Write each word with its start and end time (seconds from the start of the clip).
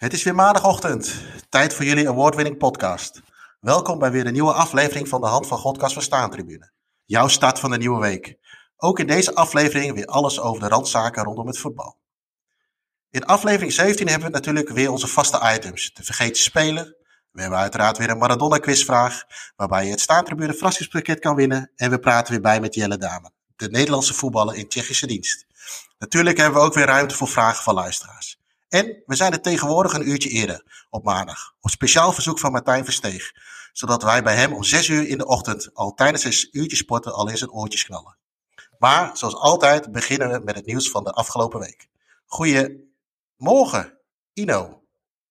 Het 0.00 0.12
is 0.12 0.22
weer 0.22 0.34
maandagochtend. 0.34 1.14
Tijd 1.48 1.74
voor 1.74 1.84
jullie 1.84 2.08
award-winning 2.08 2.58
podcast. 2.58 3.20
Welkom 3.60 3.98
bij 3.98 4.10
weer 4.10 4.26
een 4.26 4.32
nieuwe 4.32 4.52
aflevering 4.52 5.08
van 5.08 5.20
de 5.20 5.26
Hand 5.26 5.46
van 5.46 5.58
Godkast 5.58 5.92
Verstaan 5.92 6.30
Tribune. 6.30 6.72
Jouw 7.04 7.28
start 7.28 7.58
van 7.58 7.70
de 7.70 7.76
nieuwe 7.76 8.00
week. 8.00 8.38
Ook 8.76 8.98
in 8.98 9.06
deze 9.06 9.34
aflevering 9.34 9.94
weer 9.94 10.06
alles 10.06 10.40
over 10.40 10.62
de 10.62 10.68
randzaken 10.68 11.24
rondom 11.24 11.46
het 11.46 11.58
voetbal. 11.58 11.98
In 13.10 13.24
aflevering 13.24 13.72
17 13.72 14.08
hebben 14.08 14.26
we 14.26 14.34
natuurlijk 14.34 14.68
weer 14.68 14.90
onze 14.90 15.06
vaste 15.06 15.54
items. 15.54 15.92
De 15.92 16.02
vergeten 16.04 16.42
speler. 16.42 16.96
We 17.30 17.40
hebben 17.40 17.58
uiteraard 17.58 17.98
weer 17.98 18.10
een 18.10 18.18
Maradona 18.18 18.58
quizvraag. 18.58 19.22
Waarbij 19.56 19.84
je 19.84 19.90
het 19.90 20.00
staantribune 20.00 20.54
verrassingspakket 20.54 21.18
kan 21.18 21.34
winnen. 21.34 21.72
En 21.76 21.90
we 21.90 21.98
praten 21.98 22.32
weer 22.32 22.42
bij 22.42 22.60
met 22.60 22.74
Jelle 22.74 22.98
Dame. 22.98 23.30
De 23.56 23.68
Nederlandse 23.68 24.14
voetballer 24.14 24.54
in 24.54 24.68
Tsjechische 24.68 25.06
dienst. 25.06 25.46
Natuurlijk 25.98 26.36
hebben 26.36 26.60
we 26.60 26.66
ook 26.66 26.74
weer 26.74 26.86
ruimte 26.86 27.14
voor 27.14 27.28
vragen 27.28 27.62
van 27.62 27.74
luisteraars. 27.74 28.39
En 28.70 29.02
we 29.06 29.14
zijn 29.14 29.32
er 29.32 29.40
tegenwoordig 29.40 29.92
een 29.92 30.08
uurtje 30.08 30.28
eerder, 30.28 30.86
op 30.90 31.04
maandag, 31.04 31.54
op 31.60 31.70
speciaal 31.70 32.12
verzoek 32.12 32.38
van 32.38 32.52
Martijn 32.52 32.84
Versteeg. 32.84 33.32
Zodat 33.72 34.02
wij 34.02 34.22
bij 34.22 34.36
hem 34.36 34.52
om 34.52 34.64
zes 34.64 34.88
uur 34.88 35.08
in 35.08 35.18
de 35.18 35.26
ochtend 35.26 35.70
al 35.74 35.94
tijdens 35.94 36.22
zijn 36.22 36.48
uurtje 36.52 36.76
sporten 36.76 37.12
al 37.14 37.28
in 37.28 37.36
zijn 37.36 37.50
oortjes 37.50 37.84
knallen. 37.84 38.16
Maar 38.78 39.16
zoals 39.16 39.34
altijd 39.34 39.92
beginnen 39.92 40.30
we 40.30 40.44
met 40.44 40.54
het 40.54 40.66
nieuws 40.66 40.90
van 40.90 41.04
de 41.04 41.12
afgelopen 41.12 41.60
week. 41.60 41.88
Goedemorgen, 42.26 43.98
Ino. 44.32 44.82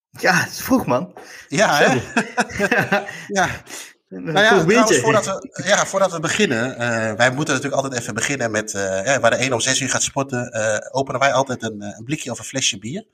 Ja, 0.10 0.34
het 0.34 0.52
is 0.52 0.62
vroeg 0.62 0.86
man. 0.86 1.14
Ja, 1.48 1.78
hè? 1.78 2.02
ja. 3.40 3.64
Nou 4.10 4.40
ja, 4.40 4.66
trouwens, 4.66 5.00
voordat 5.00 5.26
we, 5.26 5.64
ja, 5.66 5.86
voordat 5.86 6.12
we 6.12 6.20
beginnen, 6.20 6.72
uh, 6.72 7.14
wij 7.14 7.32
moeten 7.32 7.54
natuurlijk 7.54 7.82
altijd 7.82 8.02
even 8.02 8.14
beginnen 8.14 8.52
met, 8.52 8.74
uh, 8.74 9.06
ja, 9.06 9.20
waar 9.20 9.32
de 9.32 9.46
een 9.46 9.54
om 9.54 9.60
zes 9.60 9.80
uur 9.80 9.90
gaat 9.90 10.04
sporten, 10.04 10.56
uh, 10.56 10.78
openen 10.92 11.20
wij 11.20 11.34
altijd 11.34 11.64
een, 11.64 11.82
een, 11.82 12.04
blikje 12.04 12.32
of 12.32 12.40
een 12.40 12.46
flesje 12.46 12.80
bier. 12.80 13.06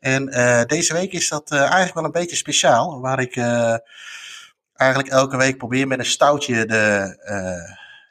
En 0.00 0.26
deze 0.66 0.92
week 0.92 1.12
is 1.12 1.28
dat 1.28 1.50
eigenlijk 1.50 1.94
wel 1.94 2.04
een 2.04 2.10
beetje 2.10 2.36
speciaal, 2.36 3.00
waar 3.00 3.20
ik 3.20 3.36
eigenlijk 4.74 5.08
elke 5.08 5.36
week 5.36 5.58
probeer 5.58 5.86
met 5.86 5.98
een 5.98 6.04
stoutje 6.04 6.66
de, 6.66 7.16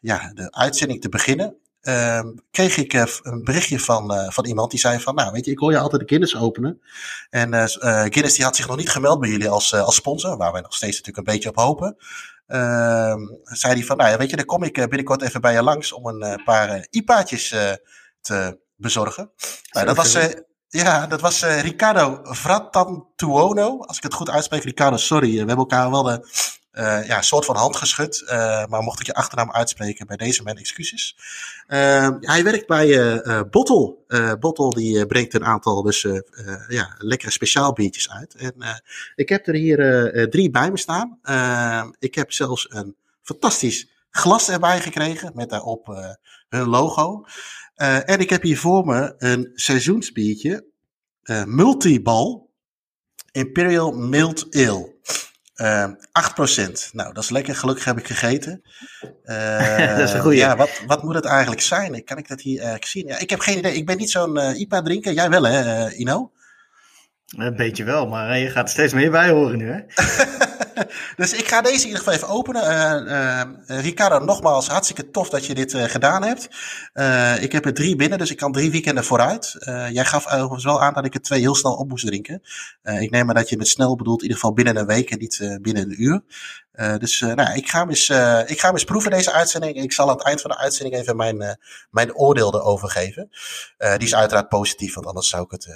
ja, 0.02 0.32
de 0.34 0.52
uitzending 0.52 1.02
te 1.02 1.10
beginnen. 1.10 1.56
Uh, 1.88 2.20
kreeg 2.52 2.78
ik 2.78 2.94
uh, 2.94 3.04
een 3.22 3.44
berichtje 3.44 3.80
van, 3.80 4.14
uh, 4.14 4.30
van 4.30 4.46
iemand 4.46 4.72
die 4.72 4.80
zei 4.80 5.00
van, 5.00 5.16
nou 5.16 5.32
weet 5.32 5.46
je, 5.46 5.52
ik 5.52 5.60
hoor 5.60 5.72
je 5.72 5.80
altijd 5.80 6.02
de 6.02 6.08
Guinness 6.08 6.36
openen. 6.36 6.82
En 7.30 7.54
Guinness 8.12 8.36
die 8.36 8.44
had 8.44 8.56
zich 8.56 8.68
nog 8.68 8.78
niet 8.78 8.90
gemeld 8.90 9.20
bij 9.20 9.30
jullie 9.30 9.50
als, 9.50 9.74
als 9.74 9.96
sponsor, 9.96 10.38
waar 10.38 10.52
wij 10.52 10.62
nog 10.62 10.76
steeds 10.76 10.98
natuurlijk 10.98 11.28
een 11.28 11.34
beetje 11.34 11.50
op 11.50 11.56
hopen. 11.56 11.98
Ehm, 12.48 13.20
zei 13.44 13.74
hij 13.74 13.84
van, 13.84 13.98
nou 13.98 14.10
ja, 14.10 14.18
weet 14.18 14.30
je, 14.30 14.36
dan 14.36 14.46
kom 14.46 14.64
ik 14.64 14.74
binnenkort 14.74 15.22
even 15.22 15.42
bij 15.42 15.54
je 15.54 15.64
langs 15.64 15.92
om 15.92 16.06
een 16.08 16.44
paar 16.44 16.88
IPA'tjes 16.90 17.56
te 18.22 18.60
bezorgen. 18.76 19.32
Nou, 19.72 19.86
dat 19.86 19.96
was, 19.96 20.18
ja, 20.68 21.08
dat 21.08 21.22
was 21.22 21.44
Ricardo 21.44 22.34
Fratantuono, 22.34 23.80
als 23.80 23.98
ik 23.98 24.04
het 24.04 24.14
goed 24.14 24.30
uitspreek. 24.30 24.64
Ricardo, 24.64 24.98
sorry, 24.98 25.32
we 25.32 25.38
hebben 25.38 25.58
elkaar 25.58 25.92
wel 25.92 26.04
de 26.04 26.12
uh, 26.12 26.57
ja, 26.78 27.18
een 27.18 27.24
soort 27.24 27.46
van 27.46 27.56
hand 27.56 27.76
geschud. 27.76 28.24
Uh, 28.26 28.66
maar 28.66 28.82
mocht 28.82 29.00
ik 29.00 29.06
je 29.06 29.14
achternaam 29.14 29.52
uitspreken, 29.52 30.08
bij 30.08 30.18
deze 30.18 30.44
mijn 30.44 30.58
excuses. 30.58 31.16
Uh, 31.68 32.10
hij 32.20 32.44
werkt 32.44 32.68
bij 32.68 32.88
uh, 32.88 33.42
Bottle. 33.52 33.96
Bottle 34.40 34.70
die 34.70 35.06
brengt 35.06 35.34
een 35.34 35.46
aantal 35.46 35.82
dus, 35.82 36.08
ja, 36.68 36.96
lekkere 36.98 37.32
speciaal 37.32 37.74
biertjes 37.74 38.10
uit. 38.10 38.36
En 38.36 38.84
ik 39.16 39.30
heb 39.30 39.48
er 39.48 39.54
hier 39.54 40.30
drie 40.30 40.50
bij 40.50 40.72
me 40.72 40.78
staan. 40.78 41.20
ik 42.00 42.16
heb 42.16 42.32
zelfs 42.32 42.66
een 42.70 42.96
fantastisch 43.22 43.90
glas 44.10 44.50
erbij 44.50 44.82
gekregen 44.82 45.32
met 45.36 45.50
daarop 45.50 46.16
hun 46.50 46.68
logo. 46.68 47.26
en 47.76 48.20
ik 48.20 48.30
heb 48.30 48.42
hier 48.42 48.58
voor 48.58 48.86
me 48.86 49.14
een 49.18 49.52
seizoensbiertje. 49.54 50.66
Multibal 51.46 52.50
Imperial 53.32 53.92
Mild 53.92 54.56
Ale. 54.56 54.97
Uh, 55.62 55.84
ehm, 55.84 55.94
8%. 56.12 56.90
Nou, 56.94 57.14
dat 57.14 57.24
is 57.24 57.30
lekker. 57.30 57.56
Gelukkig 57.56 57.86
heb 57.86 57.98
ik 57.98 58.08
gegeten. 58.08 58.62
Uh, 59.26 59.78
dat 59.98 60.08
is 60.08 60.14
een 60.14 60.22
goeie. 60.22 60.38
Ja, 60.38 60.56
wat, 60.56 60.82
wat 60.88 61.04
moet 61.04 61.16
het 61.16 61.26
eigenlijk 61.26 61.62
zijn? 61.62 62.04
Kan 62.04 62.18
ik 62.18 62.28
dat 62.28 62.42
hier 62.42 62.58
eigenlijk 62.58 62.86
zien? 62.86 63.08
Ja, 63.08 63.20
ik 63.20 63.30
heb 63.30 63.40
geen 63.40 63.58
idee. 63.58 63.74
Ik 63.74 63.86
ben 63.86 63.98
niet 63.98 64.12
zo'n 64.12 64.38
uh, 64.38 64.60
IPA-drinker. 64.60 65.14
Jij 65.14 65.30
wel, 65.30 65.44
hè, 65.44 65.90
Ino? 65.92 66.32
Een 67.38 67.56
beetje 67.56 67.84
wel, 67.84 68.08
maar 68.08 68.38
je 68.38 68.50
gaat 68.50 68.70
steeds 68.70 68.94
meer 68.94 69.12
bij 69.12 69.30
horen 69.30 69.58
nu, 69.58 69.72
hè? 69.72 69.80
dus 71.18 71.34
ik 71.34 71.48
ga 71.48 71.62
deze 71.62 71.76
in 71.76 71.86
ieder 71.86 71.98
geval 71.98 72.14
even 72.14 72.28
openen. 72.28 72.64
Uh, 72.64 73.78
uh, 73.78 73.82
Ricardo, 73.82 74.20
nogmaals, 74.20 74.68
hartstikke 74.68 75.10
tof 75.10 75.30
dat 75.30 75.46
je 75.46 75.54
dit 75.54 75.74
uh, 75.74 75.84
gedaan 75.84 76.24
hebt. 76.24 76.44
ik 77.42 77.52
heb 77.52 77.66
er 77.66 77.74
drie 77.74 77.96
binnen, 77.96 78.18
dus 78.18 78.32
ik 78.32 78.38
kan 78.38 78.52
drie 78.52 78.72
weekenden 78.72 79.04
vooruit. 79.04 79.56
jij 79.92 80.06
gaf 80.06 80.28
overigens 80.28 80.64
wel 80.64 80.82
aan 80.82 80.94
dat 80.94 81.06
ik 81.06 81.14
er 81.14 81.22
twee 81.22 81.40
heel 81.40 81.56
snel 81.56 81.74
op 81.74 81.90
moest 81.90 82.06
drinken. 82.06 82.42
ik 82.84 83.12
neem 83.12 83.26
maar 83.26 83.36
dat 83.36 83.50
je 83.50 83.58
met 83.58 83.68
snel 83.68 83.96
bedoelt, 83.96 84.18
in 84.18 84.24
ieder 84.24 84.40
geval 84.40 84.56
binnen 84.56 84.78
een 84.78 84.86
week 84.86 85.10
en 85.10 85.20
niet 85.20 85.58
binnen 85.62 85.84
een 85.84 86.04
uur. 86.04 86.22
dus 87.00 87.20
nou, 87.20 87.54
ik, 87.54 87.70
ga 87.70 87.80
hem 87.80 87.90
eens, 87.90 88.10
ik 88.50 88.60
ga 88.60 88.74
hem 88.74 88.86
proeven 88.86 89.12
deze 89.12 89.32
uitzending. 89.32 89.76
Ik 89.76 89.94
zal 89.94 90.10
aan 90.10 90.16
het 90.16 90.26
eind 90.26 90.42
van 90.42 90.50
de 90.50 90.58
uitzending 90.58 90.96
even 90.96 91.16
mijn, 91.16 91.58
mijn 91.90 92.16
oordeel 92.16 92.56
erover 92.56 92.90
geven. 92.90 93.30
die 93.78 94.08
is 94.08 94.16
uiteraard 94.16 94.50
positief, 94.50 94.94
want 94.94 95.08
anders 95.08 95.30
zou 95.30 95.44
ik 95.44 95.52
het 95.52 95.68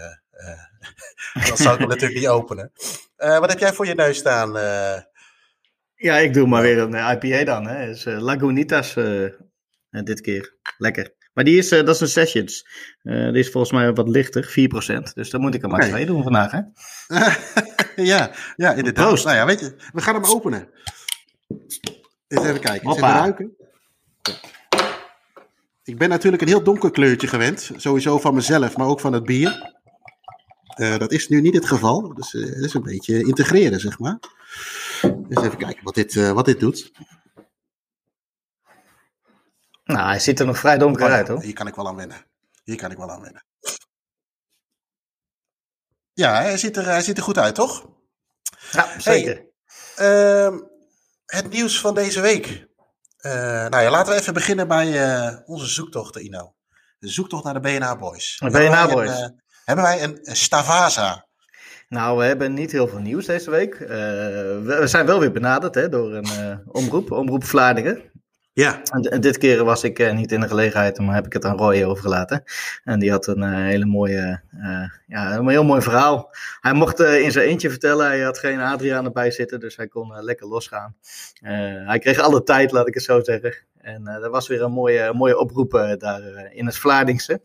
dan 1.48 1.58
zou 1.58 1.74
ik 1.74 1.80
hem 1.80 1.90
natuurlijk 1.90 2.20
niet 2.20 2.30
openen. 2.30 2.72
Uh, 3.18 3.40
wat 3.40 3.50
heb 3.50 3.60
jij 3.60 3.74
voor 3.74 3.88
je 3.88 3.96
neus 3.96 4.18
staan? 4.18 4.58
Uh... 4.58 4.98
Ja, 5.96 6.18
ik 6.18 6.34
doe 6.34 6.48
maar 6.48 6.62
weer 6.62 6.78
een 6.78 7.18
IPA 7.18 7.44
dan. 7.44 7.68
Hè. 7.68 7.90
Is, 7.90 8.04
Lagunitas 8.06 8.94
dit 9.90 10.22
keer. 10.22 10.56
Lekker. 10.78 11.14
Maar 11.34 11.44
die 11.44 11.58
is, 11.58 11.70
dat 11.70 11.90
is 11.90 12.00
een 12.00 12.08
Sessions. 12.08 12.68
die 13.04 13.34
is 13.34 13.50
volgens 13.50 13.72
mij 13.74 13.94
wat 13.94 14.10
lichter, 14.10 14.54
4%. 15.10 15.14
Dus 15.14 15.30
dan 15.30 15.42
moet 15.42 15.54
ik 15.54 15.64
er 15.64 15.70
maar 15.70 15.80
okay. 15.80 15.90
twee 15.90 16.06
doen 16.06 16.24
vandaag. 16.24 16.52
Hè? 16.52 16.62
ja, 18.12 18.32
ja, 18.56 18.74
inderdaad. 18.74 19.06
Proost. 19.06 19.26
Nou 19.26 19.38
ja, 19.38 19.46
weet 19.46 19.60
je, 19.60 19.76
we 19.94 20.02
gaan 20.02 20.16
hem 20.16 20.26
openen. 20.26 20.70
Eens 22.28 22.44
even 22.44 22.60
kijken. 22.60 22.88
Eens 22.88 22.96
even 22.98 23.10
ruiken. 23.10 23.56
Ik 25.84 25.98
ben 25.98 26.10
natuurlijk 26.10 26.42
een 26.42 26.48
heel 26.48 26.64
donker 26.64 26.92
kleurtje 26.92 27.28
gewend. 27.28 27.72
Sowieso 27.76 28.20
van 28.20 28.34
mezelf, 28.34 28.78
maar 28.78 28.88
ook 28.88 29.00
van 29.00 29.14
het 29.14 29.24
bier. 29.24 29.80
Uh, 30.76 30.98
dat 30.98 31.12
is 31.12 31.28
nu 31.28 31.42
niet 31.42 31.54
het 31.54 31.66
geval. 31.66 32.14
Dus 32.14 32.34
uh, 32.34 32.46
het 32.46 32.64
is 32.64 32.74
een 32.74 32.84
beetje 32.84 33.24
integreren, 33.24 33.80
zeg 33.80 34.00
maar. 34.00 34.20
Dus 35.02 35.44
even 35.44 35.58
kijken 35.58 35.84
wat 35.84 35.96
dit, 35.96 36.16
uh, 36.16 36.32
wat 36.32 36.46
dit 36.46 36.60
doet. 36.60 36.92
Nou, 39.84 40.08
hij 40.08 40.20
ziet 40.20 40.40
er 40.40 40.46
nog 40.46 40.58
vrij 40.58 40.78
donker 40.78 41.12
uit, 41.12 41.28
hoor. 41.28 41.42
Hier 41.42 41.54
kan 41.54 41.68
ik 41.68 41.76
wel 41.76 41.88
aan 41.88 41.96
wennen. 41.96 42.26
Hier 42.64 42.76
kan 42.76 42.92
ik 42.92 42.98
wel 42.98 43.12
aan 43.12 43.22
wennen. 43.22 43.46
Ja, 46.14 46.42
hij 46.42 46.58
ziet 46.58 46.78
er, 46.78 46.86
hij 46.86 47.02
ziet 47.02 47.18
er 47.18 47.24
goed 47.24 47.38
uit, 47.38 47.56
toch? 47.56 47.90
Ja, 48.72 49.00
zeker. 49.00 49.46
Hey, 49.96 50.48
uh, 50.48 50.60
het 51.26 51.50
nieuws 51.50 51.80
van 51.80 51.96
deze 51.96 52.22
week. 52.22 52.68
nou 53.22 53.82
ja, 53.82 53.90
laten 53.90 54.14
we 54.14 54.20
even 54.20 54.34
beginnen 54.34 54.68
bij 54.68 55.44
onze 55.46 55.66
zoektocht, 55.66 56.16
Ino. 56.16 56.56
De 57.00 57.08
zoektocht 57.08 57.44
naar 57.44 57.54
de 57.54 57.60
BNA 57.60 57.98
Boys. 57.98 58.38
De 58.38 58.50
BNA 58.50 58.88
Boys. 58.88 59.32
Hebben 59.72 59.90
wij 59.90 60.04
een 60.04 60.36
Stavaza? 60.36 61.26
Nou, 61.90 62.18
we 62.18 62.24
hebben 62.24 62.54
niet 62.54 62.72
heel 62.72 62.88
veel 62.88 63.00
nieuws 63.00 63.26
deze 63.26 63.50
week. 63.50 63.80
Uh, 63.80 63.88
we 63.90 64.84
zijn 64.84 65.06
wel 65.06 65.20
weer 65.20 65.32
benaderd 65.32 65.76
hè, 65.76 65.90
door 65.90 66.14
een 66.14 66.26
uh, 66.26 66.58
omroep, 66.68 67.12
Omroep 67.12 67.44
Vlaardingen. 67.44 68.02
Ja. 68.54 68.82
En, 68.84 69.22
dit 69.22 69.38
keer 69.38 69.64
was 69.64 69.84
ik 69.84 70.00
uh, 70.00 70.14
niet 70.14 70.32
in 70.32 70.40
de 70.40 70.48
gelegenheid, 70.48 71.00
maar 71.00 71.16
heb 71.16 71.26
ik 71.26 71.34
het 71.34 71.46
aan 71.46 71.58
Roy 71.58 71.84
overgelaten. 71.84 72.44
En 72.84 73.00
die 73.00 73.12
had 73.12 73.28
een 73.28 73.54
hele 73.54 73.86
mooie, 73.86 74.42
ja, 75.08 75.36
een 75.36 75.50
heel 75.50 75.64
mooi 75.64 75.82
verhaal. 75.82 76.36
Hij 76.60 76.74
mocht 76.74 77.00
in 77.00 77.32
zijn 77.32 77.48
eentje 77.48 77.70
vertellen, 77.70 78.06
hij 78.06 78.22
had 78.22 78.40
geen 78.40 78.60
Adriaan 78.60 79.06
erbij 79.06 79.32
zitten, 79.32 79.60
dus 79.60 79.76
hij 79.76 79.88
kon 79.88 80.24
lekker 80.24 80.48
losgaan. 80.48 80.96
hij 81.86 82.00
kreeg 82.00 82.20
alle 82.20 82.44
tijd, 82.44 82.72
laat 82.72 82.88
ik 82.88 82.94
het 82.94 83.04
zo 83.04 83.24
zeggen. 83.24 83.56
En 83.82 84.02
uh, 84.08 84.24
er 84.24 84.30
was 84.30 84.48
weer 84.48 84.62
een 84.62 84.72
mooie, 84.72 85.14
mooie 85.14 85.40
oproep 85.40 85.74
uh, 85.74 85.92
daar 85.98 86.22
uh, 86.22 86.58
in 86.58 86.66
het 86.66 86.78
Vlaardingse. 86.78 87.42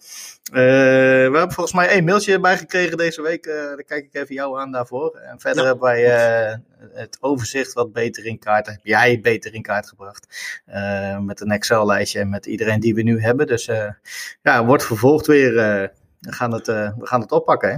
we 0.51 0.61
hebben 1.33 1.53
volgens 1.53 1.75
mij 1.75 1.89
één 1.89 2.05
mailtje 2.05 2.41
bij 2.41 2.59
gekregen 2.59 2.97
deze 2.97 3.23
week. 3.23 3.45
daar 3.45 3.83
kijk 3.83 4.05
ik 4.05 4.15
even 4.15 4.35
jou 4.35 4.61
aan 4.61 4.73
daarvoor. 4.73 5.17
En 5.17 5.41
verder 5.41 5.63
ja. 5.63 5.69
hebben 5.69 5.85
wij 5.87 6.03
het 6.93 7.17
overzicht 7.21 7.73
wat 7.73 7.93
beter 7.93 8.27
in 8.27 8.39
kaart. 8.39 8.67
Heb 8.67 8.81
jij 8.83 9.21
beter 9.21 9.55
in 9.55 9.63
kaart 9.63 9.89
gebracht. 9.89 10.27
met 11.21 11.41
een 11.41 11.51
Excel-lijstje 11.51 12.21
en 12.21 12.29
met 12.29 12.47
iedereen 12.47 12.81
die 12.81 12.95
we 12.95 13.03
nu 13.03 13.21
hebben. 13.21 13.47
Dus 13.47 13.71
ja, 14.43 14.65
wordt 14.65 14.85
vervolgd 14.85 15.27
weer. 15.27 15.55
we, 15.55 16.33
gaan 16.33 16.53
het, 16.53 16.67
we 16.67 17.07
gaan 17.07 17.21
het 17.21 17.33
oppakken. 17.33 17.71
Hè? 17.71 17.77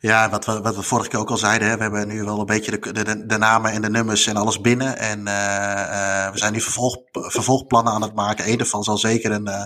Ja, 0.00 0.30
wat 0.30 0.44
we, 0.44 0.60
wat 0.60 0.76
we 0.76 0.82
vorige 0.82 1.08
keer 1.08 1.18
ook 1.18 1.30
al 1.30 1.36
zeiden, 1.36 1.68
hè, 1.68 1.76
we 1.76 1.82
hebben 1.82 2.08
nu 2.08 2.24
wel 2.24 2.40
een 2.40 2.46
beetje 2.46 2.78
de, 2.92 3.26
de, 3.26 3.38
namen 3.38 3.72
en 3.72 3.82
de 3.82 3.90
nummers 3.90 4.26
en 4.26 4.36
alles 4.36 4.60
binnen. 4.60 4.98
En 4.98 5.18
uh, 5.18 5.24
uh, 5.26 6.30
we 6.30 6.38
zijn 6.38 6.52
nu 6.52 6.60
vervolg, 6.60 6.96
vervolgplannen 7.12 7.92
aan 7.92 8.02
het 8.02 8.14
maken. 8.14 8.50
Eén 8.50 8.58
daarvan 8.58 8.84
zal 8.84 8.98
zeker 8.98 9.30
een, 9.30 9.48
uh, 9.48 9.64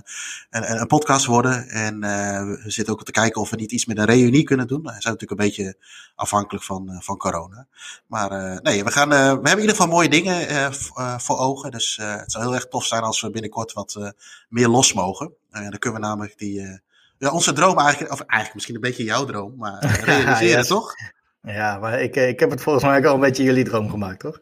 een, 0.51 0.81
een, 0.81 0.87
podcast 0.87 1.27
worden. 1.27 1.69
En 1.69 2.01
we 2.01 2.71
zitten 2.71 2.95
ook 2.95 3.05
te 3.05 3.13
kijken 3.13 3.41
of 3.41 3.51
we 3.51 3.57
niet 3.57 3.73
iets 3.73 3.87
met 3.87 3.99
een 3.99 4.05
reunie 4.05 4.43
kunnen 4.43 4.67
doen. 4.67 4.83
We 4.83 4.89
zijn 4.89 5.03
natuurlijk 5.03 5.41
een 5.41 5.47
beetje 5.47 5.77
afhankelijk 6.15 6.65
van, 6.65 6.99
van 7.03 7.17
corona. 7.17 7.67
Maar 8.07 8.61
nee, 8.63 8.85
we, 8.85 8.91
gaan, 8.91 9.09
we 9.09 9.15
hebben 9.15 9.51
in 9.51 9.61
ieder 9.61 9.77
geval 9.77 9.89
mooie 9.89 10.09
dingen 10.09 10.75
voor 11.21 11.39
ogen. 11.39 11.71
Dus 11.71 11.99
het 12.03 12.33
zou 12.33 12.45
heel 12.45 12.55
erg 12.55 12.69
tof 12.69 12.85
zijn 12.85 13.03
als 13.03 13.21
we 13.21 13.31
binnenkort 13.31 13.73
wat 13.73 14.15
meer 14.49 14.69
los 14.69 14.93
mogen. 14.93 15.33
dan 15.51 15.79
kunnen 15.79 16.01
we 16.01 16.07
namelijk 16.07 16.39
die 16.39 16.81
ja, 17.21 17.31
onze 17.31 17.53
droom 17.53 17.79
eigenlijk, 17.79 18.13
of 18.13 18.21
eigenlijk 18.21 18.55
misschien 18.55 18.75
een 18.75 18.81
beetje 18.81 19.05
jouw 19.05 19.25
droom, 19.25 19.55
maar 19.57 19.85
realiseren 20.05 20.67
toch? 20.67 20.95
Ja, 21.43 21.79
maar 21.79 22.01
ik, 22.01 22.17
ik 22.17 22.41
heb 22.41 22.51
het 22.51 22.63
volgens 22.63 22.85
mij 22.85 22.99
ook 22.99 23.05
al 23.05 23.15
een 23.15 23.21
beetje 23.21 23.43
jullie 23.43 23.65
droom 23.65 23.91
gemaakt, 23.91 24.21
toch? 24.21 24.39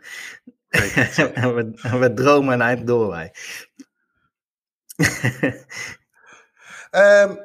we, 0.69 1.71
we 1.99 2.13
dromen 2.15 2.53
en 2.53 2.61
eind 2.61 2.87
door 2.87 3.09
wij. 3.09 3.35
um, 6.91 7.39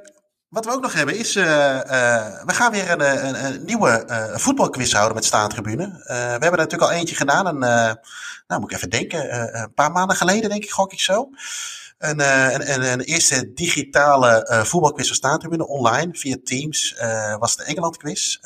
Wat 0.49 0.65
we 0.65 0.71
ook 0.71 0.81
nog 0.81 0.93
hebben 0.93 1.17
is, 1.17 1.35
uh, 1.35 1.45
uh, 1.45 2.43
we 2.45 2.53
gaan 2.53 2.71
weer 2.71 2.91
een, 2.91 3.25
een, 3.27 3.45
een 3.45 3.65
nieuwe 3.65 4.03
uh, 4.07 4.37
voetbalquiz 4.37 4.93
houden 4.93 5.15
met 5.15 5.25
Staantribune. 5.25 6.03
we 6.05 6.13
hebben 6.13 6.51
er 6.51 6.57
natuurlijk 6.57 6.91
al 6.91 6.97
eentje 6.97 7.15
gedaan, 7.15 7.45
een, 7.45 7.59
nou 8.47 8.61
moet 8.61 8.71
ik 8.71 8.77
even 8.77 8.89
denken, 8.89 9.37
een 9.61 9.73
paar 9.73 9.91
maanden 9.91 10.17
geleden 10.17 10.49
denk 10.49 10.63
ik, 10.63 10.71
gok 10.71 10.91
ik 10.91 10.99
zo. 10.99 11.29
Een, 12.03 12.91
een, 12.91 13.01
eerste 13.01 13.53
digitale 13.53 14.61
voetbalquiz 14.65 15.07
van 15.07 15.15
Staantribune 15.15 15.67
online 15.67 16.15
via 16.15 16.37
Teams 16.43 16.95
was 17.39 17.55
de 17.55 17.63
Engeland 17.63 17.97
quiz. 17.97 18.37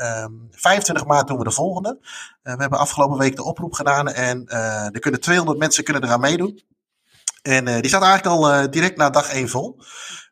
25 0.52 0.96
ehm, 0.96 1.08
maart 1.08 1.28
doen 1.28 1.38
we 1.38 1.44
de 1.44 1.52
volgende. 1.52 2.00
we 2.44 2.50
hebben 2.50 2.80
afgelopen 2.80 3.18
week 3.18 3.36
de 3.36 3.44
oproep 3.44 3.74
gedaan 3.74 4.08
en 4.08 4.48
er 4.94 5.00
kunnen 5.00 5.20
200 5.20 5.58
mensen 5.58 5.84
kunnen 5.84 6.04
eraan 6.04 6.20
meedoen. 6.20 6.62
En 7.42 7.66
die 7.66 7.88
staat 7.88 8.04
eigenlijk 8.04 8.26
al 8.26 8.72
direct 8.72 8.98
na 8.98 9.10
dag 9.10 9.30
1 9.30 9.50
vol. 9.50 9.80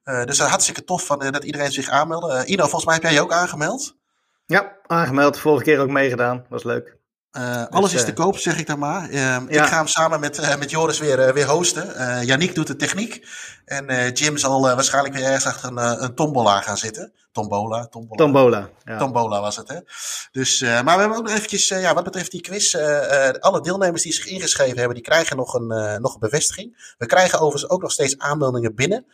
Uh, 0.06 0.24
dus 0.24 0.40
hartstikke 0.40 0.84
tof 0.84 1.06
van, 1.06 1.24
uh, 1.24 1.32
dat 1.32 1.44
iedereen 1.44 1.72
zich 1.72 1.90
aanmeldde. 1.90 2.34
Uh, 2.34 2.50
Ino, 2.50 2.64
volgens 2.64 2.86
mij 2.86 2.94
heb 2.94 3.04
jij 3.04 3.14
je 3.14 3.22
ook 3.22 3.32
aangemeld. 3.32 3.96
Ja, 4.46 4.76
aangemeld. 4.88 5.40
Vorige 5.40 5.64
keer 5.64 5.80
ook 5.80 5.90
meegedaan. 5.90 6.46
Was 6.50 6.64
leuk. 6.64 6.98
Dus, 7.36 7.70
alles 7.70 7.94
is 7.94 8.06
te 8.06 8.14
koop, 8.14 8.38
zeg 8.38 8.58
ik 8.60 8.68
dan 8.68 8.80
maar. 8.80 9.14
Ja. 9.14 9.44
Ik 9.48 9.62
ga 9.62 9.78
hem 9.78 9.88
samen 9.88 10.20
met, 10.20 10.58
met 10.60 10.70
Joris 10.70 11.00
weer, 11.00 11.34
weer 11.34 11.48
hosten. 11.48 12.26
Yannick 12.26 12.56
doet 12.56 12.68
de 12.68 12.76
techniek. 12.76 13.28
En 13.66 14.12
Jim 14.14 14.38
zal 14.38 14.62
waarschijnlijk 14.62 15.16
weer 15.16 15.26
ergens 15.26 15.46
achter 15.46 15.70
een, 15.70 16.04
een 16.04 16.16
tombola 16.16 16.62
gaan 16.62 16.78
zitten. 16.78 17.14
Tombola. 17.32 17.86
Tombola, 17.86 18.16
tombola, 18.18 18.70
ja. 18.84 18.98
tombola 18.98 19.42
was 19.42 19.56
het, 19.56 19.68
hè. 19.68 19.80
Dus, 20.32 20.62
maar 20.62 20.84
we 20.84 21.00
hebben 21.00 21.18
ook 21.18 21.24
nog 21.24 21.36
eventjes, 21.36 21.68
ja, 21.68 21.94
wat 21.94 22.04
betreft 22.04 22.32
die 22.32 22.42
quiz, 22.42 22.76
alle 23.40 23.62
deelnemers 23.62 24.04
die 24.04 24.14
zich 24.14 24.26
ingeschreven 24.26 24.78
hebben, 24.78 24.96
die 24.96 25.04
krijgen 25.04 25.38
nog 25.38 25.54
een, 25.54 26.02
nog 26.02 26.14
een 26.14 26.20
bevestiging. 26.20 26.94
We 26.98 27.06
krijgen 27.06 27.40
overigens 27.40 27.72
ook 27.72 27.82
nog 27.82 27.92
steeds 27.92 28.18
aanmeldingen 28.18 28.76
binnen. 28.76 29.06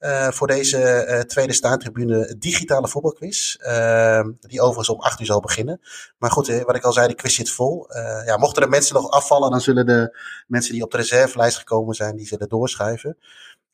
Uh, 0.00 0.28
voor 0.28 0.46
deze 0.46 1.06
uh, 1.08 1.20
tweede 1.20 1.52
staantribune 1.52 2.36
digitale 2.38 2.88
voetbalquiz. 2.88 3.56
Uh, 3.60 4.26
die 4.40 4.60
overigens 4.60 4.88
om 4.88 5.00
8 5.00 5.20
uur 5.20 5.26
zal 5.26 5.40
beginnen. 5.40 5.80
Maar 6.18 6.30
goed, 6.30 6.46
wat 6.46 6.76
ik 6.76 6.84
al 6.84 6.92
zei, 6.92 7.08
de 7.08 7.14
quiz 7.14 7.34
zit 7.34 7.50
vol. 7.50 7.86
ja, 8.24 8.36
mochten 8.36 8.62
er 8.62 8.68
mensen 8.68 8.94
nog 8.94 9.10
afvallen, 9.10 9.50
dan 9.50 9.60
zullen 9.60 9.86
de 9.86 10.18
mensen 10.46 10.72
die 10.72 10.82
op 10.82 10.90
de 10.90 10.96
reservelijst 10.96 11.58
gekomen 11.58 11.94
zijn, 11.94 12.16
die 12.16 12.26
zullen 12.26 12.48
doorschuiven. 12.48 13.16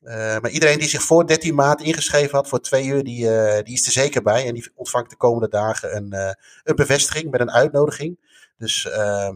maar 0.01 0.51
iedereen 0.51 0.79
die 0.79 0.89
zich 0.89 1.03
voor 1.03 1.27
13 1.27 1.55
maart 1.55 1.81
ingeschreven 1.81 2.37
had 2.37 2.49
voor 2.49 2.61
twee 2.61 2.87
uur, 2.87 3.05
die, 3.05 3.29
die 3.63 3.75
is 3.75 3.87
er 3.87 3.93
zeker 3.93 4.23
bij. 4.23 4.47
En 4.47 4.55
die 4.55 4.71
ontvangt 4.75 5.11
de 5.11 5.17
komende 5.17 5.49
dagen 5.49 5.97
een, 5.97 6.37
een 6.65 6.77
bevestiging 6.77 7.31
met 7.31 7.41
een 7.41 7.53
uitnodiging. 7.53 8.19
Dus 8.59 8.83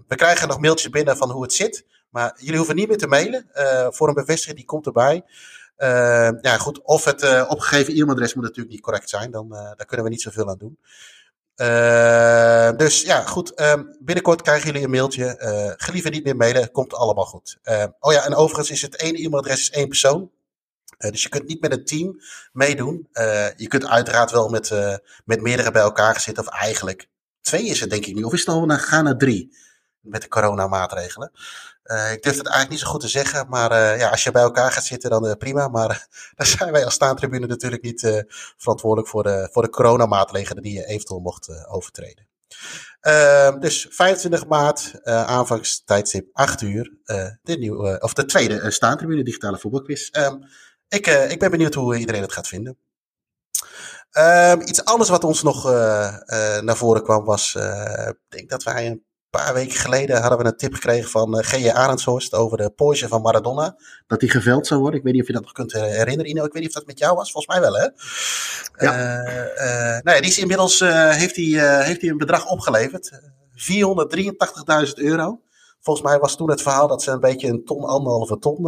we 0.09 0.15
krijgen 0.17 0.49
nog 0.49 0.61
mailtjes 0.61 0.91
binnen 0.91 1.17
van 1.17 1.31
hoe 1.31 1.43
het 1.43 1.53
zit. 1.53 1.85
Maar 2.09 2.37
jullie 2.37 2.57
hoeven 2.57 2.77
niet 2.77 2.89
meer 2.89 2.99
te 2.99 3.07
mailen. 3.07 3.47
voor 3.91 4.09
een 4.09 4.15
bevestiging, 4.15 4.57
die 4.57 4.67
komt 4.67 4.87
erbij. 4.87 5.25
Uh, 5.83 6.31
ja, 6.41 6.59
goed. 6.59 6.83
Of 6.83 7.05
het 7.05 7.23
uh, 7.23 7.47
opgegeven 7.49 7.95
e-mailadres 7.95 8.35
moet 8.35 8.45
natuurlijk 8.45 8.75
niet 8.75 8.81
correct 8.81 9.09
zijn. 9.09 9.31
Dan 9.31 9.47
uh, 9.51 9.59
daar 9.59 9.87
kunnen 9.87 10.07
we 10.07 10.13
niet 10.13 10.23
zoveel 10.23 10.49
aan 10.49 10.59
doen. 10.59 10.79
dus 12.77 13.03
ja, 13.03 13.23
goed. 13.23 13.61
Um, 13.61 13.97
binnenkort 14.01 14.43
krijgen 14.43 14.67
jullie 14.67 14.83
een 14.83 14.91
mailtje. 14.91 15.35
gelieve 15.77 16.09
niet 16.09 16.25
meer 16.25 16.37
mailen. 16.37 16.71
Komt 16.71 16.95
allemaal 16.95 17.25
goed. 17.25 17.59
oh 18.01 18.13
ja, 18.13 18.25
en 18.25 18.35
overigens 18.35 18.71
is 18.71 18.83
het 18.83 18.97
één 18.97 19.15
e-mailadres 19.15 19.61
is 19.61 19.71
één 19.71 19.89
persoon. 19.89 20.31
dus 20.99 21.23
je 21.23 21.29
kunt 21.29 21.49
niet 21.49 21.61
met 21.61 21.73
een 21.73 21.85
team 21.85 22.21
meedoen. 22.53 23.09
je 23.57 23.67
kunt 23.69 23.87
uiteraard 23.87 24.31
wel 24.31 24.49
met, 24.49 24.71
met 25.25 25.41
meerdere 25.41 25.71
bij 25.71 25.83
elkaar 25.83 26.21
zitten. 26.21 26.47
Of 26.47 26.53
eigenlijk 26.53 27.09
twee 27.41 27.67
is 27.67 27.81
het 27.81 27.91
denk 27.91 28.07
ik 28.07 28.15
nu. 28.15 28.23
Of 28.23 28.33
is 28.33 28.41
het 28.41 28.49
al 28.49 28.67
naar, 28.67 28.79
gaan 28.79 29.05
naar 29.05 29.17
drie? 29.17 29.57
Met 30.01 30.23
de 30.23 30.29
coronamaatregelen. 30.29 31.31
Uh, 31.85 32.13
ik 32.13 32.23
durf 32.23 32.37
het 32.37 32.47
eigenlijk 32.47 32.71
niet 32.71 32.79
zo 32.79 32.87
goed 32.87 33.01
te 33.01 33.09
zeggen, 33.09 33.49
maar 33.49 33.73
uh, 33.73 33.99
ja, 33.99 34.09
als 34.09 34.25
je 34.25 34.31
bij 34.31 34.43
elkaar 34.43 34.73
gaat 34.73 34.85
zitten, 34.85 35.11
dan 35.11 35.27
uh, 35.27 35.33
prima. 35.33 35.69
Maar 35.69 35.89
daar 36.37 36.47
zijn 36.47 36.73
wij 36.73 36.85
als 36.85 36.95
staantribune 36.95 37.47
natuurlijk 37.47 37.83
niet 37.83 38.25
verantwoordelijk 38.57 39.09
voor 39.09 39.23
de, 39.23 39.49
voor 39.53 39.63
de 39.63 39.71
coronamaatregelen 39.71 40.63
die 40.63 40.73
je 40.73 40.87
eventueel 40.87 41.21
mocht 41.21 41.67
overtreden. 41.69 42.29
Ehm, 43.01 43.59
dus 43.59 43.87
25 43.91 44.47
maart, 44.47 45.05
aanvangstijdstip 45.05 46.29
8 46.33 46.61
uur, 46.61 46.93
de, 47.43 47.57
nieuwe, 47.59 48.01
of 48.01 48.13
de 48.13 48.25
tweede 48.25 48.71
staantribune 48.71 49.23
digitale 49.23 49.59
voetbalquiz. 49.59 50.09
Um, 50.13 50.45
ik, 50.89 51.07
ik 51.07 51.39
ben 51.39 51.51
benieuwd 51.51 51.75
hoe 51.75 51.97
iedereen 51.97 52.23
het 52.23 52.33
gaat 52.33 52.49
vinden. 52.49 52.79
Um, 54.19 54.61
iets 54.61 54.85
anders 54.85 55.11
wat 55.11 55.25
ons 55.25 55.43
nog 55.43 55.65
naar 56.61 56.77
voren 56.77 57.03
kwam 57.03 57.25
was, 57.25 57.55
ik 57.55 58.17
denk 58.29 58.51
dat 58.51 58.63
wij 58.63 58.87
een 58.87 59.05
paar 59.31 59.55
weken 59.55 59.77
geleden 59.77 60.21
hadden 60.21 60.39
we 60.39 60.45
een 60.45 60.57
tip 60.57 60.75
gekregen 60.75 61.11
van 61.11 61.39
uh, 61.39 61.45
G.J. 61.45 61.71
Arendshorst 61.71 62.35
over 62.35 62.57
de 62.57 62.71
Porsche 62.71 63.09
van 63.09 63.23
Maradona. 63.23 63.77
Dat 64.07 64.21
die 64.21 64.31
geveld 64.31 64.67
zou 64.67 64.81
worden. 64.81 64.99
Ik 64.99 65.05
weet 65.05 65.13
niet 65.13 65.23
of 65.23 65.29
je 65.29 65.35
dat 65.35 65.43
nog 65.43 65.53
kunt 65.53 65.73
herinneren, 65.73 66.31
Ino. 66.31 66.45
Ik 66.45 66.53
weet 66.53 66.63
niet 66.63 66.71
of 66.71 66.79
dat 66.79 66.87
met 66.87 66.99
jou 66.99 67.17
was. 67.17 67.33
Volgens 67.33 67.55
mij 67.57 67.71
wel, 67.71 67.77
hè? 67.77 67.89
Ja. 68.87 68.95
Uh, 68.95 69.45
uh, 69.55 70.03
nou 70.03 70.17
ja, 70.17 70.21
die 70.21 70.31
is 70.31 70.39
inmiddels 70.39 70.79
heeft 70.81 71.37
hij, 71.37 71.85
heeft 71.85 72.01
hij 72.01 72.11
een 72.11 72.19
bedrag 72.19 72.51
opgeleverd. 72.51 73.21
483.000 73.53 74.93
euro. 74.95 75.41
Volgens 75.81 76.07
mij 76.07 76.19
was 76.19 76.37
toen 76.37 76.51
het 76.51 76.63
verhaal 76.63 76.89
dat 76.89 77.03
ze 77.03 77.11
een 77.11 77.21
beetje 77.21 77.49
een 77.49 77.65
ton, 77.65 77.85
anderhalve 77.85 78.39
ton 78.39 78.67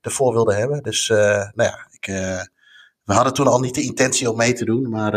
ervoor 0.00 0.32
wilden 0.32 0.56
hebben. 0.56 0.82
Dus 0.82 1.08
nou 1.08 1.52
ja, 1.54 1.86
ik, 1.90 2.06
we 3.04 3.12
hadden 3.12 3.34
toen 3.34 3.46
al 3.46 3.60
niet 3.60 3.74
de 3.74 3.82
intentie 3.82 4.30
om 4.30 4.36
mee 4.36 4.52
te 4.52 4.64
doen, 4.64 4.88
maar 4.88 5.12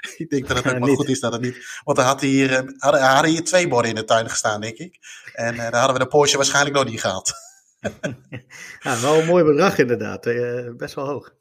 ik 0.16 0.30
denk 0.30 0.48
dat 0.48 0.56
het 0.56 0.74
ook 0.74 0.78
maar 0.78 0.88
goed 0.88 1.08
is 1.08 1.20
dat 1.20 1.32
het 1.32 1.42
niet. 1.42 1.80
Want 1.84 1.96
dan 1.96 2.06
had 2.06 2.20
hier, 2.20 2.52
eh, 2.52 2.62
hadden, 2.78 3.02
hadden 3.02 3.30
hier 3.30 3.44
twee 3.44 3.68
borden 3.68 3.90
in 3.90 3.96
de 3.96 4.04
tuin 4.04 4.30
gestaan, 4.30 4.60
denk 4.60 4.76
ik. 4.76 4.98
En 5.32 5.54
uh, 5.54 5.62
dan 5.62 5.74
hadden 5.74 5.92
we 5.92 6.02
de 6.02 6.08
Porsche 6.08 6.36
waarschijnlijk 6.36 6.76
nog 6.76 6.84
niet 6.84 7.00
gehaald. 7.00 7.32
ja, 8.80 9.00
wel 9.00 9.18
een 9.18 9.26
mooi 9.26 9.44
bedrag 9.44 9.78
inderdaad. 9.78 10.26
Uh, 10.26 10.70
best 10.76 10.94
wel 10.94 11.06
hoog. 11.06 11.36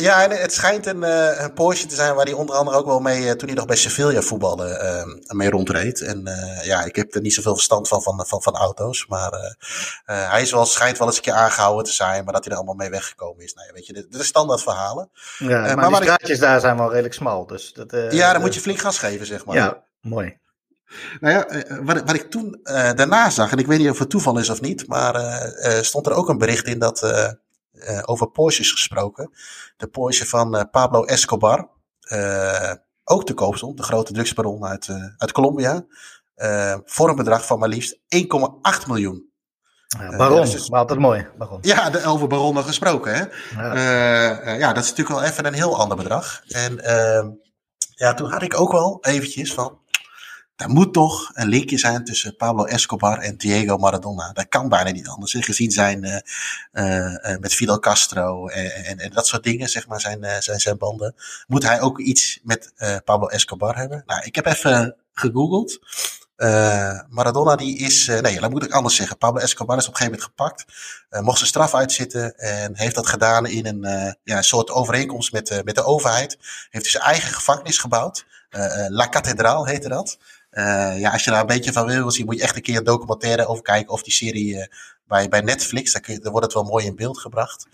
Ja, 0.00 0.22
en 0.22 0.30
het 0.40 0.52
schijnt 0.52 0.86
een, 0.86 1.02
uh, 1.02 1.40
een 1.40 1.52
Porsche 1.52 1.86
te 1.86 1.94
zijn 1.94 2.14
waar 2.14 2.24
hij 2.24 2.34
onder 2.34 2.56
andere 2.56 2.76
ook 2.76 2.86
wel 2.86 3.00
mee, 3.00 3.22
uh, 3.22 3.30
toen 3.30 3.48
hij 3.48 3.56
nog 3.56 3.66
bij 3.66 3.76
Sevilla 3.76 4.20
voetbalde, 4.20 5.04
uh, 5.28 5.34
mee 5.34 5.50
rondreed. 5.50 6.00
En 6.00 6.22
ja, 6.62 6.84
ik 6.84 6.96
heb 6.96 7.14
er 7.14 7.20
niet 7.20 7.34
zoveel 7.34 7.54
verstand 7.54 7.88
van, 7.88 8.02
van, 8.02 8.26
van, 8.26 8.42
van 8.42 8.56
auto's. 8.56 9.06
Maar 9.06 9.56
hij 10.04 10.42
is 10.42 10.52
wel, 10.52 10.66
schijnt 10.66 10.98
wel 10.98 11.06
eens 11.06 11.16
een 11.16 11.22
keer 11.22 11.32
aangehouden 11.32 11.84
te 11.84 11.92
zijn, 11.92 12.24
maar 12.24 12.32
dat 12.32 12.44
hij 12.44 12.52
er 12.52 12.58
allemaal 12.58 12.74
mee 12.74 12.90
weggekomen 12.90 13.44
is. 13.44 13.54
Nou 13.54 13.66
ja, 13.66 13.72
weet 13.72 13.86
je, 13.86 13.92
de, 13.92 14.06
de 14.08 14.24
standaard 14.24 14.62
verhalen. 14.62 15.10
Ja, 15.38 15.60
maar, 15.60 15.76
maar 15.76 15.90
die 15.90 16.02
straatjes 16.02 16.36
ik... 16.36 16.40
daar 16.40 16.60
zijn 16.60 16.76
wel 16.76 16.90
redelijk 16.90 17.14
smal. 17.14 17.46
Dus 17.46 17.72
dat, 17.72 18.12
ja, 18.12 18.32
dan 18.32 18.40
moet 18.40 18.54
je 18.54 18.60
flink 18.60 18.78
gas 18.78 18.98
geven, 18.98 19.26
zeg 19.26 19.44
maar. 19.44 19.56
Ja, 19.56 19.84
mooi. 20.00 20.38
Nou 21.20 21.34
ja, 21.34 21.64
wat, 21.82 22.00
wat 22.00 22.14
ik 22.14 22.30
toen 22.30 22.60
daarna 22.62 23.30
zag, 23.30 23.52
en 23.52 23.58
ik 23.58 23.66
weet 23.66 23.78
niet 23.78 23.90
of 23.90 23.98
het 23.98 24.10
toeval 24.10 24.38
is 24.38 24.50
of 24.50 24.60
niet, 24.60 24.86
maar 24.86 25.42
stond 25.80 26.06
er 26.06 26.12
ook 26.12 26.28
een 26.28 26.38
bericht 26.38 26.66
in 26.66 26.78
dat 26.78 27.00
over 28.04 28.30
Porsches 28.30 28.72
gesproken. 28.72 29.30
De 29.76 29.86
Porsche 29.86 30.26
van 30.26 30.56
uh, 30.56 30.62
Pablo 30.70 31.04
Escobar. 31.04 31.68
Uh, 32.12 32.72
ook 33.04 33.26
te 33.26 33.34
koop 33.34 33.56
stond. 33.56 33.76
De 33.76 33.82
grote 33.82 34.12
drugsbaron 34.12 34.64
uit, 34.64 34.88
uit 35.16 35.32
Colombia. 35.32 35.84
voor 36.84 37.08
een 37.08 37.16
bedrag 37.16 37.46
van 37.46 37.58
maar 37.58 37.68
liefst 37.68 37.98
1,8 37.98 38.86
miljoen. 38.86 39.28
Ja, 39.98 40.16
baron, 40.16 40.40
dus, 40.40 40.70
maar 40.70 40.80
altijd 40.80 40.98
mooi. 40.98 41.26
Baron. 41.38 41.58
Ja, 41.62 41.90
de, 41.90 42.04
over 42.04 42.28
baronnen 42.28 42.64
gesproken. 42.64 43.14
Hè? 43.14 43.24
Ja. 43.60 44.54
ja, 44.54 44.72
dat 44.72 44.82
is 44.82 44.90
natuurlijk 44.90 45.18
wel 45.18 45.28
even 45.28 45.46
een 45.46 45.54
heel 45.54 45.78
ander 45.78 45.96
bedrag. 45.96 46.42
En 46.48 46.84
ehm, 46.84 47.30
ja, 47.94 48.14
toen 48.14 48.30
had 48.30 48.42
ik 48.42 48.60
ook 48.60 48.72
wel 48.72 48.98
eventjes 49.00 49.54
van 49.54 49.79
er 50.60 50.70
moet 50.70 50.92
toch 50.92 51.30
een 51.34 51.48
linkje 51.48 51.78
zijn 51.78 52.04
tussen 52.04 52.36
Pablo 52.36 52.64
Escobar 52.64 53.18
en 53.18 53.36
Diego 53.36 53.76
Maradona. 53.76 54.32
Dat 54.32 54.48
kan 54.48 54.68
bijna 54.68 54.90
niet 54.90 55.08
anders. 55.08 55.36
Gezien 55.38 55.70
zijn 55.70 56.04
uh, 56.04 56.16
uh, 56.72 57.38
met 57.38 57.54
Fidel 57.54 57.78
Castro 57.78 58.48
en, 58.48 58.84
en, 58.84 58.98
en, 58.98 59.10
dat 59.10 59.26
soort 59.26 59.42
dingen, 59.42 59.68
zeg 59.68 59.86
maar, 59.86 60.00
zijn, 60.00 60.42
zijn, 60.42 60.60
zijn 60.60 60.78
banden. 60.78 61.14
Moet 61.46 61.62
hij 61.62 61.80
ook 61.80 61.98
iets 61.98 62.40
met 62.42 62.72
Pablo 63.04 63.26
Escobar 63.26 63.76
hebben? 63.76 64.02
Nou, 64.06 64.22
ik 64.24 64.34
heb 64.34 64.46
even 64.46 64.96
gegoogeld. 65.12 65.78
Maradona 67.08 67.56
die 67.56 67.78
is, 67.78 68.06
nee, 68.06 68.40
dat 68.40 68.50
moet 68.50 68.64
ik 68.64 68.72
anders 68.72 68.96
zeggen. 68.96 69.18
Pablo 69.18 69.40
Escobar 69.40 69.76
is 69.76 69.86
op 69.86 69.90
een 69.90 69.96
gegeven 69.96 70.18
moment 70.18 70.36
gepakt, 70.38 70.64
mocht 71.24 71.38
zijn 71.38 71.50
straf 71.50 71.74
uitzitten 71.74 72.38
en 72.38 72.76
heeft 72.76 72.94
dat 72.94 73.06
gedaan 73.06 73.46
in 73.46 73.66
een 73.66 74.16
ja, 74.22 74.42
soort 74.42 74.70
overeenkomst 74.70 75.32
met, 75.32 75.62
met 75.64 75.74
de 75.74 75.84
overheid. 75.84 76.38
Heeft 76.70 76.84
dus 76.84 76.92
zijn 76.92 77.04
eigen 77.04 77.34
gevangenis 77.34 77.78
gebouwd. 77.78 78.26
La 78.88 79.08
Catedral 79.08 79.66
heette 79.66 79.88
dat. 79.88 80.18
Uh, 80.52 81.00
ja, 81.00 81.10
als 81.10 81.24
je 81.24 81.30
daar 81.30 81.40
een 81.40 81.46
beetje 81.46 81.72
van 81.72 81.86
wil 81.86 82.10
zien, 82.10 82.26
moet 82.26 82.36
je 82.36 82.42
echt 82.42 82.56
een 82.56 82.62
keer 82.62 82.76
een 82.76 82.84
documentaire 82.84 83.46
over 83.46 83.62
kijken. 83.62 83.92
Of 83.92 84.02
die 84.02 84.12
serie 84.12 84.54
uh, 84.54 84.64
bij, 85.06 85.28
bij 85.28 85.40
Netflix, 85.40 85.92
daar, 85.92 86.30
wordt 86.30 86.44
het 86.44 86.54
wel 86.54 86.64
mooi 86.64 86.86
in 86.86 86.96
beeld 86.96 87.18
gebracht. 87.18 87.66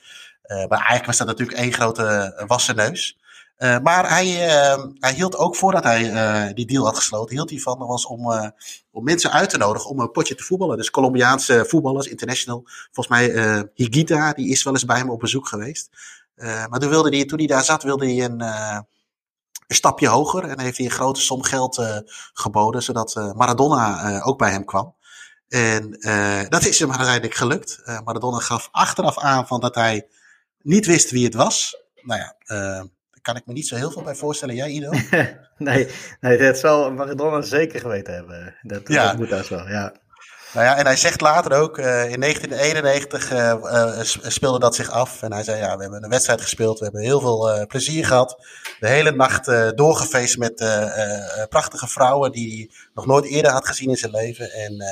Uh, 0.47 0.56
maar 0.56 0.78
eigenlijk 0.78 1.06
was 1.06 1.16
dat 1.16 1.26
natuurlijk 1.26 1.59
één 1.59 1.73
grote 1.73 2.45
wassenneus. 2.47 3.18
maar 3.59 4.09
hij, 4.09 4.26
hij 5.00 5.12
hield 5.14 5.37
ook 5.37 5.56
voordat 5.56 5.85
hij 5.85 6.52
die 6.54 6.66
deal 6.66 6.85
had 6.85 6.97
gesloten, 6.97 7.35
hield 7.35 7.50
hij 7.50 7.59
van 7.59 7.78
was 7.78 8.06
om, 8.06 8.52
om 8.90 9.04
mensen 9.04 9.33
uit 9.33 9.50
te 9.50 9.59
nodigen 9.59 9.90
om 9.90 10.00
een 10.00 10.11
potje 10.11 10.35
te 10.35 10.42
voetballen. 10.42 10.76
Dus 10.76 10.90
Colombiaanse 10.90 11.64
voetballers, 11.68 12.06
international. 12.06 12.62
Volgens 12.92 13.09
mij 13.09 13.30
Higita, 13.75 14.33
die 14.33 14.50
is 14.50 14.62
wel 14.62 14.73
eens 14.73 14.85
bij 14.85 14.99
hem 14.99 15.11
op 15.11 15.21
bezoek 15.21 15.49
geweest. 15.49 15.90
maar 16.68 16.78
toen, 16.78 16.90
wilde 16.90 17.16
hij, 17.16 17.25
toen 17.25 17.38
hij 17.38 17.47
daar 17.47 17.64
zat, 17.64 17.83
wilde 17.83 18.06
hij 18.06 18.25
een 18.25 18.42
een 19.66 19.76
stapje 19.76 20.08
hoger 20.08 20.44
en 20.44 20.61
heeft 20.61 20.76
hij 20.76 20.87
een 20.87 20.92
grote 20.92 21.20
som 21.20 21.42
geld 21.42 21.82
geboden, 22.32 22.82
zodat 22.82 23.32
Maradona 23.35 24.20
ook 24.23 24.38
bij 24.38 24.50
hem 24.50 24.64
kwam. 24.64 24.94
En 25.49 25.90
dat 26.49 26.64
is 26.66 26.78
hem 26.78 26.92
uiteindelijk 26.92 27.35
gelukt. 27.35 27.82
Maradona 28.04 28.38
gaf 28.38 28.68
achteraf 28.70 29.18
aan 29.18 29.46
van 29.46 29.61
dat 29.61 29.75
hij 29.75 30.08
niet 30.62 30.87
wist 30.87 31.11
wie 31.11 31.25
het 31.25 31.35
was. 31.35 31.82
Nou 32.02 32.20
ja, 32.20 32.37
daar 32.46 33.20
kan 33.23 33.37
ik 33.37 33.46
me 33.46 33.52
niet 33.52 33.68
zo 33.68 33.76
heel 33.76 33.90
veel 33.90 34.02
bij 34.02 34.14
voorstellen. 34.14 34.54
Jij, 34.54 34.70
Ido? 34.70 34.90
nee, 35.58 35.88
nee, 36.20 36.38
dat 36.38 36.58
zal 36.58 36.92
Maradona 36.92 37.42
zeker 37.42 37.80
geweten 37.80 38.14
hebben. 38.14 38.56
Dat, 38.62 38.88
ja. 38.88 39.06
dat 39.06 39.16
moet 39.16 39.28
dat 39.28 39.49
wel, 39.49 39.68
ja. 39.68 39.94
Nou 40.53 40.67
ja, 40.67 40.76
en 40.76 40.87
hij 40.87 40.97
zegt 40.97 41.21
later 41.21 41.53
ook, 41.53 41.79
uh, 41.79 42.11
in 42.12 42.21
1991 42.21 43.33
uh, 43.33 43.55
uh, 43.62 44.31
speelde 44.31 44.59
dat 44.59 44.75
zich 44.75 44.91
af. 44.91 45.23
En 45.23 45.33
hij 45.33 45.43
zei, 45.43 45.59
ja, 45.59 45.76
we 45.76 45.83
hebben 45.83 46.05
een 46.05 46.11
wedstrijd 46.11 46.41
gespeeld, 46.41 46.79
we 46.79 46.85
hebben 46.85 47.03
heel 47.03 47.21
veel 47.21 47.67
plezier 47.67 48.07
gehad. 48.07 48.47
De 48.81 48.88
hele 48.88 49.11
nacht 49.11 49.76
doorgefeest 49.76 50.38
met 50.38 50.55
prachtige 51.49 51.88
vrouwen 51.88 52.33
die 52.33 52.55
hij 52.55 52.71
nog 52.95 53.07
nooit 53.07 53.25
eerder 53.25 53.53
had 53.53 53.67
gezien 53.67 53.88
in 53.88 53.97
zijn 53.97 54.12
leven. 54.12 54.53
En, 54.53 54.85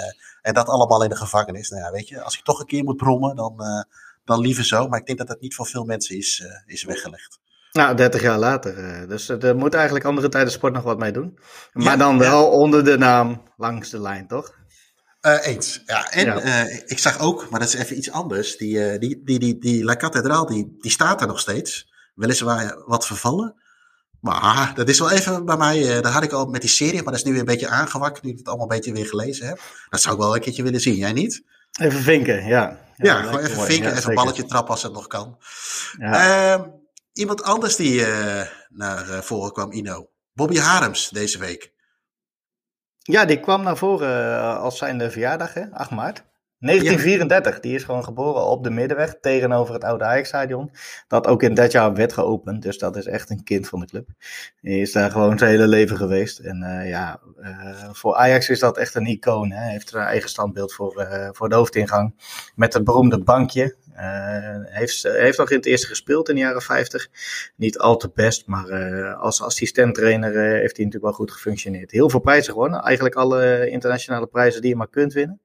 en 0.43 0.55
dat 0.55 0.69
allemaal 0.69 1.03
in 1.03 1.09
de 1.09 1.17
gevangenis. 1.17 1.71
Nou 1.71 1.83
ja, 1.83 1.91
weet 1.91 2.09
je, 2.09 2.23
als 2.23 2.39
ik 2.39 2.45
toch 2.45 2.61
een 2.61 2.67
keer 2.67 2.85
moet 2.85 2.97
brommen, 2.97 3.37
dan, 3.37 3.85
dan 4.25 4.41
liever 4.41 4.65
zo. 4.65 4.89
Maar 4.89 5.01
ik 5.01 5.07
denk 5.07 5.19
dat 5.19 5.29
dat 5.29 5.41
niet 5.41 5.55
voor 5.55 5.67
veel 5.67 5.85
mensen 5.85 6.17
is, 6.17 6.45
is 6.67 6.85
weggelegd. 6.85 7.39
Nou, 7.73 7.97
30 7.97 8.23
jaar 8.23 8.39
later. 8.39 9.09
dus 9.09 9.29
er 9.29 9.57
moet 9.57 9.75
eigenlijk 9.75 10.05
andere 10.05 10.29
tijden 10.29 10.53
sport 10.53 10.73
nog 10.73 10.83
wat 10.83 10.99
mee 10.99 11.13
doen. 11.13 11.39
Maar 11.73 11.99
dan 11.99 12.19
wel 12.19 12.47
onder 12.51 12.85
de 12.85 12.99
naam 12.99 13.43
langs 13.57 13.91
de 13.91 14.01
lijn, 14.01 14.27
toch? 14.27 14.53
Uh, 15.27 15.47
eens. 15.47 15.83
Ja, 15.87 16.11
en 16.11 16.47
Uh, 16.47 16.75
ik 16.87 16.99
zag 16.99 17.19
ook, 17.19 17.51
maar 17.51 17.61
dat 17.61 17.69
is 17.69 17.75
even 17.75 17.97
iets 17.97 18.11
anders, 18.11 18.57
die, 18.57 18.93
uh, 18.93 18.99
die, 18.99 19.23
die, 19.25 19.39
die, 19.39 19.59
die 19.59 19.85
La 19.85 19.97
Cathédrale, 19.97 20.47
die, 20.47 20.77
die 20.81 20.91
staat 20.91 21.21
er 21.21 21.27
nog 21.27 21.41
steeds. 21.41 21.93
Weliswaar 22.15 22.83
wat 22.87 23.07
vervallen. 23.07 23.63
Maar 24.21 24.73
dat 24.75 24.89
is 24.89 24.99
wel 24.99 25.11
even 25.11 25.45
bij 25.45 25.57
mij, 25.57 26.01
dat 26.01 26.13
had 26.13 26.23
ik 26.23 26.33
al 26.33 26.47
met 26.47 26.61
die 26.61 26.71
serie, 26.71 27.03
maar 27.03 27.13
dat 27.13 27.15
is 27.15 27.25
nu 27.25 27.31
weer 27.31 27.41
een 27.41 27.47
beetje 27.47 27.69
aangewakkerd, 27.69 28.25
nu 28.25 28.31
ik 28.31 28.39
het 28.39 28.47
allemaal 28.47 28.71
een 28.71 28.77
beetje 28.77 28.93
weer 28.93 29.07
gelezen 29.07 29.47
heb. 29.47 29.61
Dat 29.89 30.01
zou 30.01 30.15
ik 30.15 30.21
wel 30.21 30.35
een 30.35 30.41
keertje 30.41 30.63
willen 30.63 30.81
zien, 30.81 30.95
jij 30.95 31.13
niet? 31.13 31.43
Even 31.81 32.03
vinken, 32.03 32.47
ja. 32.47 32.81
Ja, 32.97 33.23
gewoon 33.23 33.41
even 33.41 33.63
vinken, 33.63 33.97
even 33.97 34.09
een 34.09 34.15
balletje 34.15 34.45
trappen 34.45 34.71
als 34.71 34.83
het 34.83 34.93
nog 34.93 35.07
kan. 35.07 35.39
Ja. 35.99 36.53
Ehm, 36.53 36.69
iemand 37.13 37.43
anders 37.43 37.77
die 37.77 38.05
naar 38.69 39.25
voren 39.25 39.53
kwam, 39.53 39.73
Ino. 39.73 40.11
Bobby 40.33 40.59
Harems 40.59 41.09
deze 41.09 41.39
week. 41.39 41.74
Ja, 43.07 43.25
die 43.25 43.41
kwam 43.41 43.63
naar 43.63 43.77
voren 43.77 44.27
uh, 44.27 44.59
als 44.59 44.79
zijn 44.79 45.11
verjaardag, 45.11 45.55
hè? 45.55 45.71
8 45.71 45.91
maart. 45.91 46.25
1934, 46.59 47.61
die 47.61 47.75
is 47.75 47.85
gewoon 47.85 48.05
geboren 48.05 48.45
op 48.47 48.65
de 48.65 48.71
Middenweg 48.71 49.17
tegenover 49.21 49.75
het 49.75 49.85
oude 49.85 50.05
Ajax-stadion. 50.05 50.71
Dat 51.09 51.27
ook 51.27 51.43
in 51.43 51.55
dat 51.55 51.73
jaar 51.73 51.95
werd 51.95 52.13
geopend, 52.13 52.63
dus 52.63 52.79
dat 52.79 52.97
is 52.97 53.07
echt 53.07 53.31
een 53.31 53.45
kind 53.45 53.69
van 53.69 53.81
de 53.81 53.87
club. 53.87 54.09
Hij 54.61 54.79
is 54.79 54.93
daar 54.93 55.11
gewoon 55.11 55.39
zijn 55.39 55.51
hele 55.51 55.67
leven 55.67 55.97
geweest. 55.97 56.39
En 56.39 56.63
uh, 56.63 56.89
ja, 56.89 57.21
uh, 57.41 57.91
voor 57.93 58.15
Ajax 58.15 58.49
is 58.49 58.59
dat 58.59 58.79
echt 58.79 58.95
een 58.95 59.07
icoon. 59.07 59.51
Hij 59.51 59.71
heeft 59.71 59.93
een 59.93 60.01
eigen 60.01 60.29
standbeeld 60.29 60.73
voor, 60.73 61.09
voor 61.33 61.49
de 61.49 61.55
hoofdingang. 61.55 62.15
Met 62.55 62.73
het 62.73 62.85
beroemde 62.85 63.19
bankje. 63.19 63.77
Uh, 63.97 64.57
heeft, 64.65 65.03
heeft 65.03 65.39
nog 65.39 65.51
in 65.51 65.57
het 65.57 65.67
eerste 65.67 65.87
gespeeld 65.87 66.29
in 66.29 66.35
de 66.35 66.41
jaren 66.41 66.63
50. 66.63 67.09
Niet 67.57 67.79
al 67.79 67.97
te 67.97 68.11
best, 68.15 68.47
maar 68.47 68.69
uh, 68.69 69.21
als 69.21 69.43
assistenttrainer 69.43 70.33
heeft 70.33 70.77
hij 70.77 70.85
natuurlijk 70.85 71.03
wel 71.03 71.13
goed 71.13 71.33
gefunctioneerd. 71.33 71.91
Heel 71.91 72.11
veel 72.11 72.21
prijzen 72.21 72.53
gewonnen. 72.53 72.83
Eigenlijk 72.83 73.15
alle 73.15 73.69
internationale 73.71 74.27
prijzen 74.27 74.61
die 74.61 74.71
je 74.71 74.77
maar 74.77 74.89
kunt 74.89 75.13
winnen. 75.13 75.41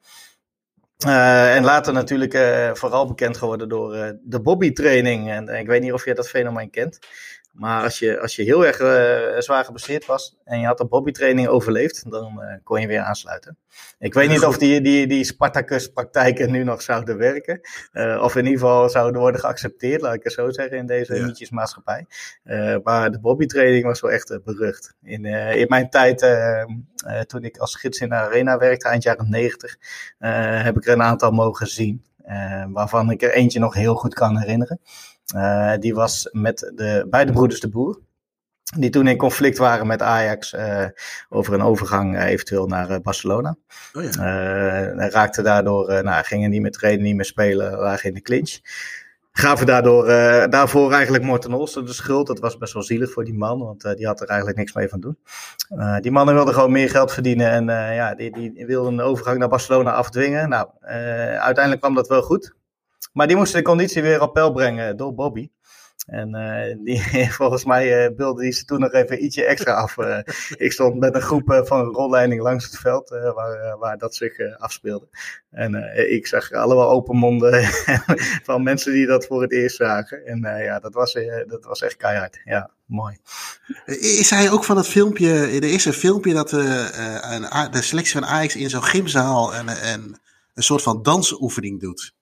En 1.05 1.63
later 1.63 1.93
natuurlijk 1.93 2.37
vooral 2.77 3.07
bekend 3.07 3.37
geworden 3.37 3.69
door 3.69 4.17
de 4.21 4.41
Bobby 4.41 4.71
training. 4.71 5.29
En 5.29 5.47
ik 5.47 5.67
weet 5.67 5.81
niet 5.81 5.93
of 5.93 6.05
je 6.05 6.13
dat 6.13 6.29
fenomeen 6.29 6.69
kent. 6.69 6.99
Maar 7.59 7.83
als 7.83 7.99
je, 7.99 8.19
als 8.19 8.35
je 8.35 8.43
heel 8.43 8.65
erg 8.65 8.79
uh, 8.79 9.39
zwaar 9.39 9.65
geblesseerd 9.65 10.05
was 10.05 10.37
en 10.43 10.59
je 10.59 10.65
had 10.65 10.77
de 10.77 10.85
bobbytraining 10.85 11.47
overleefd, 11.47 12.11
dan 12.11 12.41
uh, 12.41 12.53
kon 12.63 12.81
je 12.81 12.87
weer 12.87 13.01
aansluiten. 13.01 13.57
Ik 13.97 14.13
weet 14.13 14.29
niet 14.29 14.45
of 14.45 14.57
die, 14.57 14.81
die, 14.81 15.07
die 15.07 15.23
Spartacus-praktijken 15.23 16.51
nu 16.51 16.63
nog 16.63 16.81
zouden 16.81 17.17
werken. 17.17 17.59
Uh, 17.93 18.21
of 18.23 18.35
in 18.35 18.45
ieder 18.45 18.59
geval 18.59 18.89
zouden 18.89 19.21
worden 19.21 19.39
geaccepteerd, 19.39 20.01
laat 20.01 20.13
ik 20.13 20.23
het 20.23 20.33
zo 20.33 20.51
zeggen, 20.51 20.77
in 20.77 20.85
deze 20.85 21.15
ja. 21.15 21.25
nietjesmaatschappij. 21.25 22.05
maar 22.83 23.11
de 23.11 23.19
bobbytraining 23.19 23.83
was 23.83 24.01
wel 24.01 24.11
echt 24.11 24.39
berucht. 24.43 24.93
In, 25.03 25.25
in 25.25 25.67
mijn 25.69 25.89
tijd, 25.89 26.19
toen 27.25 27.43
ik 27.43 27.57
als 27.57 27.75
gids 27.75 27.99
in 27.99 28.09
de 28.09 28.15
arena 28.15 28.57
werkte, 28.57 28.87
eind 28.87 29.03
jaren 29.03 29.29
90, 29.29 29.77
heb 30.63 30.77
ik 30.77 30.85
er 30.85 30.93
een 30.93 31.01
aantal 31.01 31.31
mogen 31.31 31.67
zien. 31.67 32.03
waarvan 32.71 33.11
ik 33.11 33.21
er 33.21 33.33
eentje 33.33 33.59
nog 33.59 33.73
heel 33.73 33.95
goed 33.95 34.13
kan 34.13 34.37
herinneren. 34.37 34.79
Uh, 35.35 35.73
die 35.79 35.93
was 35.93 36.29
met 36.31 36.71
de 36.75 37.07
beide 37.09 37.31
broeders 37.31 37.59
de 37.59 37.69
Boer. 37.69 37.99
Die 38.77 38.89
toen 38.89 39.07
in 39.07 39.17
conflict 39.17 39.57
waren 39.57 39.87
met 39.87 40.01
Ajax 40.01 40.53
uh, 40.53 40.85
over 41.29 41.53
een 41.53 41.61
overgang 41.61 42.15
uh, 42.15 42.25
eventueel 42.25 42.67
naar 42.67 43.01
Barcelona. 43.01 43.55
Oh 43.93 44.03
ja. 44.03 45.07
raakten 45.07 45.43
daardoor, 45.43 46.03
nou, 46.03 46.23
gingen 46.23 46.49
niet 46.49 46.61
meer 46.61 46.71
trainen, 46.71 47.03
niet 47.03 47.15
meer 47.15 47.25
spelen, 47.25 47.77
lagen 47.77 48.09
in 48.09 48.15
de 48.15 48.21
clinch. 48.21 48.59
Gaven 49.31 49.65
daardoor, 49.65 50.05
daarvoor 50.49 50.91
eigenlijk 50.91 51.23
Morten 51.23 51.53
Olsen 51.53 51.85
de 51.85 51.93
schuld. 51.93 52.27
Dat 52.27 52.39
was 52.39 52.57
best 52.57 52.73
wel 52.73 52.83
zielig 52.83 53.11
voor 53.11 53.25
die 53.25 53.37
man, 53.37 53.59
want 53.59 53.95
die 53.97 54.05
had 54.05 54.21
er 54.21 54.27
eigenlijk 54.27 54.57
niks 54.57 54.73
mee 54.73 54.89
van 54.89 54.99
doen. 54.99 55.17
die 56.01 56.11
mannen 56.11 56.35
wilden 56.35 56.53
gewoon 56.53 56.71
meer 56.71 56.89
geld 56.89 57.13
verdienen 57.13 57.49
en 57.49 57.65
ja, 57.95 58.15
die, 58.15 58.31
die 58.31 58.65
wilden 58.65 58.93
een 58.93 59.01
overgang 59.01 59.37
naar 59.37 59.49
Barcelona 59.49 59.91
afdwingen. 59.91 60.49
Nou, 60.49 60.69
uiteindelijk 60.81 61.79
kwam 61.79 61.95
dat 61.95 62.07
wel 62.07 62.21
goed. 62.21 62.57
Maar 63.11 63.27
die 63.27 63.35
moesten 63.35 63.57
de 63.57 63.65
conditie 63.65 64.01
weer 64.01 64.21
op 64.21 64.33
peil 64.33 64.51
brengen 64.51 64.97
door 64.97 65.13
Bobby. 65.13 65.49
En 66.09 66.35
uh, 66.35 66.75
die, 66.85 67.31
volgens 67.41 67.65
mij 67.65 68.05
uh, 68.05 68.15
beelde 68.15 68.41
die 68.41 68.51
ze 68.51 68.65
toen 68.65 68.79
nog 68.79 68.91
even 68.91 69.23
ietsje 69.23 69.45
extra 69.45 69.73
af. 69.73 69.97
Uh, 69.97 70.19
ik 70.65 70.71
stond 70.71 70.99
met 70.99 71.15
een 71.15 71.21
groep 71.21 71.61
van 71.65 71.85
rolleiding 71.85 72.41
langs 72.41 72.65
het 72.65 72.77
veld 72.77 73.09
waar, 73.09 73.77
waar 73.77 73.97
dat 73.97 74.15
zich 74.15 74.57
afspeelde. 74.57 75.07
En 75.51 75.75
ik 76.11 76.27
zag 76.27 76.51
allemaal 76.51 76.89
open 76.89 77.17
monden 77.17 77.63
van 78.49 78.63
mensen 78.63 78.93
die 78.93 79.07
dat 79.07 79.25
voor 79.25 79.41
het 79.41 79.51
eerst 79.51 79.75
zagen. 79.75 80.25
En 80.25 80.39
ja, 80.63 80.79
dat 80.79 80.93
was, 80.93 81.13
dat 81.47 81.65
was 81.65 81.81
echt 81.81 81.95
keihard. 81.95 82.41
Ja, 82.43 82.69
mooi. 82.85 83.17
Is 83.85 84.29
hij 84.29 84.51
ook 84.51 84.63
van 84.63 84.77
het 84.77 84.87
filmpje, 84.87 85.29
er 85.29 85.63
is 85.63 85.85
een 85.85 85.93
filmpje 85.93 86.33
dat 86.33 86.51
een, 86.51 87.71
de 87.71 87.81
selectie 87.81 88.13
van 88.13 88.25
Ajax 88.25 88.55
in 88.55 88.69
zo'n 88.69 88.83
gymzaal 88.83 89.53
en, 89.53 89.67
en 89.67 90.19
een 90.53 90.63
soort 90.63 90.81
van 90.81 91.03
dansoefening 91.03 91.79
doet? 91.79 92.13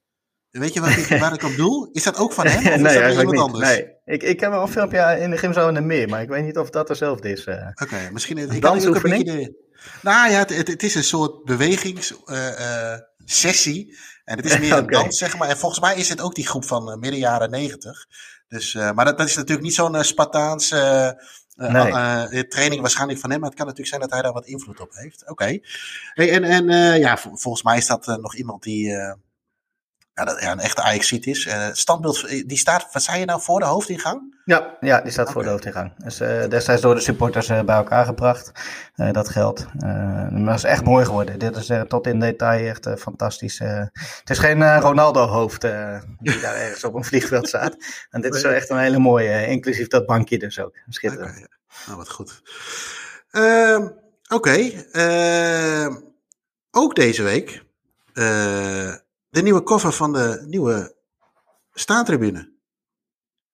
Weet 0.51 0.73
je 0.73 0.81
wat 0.81 0.89
ik, 0.89 1.19
waar 1.19 1.33
ik 1.33 1.43
op 1.43 1.55
doel? 1.55 1.89
Is 1.91 2.03
dat 2.03 2.17
ook 2.17 2.33
van 2.33 2.47
hem? 2.47 2.73
Of 2.73 2.79
nee, 2.91 2.97
is 2.97 3.01
dat 3.01 3.09
iemand 3.09 3.31
niet. 3.31 3.39
anders? 3.39 3.67
Nee, 3.67 3.95
ik, 4.05 4.23
ik 4.23 4.39
heb 4.39 4.51
wel 4.51 4.61
een 4.61 4.67
filmpje 4.67 5.17
in 5.19 5.29
de 5.29 5.37
gymzaal 5.37 5.67
in 5.67 5.73
de 5.73 5.81
meer, 5.81 6.09
maar 6.09 6.21
ik 6.21 6.29
weet 6.29 6.45
niet 6.45 6.57
of 6.57 6.69
dat 6.69 6.87
dezelfde 6.87 7.31
is. 7.31 7.45
Uh. 7.45 7.55
Oké, 7.55 7.83
okay, 7.83 8.09
misschien 8.11 8.37
ik 8.37 8.61
kan 8.61 8.87
ook 8.87 8.95
een 8.95 9.01
beetje 9.01 9.23
de, 9.23 9.65
Nou 10.01 10.31
ja, 10.31 10.37
het, 10.37 10.55
het, 10.55 10.67
het, 10.67 10.83
is 10.83 10.95
een 10.95 11.03
soort 11.03 11.43
bewegingssessie. 11.43 13.85
Uh, 13.85 13.91
uh, 13.91 13.97
en 14.23 14.37
het 14.37 14.45
is 14.45 14.59
meer 14.59 14.73
een 14.73 14.87
dans, 14.87 15.17
zeg 15.17 15.37
maar. 15.37 15.49
En 15.49 15.57
volgens 15.57 15.81
mij 15.81 15.95
is 15.95 16.09
het 16.09 16.21
ook 16.21 16.35
die 16.35 16.47
groep 16.47 16.65
van 16.65 16.99
midden 16.99 17.19
jaren 17.19 17.49
negentig. 17.49 18.05
Dus, 18.47 18.73
uh, 18.73 18.91
maar 18.91 19.05
dat, 19.05 19.17
dat, 19.17 19.27
is 19.27 19.35
natuurlijk 19.35 19.65
niet 19.65 19.75
zo'n 19.75 19.95
uh, 19.95 20.01
Spartaans 20.01 20.71
uh, 20.71 21.09
nee. 21.55 22.47
training 22.47 22.81
waarschijnlijk 22.81 23.19
van 23.19 23.29
hem. 23.29 23.39
Maar 23.39 23.49
het 23.49 23.57
kan 23.57 23.67
natuurlijk 23.67 23.95
zijn 23.95 24.01
dat 24.01 24.11
hij 24.11 24.21
daar 24.21 24.33
wat 24.33 24.45
invloed 24.45 24.79
op 24.79 24.93
heeft. 24.93 25.21
Oké. 25.21 25.31
Okay. 25.31 25.63
Hey, 26.13 26.31
en 26.31 26.43
en 26.43 26.99
ja, 26.99 27.17
volgens 27.17 27.63
mij 27.63 27.77
is 27.77 27.87
dat 27.87 28.05
nog 28.05 28.35
iemand 28.35 28.63
die 28.63 28.95
ja, 30.17 30.23
dat, 30.23 30.41
ja, 30.41 30.51
een 30.51 30.59
echte 30.59 30.81
ajax 30.81 31.11
is. 31.11 31.45
Uh, 31.45 31.53
het 31.53 31.77
standbeeld, 31.77 32.23
eh, 32.23 32.43
die 32.47 32.57
staat, 32.57 32.87
wat 32.91 33.03
zei 33.03 33.19
je 33.19 33.25
nou, 33.25 33.41
voor 33.41 33.59
de 33.59 33.65
hoofdingang? 33.65 34.35
Ja, 34.45 34.77
ja 34.79 35.01
die 35.01 35.11
staat 35.11 35.21
okay. 35.21 35.33
voor 35.33 35.43
de 35.43 35.49
hoofdingang. 35.49 35.91
Dus 35.97 36.21
uh, 36.21 36.47
destijds 36.47 36.81
door 36.81 36.95
de 36.95 37.01
supporters 37.01 37.49
uh, 37.49 37.61
bij 37.61 37.75
elkaar 37.75 38.05
gebracht, 38.05 38.51
dat 38.95 39.29
geld. 39.29 39.65
maar 39.79 40.45
dat 40.45 40.55
is 40.55 40.63
echt 40.63 40.83
mooi 40.83 41.05
geworden. 41.05 41.39
Dit 41.39 41.55
is 41.55 41.71
tot 41.87 42.07
in 42.07 42.19
detail 42.19 42.67
echt 42.67 42.89
fantastisch. 42.97 43.59
het 43.59 44.29
is 44.29 44.37
geen 44.37 44.79
Ronaldo-hoofd 44.79 45.61
die 46.19 46.39
daar 46.39 46.55
ergens 46.55 46.83
op 46.83 46.93
een 46.93 47.03
vliegveld 47.03 47.47
staat. 47.47 47.75
En 48.09 48.21
dit 48.21 48.35
is 48.35 48.41
wel 48.41 48.51
echt 48.51 48.69
een 48.69 48.77
hele 48.77 48.99
mooie, 48.99 49.47
inclusief 49.47 49.87
dat 49.87 50.05
bankje 50.05 50.37
dus 50.37 50.59
ook. 50.59 50.75
Schitterend. 50.89 51.29
Okay, 51.29 51.41
ja. 51.41 51.47
Nou, 51.85 51.97
wat 51.97 52.09
goed. 52.09 52.41
Ehm, 53.31 53.83
oké. 54.29 54.75
Okay. 54.91 55.97
Ook 56.71 56.95
deze 56.95 57.23
week 57.23 57.63
de 59.37 59.43
nieuwe 59.43 59.61
koffer 59.61 59.91
van 59.91 60.13
de 60.13 60.45
nieuwe 60.47 60.95
staantribune. 61.73 62.51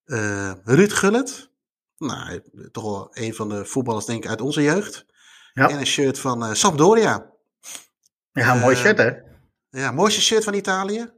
Uh, 0.05 0.51
Ruud 0.63 0.91
Gullet. 0.91 1.49
Nou, 1.97 2.41
toch 2.71 2.83
wel 2.83 3.09
een 3.13 3.33
van 3.33 3.49
de 3.49 3.65
voetballers 3.65 4.05
denk 4.05 4.23
ik 4.23 4.29
uit 4.29 4.41
onze 4.41 4.61
jeugd. 4.61 5.05
Ja. 5.53 5.69
En 5.69 5.77
een 5.77 5.85
shirt 5.85 6.19
van 6.19 6.43
uh, 6.43 6.53
Sampdoria. 6.53 7.31
Ja, 8.31 8.53
mooi 8.53 8.75
shirt 8.75 8.97
hè? 8.97 9.11
Ja, 9.69 9.91
mooiste 9.91 10.21
shirt 10.21 10.43
van 10.43 10.53
Italië. 10.53 11.11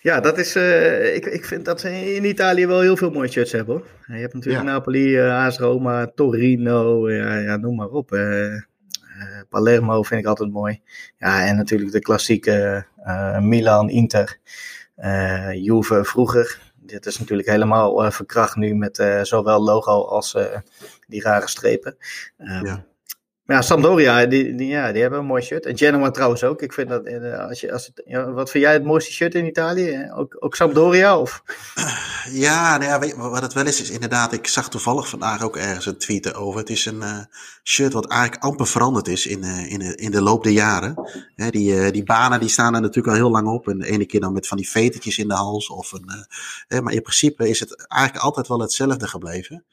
Ja, 0.00 0.20
dat 0.20 0.38
is. 0.38 0.56
Uh, 0.56 1.14
ik, 1.14 1.26
ik 1.26 1.44
vind 1.44 1.64
dat 1.64 1.80
ze 1.80 2.14
in 2.14 2.24
Italië 2.24 2.66
wel 2.66 2.80
heel 2.80 2.96
veel 2.96 3.10
mooie 3.10 3.30
shirts 3.30 3.52
hebben 3.52 3.74
hoor. 3.74 3.86
Je 4.06 4.20
hebt 4.20 4.34
natuurlijk 4.34 4.64
ja. 4.64 4.70
Napoli, 4.70 5.18
uh, 5.18 5.44
AS 5.44 5.58
Roma, 5.58 6.06
Torino, 6.14 7.10
ja, 7.10 7.38
ja, 7.38 7.56
noem 7.56 7.76
maar 7.76 7.88
op. 7.88 8.12
Uh, 8.12 8.62
Palermo 9.48 10.02
vind 10.02 10.20
ik 10.20 10.26
altijd 10.26 10.50
mooi. 10.50 10.82
Ja, 11.18 11.46
en 11.46 11.56
natuurlijk 11.56 11.92
de 11.92 12.00
klassieke 12.00 12.86
Milan, 13.38 13.90
Inter, 13.90 14.38
uh, 14.96 15.52
Juve 15.52 16.04
vroeger. 16.04 16.72
dit 16.76 17.06
is 17.06 17.18
natuurlijk 17.18 17.48
helemaal 17.48 18.12
verkracht 18.12 18.56
nu 18.56 18.74
met 18.74 18.96
zowel 19.22 19.62
logo 19.62 20.02
als 20.04 20.36
die 21.06 21.22
rare 21.22 21.48
strepen. 21.48 21.96
Ehm, 22.38 22.66
ja. 22.66 22.84
Ja, 23.46 23.62
Sampdoria, 23.62 24.26
die, 24.26 24.54
die, 24.54 24.68
ja, 24.68 24.92
die 24.92 25.00
hebben 25.00 25.18
een 25.18 25.26
mooi 25.26 25.42
shirt. 25.42 25.66
En 25.66 25.78
Genoa 25.78 26.10
trouwens 26.10 26.44
ook. 26.44 26.62
Ik 26.62 26.72
vind 26.72 26.88
dat, 26.88 27.04
eh, 27.04 27.48
als 27.48 27.60
je, 27.60 27.72
als 27.72 27.90
wat 28.34 28.50
vind 28.50 28.64
jij 28.64 28.72
het 28.72 28.84
mooiste 28.84 29.12
shirt 29.12 29.34
in 29.34 29.46
Italië? 29.46 30.10
Ook, 30.14 30.36
ook 30.38 30.54
Sampdoria? 30.54 31.18
Of? 31.18 31.42
Ja, 32.30 32.78
nou 32.78 33.06
ja 33.06 33.16
wat 33.16 33.42
het 33.42 33.52
wel 33.52 33.66
is, 33.66 33.80
is 33.80 33.90
inderdaad, 33.90 34.32
ik 34.32 34.46
zag 34.46 34.68
toevallig 34.68 35.08
vandaag 35.08 35.42
ook 35.42 35.56
ergens 35.56 35.86
een 35.86 35.98
tweet 35.98 36.34
over. 36.34 36.60
Het 36.60 36.70
is 36.70 36.86
een 36.86 36.96
uh, 36.96 37.18
shirt 37.64 37.92
wat 37.92 38.06
eigenlijk 38.06 38.42
amper 38.42 38.66
veranderd 38.66 39.08
is 39.08 39.26
in, 39.26 39.44
uh, 39.44 39.72
in, 39.72 39.80
in 39.96 40.10
de 40.10 40.22
loop 40.22 40.42
der 40.42 40.52
jaren. 40.52 40.94
Die, 41.36 41.90
die 41.90 42.04
banen 42.04 42.40
die 42.40 42.48
staan 42.48 42.74
er 42.74 42.80
natuurlijk 42.80 43.08
al 43.08 43.22
heel 43.22 43.30
lang 43.30 43.48
op. 43.48 43.68
En 43.68 43.78
de 43.78 43.86
ene 43.86 44.06
keer 44.06 44.20
dan 44.20 44.32
met 44.32 44.46
van 44.46 44.56
die 44.56 44.68
vetertjes 44.68 45.18
in 45.18 45.28
de 45.28 45.34
hals. 45.34 45.68
Of 45.68 45.92
een, 45.92 46.26
maar 46.82 46.92
in 46.92 47.02
principe 47.02 47.48
is 47.48 47.60
het 47.60 47.86
eigenlijk 47.86 48.24
altijd 48.24 48.48
wel 48.48 48.60
hetzelfde 48.60 49.08
gebleven. 49.08 49.64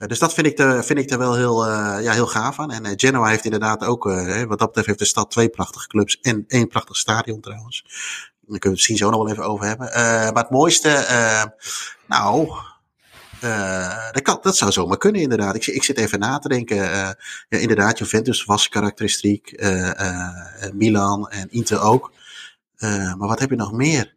Eh, 0.00 0.08
dus 0.08 0.18
dat 0.18 0.34
vind 0.34 0.46
ik, 0.46 0.58
er, 0.58 0.84
vind 0.84 0.98
ik 0.98 1.10
er 1.10 1.18
wel 1.18 1.36
heel, 1.36 1.68
uh, 1.68 1.98
ja, 2.02 2.12
heel 2.12 2.26
gaaf 2.26 2.58
aan. 2.58 2.70
En 2.70 2.84
uh, 2.84 2.92
Genoa 2.96 3.28
heeft 3.28 3.44
inderdaad 3.44 3.84
ook, 3.84 4.04
wat 4.48 4.58
dat 4.58 4.66
betreft, 4.66 4.86
heeft 4.86 4.98
de 4.98 5.04
stad 5.04 5.30
twee 5.30 5.48
prachtige 5.48 5.86
clubs 5.86 6.20
en 6.20 6.44
één 6.48 6.68
prachtig 6.68 6.96
stadion 6.96 7.40
trouwens. 7.40 7.82
Daar 7.82 8.58
kunnen 8.58 8.60
we 8.60 8.68
het 8.68 8.70
misschien 8.70 8.96
zo 8.96 9.10
nog 9.10 9.22
wel 9.22 9.30
even 9.30 9.44
over 9.44 9.66
hebben. 9.66 9.86
maar 10.34 10.42
het 10.42 10.50
mooiste, 10.50 11.04
nou, 12.06 12.52
dat, 14.12 14.22
kan, 14.22 14.38
dat 14.42 14.56
zou 14.56 14.72
zomaar 14.72 14.98
kunnen 14.98 15.20
inderdaad. 15.20 15.54
Ik, 15.54 15.66
ik 15.66 15.84
zit 15.84 15.98
even 15.98 16.18
na 16.18 16.38
te 16.38 16.48
denken. 16.48 16.76
ja, 16.76 17.16
inderdaad, 17.48 17.98
Juventus 17.98 18.44
was 18.44 18.68
karakteristiek. 18.68 19.62
Milan 20.72 21.28
en 21.28 21.50
Inter 21.50 21.80
ook. 21.80 22.12
maar 22.78 23.28
wat 23.28 23.40
heb 23.40 23.50
je 23.50 23.56
nog 23.56 23.72
meer? 23.72 24.14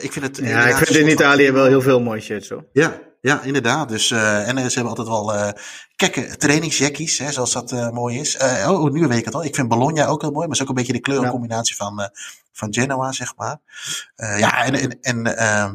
ik 0.00 0.12
vind 0.12 0.24
het. 0.24 0.36
Ja, 0.36 0.66
ik 0.66 0.76
vind 0.76 0.98
in 0.98 1.08
Italië 1.08 1.52
wel 1.52 1.66
heel 1.66 1.82
veel 1.82 2.00
mooi 2.00 2.20
shirts 2.20 2.48
hoor. 2.48 2.64
Ja, 2.72 3.00
ja, 3.20 3.42
inderdaad. 3.42 3.88
Dus, 3.88 4.10
uh, 4.10 4.48
en 4.48 4.56
ze 4.56 4.78
hebben 4.78 4.96
altijd 4.96 5.08
wel 5.08 5.34
uh, 5.34 5.48
kekke 5.96 6.36
trainingsjackies, 6.36 7.18
hè, 7.18 7.32
zoals 7.32 7.52
dat 7.52 7.72
uh, 7.72 7.90
mooi 7.90 8.18
is. 8.18 8.36
oh, 8.66 8.90
nu 8.90 9.06
weet 9.06 9.18
ik 9.18 9.24
het 9.24 9.34
al. 9.34 9.44
Ik 9.44 9.54
vind 9.54 9.68
Bologna 9.68 10.06
ook 10.06 10.20
heel 10.20 10.30
mooi, 10.30 10.46
maar 10.46 10.56
is 10.56 10.62
ook 10.62 10.68
een 10.68 10.74
beetje 10.74 10.92
de 10.92 11.00
kleurencombinatie 11.00 11.76
van, 11.76 12.10
van 12.52 12.74
Genoa, 12.74 13.12
zeg 13.12 13.36
maar. 13.36 13.58
ja, 14.16 14.64
en, 14.64 14.74
en, 14.74 15.00
en 15.00 15.36
ehm, 15.36 15.74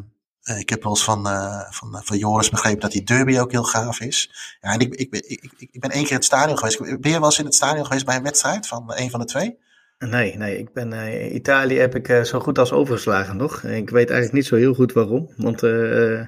ik 0.60 0.70
heb 0.70 0.84
wel 0.84 0.92
eens 0.92 1.04
van, 1.04 1.24
van, 1.70 2.02
van 2.04 2.18
Joris 2.18 2.50
begrepen 2.50 2.80
dat 2.80 2.92
die 2.92 3.04
derby 3.04 3.40
ook 3.40 3.52
heel 3.52 3.64
gaaf 3.64 4.00
is. 4.00 4.32
Ja, 4.62 4.74
en 4.74 4.80
ik, 4.80 4.96
ik, 4.96 5.14
ik, 5.16 5.44
ik, 5.58 5.70
ik 5.72 5.80
ben 5.80 5.92
één 5.92 6.02
keer 6.02 6.12
in 6.12 6.18
het 6.18 6.26
stadion 6.26 6.58
geweest. 6.58 6.80
Ben 6.80 7.12
je 7.12 7.20
wel 7.20 7.26
eens 7.26 7.40
in 7.40 7.46
het 7.46 7.56
stadion 7.56 7.86
geweest 7.86 8.06
bij 8.06 8.16
een 8.16 8.24
wedstrijd 8.24 8.68
van 8.68 8.94
een 8.96 9.10
van 9.10 9.20
de 9.20 9.26
twee? 9.26 9.58
Nee, 10.00 10.38
nee, 10.38 10.58
ik 10.58 10.74
ben 10.74 10.94
uh, 10.94 11.34
Italië 11.34 11.78
heb 11.78 11.96
ik 11.96 12.08
uh, 12.08 12.22
zo 12.22 12.40
goed 12.40 12.58
als 12.58 12.72
overgeslagen 12.72 13.38
nog. 13.38 13.64
Ik 13.64 13.90
weet 13.90 14.10
eigenlijk 14.10 14.32
niet 14.32 14.46
zo 14.46 14.56
heel 14.56 14.74
goed 14.74 14.94
waarom. 14.94 15.30
Want 15.38 15.64
uh, 15.64 16.22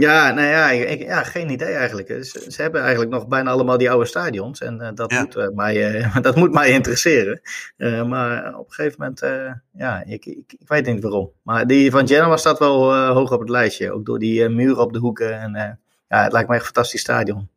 ja, 0.00 0.32
nou 0.32 0.46
ja, 0.46 0.70
ik, 0.70 1.02
ja, 1.02 1.22
geen 1.22 1.50
idee 1.50 1.74
eigenlijk. 1.74 2.08
Ze, 2.08 2.44
ze, 2.48 2.62
hebben 2.62 2.80
eigenlijk 2.80 3.10
nog 3.10 3.28
bijna 3.28 3.50
allemaal 3.50 3.78
die 3.78 3.90
oude 3.90 4.06
stadions. 4.06 4.60
En 4.60 4.78
uh, 4.80 4.88
dat, 4.94 5.10
moet, 5.10 5.36
uh, 5.36 5.48
mij, 5.48 6.04
uh, 6.04 6.16
dat 6.22 6.36
moet 6.36 6.52
mij 6.52 6.70
interesseren. 6.70 7.40
maar 8.08 8.58
op 8.58 8.66
een 8.66 8.72
gegeven 8.72 8.96
moment, 8.98 9.20
ja, 9.72 10.02
ik, 10.06 10.26
ik, 10.26 10.52
ik, 10.58 10.68
weet 10.68 10.86
niet 10.86 11.02
waarom. 11.02 11.30
Maar 11.42 11.66
die 11.66 11.90
van 11.90 12.08
Genoa 12.08 12.36
staat 12.36 12.58
wel 12.58 12.94
hoog 13.06 13.32
op 13.32 13.40
het 13.40 13.48
lijstje. 13.48 13.92
Ook 13.92 14.06
door 14.06 14.18
die 14.18 14.48
muren 14.48 14.82
op 14.82 14.92
de 14.92 14.98
hoeken. 14.98 15.40
En 15.40 15.78
ja, 16.08 16.22
het 16.22 16.32
lijkt 16.32 16.48
me 16.48 16.54
echt 16.54 16.66
een 16.66 16.72
fantastisch 16.72 17.00
stadion. 17.00 17.48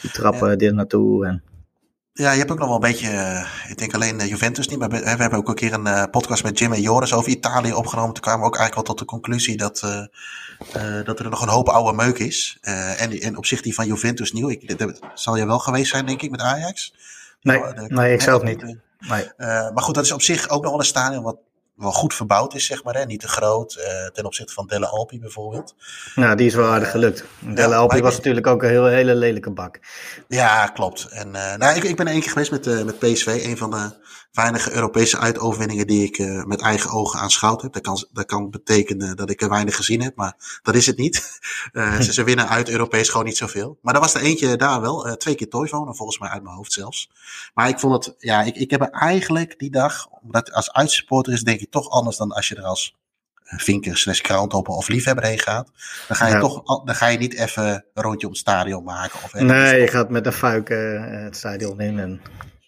Die 0.00 0.10
trappen 0.10 0.50
ja. 0.58 0.66
er 0.66 0.74
naartoe. 0.74 1.26
En... 1.26 1.42
Ja, 2.14 2.30
je 2.30 2.38
hebt 2.38 2.50
ook 2.50 2.58
nog 2.58 2.66
wel 2.66 2.76
een 2.76 2.90
beetje, 2.90 3.44
ik 3.68 3.78
denk 3.78 3.94
alleen 3.94 4.26
Juventus 4.26 4.68
niet, 4.68 4.78
maar 4.78 4.88
we, 4.88 5.00
we 5.00 5.08
hebben 5.08 5.38
ook 5.38 5.48
een 5.48 5.54
keer 5.54 5.72
een 5.72 6.10
podcast 6.10 6.42
met 6.42 6.58
Jim 6.58 6.72
en 6.72 6.80
Joris 6.80 7.12
over 7.12 7.30
Italië 7.30 7.72
opgenomen. 7.72 8.12
Toen 8.12 8.22
kwamen 8.22 8.40
we 8.40 8.46
ook 8.46 8.56
eigenlijk 8.56 8.86
wel 8.86 8.96
tot 8.96 9.06
de 9.06 9.14
conclusie 9.14 9.56
dat 9.56 9.82
uh, 9.84 11.04
dat 11.04 11.18
er 11.18 11.30
nog 11.30 11.42
een 11.42 11.48
hoop 11.48 11.68
oude 11.68 11.96
meuk 11.96 12.18
is. 12.18 12.58
En, 12.60 13.20
en 13.20 13.36
op 13.36 13.46
zich 13.46 13.62
die 13.62 13.74
van 13.74 13.86
Juventus 13.86 14.32
nieuw. 14.32 14.48
Ik, 14.50 14.78
dat 14.78 14.98
zal 15.14 15.36
je 15.36 15.46
wel 15.46 15.58
geweest 15.58 15.90
zijn, 15.90 16.06
denk 16.06 16.22
ik, 16.22 16.30
met 16.30 16.40
Ajax. 16.40 16.94
Nee, 17.40 17.58
de, 17.58 17.84
nee 17.88 18.12
ik 18.12 18.20
zelf 18.20 18.42
niet. 18.42 18.62
Nee. 18.98 19.30
Maar 19.38 19.82
goed, 19.82 19.94
dat 19.94 20.04
is 20.04 20.12
op 20.12 20.22
zich 20.22 20.48
ook 20.48 20.62
nog 20.62 20.70
wel 20.70 20.80
een 20.80 20.86
stadion 20.86 21.22
wat 21.22 21.36
wel 21.74 21.92
goed 21.92 22.14
verbouwd 22.14 22.54
is, 22.54 22.66
zeg 22.66 22.84
maar. 22.84 22.94
Hè? 22.94 23.04
Niet 23.04 23.20
te 23.20 23.28
groot 23.28 23.80
ten 24.12 24.24
opzichte 24.24 24.52
van 24.52 24.66
Delle 24.66 24.86
Alpi 24.86 25.20
bijvoorbeeld. 25.20 25.74
Nou, 26.14 26.36
die 26.36 26.46
is 26.46 26.54
wel 26.54 26.70
aardig 26.70 26.90
gelukt. 26.90 27.24
Delle 27.38 27.74
ja, 27.74 27.80
Alpi 27.80 28.00
was 28.00 28.16
natuurlijk 28.16 28.46
ook 28.46 28.62
een 28.62 28.68
heel, 28.68 28.86
hele 28.86 29.14
lelijke 29.14 29.50
bak. 29.50 29.80
Ja, 30.28 30.66
klopt. 30.66 31.06
En 31.10 31.30
nou, 31.30 31.76
ik, 31.76 31.82
ik 31.82 31.96
ben 31.96 32.06
één 32.06 32.20
keer 32.20 32.30
geweest 32.30 32.50
met, 32.50 32.84
met 32.84 32.98
PSV, 32.98 33.26
een 33.26 33.56
van 33.56 33.70
de 33.70 33.90
weinige 34.32 34.72
Europese 34.72 35.18
uitoverwinningen 35.18 35.86
die 35.86 36.04
ik 36.04 36.18
uh, 36.18 36.44
met 36.44 36.60
eigen 36.60 36.90
ogen 36.90 37.20
aanschouwd 37.20 37.62
heb. 37.62 37.72
Dat 37.72 37.82
kan, 37.82 38.06
dat 38.12 38.26
kan 38.26 38.50
betekenen 38.50 39.16
dat 39.16 39.30
ik 39.30 39.42
er 39.42 39.48
weinig 39.48 39.76
gezien 39.76 40.02
heb, 40.02 40.16
maar 40.16 40.60
dat 40.62 40.74
is 40.74 40.86
het 40.86 40.96
niet. 40.96 41.40
Uh, 41.72 42.00
ze, 42.00 42.12
ze, 42.12 42.24
winnen 42.24 42.48
uit 42.48 42.68
Europees 42.68 43.08
gewoon 43.08 43.26
niet 43.26 43.36
zoveel. 43.36 43.78
Maar 43.82 43.94
er 43.94 44.00
was 44.00 44.14
er 44.14 44.20
eentje 44.20 44.56
daar 44.56 44.80
wel, 44.80 45.06
uh, 45.06 45.12
twee 45.12 45.34
keer 45.34 45.48
Toivonen, 45.48 45.96
volgens 45.96 46.18
mij 46.18 46.28
uit 46.28 46.42
mijn 46.42 46.54
hoofd 46.54 46.72
zelfs. 46.72 47.10
Maar 47.54 47.68
ik 47.68 47.78
vond 47.78 48.04
het, 48.04 48.14
ja, 48.18 48.42
ik, 48.42 48.56
ik 48.56 48.70
heb 48.70 48.80
er 48.80 48.90
eigenlijk 48.90 49.58
die 49.58 49.70
dag, 49.70 50.08
omdat 50.22 50.52
als 50.52 50.72
uitsupporter 50.72 51.32
is 51.32 51.42
denk 51.42 51.60
ik 51.60 51.70
toch 51.70 51.90
anders 51.90 52.16
dan 52.16 52.32
als 52.32 52.48
je 52.48 52.56
er 52.56 52.64
als 52.64 52.96
vinker 53.44 53.96
slash 53.96 54.20
krantopper 54.20 54.74
of 54.74 54.88
liefhebber 54.88 55.24
heen 55.24 55.38
gaat. 55.38 55.70
Dan 56.08 56.16
ga 56.16 56.26
je 56.26 56.32
ja. 56.32 56.40
toch, 56.40 56.84
dan 56.84 56.94
ga 56.94 57.06
je 57.06 57.18
niet 57.18 57.34
even 57.34 57.64
een 57.94 58.02
rondje 58.02 58.26
om 58.26 58.32
het 58.32 58.42
stadion 58.42 58.84
maken. 58.84 59.20
Of 59.24 59.32
nee, 59.32 59.80
je 59.80 59.88
gaat 59.88 60.10
met 60.10 60.26
een 60.26 60.32
fuik 60.32 60.68
het 60.68 61.36
stadion 61.36 61.80
in 61.80 61.98
en... 61.98 62.20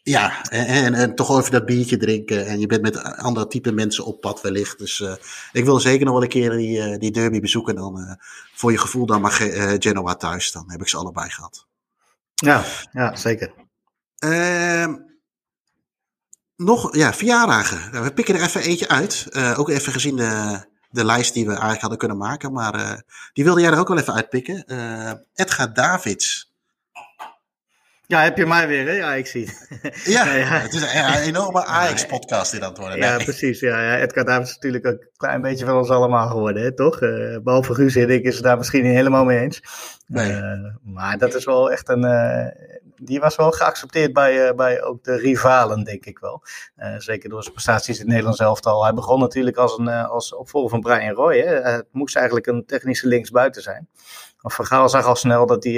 Ja, 0.06 0.48
en, 0.50 0.94
en, 0.94 1.14
toch 1.14 1.38
even 1.38 1.50
dat 1.50 1.64
biertje 1.64 1.96
drinken. 1.96 2.46
En 2.46 2.60
je 2.60 2.66
bent 2.66 2.82
met 2.82 3.02
andere 3.02 3.46
type 3.46 3.72
mensen 3.72 4.04
op 4.04 4.20
pad 4.20 4.40
wellicht. 4.40 4.78
Dus 4.78 5.00
uh, 5.00 5.14
ik 5.52 5.64
wil 5.64 5.80
zeker 5.80 6.04
nog 6.04 6.14
wel 6.14 6.22
een 6.22 6.28
keer 6.28 6.50
die, 6.50 6.78
uh, 6.78 6.98
die 6.98 7.10
derby 7.10 7.40
bezoeken. 7.40 7.74
Dan 7.74 7.98
uh, 7.98 8.12
voor 8.54 8.72
je 8.72 8.78
gevoel 8.78 9.06
dan 9.06 9.20
mag 9.20 9.36
Genoa 9.78 10.14
thuis. 10.14 10.52
Dan 10.52 10.70
heb 10.70 10.80
ik 10.80 10.88
ze 10.88 10.96
allebei 10.96 11.30
gehad. 11.30 11.66
Ja, 12.34 12.64
ja 12.92 13.16
zeker. 13.16 13.52
Ehm, 14.18 14.94
nog, 16.56 16.96
ja, 16.96 17.14
verjaardagen. 17.14 17.90
Nou, 17.92 18.04
we 18.04 18.12
pikken 18.12 18.34
er 18.34 18.42
even 18.42 18.62
eentje 18.62 18.88
uit. 18.88 19.28
ook 19.56 19.68
even 19.68 19.92
gezien 19.92 20.16
de, 20.16 20.64
de 20.90 21.04
lijst 21.04 21.34
die 21.34 21.44
we 21.44 21.50
eigenlijk 21.50 21.80
hadden 21.80 21.98
kunnen 21.98 22.16
maken. 22.16 22.52
Maar 22.52 23.04
die 23.32 23.44
wilde 23.44 23.60
jij 23.60 23.70
er 23.70 23.78
ook 23.78 23.88
wel 23.88 23.98
even 23.98 24.14
uitpikken. 24.14 24.64
Edgar 25.34 25.74
Davids. 25.74 26.53
Ja, 28.06 28.22
heb 28.22 28.36
je 28.36 28.46
mij 28.46 28.68
weer, 28.68 28.86
hè? 28.86 28.92
Ja, 28.92 29.14
ik 29.14 29.26
zie 29.26 29.46
het. 29.46 29.68
Ja, 30.04 30.34
ja. 30.34 30.44
het 30.44 30.72
is 30.72 30.82
een, 30.82 31.22
enorme 31.22 31.64
Ajax-podcast 31.64 32.50
die 32.50 32.60
dat 32.60 32.78
worden. 32.78 32.98
Nee. 32.98 33.08
Ja, 33.08 33.16
precies. 33.16 33.60
Ja, 33.60 33.82
ja. 33.82 33.98
Edgar 33.98 34.24
Davids 34.24 34.48
is 34.48 34.54
natuurlijk 34.54 34.84
een 34.84 35.08
klein 35.16 35.40
beetje 35.40 35.64
van 35.64 35.76
ons 35.76 35.90
allemaal 35.90 36.28
geworden, 36.28 36.62
hè, 36.62 36.74
toch? 36.74 37.00
Uh, 37.00 37.38
behalve 37.42 37.74
Guus 37.74 37.96
en 37.96 38.10
ik 38.10 38.24
is 38.24 38.34
het 38.34 38.44
daar 38.44 38.56
misschien 38.56 38.82
niet 38.82 38.94
helemaal 38.94 39.24
mee 39.24 39.38
eens. 39.38 39.62
Nee. 40.06 40.32
Uh, 40.32 40.74
maar 40.82 41.18
dat 41.18 41.34
is 41.34 41.44
wel 41.44 41.72
echt 41.72 41.88
een... 41.88 42.04
Uh, 42.04 42.46
die 42.96 43.20
was 43.20 43.36
wel 43.36 43.50
geaccepteerd 43.50 44.12
bij, 44.12 44.54
bij 44.54 44.82
ook 44.82 45.04
de 45.04 45.16
rivalen, 45.16 45.84
denk 45.84 46.04
ik 46.04 46.18
wel. 46.18 46.42
zeker 46.98 47.28
door 47.28 47.42
zijn 47.42 47.54
prestaties 47.54 47.94
in 47.94 48.00
het 48.00 48.08
Nederlands 48.08 48.40
elftal. 48.40 48.82
Hij 48.82 48.94
begon 48.94 49.20
natuurlijk 49.20 49.56
als, 49.56 49.78
een, 49.78 49.88
als 49.88 50.34
opvolger 50.34 50.70
van 50.70 50.80
Brian 50.80 51.14
Roy. 51.14 51.38
Hè. 51.38 51.54
Het 51.54 51.86
moest 51.90 52.16
eigenlijk 52.16 52.46
een 52.46 52.66
technische 52.66 53.08
linksbuiten 53.08 53.62
zijn. 53.62 53.88
Van 54.52 54.66
Gaal 54.66 54.88
zag 54.88 55.06
al 55.06 55.16
snel 55.16 55.46
dat 55.46 55.64
hij 55.64 55.72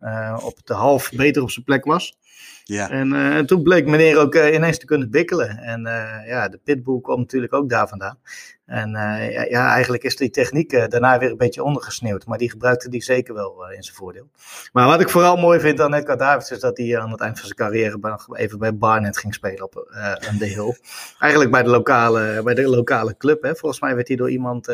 uh, 0.00 0.38
op 0.44 0.58
de 0.64 0.74
half 0.74 1.10
beter 1.10 1.42
op 1.42 1.50
zijn 1.50 1.64
plek 1.64 1.84
was. 1.84 2.18
Ja. 2.64 2.90
En, 2.90 3.12
en 3.12 3.46
toen 3.46 3.62
bleek 3.62 3.86
meneer 3.86 4.18
ook 4.18 4.34
ineens 4.34 4.78
te 4.78 4.86
kunnen 4.86 5.10
bikkelen. 5.10 5.58
En 5.58 5.80
ja, 6.26 6.48
de 6.48 6.60
pitbull 6.64 7.00
kwam 7.00 7.18
natuurlijk 7.18 7.52
ook 7.52 7.68
daar 7.68 7.88
vandaan. 7.88 8.18
En 8.66 8.90
ja, 8.90 9.42
ja, 9.42 9.72
eigenlijk 9.72 10.02
is 10.02 10.16
die 10.16 10.30
techniek 10.30 10.70
daarna 10.90 11.18
weer 11.18 11.30
een 11.30 11.36
beetje 11.36 11.62
ondergesneeuwd. 11.62 12.26
Maar 12.26 12.38
die 12.38 12.50
gebruikte 12.50 12.88
hij 12.90 13.00
zeker 13.00 13.34
wel 13.34 13.70
in 13.70 13.82
zijn 13.82 13.96
voordeel. 13.96 14.30
Maar 14.72 14.86
wat 14.86 15.00
ik 15.00 15.10
vooral 15.10 15.36
mooi 15.36 15.60
vind 15.60 15.80
aan 15.80 15.94
Edgar 15.94 16.16
Davids 16.16 16.50
is 16.50 16.60
dat 16.60 16.76
hij 16.76 16.98
aan 16.98 17.10
het 17.10 17.20
eind 17.20 17.38
van 17.38 17.46
zijn 17.46 17.58
carrière 17.58 18.18
even 18.32 18.58
bij 18.58 18.76
Barnet 18.76 19.18
ging 19.18 19.34
spelen 19.34 19.64
op 19.64 19.90
uh, 19.90 20.38
de 20.38 20.46
Hill. 20.46 20.76
Eigenlijk 21.18 21.52
bij 21.52 21.62
de 21.62 21.70
lokale, 21.70 22.40
bij 22.44 22.54
de 22.54 22.68
lokale 22.68 23.16
club. 23.16 23.42
Hè. 23.42 23.54
Volgens 23.54 23.80
mij 23.80 23.94
werd 23.94 24.08
hij 24.08 24.16
door 24.16 24.30
iemand, 24.30 24.64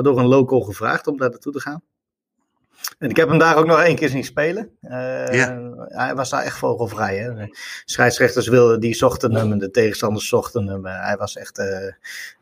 door 0.00 0.18
een 0.18 0.26
local 0.26 0.60
gevraagd 0.60 1.06
om 1.06 1.16
daar 1.16 1.30
naartoe 1.30 1.52
te 1.52 1.60
gaan. 1.60 1.82
En 2.98 3.10
ik 3.10 3.16
heb 3.16 3.28
hem 3.28 3.38
daar 3.38 3.56
ook 3.56 3.66
nog 3.66 3.80
één 3.80 3.96
keer 3.96 4.08
zien 4.08 4.24
spelen. 4.24 4.70
Uh, 4.82 5.34
ja. 5.34 5.74
Hij 5.88 6.14
was 6.14 6.30
daar 6.30 6.42
echt 6.42 6.56
vogelvrij. 6.58 7.16
Hè? 7.16 7.34
De 7.34 7.58
scheidsrechters 7.84 8.48
wilden, 8.48 8.80
die 8.80 8.94
zochten 8.94 9.34
hem 9.34 9.52
en 9.52 9.58
de 9.58 9.70
tegenstanders 9.70 10.28
zochten 10.28 10.66
hem. 10.66 10.86
Hij 10.86 11.16
was 11.18 11.36
echt, 11.36 11.58
uh, 11.58 11.66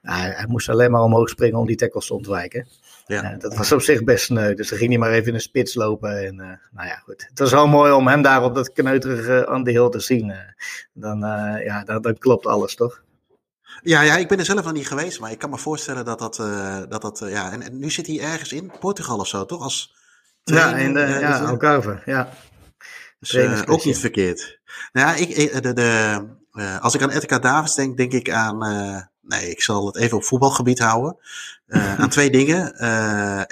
hij, 0.03 0.31
hij, 0.31 0.47
moest 0.49 0.69
alleen 0.69 0.91
maar 0.91 1.03
omhoog 1.03 1.29
springen 1.29 1.59
om 1.59 1.67
die 1.67 1.77
tackles 1.77 2.07
te 2.07 2.15
ontwijken. 2.15 2.69
Ja. 3.07 3.33
Uh, 3.33 3.39
dat 3.39 3.57
was 3.57 3.73
op 3.73 3.81
zich 3.81 4.05
best 4.05 4.25
sneu. 4.25 4.55
Dus 4.55 4.69
dan 4.69 4.79
ging 4.79 4.91
hij 4.91 4.99
maar 4.99 5.13
even 5.13 5.27
in 5.27 5.35
de 5.35 5.41
spits 5.41 5.75
lopen. 5.75 6.27
En, 6.27 6.37
nou 6.71 6.89
ja, 6.89 6.97
goed. 6.97 7.27
Het 7.29 7.39
was 7.39 7.51
wel 7.51 7.67
mooi 7.67 7.93
om 7.93 8.09
hem 8.09 8.23
daar 8.23 8.45
op 8.45 8.55
dat 8.55 8.73
kneuterige 8.73 9.47
aan 9.49 9.65
de 9.65 9.71
hill 9.71 9.89
te 9.89 10.01
zien. 10.01 10.35
dan, 10.93 11.19
ja, 11.65 11.85
dan, 11.85 12.03
dan 12.03 12.19
klopt 12.19 12.47
alles, 12.47 12.75
toch? 12.75 13.03
Ja, 13.83 14.03
ja, 14.03 14.17
ik 14.17 14.29
ben 14.29 14.39
er 14.39 14.45
zelf 14.45 14.65
nog 14.65 14.73
niet 14.73 14.89
geweest, 14.89 15.21
maar 15.21 15.31
ik 15.31 15.39
kan 15.39 15.51
me 15.51 15.59
voorstellen 15.59 16.05
dat 16.05 16.19
dat, 16.19 16.37
dat, 16.89 17.03
dat 17.03 17.25
ja, 17.29 17.53
en, 17.53 17.63
en, 17.63 17.79
nu 17.79 17.91
zit 17.91 18.07
hij 18.07 18.21
ergens 18.21 18.53
in 18.53 18.73
Portugal 18.81 19.19
of 19.19 19.27
zo, 19.27 19.45
toch? 19.45 19.63
Als, 19.63 19.95
ja, 20.45 20.77
in 20.77 20.95
de, 20.95 21.01
ja, 21.01 21.39
dus, 21.39 21.49
Algarve, 21.49 22.03
ja. 22.05 22.29
Dus, 23.19 23.33
uh, 23.33 23.63
ook 23.67 23.85
niet 23.85 23.99
verkeerd. 23.99 24.59
Nou 24.93 25.09
ja, 25.09 25.15
ik, 25.15 25.63
de, 25.63 25.73
de, 25.73 26.21
uh, 26.53 26.81
als 26.81 26.95
ik 26.95 27.03
aan 27.03 27.11
Edgar 27.11 27.41
Davids 27.41 27.75
denk, 27.75 27.97
denk 27.97 28.13
ik 28.13 28.31
aan 28.31 28.59
Nee, 29.21 29.51
ik 29.51 29.63
zal 29.63 29.87
het 29.87 29.97
even 29.97 30.17
op 30.17 30.25
voetbalgebied 30.25 30.79
houden. 30.79 31.17
Aan 31.99 32.09
twee 32.09 32.31
dingen. 32.31 32.73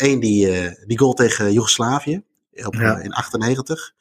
Eén, 0.04 0.20
die, 0.20 0.70
die 0.86 0.98
goal 0.98 1.12
tegen 1.12 1.52
Joegoslavië 1.52 2.22
op, 2.54 2.74
ja. 2.74 2.98
in 2.98 3.12
98. 3.12 3.92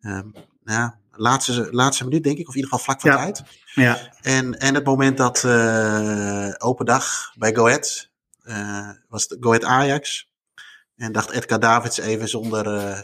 Um, 0.00 0.34
nou, 0.64 0.90
laatste, 1.10 1.68
laatste 1.70 2.04
minuut, 2.04 2.24
denk 2.24 2.38
ik, 2.38 2.48
of 2.48 2.54
in 2.54 2.60
ieder 2.60 2.70
geval 2.70 2.84
vlak 2.84 3.00
voor 3.00 3.10
ja. 3.10 3.16
tijd. 3.16 3.42
Ja. 3.74 3.98
En, 4.22 4.58
en 4.58 4.74
het 4.74 4.84
moment 4.84 5.16
dat 5.16 5.42
uh, 5.46 6.52
open 6.58 6.86
dag 6.86 7.32
bij 7.36 7.54
Go 7.54 7.66
Ahead, 7.66 8.10
uh, 8.44 8.90
was 9.08 9.22
het 9.22 9.36
Go 9.40 9.48
Ahead 9.48 9.64
Ajax. 9.64 10.27
En 10.98 11.12
dacht 11.12 11.30
Edgar 11.30 11.60
Davids 11.60 11.98
even 11.98 12.28
zonder 12.28 12.66
uh, 12.66 13.00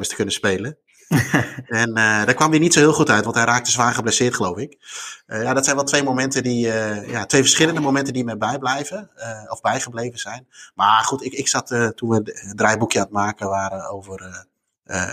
te 0.00 0.14
kunnen 0.14 0.34
spelen. 0.34 0.78
en 1.82 1.88
uh, 1.88 1.94
daar 1.94 2.34
kwam 2.34 2.50
hij 2.50 2.58
niet 2.58 2.72
zo 2.72 2.80
heel 2.80 2.92
goed 2.92 3.10
uit, 3.10 3.24
want 3.24 3.36
hij 3.36 3.44
raakte 3.44 3.70
zwaar 3.70 3.94
geblesseerd, 3.94 4.34
geloof 4.34 4.56
ik. 4.56 4.78
Uh, 5.26 5.42
ja, 5.42 5.54
dat 5.54 5.64
zijn 5.64 5.76
wel 5.76 5.84
twee 5.84 6.02
momenten 6.02 6.42
die, 6.42 6.66
uh, 6.66 7.10
ja, 7.10 7.26
twee 7.26 7.40
verschillende 7.40 7.80
momenten 7.80 8.12
die 8.12 8.24
me 8.24 8.36
bijblijven, 8.36 9.10
of 9.48 9.60
bijgebleven 9.60 10.18
zijn. 10.18 10.46
Maar 10.74 11.04
goed, 11.04 11.24
ik, 11.24 11.32
ik 11.32 11.48
zat 11.48 11.66
toen 11.94 12.08
we 12.08 12.14
het 12.14 12.52
draaiboekje 12.56 12.98
aan 12.98 13.04
het 13.04 13.14
maken 13.14 13.48
waren 13.48 13.90
over, 13.90 14.46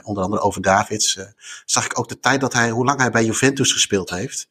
onder 0.04 0.24
andere 0.24 0.42
over 0.42 0.62
Davids, 0.62 1.20
zag 1.66 1.86
ik 1.86 2.00
ook 2.00 2.10
de 2.10 2.20
tijd 2.20 2.42
dat 2.42 2.54
hij, 2.54 2.70
hoe 2.70 2.86
lang 2.86 3.00
hij 3.00 3.12
bij 3.12 3.26
Juventus 3.26 3.72
gespeeld 3.72 4.10
heeft. 4.10 4.48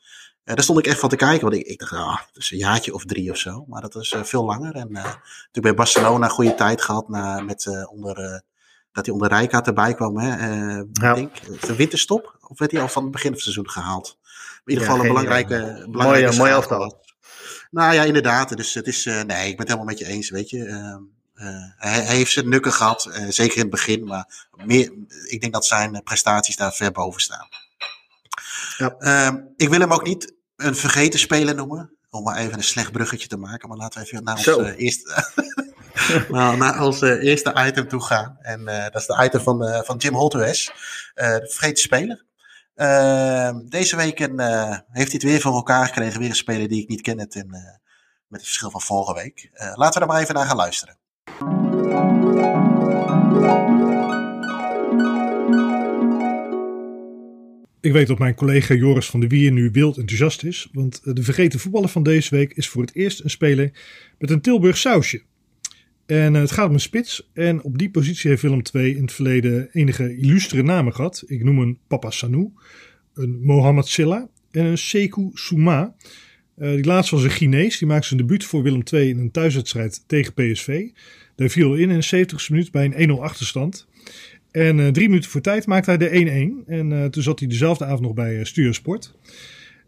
Uh, 0.46 0.54
daar 0.54 0.64
stond 0.64 0.78
ik 0.78 0.86
echt 0.86 0.98
van 0.98 1.08
te 1.08 1.16
kijken, 1.16 1.40
want 1.40 1.54
ik, 1.54 1.66
ik 1.66 1.78
dacht, 1.78 1.92
ah, 1.92 2.16
dat 2.16 2.42
is 2.42 2.50
een 2.50 2.58
jaartje 2.58 2.94
of 2.94 3.04
drie 3.04 3.30
of 3.30 3.36
zo. 3.36 3.64
Maar 3.68 3.80
dat 3.80 3.94
is 3.94 4.12
uh, 4.12 4.22
veel 4.22 4.44
langer. 4.44 4.74
En 4.74 4.88
uh, 4.88 4.94
natuurlijk 4.94 5.60
bij 5.60 5.74
Barcelona 5.74 6.28
goede 6.28 6.54
tijd 6.54 6.82
gehad 6.82 7.08
na, 7.08 7.40
met, 7.40 7.86
onder, 7.90 8.42
dat 8.92 9.06
hij 9.06 9.14
onder 9.14 9.28
Rijkaard 9.28 9.66
erbij 9.66 9.94
kwam. 9.94 10.18
Hè? 10.18 10.28
ja. 10.92 11.14
denk, 11.14 11.60
de 11.60 11.76
winterstop? 11.76 12.36
Of 12.48 12.58
werd 12.58 12.70
hij 12.70 12.80
al 12.80 12.88
van 12.88 13.02
het 13.02 13.12
begin 13.12 13.26
van 13.26 13.34
het 13.34 13.42
seizoen 13.42 13.70
gehaald? 13.70 14.18
In 14.64 14.72
ieder 14.72 14.84
geval 14.84 14.96
ja, 14.96 15.02
een 15.02 15.14
belangrijke, 15.14 15.86
belangrijke 15.90 16.26
Mooi, 16.26 16.38
mooi 16.38 16.50
elftal. 16.50 17.04
Nou 17.70 17.94
ja, 17.94 18.02
inderdaad. 18.02 18.56
Dus 18.56 18.74
het 18.74 18.86
is, 18.86 19.04
nee, 19.04 19.20
ik 19.20 19.26
ben 19.26 19.44
het 19.56 19.68
helemaal 19.68 19.84
met 19.84 19.98
je 19.98 20.06
eens, 20.06 20.30
weet 20.30 20.50
je. 20.50 20.58
hij, 21.76 22.00
hij, 22.04 22.16
heeft 22.16 22.32
zijn 22.32 22.48
nukken 22.48 22.72
gehad, 22.72 23.10
zeker 23.28 23.54
in 23.54 23.62
het 23.62 23.70
begin. 23.70 24.04
Maar 24.04 24.48
meer, 24.64 24.92
ik 25.28 25.40
denk 25.40 25.52
dat 25.52 25.66
zijn 25.66 26.02
prestaties 26.04 26.56
daar 26.56 26.72
ver 26.72 26.92
boven 26.92 27.20
staan. 27.20 27.48
Ja. 28.76 29.26
Um, 29.26 29.52
ik 29.56 29.68
wil 29.68 29.80
hem 29.80 29.92
ook 29.92 30.04
niet 30.06 30.34
een 30.56 30.74
vergeten 30.74 31.18
speler 31.18 31.54
noemen. 31.54 31.90
Om 32.10 32.22
maar 32.22 32.36
even 32.36 32.54
een 32.54 32.64
slecht 32.64 32.92
bruggetje 32.92 33.28
te 33.28 33.36
maken. 33.36 33.68
Maar 33.68 33.78
laten 33.78 34.00
we 34.00 34.06
even 34.06 34.24
naar 34.24 34.36
ons, 34.36 34.46
uh, 34.46 34.78
eerste, 34.78 35.24
nou, 36.28 36.56
naar 36.56 36.82
ons 36.82 37.02
uh, 37.02 37.22
eerste 37.22 37.54
item 37.66 37.88
toe 37.88 38.02
gaan. 38.02 38.36
En 38.40 38.60
uh, 38.60 38.82
dat 38.82 38.94
is 38.94 39.06
de 39.06 39.24
item 39.24 39.40
van, 39.40 39.64
uh, 39.64 39.80
van 39.82 39.96
Jim 39.96 40.14
Holthuis. 40.14 40.72
de 41.14 41.46
vergeten 41.50 41.82
speler. 41.82 42.24
Ehm, 42.74 43.66
deze 43.68 43.96
week 43.96 44.18
heeft 44.18 44.38
hij 44.92 45.04
het 45.12 45.22
weer 45.22 45.40
voor 45.40 45.54
elkaar 45.54 45.86
gekregen. 45.86 46.20
Weer 46.20 46.28
een 46.28 46.34
speler 46.34 46.68
die 46.68 46.82
ik 46.82 46.88
niet 46.88 47.00
ken. 47.00 47.16
Met 47.16 48.40
het 48.40 48.44
verschil 48.44 48.70
van 48.70 48.80
vorige 48.80 49.14
week. 49.14 49.50
laten 49.74 50.00
we 50.00 50.06
er 50.06 50.12
maar 50.12 50.20
even 50.20 50.34
naar 50.34 50.46
gaan 50.46 50.56
luisteren. 50.56 50.98
Ik 57.80 57.92
weet 57.92 58.06
dat 58.06 58.18
mijn 58.18 58.34
collega 58.34 58.74
Joris 58.74 59.06
van 59.06 59.20
der 59.20 59.28
Wier 59.28 59.52
nu 59.52 59.70
wild 59.72 59.96
enthousiast 59.96 60.44
is, 60.44 60.68
want 60.72 61.00
de 61.04 61.22
vergeten 61.22 61.60
voetballer 61.60 61.88
van 61.88 62.02
deze 62.02 62.34
week 62.34 62.52
is 62.52 62.68
voor 62.68 62.82
het 62.82 62.94
eerst 62.94 63.24
een 63.24 63.30
speler 63.30 63.70
met 64.18 64.30
een 64.30 64.40
Tilburg 64.40 64.76
sausje. 64.76 65.22
En 66.06 66.34
het 66.34 66.50
gaat 66.50 66.68
om 66.68 66.74
een 66.74 66.80
spits 66.80 67.30
en 67.32 67.62
op 67.62 67.78
die 67.78 67.90
positie 67.90 68.30
heeft 68.30 68.42
Willem 68.42 68.62
II 68.72 68.96
in 68.96 69.02
het 69.02 69.12
verleden 69.12 69.68
enige 69.72 70.16
illustere 70.16 70.62
namen 70.62 70.94
gehad. 70.94 71.24
Ik 71.26 71.44
noem 71.44 71.58
een 71.58 71.78
Papa 71.86 72.10
Sanou, 72.10 72.50
een 73.14 73.40
Mohamed 73.42 73.86
Silla 73.86 74.28
en 74.50 74.64
een 74.64 74.78
Sekou 74.78 75.30
Souma. 75.34 75.94
Uh, 76.58 76.70
die 76.70 76.84
laatste 76.84 77.14
was 77.14 77.24
een 77.24 77.30
Chinees, 77.30 77.78
die 77.78 77.88
maakte 77.88 78.06
zijn 78.06 78.20
debuut 78.20 78.44
voor 78.44 78.62
Willem 78.62 78.82
II 78.92 79.08
in 79.08 79.18
een 79.18 79.30
thuiswedstrijd 79.30 80.04
tegen 80.06 80.34
PSV. 80.34 80.88
Daar 81.36 81.48
viel 81.48 81.74
in 81.74 81.90
in 81.90 82.00
de 82.00 82.26
70ste 82.26 82.50
minuut 82.50 82.70
bij 82.70 82.84
een 82.94 83.10
1-0 83.10 83.12
achterstand. 83.20 83.86
En 84.56 84.78
uh, 84.78 84.88
drie 84.88 85.08
minuten 85.08 85.30
voor 85.30 85.40
tijd 85.40 85.66
maakte 85.66 85.90
hij 85.90 85.98
de 85.98 86.62
1-1. 86.64 86.68
En 86.68 86.90
uh, 86.90 87.04
toen 87.04 87.22
zat 87.22 87.38
hij 87.38 87.48
dezelfde 87.48 87.84
avond 87.84 88.00
nog 88.00 88.14
bij 88.14 88.38
uh, 88.38 88.44
Stuursport. 88.44 89.14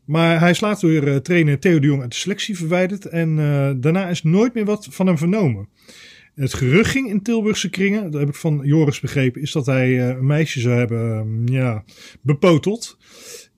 Maar 0.05 0.41
hij 0.41 0.57
later 0.61 1.05
door 1.05 1.23
trainer 1.23 1.59
Theo 1.59 1.79
de 1.79 1.87
Jong 1.87 2.01
uit 2.01 2.11
de 2.11 2.17
selectie 2.17 2.57
verwijderd. 2.57 3.05
En 3.05 3.37
daarna 3.81 4.09
is 4.09 4.23
nooit 4.23 4.55
meer 4.55 4.65
wat 4.65 4.87
van 4.91 5.07
hem 5.07 5.19
vernomen. 5.19 5.69
Het 6.35 6.55
gerucht 6.55 6.91
ging 6.91 7.09
in 7.09 7.23
Tilburgse 7.23 7.71
kringen, 7.71 8.11
dat 8.11 8.21
heb 8.21 8.29
ik 8.29 8.35
van 8.35 8.61
Joris 8.63 9.01
begrepen, 9.01 9.43
is 9.43 9.53
dat 9.53 9.67
hij 9.67 10.11
een 10.11 10.27
meisje 10.27 10.61
zou 10.61 10.79
hebben 10.79 11.43
ja, 11.45 11.85
bepoteld. 12.21 12.99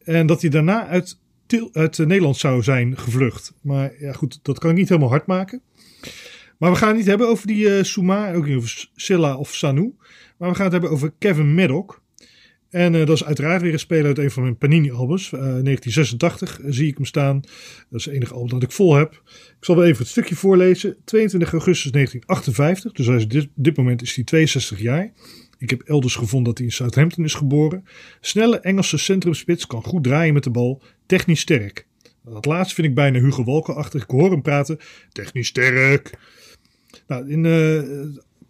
En 0.05 0.27
dat 0.27 0.40
hij 0.40 0.51
daarna 0.51 0.87
uit, 0.87 1.18
uit 1.73 1.99
Nederland 1.99 2.37
zou 2.37 2.62
zijn 2.62 2.99
gevlucht. 2.99 3.53
Maar 3.62 3.92
ja, 3.99 4.12
goed, 4.12 4.38
dat 4.42 4.59
kan 4.59 4.70
ik 4.70 4.77
niet 4.77 4.88
helemaal 4.88 5.11
hard 5.11 5.27
maken. 5.27 5.62
Maar 6.59 6.70
we 6.70 6.77
gaan 6.77 6.88
het 6.88 6.96
niet 6.96 7.07
hebben 7.07 7.29
over 7.29 7.46
die 7.46 7.64
uh, 7.64 7.83
Souma, 7.83 8.33
ook 8.33 8.46
niet 8.46 8.57
over 8.57 8.88
Silla 8.94 9.37
of 9.37 9.55
Sanu. 9.55 9.94
Maar 10.40 10.48
we 10.48 10.55
gaan 10.55 10.64
het 10.64 10.72
hebben 10.72 10.90
over 10.90 11.12
Kevin 11.18 11.55
Maddock. 11.55 12.03
En 12.70 12.94
uh, 12.94 13.07
dat 13.07 13.16
is 13.16 13.24
uiteraard 13.24 13.62
weer 13.62 13.72
een 13.72 13.79
speler 13.79 14.07
uit 14.07 14.18
een 14.18 14.31
van 14.31 14.42
mijn 14.42 14.57
Panini-albums. 14.57 15.24
Uh, 15.24 15.40
1986 15.40 16.61
zie 16.66 16.88
ik 16.88 16.96
hem 16.96 17.05
staan. 17.05 17.40
Dat 17.90 17.98
is 18.00 18.05
het 18.05 18.14
enige 18.14 18.35
album 18.35 18.48
dat 18.48 18.62
ik 18.62 18.72
vol 18.72 18.94
heb. 18.94 19.12
Ik 19.59 19.64
zal 19.64 19.76
wel 19.76 19.85
even 19.85 19.98
het 19.98 20.09
stukje 20.09 20.35
voorlezen. 20.35 20.96
22 21.05 21.53
augustus 21.53 21.90
1958. 21.90 22.92
Dus 22.92 23.07
hij 23.07 23.26
dit, 23.26 23.48
dit 23.55 23.76
moment 23.76 24.03
is 24.03 24.14
hij 24.14 24.24
62 24.24 24.81
jaar. 24.81 25.12
Ik 25.59 25.70
heb 25.70 25.83
elders 25.83 26.14
gevonden 26.14 26.48
dat 26.48 26.59
hij 26.59 26.66
in 26.66 26.72
Southampton 26.72 27.24
is 27.24 27.35
geboren. 27.35 27.85
Snelle 28.20 28.61
Engelse 28.61 28.98
centrumspits, 28.98 29.66
kan 29.66 29.83
goed 29.83 30.05
draaien 30.05 30.35
met 30.35 30.44
de 30.44 30.50
bal. 30.50 30.83
Technisch 31.07 31.40
sterk. 31.40 31.87
Dat 32.24 32.44
laatste 32.44 32.74
vind 32.74 32.87
ik 32.87 32.94
bijna 32.94 33.20
Hugo 33.20 33.44
Walker-achtig. 33.44 34.03
Ik 34.03 34.11
hoor 34.11 34.31
hem 34.31 34.42
praten. 34.42 34.79
Technisch 35.12 35.48
sterk. 35.48 36.18
Nou, 37.07 37.31
in 37.31 37.44
uh, 37.44 37.83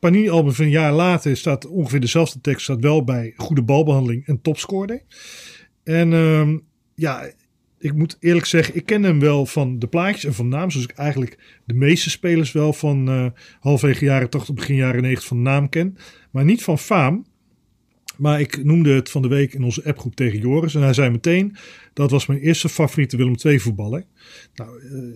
Panini-album 0.00 0.52
van 0.52 0.64
een 0.64 0.70
jaar 0.70 0.92
later 0.92 1.36
staat 1.36 1.66
ongeveer 1.66 2.00
dezelfde 2.00 2.40
tekst. 2.40 2.62
Staat 2.62 2.80
wel 2.80 3.04
bij 3.04 3.32
goede 3.36 3.62
balbehandeling 3.62 4.26
en 4.26 4.40
topscorer. 4.40 5.02
En 5.82 6.12
um, 6.12 6.62
ja, 6.94 7.32
ik 7.78 7.94
moet 7.94 8.16
eerlijk 8.20 8.46
zeggen, 8.46 8.74
ik 8.74 8.86
ken 8.86 9.02
hem 9.02 9.20
wel 9.20 9.46
van 9.46 9.78
de 9.78 9.86
plaatjes 9.86 10.24
en 10.24 10.34
van 10.34 10.48
naam. 10.48 10.70
Zoals 10.70 10.86
ik 10.86 10.96
eigenlijk 10.96 11.38
de 11.64 11.74
meeste 11.74 12.10
spelers 12.10 12.52
wel 12.52 12.72
van 12.72 13.08
uh, 13.08 13.26
halfwege 13.60 14.04
jaren 14.04 14.30
80, 14.30 14.54
begin 14.54 14.74
jaren 14.74 15.02
90 15.02 15.28
van 15.28 15.42
naam 15.42 15.68
ken. 15.68 15.96
Maar 16.30 16.44
niet 16.44 16.62
van 16.62 16.78
faam. 16.78 17.26
Maar 18.16 18.40
ik 18.40 18.64
noemde 18.64 18.94
het 18.94 19.10
van 19.10 19.22
de 19.22 19.28
week 19.28 19.54
in 19.54 19.64
onze 19.64 19.84
appgroep 19.84 20.14
tegen 20.14 20.38
Joris. 20.38 20.74
En 20.74 20.82
hij 20.82 20.92
zei 20.92 21.10
meteen, 21.10 21.56
dat 21.92 22.10
was 22.10 22.26
mijn 22.26 22.40
eerste 22.40 22.68
favoriete 22.68 23.16
Willem 23.16 23.34
II 23.42 23.60
voetballer. 23.60 24.04
Nou, 24.54 24.82
uh, 24.82 25.14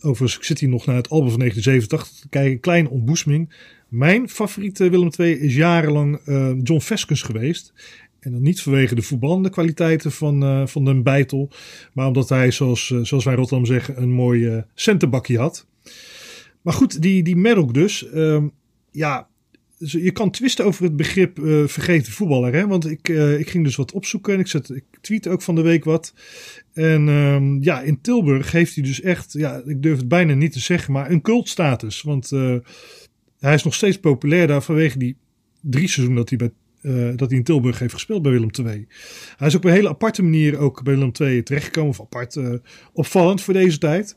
overigens, 0.00 0.36
ik 0.36 0.44
zit 0.44 0.60
hier 0.60 0.68
nog 0.68 0.86
naar 0.86 0.96
het 0.96 1.08
album 1.08 1.30
van 1.30 1.38
1987 1.38 2.20
te 2.20 2.28
kijken. 2.28 2.52
Een 2.52 2.60
kleine 2.60 2.90
ontboezeming. 2.90 3.54
Mijn 3.88 4.28
favoriete 4.28 4.90
Willem 4.90 5.10
II 5.18 5.38
is 5.38 5.54
jarenlang 5.54 6.20
uh, 6.26 6.50
John 6.62 6.80
Veskens 6.80 7.22
geweest. 7.22 7.72
En 8.20 8.32
dan 8.32 8.42
niet 8.42 8.62
vanwege 8.62 8.94
de 8.94 9.02
voetballende 9.02 9.50
kwaliteiten 9.50 10.12
van, 10.12 10.42
uh, 10.42 10.66
van 10.66 10.84
den 10.84 11.02
Beitel. 11.02 11.50
Maar 11.92 12.06
omdat 12.06 12.28
hij, 12.28 12.50
zoals, 12.50 12.90
uh, 12.90 13.00
zoals 13.02 13.24
wij 13.24 13.34
Rotterdam 13.34 13.66
zeggen, 13.66 14.02
een 14.02 14.12
mooi 14.12 14.64
centenbakje 14.74 15.38
had. 15.38 15.66
Maar 16.62 16.74
goed, 16.74 17.02
die, 17.02 17.22
die 17.22 17.36
Merok 17.36 17.74
dus. 17.74 18.10
Ehm, 18.10 18.48
ja, 18.90 19.28
je 19.78 20.12
kan 20.12 20.30
twisten 20.30 20.64
over 20.64 20.84
het 20.84 20.96
begrip 20.96 21.38
vergeten 21.66 22.12
voetballer. 22.12 22.54
Hè? 22.54 22.66
Want 22.66 22.90
ik, 22.90 23.08
ik 23.38 23.50
ging 23.50 23.64
dus 23.64 23.76
wat 23.76 23.92
opzoeken. 23.92 24.34
En 24.34 24.40
ik, 24.40 24.46
zet, 24.46 24.70
ik 24.70 24.84
tweet 25.00 25.28
ook 25.28 25.42
van 25.42 25.54
de 25.54 25.62
week 25.62 25.84
wat. 25.84 26.14
En 26.72 27.08
um, 27.08 27.62
ja, 27.62 27.80
in 27.80 28.00
Tilburg 28.00 28.52
heeft 28.52 28.74
hij 28.74 28.84
dus 28.84 29.00
echt, 29.00 29.32
ja, 29.32 29.62
ik 29.66 29.82
durf 29.82 29.96
het 29.96 30.08
bijna 30.08 30.34
niet 30.34 30.52
te 30.52 30.60
zeggen, 30.60 30.92
maar 30.92 31.10
een 31.10 31.22
cultstatus. 31.22 32.02
Want 32.02 32.32
hij 33.38 33.54
is 33.54 33.62
nog 33.62 33.74
steeds 33.74 34.00
populair 34.00 34.46
daar 34.46 34.62
vanwege 34.62 34.98
die 34.98 35.16
drie 35.60 35.88
seizoenen 35.88 36.16
dat 36.16 36.28
hij, 36.28 36.38
bij, 36.38 36.50
uh, 36.92 37.16
dat 37.16 37.28
hij 37.28 37.38
in 37.38 37.44
Tilburg 37.44 37.78
heeft 37.78 37.94
gespeeld 37.94 38.22
bij 38.22 38.32
Willem 38.32 38.50
II. 38.66 38.86
Hij 39.36 39.46
is 39.46 39.54
op 39.54 39.64
een 39.64 39.72
hele 39.72 39.88
aparte 39.88 40.22
manier 40.22 40.58
ook 40.58 40.82
bij 40.82 40.94
Willem 40.94 41.10
II 41.20 41.42
terechtgekomen. 41.42 41.90
Of 41.90 42.00
apart 42.00 42.34
uh, 42.34 42.52
opvallend 42.92 43.40
voor 43.40 43.54
deze 43.54 43.78
tijd. 43.78 44.16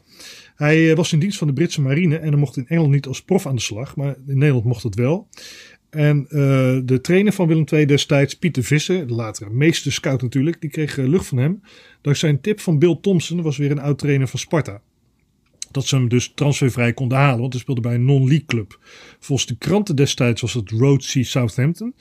Hij 0.55 0.89
uh, 0.89 0.95
was 0.95 1.13
in 1.13 1.19
dienst 1.19 1.37
van 1.37 1.47
de 1.47 1.53
Britse 1.53 1.81
marine 1.81 2.17
en 2.17 2.27
hij 2.27 2.37
mocht 2.37 2.57
in 2.57 2.67
Engeland 2.67 2.93
niet 2.93 3.07
als 3.07 3.23
prof 3.23 3.45
aan 3.45 3.55
de 3.55 3.61
slag. 3.61 3.95
Maar 3.95 4.15
in 4.27 4.37
Nederland 4.37 4.65
mocht 4.65 4.83
het 4.83 4.95
wel. 4.95 5.27
En 5.89 6.25
de 6.85 6.99
trainer 7.01 7.33
van 7.33 7.47
Willem 7.47 7.63
II 7.71 7.85
destijds, 7.85 8.33
Pieter 8.33 8.63
Visser, 8.63 9.07
de 9.07 9.13
latere 9.13 9.49
meester 9.49 9.91
scout 9.91 10.21
natuurlijk, 10.21 10.61
die 10.61 10.69
kreeg 10.69 10.95
lucht 10.95 11.27
van 11.27 11.37
hem. 11.37 11.61
Dankzij 12.01 12.29
een 12.29 12.41
tip 12.41 12.59
van 12.59 12.79
Bill 12.79 12.97
Thompson, 13.01 13.41
was 13.41 13.57
weer 13.57 13.71
een 13.71 13.79
oud 13.79 13.97
trainer 13.97 14.27
van 14.27 14.39
Sparta 14.39 14.81
dat 15.71 15.85
ze 15.85 15.95
hem 15.95 16.09
dus 16.09 16.31
transfervrij 16.35 16.93
konden 16.93 17.17
halen. 17.17 17.39
Want 17.39 17.53
hij 17.53 17.61
speelde 17.61 17.81
bij 17.81 17.93
een 17.93 18.05
non-league 18.05 18.45
club. 18.45 18.79
Volgens 19.19 19.47
de 19.47 19.57
kranten 19.57 19.95
destijds 19.95 20.41
was 20.41 20.53
het 20.53 20.69
Road 20.71 21.03
Sea 21.03 21.23
Southampton. 21.23 21.95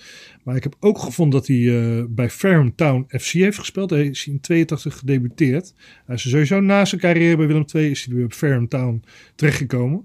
Maar 0.45 0.57
ik 0.57 0.63
heb 0.63 0.77
ook 0.81 0.99
gevonden 0.99 1.39
dat 1.39 1.49
hij 1.49 1.57
uh, 1.57 2.05
bij 2.09 2.31
Fareham 2.31 2.75
Town 2.75 3.07
FC 3.09 3.31
heeft 3.31 3.59
gespeeld. 3.59 3.91
Hij 3.91 4.07
is 4.07 4.27
in 4.27 4.41
82 4.41 4.99
gedebuteerd. 4.99 5.75
Hij 6.07 6.15
is 6.15 6.31
sowieso 6.31 6.61
na 6.61 6.85
zijn 6.85 7.01
carrière 7.01 7.37
bij 7.37 7.47
Willem 7.47 7.65
II 7.73 7.91
is 7.91 8.05
hij 8.05 8.15
weer 8.15 8.25
op 8.25 8.33
Fareham 8.33 8.69
Town 8.69 9.05
terechtgekomen. 9.35 10.05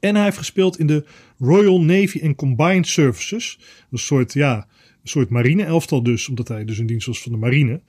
En 0.00 0.14
hij 0.14 0.24
heeft 0.24 0.38
gespeeld 0.38 0.78
in 0.78 0.86
de 0.86 1.04
Royal 1.38 1.80
Navy 1.80 2.20
and 2.22 2.36
Combined 2.36 2.86
Services. 2.86 3.58
Een 3.90 3.98
soort, 3.98 4.32
ja, 4.32 4.56
een 5.02 5.08
soort 5.08 5.28
marine 5.28 5.64
elftal 5.64 6.02
dus. 6.02 6.28
Omdat 6.28 6.48
hij 6.48 6.64
dus 6.64 6.78
in 6.78 6.86
dienst 6.86 7.06
was 7.06 7.22
van 7.22 7.32
de 7.32 7.38
marine. 7.38 7.80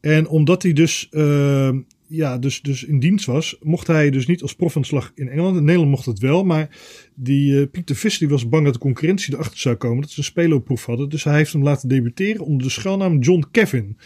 En 0.00 0.28
omdat 0.28 0.62
hij 0.62 0.72
dus... 0.72 1.08
Uh, 1.10 1.70
ja, 2.10 2.38
dus, 2.38 2.62
dus 2.62 2.84
in 2.84 2.98
dienst 2.98 3.26
was, 3.26 3.56
mocht 3.60 3.86
hij 3.86 4.10
dus 4.10 4.26
niet 4.26 4.42
als 4.42 4.54
prof 4.54 4.76
aan 4.76 4.82
de 4.82 4.88
slag 4.88 5.12
in 5.14 5.28
Engeland. 5.28 5.60
Nederland 5.60 5.90
mocht 5.90 6.06
het 6.06 6.18
wel, 6.18 6.44
maar 6.44 6.78
die 7.14 7.52
uh, 7.52 7.66
Pieter 7.70 7.96
Visser 7.96 8.28
was 8.28 8.48
bang 8.48 8.64
dat 8.64 8.72
de 8.72 8.80
concurrentie 8.80 9.34
erachter 9.34 9.58
zou 9.58 9.76
komen. 9.76 10.00
Dat 10.00 10.10
ze 10.10 10.18
een 10.18 10.24
speloproef 10.24 10.84
hadden. 10.84 11.08
Dus 11.08 11.24
hij 11.24 11.36
heeft 11.36 11.52
hem 11.52 11.62
laten 11.62 11.88
debuteren 11.88 12.44
onder 12.44 12.62
de 12.62 12.72
schuilnaam 12.72 13.18
John 13.18 13.44
Kevin. 13.50 13.96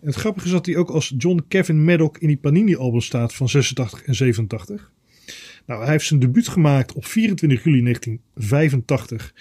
En 0.00 0.06
het 0.06 0.14
grappige 0.14 0.46
is 0.46 0.52
dat 0.52 0.66
hij 0.66 0.76
ook 0.76 0.90
als 0.90 1.14
John 1.18 1.44
Kevin 1.48 1.84
Maddock 1.84 2.18
in 2.18 2.28
die 2.28 2.36
Panini-album 2.36 3.00
staat 3.00 3.34
van 3.34 3.48
86 3.48 4.04
en 4.04 4.14
87. 4.14 4.92
Nou, 5.66 5.82
hij 5.82 5.90
heeft 5.90 6.06
zijn 6.06 6.20
debuut 6.20 6.48
gemaakt 6.48 6.92
op 6.92 7.04
24 7.04 7.64
juli 7.64 7.82
1985 7.82 9.34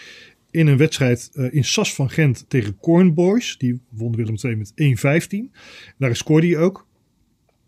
in 0.52 0.68
een 0.68 0.78
wedstrijd 0.78 1.30
uh, 1.34 1.54
in 1.54 1.64
Sas 1.64 1.94
van 1.94 2.10
Gent 2.10 2.46
tegen 2.48 2.78
Corn 2.78 3.14
Boys. 3.14 3.58
Die 3.58 3.80
won 3.90 4.16
Willem 4.16 4.36
II 4.44 4.56
met 4.56 4.74
1-15. 5.52 5.52
Daar 5.98 6.16
scoorde 6.16 6.48
hij 6.48 6.58
ook. 6.58 6.88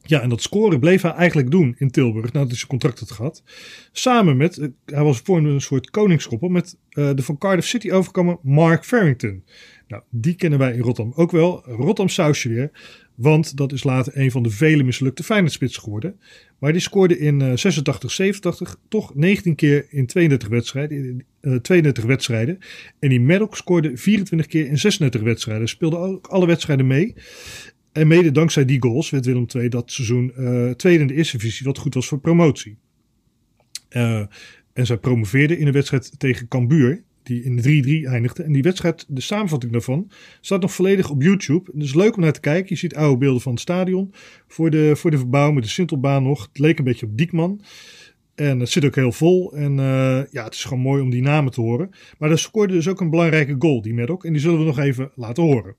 Ja, 0.08 0.22
en 0.22 0.30
dat 0.30 0.42
scoren 0.42 0.80
bleef 0.80 1.02
hij 1.02 1.12
eigenlijk 1.12 1.52
doen 1.52 1.76
in 1.78 1.92
Tilburg 1.92 2.32
nadat 2.32 2.48
hij 2.48 2.58
zijn 2.58 2.70
contract 2.70 3.00
had 3.00 3.12
gehad. 3.12 3.44
Samen 3.92 4.38
met, 4.38 4.58
uh, 4.58 4.68
hij 4.86 5.04
was 5.04 5.20
voor 5.20 5.38
een 5.38 5.62
soort 5.62 5.90
koningskoppel 5.90 6.50
met 6.50 6.78
uh, 6.90 7.10
de 7.16 7.22
van 7.22 7.38
Cardiff 7.38 7.68
City 7.68 7.92
overkomen 7.92 8.40
Mark 8.42 8.86
Farrington. 8.86 9.44
Nou, 9.88 10.04
die 10.10 10.36
kennen 10.36 10.60
wij 10.60 10.74
in 10.74 10.82
Rotterdam 10.82 11.14
ook 11.16 11.32
wel. 11.32 11.64
Rotterdam 11.66 12.10
sausje 12.10 12.50
weer. 12.50 12.72
Want 13.16 13.58
dat 13.58 13.72
is 13.72 13.84
later 13.84 14.18
een 14.18 14.32
van 14.32 14.44
de 14.44 14.50
vele 14.50 14.84
mislukte 14.84 15.24
Feyenoordspits 15.24 15.78
geworden. 15.78 16.20
Maar 16.60 16.72
die 16.72 16.82
scoorde 16.82 17.20
in 17.20 17.40
uh, 17.40 17.56
86, 17.56 18.12
87 18.12 18.78
toch 18.88 19.16
19 19.16 19.56
keer 19.56 19.86
in 19.90 20.06
32 20.06 20.48
wedstrijden. 20.48 21.26
Uh, 21.42 21.56
32 21.56 22.04
wedstrijden. 22.04 22.60
En 23.00 23.10
die 23.10 23.22
Maddox 23.22 23.58
scoorde 23.58 23.98
24 23.98 24.48
keer 24.48 24.68
in 24.68 24.78
36 24.78 25.22
wedstrijden. 25.22 25.68
Speelde 25.68 25.98
ook 25.98 26.28
alle 26.28 26.48
wedstrijden 26.48 26.88
mee. 26.88 27.16
En 27.96 28.08
mede 28.08 28.32
dankzij 28.32 28.66
die 28.66 28.82
goals 28.82 29.10
werd 29.10 29.26
Willem 29.26 29.46
II 29.56 29.70
dat 29.70 29.92
seizoen 29.92 30.34
uh, 30.38 30.72
tweede 30.72 31.02
in 31.02 31.08
de 31.08 31.14
eerste 31.14 31.38
divisie, 31.38 31.66
wat 31.66 31.78
goed 31.78 31.94
was 31.94 32.08
voor 32.08 32.20
promotie. 32.20 32.78
Uh, 33.90 34.26
en 34.74 34.86
zij 34.86 34.98
promoveerden 34.98 35.58
in 35.58 35.68
een 35.68 35.74
wedstrijd 35.74 36.20
tegen 36.20 36.48
Cambuur, 36.48 37.04
die 37.24 37.44
in 37.44 37.58
3-3 38.08 38.12
eindigde. 38.12 38.44
En 38.44 38.52
die 38.52 38.62
wedstrijd, 38.62 39.06
de 39.08 39.22
samenvatting 39.22 39.72
daarvan, 39.72 40.12
staat 40.42 40.62
nog 40.62 40.74
volledig 40.74 41.10
op 41.10 41.22
YouTube. 41.22 41.72
Is 41.78 41.94
leuk 41.94 42.16
om 42.16 42.22
naar 42.22 42.34
te 42.34 42.40
kijken. 42.40 42.70
Je 42.70 42.76
ziet 42.76 42.96
oude 42.96 43.18
beelden 43.18 43.42
van 43.42 43.52
het 43.52 43.62
stadion. 43.62 44.14
Voor 44.48 44.70
de, 44.70 44.96
voor 44.96 45.12
de 45.12 45.18
verbouwing 45.18 45.56
met 45.56 45.64
de 45.64 45.70
Sintelbaan 45.70 46.24
nog. 46.24 46.42
Het 46.42 46.60
leek 46.60 46.78
een 46.78 46.86
beetje 46.86 47.06
op 47.06 47.18
Diekman. 47.18 47.62
En 48.36 48.60
het 48.60 48.70
zit 48.70 48.86
ook 48.86 48.96
heel 48.96 49.12
vol. 49.12 49.54
En 49.54 49.72
uh, 49.72 50.22
ja, 50.32 50.44
het 50.44 50.54
is 50.54 50.64
gewoon 50.64 50.84
mooi 50.84 51.02
om 51.02 51.10
die 51.10 51.22
namen 51.22 51.52
te 51.52 51.62
horen. 51.62 51.90
Maar 52.18 52.32
er 52.32 52.40
scoorde 52.40 52.74
dus 52.74 52.88
ook 52.88 53.02
een 53.02 53.10
belangrijke 53.10 53.56
goal, 53.60 53.82
die 53.82 53.94
Maddock. 53.94 54.26
En 54.26 54.32
die 54.32 54.42
zullen 54.42 54.60
we 54.60 54.66
nog 54.66 54.80
even 54.80 55.12
laten 55.16 55.44
horen. 55.44 55.76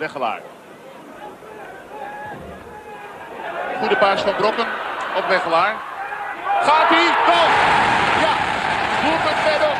Weggelaar. 0.00 0.40
Goede 3.78 3.96
paas 3.96 4.20
van 4.20 4.34
Brokken 4.34 4.66
op 5.16 5.28
Weggelaar. 5.28 5.74
Gaat 6.60 6.88
hij? 6.88 7.08
Goal! 7.26 7.50
Ja, 8.24 8.34
doelpunt 9.02 9.44
Maddock. 9.44 9.78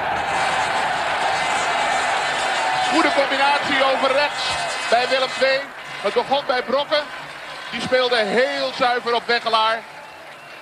Goede 2.93 3.13
combinatie 3.21 3.85
over 3.93 4.13
rechts 4.13 4.45
bij 4.91 5.09
Willem 5.09 5.29
II. 5.43 5.61
Het 6.03 6.15
begon 6.15 6.43
bij 6.47 6.63
Brokken. 6.63 7.03
Die 7.71 7.81
speelde 7.81 8.17
heel 8.17 8.71
zuiver 8.73 9.15
op 9.15 9.27
Weggelaar. 9.27 9.83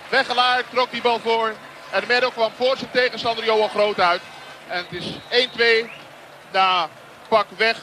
Weggelaar 0.09 0.63
trok 0.71 0.91
die 0.91 1.03
bal 1.03 1.19
voor. 1.19 1.55
En 1.91 2.05
Maddock 2.09 2.33
kwam 2.33 2.51
voor 2.57 2.77
zijn 2.77 2.91
tegenstander 2.91 3.45
Johan 3.45 3.69
Groot 3.69 4.01
uit. 4.01 4.23
En 4.69 4.87
het 4.89 4.93
is 4.93 5.19
1-2 5.87 5.91
na 6.51 6.89
pak 7.29 7.47
weg 7.57 7.77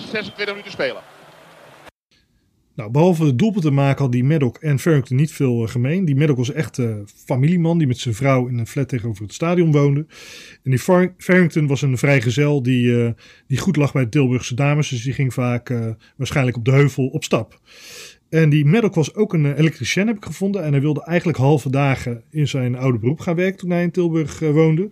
26 0.00 0.46
minuten 0.46 0.72
spelen. 0.72 1.02
Nou, 2.80 2.92
behalve 2.92 3.24
de 3.24 3.34
doelpunt 3.34 3.64
te 3.64 3.70
maken 3.70 4.02
had 4.02 4.12
die 4.12 4.24
Maddock 4.24 4.58
en 4.58 4.78
Farrington 4.78 5.16
niet 5.16 5.32
veel 5.32 5.62
uh, 5.62 5.68
gemeen. 5.68 6.04
Die 6.04 6.16
Maddock 6.16 6.36
was 6.36 6.52
echt 6.52 6.78
een 6.78 6.98
uh, 6.98 7.04
familieman 7.26 7.78
die 7.78 7.86
met 7.86 7.98
zijn 7.98 8.14
vrouw 8.14 8.46
in 8.46 8.58
een 8.58 8.66
flat 8.66 8.88
tegenover 8.88 9.22
het 9.22 9.34
stadion 9.34 9.72
woonde. 9.72 10.06
En 10.62 10.70
die 10.70 10.78
Far 10.78 11.14
Farrington 11.18 11.66
was 11.66 11.82
een 11.82 11.98
vrijgezel 11.98 12.62
die, 12.62 12.86
uh, 12.86 13.10
die 13.46 13.58
goed 13.58 13.76
lag 13.76 13.92
bij 13.92 14.02
de 14.02 14.08
Tilburgse 14.08 14.54
dames. 14.54 14.88
Dus 14.88 15.02
die 15.02 15.12
ging 15.12 15.34
vaak 15.34 15.72
waarschijnlijk 16.16 16.56
op 16.56 16.64
de 16.64 16.70
heuvel 16.70 17.06
op 17.06 17.24
stap. 17.24 17.60
En 18.28 18.50
die 18.50 18.64
Maddock 18.64 18.94
was 18.94 19.14
ook 19.14 19.32
een 19.32 19.54
elektricien, 19.54 20.06
heb 20.06 20.16
ik 20.16 20.24
gevonden. 20.24 20.64
En 20.64 20.72
hij 20.72 20.80
wilde 20.80 21.04
eigenlijk 21.04 21.38
halve 21.38 21.70
dagen 21.70 22.22
in 22.30 22.48
zijn 22.48 22.76
oude 22.76 22.98
beroep 22.98 23.20
gaan 23.20 23.36
werken 23.36 23.58
toen 23.58 23.70
hij 23.70 23.82
in 23.82 23.90
Tilburg 23.90 24.38
woonde. 24.38 24.90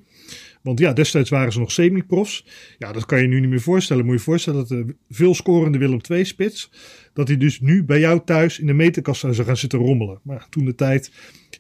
Want 0.63 0.79
ja, 0.79 0.93
destijds 0.93 1.31
waren 1.31 1.53
ze 1.53 1.59
nog 1.59 1.73
semi-profs. 1.73 2.45
Ja, 2.79 2.93
dat 2.93 3.07
kan 3.07 3.21
je 3.21 3.27
nu 3.27 3.41
niet 3.41 3.51
meer 3.51 3.61
voorstellen. 3.61 4.05
Moet 4.05 4.15
je 4.15 4.21
voorstellen 4.21 4.59
dat 4.59 4.69
de 4.69 4.95
veel 5.09 5.35
scorende 5.35 5.79
Willem 5.79 6.01
II 6.11 6.25
spits, 6.25 6.71
dat 7.13 7.29
hij 7.29 7.37
dus 7.37 7.61
nu 7.61 7.85
bij 7.85 8.01
jou 8.01 8.21
thuis 8.25 8.59
in 8.59 8.67
de 8.67 8.73
meterkast 8.73 9.21
zou 9.21 9.35
gaan 9.35 9.57
zitten 9.57 9.79
rommelen. 9.79 10.21
Maar 10.23 10.47
toen 10.49 10.65
de 10.65 10.75
tijd, 10.75 11.13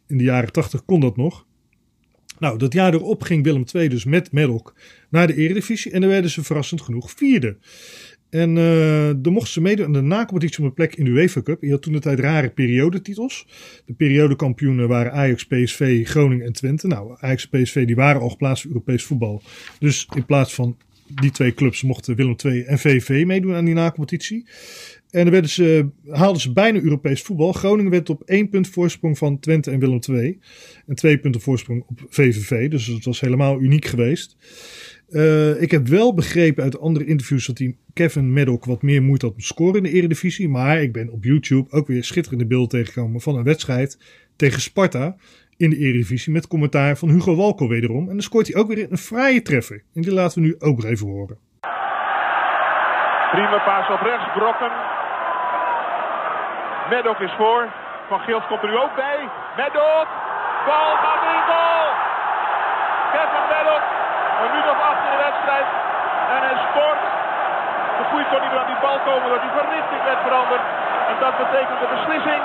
in 0.06 0.18
de 0.18 0.24
jaren 0.24 0.52
80 0.52 0.84
kon 0.84 1.00
dat 1.00 1.16
nog. 1.16 1.46
Nou, 2.38 2.58
dat 2.58 2.72
jaar 2.72 2.94
erop 2.94 3.22
ging 3.22 3.44
Willem 3.44 3.64
II 3.72 3.88
dus 3.88 4.04
met 4.04 4.32
Maddock 4.32 4.74
naar 5.10 5.26
de 5.26 5.34
Eredivisie 5.34 5.92
en 5.92 6.00
dan 6.00 6.10
werden 6.10 6.30
ze 6.30 6.44
verrassend 6.44 6.80
genoeg 6.80 7.10
vierde. 7.10 7.58
En 8.30 8.56
uh, 8.56 9.10
dan 9.16 9.32
mochten 9.32 9.52
ze 9.52 9.60
meedoen 9.60 9.86
aan 9.86 9.92
de 9.92 10.00
nacompetitie 10.00 10.58
om 10.58 10.64
een 10.64 10.74
plek 10.74 10.94
in 10.94 11.04
de 11.04 11.10
UEFA 11.10 11.42
Cup. 11.42 11.62
Je 11.62 11.70
had 11.70 11.82
toen 11.82 11.92
de 11.92 12.00
tijd 12.00 12.18
rare 12.20 12.50
periodetitels. 12.50 13.46
De 13.86 13.92
periodekampioenen 13.92 14.88
waren 14.88 15.12
Ajax, 15.12 15.46
PSV, 15.46 16.08
Groningen 16.08 16.46
en 16.46 16.52
Twente. 16.52 16.86
Nou, 16.86 17.16
Ajax 17.20 17.48
en 17.50 17.62
PSV 17.62 17.86
die 17.86 17.96
waren 17.96 18.20
al 18.20 18.28
geplaatst 18.28 18.62
voor 18.62 18.70
Europees 18.70 19.04
voetbal. 19.04 19.42
Dus 19.78 20.08
in 20.14 20.24
plaats 20.24 20.54
van 20.54 20.76
die 21.14 21.30
twee 21.30 21.54
clubs 21.54 21.82
mochten 21.82 22.16
Willem 22.16 22.36
II 22.44 22.62
en 22.62 22.78
VV 22.78 23.24
meedoen 23.26 23.54
aan 23.54 23.64
die 23.64 23.74
nacompetitie. 23.74 24.46
En 25.10 25.22
dan 25.22 25.32
werden 25.32 25.50
ze, 25.50 25.88
haalden 26.08 26.40
ze 26.40 26.52
bijna 26.52 26.80
Europees 26.80 27.22
voetbal. 27.22 27.52
Groningen 27.52 27.90
werd 27.90 28.10
op 28.10 28.22
één 28.22 28.48
punt 28.48 28.68
voorsprong 28.68 29.18
van 29.18 29.38
Twente 29.38 29.70
en 29.70 29.78
Willem 29.78 30.00
II. 30.08 30.38
En 30.86 30.94
twee 30.94 31.18
punten 31.18 31.40
voorsprong 31.40 31.84
op 31.86 32.00
VVV. 32.08 32.70
Dus 32.70 32.86
het 32.86 33.04
was 33.04 33.20
helemaal 33.20 33.60
uniek 33.60 33.84
geweest. 33.84 34.36
Uh, 35.10 35.62
ik 35.62 35.70
heb 35.70 35.86
wel 35.86 36.14
begrepen 36.14 36.62
uit 36.62 36.80
andere 36.80 37.04
interviews 37.04 37.46
dat 37.46 37.62
Kevin 37.94 38.32
Maddock 38.32 38.64
wat 38.64 38.82
meer 38.82 39.02
moeite 39.02 39.26
had 39.26 39.34
met 39.34 39.44
scoren 39.44 39.76
in 39.76 39.82
de 39.82 39.90
Eredivisie. 39.90 40.48
Maar 40.48 40.82
ik 40.82 40.92
ben 40.92 41.10
op 41.10 41.24
YouTube 41.24 41.70
ook 41.70 41.86
weer 41.86 42.04
schitterende 42.04 42.46
beelden 42.46 42.68
tegengekomen 42.68 43.20
van 43.20 43.36
een 43.36 43.44
wedstrijd 43.44 43.98
tegen 44.36 44.60
Sparta 44.60 45.16
in 45.56 45.70
de 45.70 45.76
Eredivisie. 45.76 46.32
Met 46.32 46.48
commentaar 46.48 46.96
van 46.96 47.08
Hugo 47.08 47.36
Walco 47.36 47.68
wederom. 47.68 48.00
En 48.00 48.12
dan 48.12 48.20
scoort 48.20 48.46
hij 48.46 48.60
ook 48.60 48.68
weer 48.68 48.86
een 48.90 48.98
vrije 48.98 49.42
treffer. 49.42 49.82
En 49.94 50.02
die 50.02 50.12
laten 50.12 50.42
we 50.42 50.46
nu 50.46 50.56
ook 50.58 50.76
nog 50.76 50.84
even 50.84 51.06
horen. 51.06 51.38
Prima 53.30 53.58
paas 53.64 53.90
op 53.90 54.00
rechts, 54.00 54.32
Brokken. 54.34 54.72
Maddock 56.90 57.20
is 57.20 57.34
voor. 57.36 57.72
Van 58.08 58.20
Geels 58.20 58.46
komt 58.46 58.62
er 58.62 58.68
nu 58.68 58.76
ook 58.76 58.94
bij. 58.96 59.18
Maddock. 59.56 60.08
Bal 60.66 60.90
gaat 61.02 61.22
in 61.32 61.42
goal. 61.50 61.86
Kevin 63.12 63.46
Maddock 63.52 63.98
een 64.38 64.50
minuut 64.50 64.68
of 64.74 64.80
acht 64.90 65.02
in 65.06 65.12
de 65.16 65.22
wedstrijd. 65.28 65.68
En 66.34 66.42
hij. 66.46 66.56
De 67.98 68.04
goede 68.10 68.26
kon 68.32 68.40
niet 68.46 68.58
aan 68.60 68.70
die 68.72 68.82
bal 68.84 68.98
komen 69.08 69.28
dat 69.34 69.42
die 69.46 69.56
verrichting 69.60 70.02
werd 70.10 70.20
veranderd. 70.26 70.64
En 71.10 71.16
dat 71.24 71.34
betekent 71.42 71.80
de 71.82 71.90
beslissing. 71.96 72.42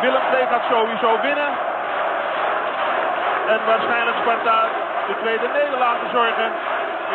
Willem 0.00 0.24
II 0.34 0.46
gaat 0.52 0.64
sowieso 0.70 1.10
winnen. 1.28 1.50
En 3.52 3.60
waarschijnlijk 3.66 4.16
Sparta 4.22 4.58
de 5.06 5.14
tweede 5.22 5.48
nederlaag 5.60 5.98
zorgen. 6.12 6.48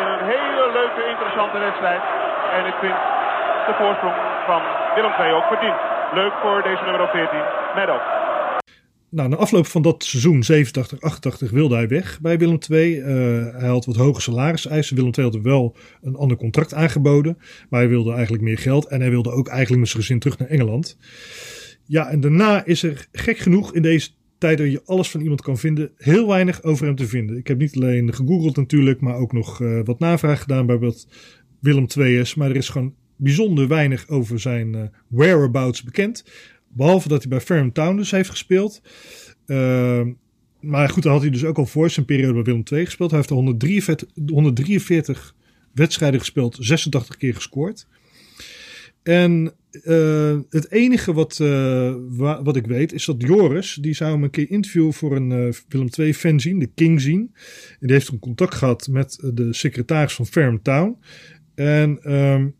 In 0.00 0.06
een 0.14 0.24
hele 0.34 0.64
leuke, 0.78 1.08
interessante 1.08 1.58
wedstrijd. 1.58 2.02
En 2.56 2.66
ik 2.66 2.76
vind 2.80 2.98
de 3.66 3.74
voorsprong 3.80 4.14
van 4.46 4.62
Willem 4.94 5.12
II 5.20 5.32
ook 5.32 5.46
verdiend. 5.46 5.80
Leuk 6.10 6.32
voor 6.42 6.62
deze 6.62 6.82
nummer 6.84 7.08
14, 7.08 7.40
Meadow. 7.74 8.15
Nou, 9.16 9.28
na 9.28 9.36
afloop 9.36 9.66
van 9.66 9.82
dat 9.82 10.04
seizoen 10.04 10.44
87, 10.44 11.00
88 11.00 11.50
wilde 11.50 11.74
hij 11.74 11.88
weg 11.88 12.20
bij 12.20 12.38
Willem 12.38 12.58
II. 12.70 12.98
Uh, 12.98 13.06
hij 13.52 13.68
had 13.68 13.84
wat 13.84 13.96
hoge 13.96 14.20
salariseisen. 14.20 14.96
Willem 14.96 15.12
II 15.18 15.26
had 15.26 15.42
wel 15.42 15.76
een 16.02 16.16
ander 16.16 16.36
contract 16.36 16.74
aangeboden. 16.74 17.38
Maar 17.68 17.80
hij 17.80 17.88
wilde 17.88 18.12
eigenlijk 18.12 18.42
meer 18.42 18.58
geld. 18.58 18.86
En 18.86 19.00
hij 19.00 19.10
wilde 19.10 19.30
ook 19.30 19.48
eigenlijk 19.48 19.80
met 19.80 19.88
zijn 19.88 20.02
gezin 20.02 20.18
terug 20.18 20.38
naar 20.38 20.48
Engeland. 20.48 20.98
Ja, 21.84 22.10
en 22.10 22.20
daarna 22.20 22.64
is 22.64 22.82
er 22.82 23.08
gek 23.12 23.38
genoeg 23.38 23.74
in 23.74 23.82
deze 23.82 24.10
tijd 24.38 24.58
dat 24.58 24.70
je 24.70 24.82
alles 24.84 25.10
van 25.10 25.20
iemand 25.20 25.42
kan 25.42 25.58
vinden, 25.58 25.90
heel 25.96 26.26
weinig 26.28 26.62
over 26.62 26.86
hem 26.86 26.96
te 26.96 27.06
vinden. 27.06 27.36
Ik 27.36 27.46
heb 27.46 27.58
niet 27.58 27.76
alleen 27.76 28.14
gegoogeld 28.14 28.56
natuurlijk, 28.56 29.00
maar 29.00 29.16
ook 29.16 29.32
nog 29.32 29.60
uh, 29.60 29.80
wat 29.84 29.98
navraag 29.98 30.40
gedaan 30.40 30.66
bij 30.66 30.78
wat 30.78 31.08
Willem 31.60 31.86
II 31.98 32.18
is. 32.18 32.34
Maar 32.34 32.50
er 32.50 32.56
is 32.56 32.68
gewoon 32.68 32.94
bijzonder 33.16 33.68
weinig 33.68 34.08
over 34.08 34.40
zijn 34.40 34.74
uh, 34.74 34.82
whereabouts 35.08 35.82
bekend. 35.82 36.24
Behalve 36.76 37.08
dat 37.08 37.20
hij 37.20 37.28
bij 37.28 37.40
Ferrum 37.40 37.72
Town 37.72 37.96
dus 37.96 38.10
heeft 38.10 38.30
gespeeld. 38.30 38.82
Uh, 39.46 40.02
maar 40.60 40.88
goed, 40.88 41.02
dan 41.02 41.12
had 41.12 41.20
hij 41.20 41.30
dus 41.30 41.44
ook 41.44 41.58
al 41.58 41.66
voor 41.66 41.90
zijn 41.90 42.06
periode 42.06 42.32
bij 42.32 42.42
Willem 42.42 42.62
II 42.72 42.84
gespeeld. 42.84 43.10
Hij 43.10 43.18
heeft 43.18 43.30
143, 43.30 44.08
143 44.26 45.34
wedstrijden 45.74 46.20
gespeeld, 46.20 46.56
86 46.60 47.16
keer 47.16 47.34
gescoord. 47.34 47.86
En 49.02 49.52
uh, 49.84 50.38
het 50.50 50.70
enige 50.70 51.12
wat, 51.12 51.36
wa 52.08 52.42
wat 52.42 52.56
ik 52.56 52.66
weet 52.66 52.92
is 52.92 53.04
dat 53.04 53.22
Joris, 53.22 53.78
die 53.80 53.94
zou 53.94 54.12
hem 54.12 54.22
een 54.22 54.30
keer 54.30 54.50
interviewen 54.50 54.92
voor 54.92 55.16
een 55.16 55.30
uh, 55.30 55.52
Willem 55.68 55.88
II 55.98 56.14
fanzine, 56.14 56.58
de 56.58 56.70
King 56.74 57.00
zien. 57.00 57.30
En 57.70 57.86
die 57.86 57.92
heeft 57.92 58.08
een 58.08 58.18
contact 58.18 58.54
gehad 58.54 58.88
met 58.88 59.30
de 59.34 59.52
secretaris 59.52 60.14
van 60.14 60.26
Ferrum 60.26 60.62
Town. 60.62 60.96
En 61.54 62.14
um, 62.14 62.54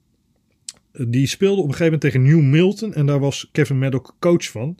die 0.98 1.26
speelde 1.26 1.62
op 1.62 1.68
een 1.68 1.74
gegeven 1.74 1.92
moment 1.92 2.00
tegen 2.00 2.22
New 2.22 2.40
Milton. 2.40 2.94
En 2.94 3.06
daar 3.06 3.20
was 3.20 3.48
Kevin 3.52 3.78
Maddock 3.78 4.16
coach 4.18 4.50
van. 4.50 4.78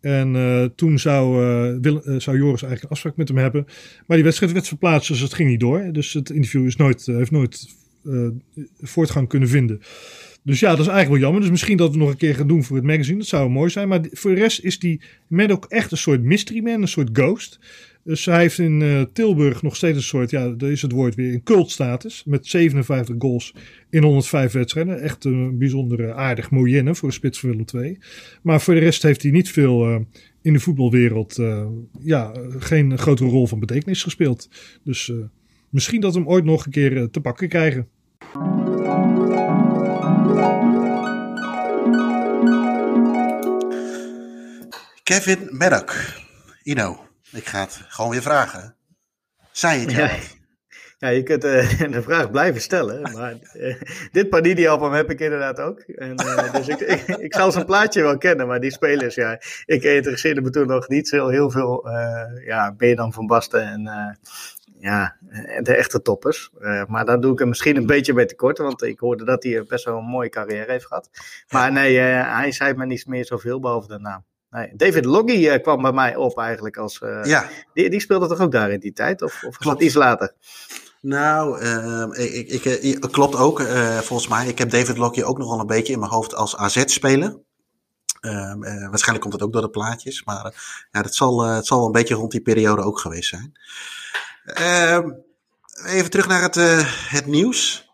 En 0.00 0.34
uh, 0.34 0.64
toen 0.64 0.98
zou, 0.98 1.44
uh, 1.44 1.92
zou 2.18 2.36
Joris 2.36 2.62
eigenlijk 2.62 2.82
een 2.82 2.88
afspraak 2.88 3.16
met 3.16 3.28
hem 3.28 3.36
hebben. 3.36 3.64
Maar 4.06 4.16
die 4.16 4.24
wedstrijd 4.24 4.52
werd 4.52 4.68
verplaatst, 4.68 5.08
dus 5.08 5.20
het 5.20 5.34
ging 5.34 5.48
niet 5.48 5.60
door. 5.60 5.88
Dus 5.92 6.12
het 6.12 6.30
interview 6.30 6.66
is 6.66 6.76
nooit, 6.76 7.06
heeft 7.06 7.30
nooit 7.30 7.68
voortgang 8.80 9.28
kunnen 9.28 9.48
vinden. 9.48 9.80
Dus 10.42 10.60
ja, 10.60 10.70
dat 10.70 10.80
is 10.80 10.86
eigenlijk 10.86 11.10
wel 11.10 11.20
jammer. 11.20 11.40
Dus 11.40 11.50
misschien 11.50 11.76
dat 11.76 11.92
we 11.92 11.98
nog 11.98 12.10
een 12.10 12.16
keer 12.16 12.34
gaan 12.34 12.48
doen 12.48 12.64
voor 12.64 12.76
het 12.76 12.84
magazine. 12.84 13.18
Dat 13.18 13.26
zou 13.26 13.50
mooi 13.50 13.70
zijn. 13.70 13.88
Maar 13.88 14.00
voor 14.10 14.34
de 14.34 14.40
rest 14.40 14.60
is 14.60 14.78
die 14.78 15.00
Maddock 15.26 15.64
echt 15.68 15.90
een 15.90 15.98
soort 15.98 16.22
mystery 16.22 16.60
man, 16.62 16.82
een 16.82 16.88
soort 16.88 17.08
ghost. 17.12 17.58
Dus 18.10 18.24
hij 18.24 18.40
heeft 18.40 18.58
in 18.58 18.80
uh, 18.80 19.02
Tilburg 19.12 19.62
nog 19.62 19.76
steeds 19.76 19.96
een 19.96 20.02
soort, 20.02 20.30
ja, 20.30 20.48
daar 20.48 20.70
is 20.70 20.82
het 20.82 20.92
woord 20.92 21.14
weer, 21.14 21.32
een 21.32 21.42
cultstatus. 21.42 22.24
Met 22.24 22.46
57 22.46 23.14
goals 23.18 23.54
in 23.90 24.02
105 24.02 24.52
wedstrijden. 24.52 25.00
Echt 25.00 25.24
een 25.24 25.58
bijzonder 25.58 26.12
aardig 26.14 26.50
moyenne 26.50 26.94
voor 26.94 27.08
een 27.08 27.14
spits 27.14 27.40
van 27.40 27.50
Willem 27.50 27.64
II. 27.74 27.98
Maar 28.42 28.60
voor 28.60 28.74
de 28.74 28.80
rest 28.80 29.02
heeft 29.02 29.22
hij 29.22 29.30
niet 29.30 29.50
veel 29.50 29.88
uh, 29.88 29.98
in 30.42 30.52
de 30.52 30.60
voetbalwereld, 30.60 31.38
uh, 31.38 31.66
ja, 32.00 32.32
geen 32.58 32.98
grotere 32.98 33.28
rol 33.28 33.46
van 33.46 33.60
betekenis 33.60 34.02
gespeeld. 34.02 34.48
Dus 34.84 35.12
misschien 35.68 36.00
dat 36.00 36.12
we 36.12 36.18
hem 36.18 36.28
ooit 36.28 36.44
nog 36.44 36.64
een 36.64 36.72
keer 36.72 37.10
te 37.10 37.20
pakken 37.20 37.48
krijgen. 37.48 37.88
Kevin 45.02 45.48
Maddock, 45.50 45.94
Ino. 46.62 47.09
Ik 47.32 47.46
ga 47.46 47.60
het 47.60 47.80
gewoon 47.88 48.10
weer 48.10 48.22
vragen. 48.22 48.74
Zei 49.50 49.80
het 49.80 49.90
ja. 49.90 50.10
Ja, 51.00 51.08
je 51.08 51.22
kunt 51.22 51.44
uh, 51.44 51.80
de 51.96 52.02
vraag 52.02 52.30
blijven 52.30 52.60
stellen, 52.60 53.12
maar 53.12 53.34
uh, 53.54 53.74
dit 54.12 54.28
Panini-album 54.28 54.92
heb 54.92 55.10
ik 55.10 55.20
inderdaad 55.20 55.60
ook. 55.60 55.78
En, 55.80 56.22
uh, 56.22 56.52
dus 56.54 56.68
ik, 56.68 56.80
ik, 56.80 57.06
ik, 57.06 57.34
zal 57.34 57.52
zijn 57.52 57.64
plaatje 57.64 58.02
wel 58.02 58.18
kennen, 58.18 58.46
maar 58.46 58.60
die 58.60 58.70
spelers, 58.70 59.14
ja, 59.14 59.40
ik 59.64 59.82
interesseerde 59.82 60.40
me 60.40 60.50
toen 60.50 60.66
nog 60.66 60.88
niet 60.88 61.08
zo 61.08 61.28
heel 61.28 61.50
veel. 61.50 61.88
ja, 62.44 62.74
ben 62.74 62.96
dan 62.96 63.12
Van 63.12 63.26
Basten 63.26 63.62
en 63.62 64.18
ja, 64.78 65.16
de 65.62 65.74
echte 65.74 66.02
toppers. 66.02 66.50
maar 66.86 67.04
daar 67.04 67.20
doe 67.20 67.32
ik 67.32 67.38
hem 67.38 67.48
misschien 67.48 67.76
een 67.76 67.86
beetje 67.86 68.12
bij 68.12 68.26
tekort, 68.26 68.58
want 68.58 68.82
ik 68.82 68.98
hoorde 68.98 69.24
dat 69.24 69.42
hij 69.42 69.64
best 69.64 69.84
wel 69.84 69.98
een 69.98 70.04
mooie 70.04 70.28
carrière 70.28 70.70
heeft 70.70 70.86
gehad. 70.86 71.10
Maar 71.48 71.72
nee, 71.72 71.98
hij 71.98 72.52
zei 72.52 72.74
me 72.74 72.86
niet 72.86 73.06
meer 73.06 73.24
zoveel 73.24 73.60
behalve 73.60 73.88
de 73.88 73.98
naam. 73.98 74.24
Nee, 74.50 74.70
David 74.76 75.04
Loggy 75.04 75.46
uh, 75.46 75.62
kwam 75.62 75.82
bij 75.82 75.92
mij 75.92 76.16
op 76.16 76.38
eigenlijk 76.38 76.76
als. 76.76 77.00
Uh, 77.00 77.24
ja. 77.24 77.48
Die, 77.74 77.90
die 77.90 78.00
speelde 78.00 78.28
toch 78.28 78.40
ook 78.40 78.52
daar 78.52 78.70
in 78.70 78.80
die 78.80 78.92
tijd? 78.92 79.22
Of, 79.22 79.44
of 79.44 79.56
dat 79.56 79.82
iets 79.82 79.94
later? 79.94 80.34
Nou, 81.00 81.62
uh, 81.62 82.06
ik, 82.12 82.48
ik, 82.48 82.64
ik, 82.64 83.00
klopt 83.00 83.36
ook. 83.36 83.60
volgens 84.02 84.28
mij. 84.28 84.48
Ik 84.48 84.58
heb 84.58 84.70
David 84.70 84.96
Loggy 84.96 85.22
ook 85.22 85.38
nog 85.38 85.50
wel 85.50 85.60
een 85.60 85.66
beetje 85.66 85.92
in 85.92 85.98
mijn 85.98 86.10
hoofd 86.10 86.34
als 86.34 86.56
AZ-speler. 86.56 87.38
Ehm, 88.20 88.58
waarschijnlijk 88.60 89.20
komt 89.20 89.32
het 89.32 89.42
ook 89.42 89.52
door 89.52 89.62
de 89.62 89.70
plaatjes. 89.70 90.24
Maar 90.24 90.54
ja, 90.90 91.02
dat 91.02 91.14
zal, 91.14 91.44
het 91.44 91.66
zal 91.66 91.78
wel 91.78 91.86
een 91.86 91.92
beetje 91.92 92.14
rond 92.14 92.30
die 92.30 92.40
periode 92.40 92.82
ook 92.82 92.98
geweest 92.98 93.28
zijn. 93.28 93.52
Ehm, 94.44 95.10
even 95.86 96.10
terug 96.10 96.28
naar 96.28 96.42
het, 96.42 96.54
het 97.08 97.26
nieuws. 97.26 97.90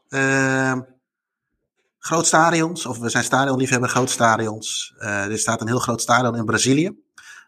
Groot 2.07 2.27
stadions, 2.27 2.87
of 2.87 2.99
we 2.99 3.09
zijn 3.09 3.25
stadionliefhebber, 3.25 3.89
groot 3.89 4.11
stadions. 4.11 4.95
Uh, 4.99 5.25
er 5.25 5.39
staat 5.39 5.61
een 5.61 5.67
heel 5.67 5.79
groot 5.79 6.01
stadion 6.01 6.37
in 6.37 6.45
Brazilië, 6.45 6.99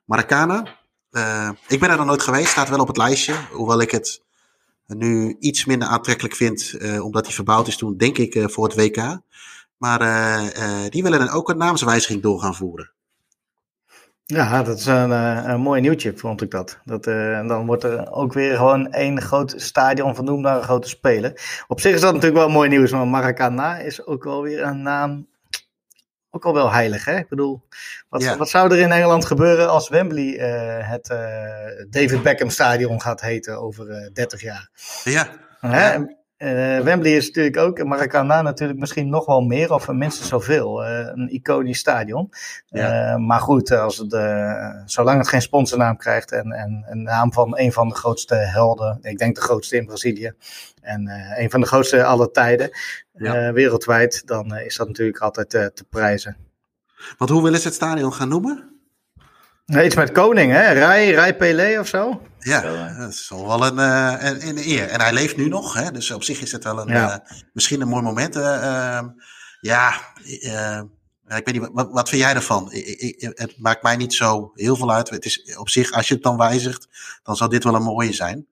Maracana. 0.05 0.79
Uh, 1.11 1.51
ik 1.69 1.81
ben 1.81 1.91
er 1.91 1.97
nog 1.97 2.07
nooit 2.07 2.23
geweest, 2.23 2.51
staat 2.51 2.69
wel 2.69 2.79
op 2.79 2.87
het 2.87 2.97
lijstje. 2.97 3.35
Hoewel 3.53 3.81
ik 3.81 3.91
het 3.91 4.25
nu 4.87 5.37
iets 5.39 5.65
minder 5.65 5.89
aantrekkelijk 5.89 6.35
vind, 6.35 6.75
uh, 6.79 7.05
omdat 7.05 7.25
hij 7.25 7.35
verbouwd 7.35 7.67
is 7.67 7.77
toen, 7.77 7.97
denk 7.97 8.19
ik, 8.19 8.51
voor 8.51 8.65
het 8.65 8.75
WK. 8.75 9.21
Maar 9.77 10.01
die 10.91 11.03
willen 11.03 11.19
dan 11.19 11.31
ook 11.31 11.49
een 11.49 11.59
naamswijziging 11.59 12.23
door 12.23 12.41
gaan 12.41 12.55
voeren. 12.55 12.93
Ja, 14.35 14.63
dat 14.63 14.79
is 14.79 14.87
een, 14.87 15.13
eh, 15.13 15.43
een 15.45 15.61
mooi 15.61 15.81
nieuwtje, 15.81 16.13
vond 16.17 16.43
ik 16.43 16.51
dat. 16.51 16.79
dat 16.85 17.07
uh, 17.07 17.49
dan 17.49 17.67
wordt 17.67 17.85
er 17.85 18.13
ook 18.13 18.33
weer 18.33 18.57
gewoon 18.57 18.93
één 18.93 19.21
groot 19.21 19.55
stadion 19.57 20.15
vernoemd 20.15 20.43
naar 20.43 20.57
een 20.57 20.63
grote 20.63 20.89
speler. 20.89 21.63
Op 21.69 21.81
zich 21.81 21.95
is 21.95 22.01
dat 22.01 22.15
natuurlijk 22.15 22.41
wel 22.41 22.49
mooi 22.49 22.69
nieuws, 22.69 22.91
maar 22.91 23.07
Maracana 23.07 23.79
is 23.79 24.07
ook 24.07 24.25
wel 24.25 24.43
weer 24.43 24.63
een 24.63 24.83
naam. 24.83 25.29
Ook 26.31 26.45
al 26.45 26.55
wel 26.55 26.73
heilig, 26.73 27.05
hè? 27.05 27.17
Ik 27.17 27.29
bedoel, 27.29 27.63
wat, 28.09 28.37
wat 28.37 28.49
zou 28.49 28.73
er 28.73 28.79
in 28.79 28.93
Engeland 28.93 29.25
gebeuren 29.25 29.71
als 29.71 29.89
Wembley 29.89 30.27
uh, 30.27 30.91
het 30.91 31.07
David 31.91 32.23
Beckham 32.23 32.51
Stadion 32.51 33.01
gaat 33.01 33.21
heten 33.21 33.61
over 33.61 34.11
30 34.13 34.41
jaar? 34.41 34.71
Ja. 35.05 35.29
Hè? 35.61 35.99
Uh, 36.39 36.81
Wembley 36.81 37.13
is 37.13 37.27
natuurlijk 37.27 37.57
ook, 37.57 37.85
Maracana 37.85 38.43
natuurlijk 38.43 38.79
misschien 38.79 39.09
nog 39.09 39.27
wel 39.27 39.41
meer 39.41 39.73
of 39.73 39.89
minstens 39.89 40.29
zoveel. 40.29 40.85
Uh, 40.85 40.99
een 40.99 41.29
iconisch 41.29 41.79
stadion. 41.79 42.31
Ja. 42.67 43.13
Uh, 43.13 43.17
maar 43.27 43.41
goed, 43.41 43.71
als 43.71 43.97
het, 43.97 44.13
zolang 44.85 45.19
het 45.19 45.29
geen 45.29 45.43
sponsornaam 45.43 45.97
krijgt 45.97 46.33
en, 46.33 46.53
en 46.53 46.85
een 46.89 47.03
naam 47.03 47.33
van 47.33 47.59
een 47.59 47.73
van 47.73 47.89
de 47.89 47.95
grootste 47.95 48.35
helden, 48.35 48.99
ik 49.03 49.19
denk 49.19 49.35
de 49.35 49.41
grootste 49.41 49.77
in 49.77 49.87
Brazilië 49.87 50.33
en 50.81 51.11
een 51.37 51.51
van 51.51 51.61
de 51.61 51.67
grootste 51.67 52.05
aller 52.05 52.31
tijden 52.31 52.71
ja. 53.13 53.53
wereldwijd, 53.53 54.27
dan 54.27 54.57
is 54.57 54.77
dat 54.77 54.87
natuurlijk 54.87 55.19
altijd 55.19 55.51
te 55.51 55.85
prijzen. 55.91 56.37
Want 57.17 57.31
hoe 57.31 57.43
willen 57.43 57.61
ze 57.61 57.67
het 57.67 57.77
stadion 57.77 58.13
gaan 58.13 58.29
noemen? 58.29 58.78
Iets 59.77 59.95
met 59.95 60.13
koning, 60.13 60.53
hè? 60.53 60.73
Rai, 60.73 61.15
Rai 61.15 61.35
Pelé 61.35 61.79
of 61.79 61.87
zo? 61.89 62.23
Ja, 62.39 62.95
dat 62.99 63.09
is 63.09 63.29
wel 63.29 63.67
een, 63.67 63.77
uh, 63.77 64.15
een, 64.19 64.49
een, 64.49 64.59
eer. 64.59 64.89
En 64.89 65.01
hij 65.01 65.13
leeft 65.13 65.37
nu 65.37 65.49
nog, 65.49 65.75
hè? 65.75 65.91
dus 65.91 66.11
op 66.11 66.23
zich 66.23 66.41
is 66.41 66.53
het 66.53 66.65
wel 66.65 66.79
een, 66.79 66.89
ja. 66.89 67.11
uh, 67.11 67.41
misschien 67.53 67.81
een 67.81 67.89
mooi 67.89 68.03
moment. 68.03 68.37
Uh, 68.37 69.01
ja, 69.61 69.95
ik 71.29 71.45
weet 71.45 71.53
niet, 71.53 71.69
wat, 71.73 71.91
wat 71.91 72.09
vind 72.09 72.23
jij 72.23 72.35
ervan? 72.35 72.73
Ik, 72.73 72.87
ik, 72.87 73.33
het 73.35 73.59
maakt 73.59 73.83
mij 73.83 73.97
niet 73.97 74.15
zo 74.15 74.51
heel 74.55 74.77
veel 74.77 74.93
uit. 74.93 75.11
Het 75.11 75.25
is 75.25 75.57
op 75.57 75.69
zich, 75.69 75.93
als 75.93 76.09
je 76.09 76.15
het 76.15 76.23
dan 76.23 76.37
wijzigt, 76.37 76.89
dan 77.23 77.37
zou 77.37 77.51
dit 77.51 77.65
wel 77.65 77.75
een 77.75 77.83
mooie 77.83 78.13
zijn. 78.13 78.47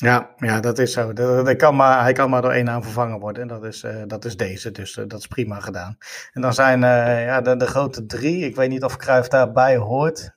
Ja, 0.00 0.30
ja, 0.36 0.60
dat 0.60 0.78
is 0.78 0.92
zo. 0.92 1.12
Dat, 1.12 1.46
dat 1.46 1.56
kan 1.56 1.76
maar, 1.76 2.02
hij 2.02 2.12
kan 2.12 2.30
maar 2.30 2.42
door 2.42 2.50
één 2.50 2.64
naam 2.64 2.82
vervangen 2.82 3.20
worden. 3.20 3.42
En 3.42 3.48
dat 3.48 3.64
is, 3.64 3.84
uh, 3.84 4.02
dat 4.06 4.24
is 4.24 4.36
deze. 4.36 4.70
Dus 4.70 4.96
uh, 4.96 5.04
dat 5.08 5.18
is 5.18 5.26
prima 5.26 5.60
gedaan. 5.60 5.98
En 6.32 6.40
dan 6.40 6.54
zijn 6.54 6.82
uh, 6.82 7.24
ja, 7.24 7.40
de, 7.40 7.56
de, 7.56 7.66
grote 7.66 8.06
drie. 8.06 8.44
Ik 8.44 8.56
weet 8.56 8.68
niet 8.68 8.84
of 8.84 8.96
Cruijff 8.96 9.28
daarbij 9.28 9.76
hoort. 9.76 10.32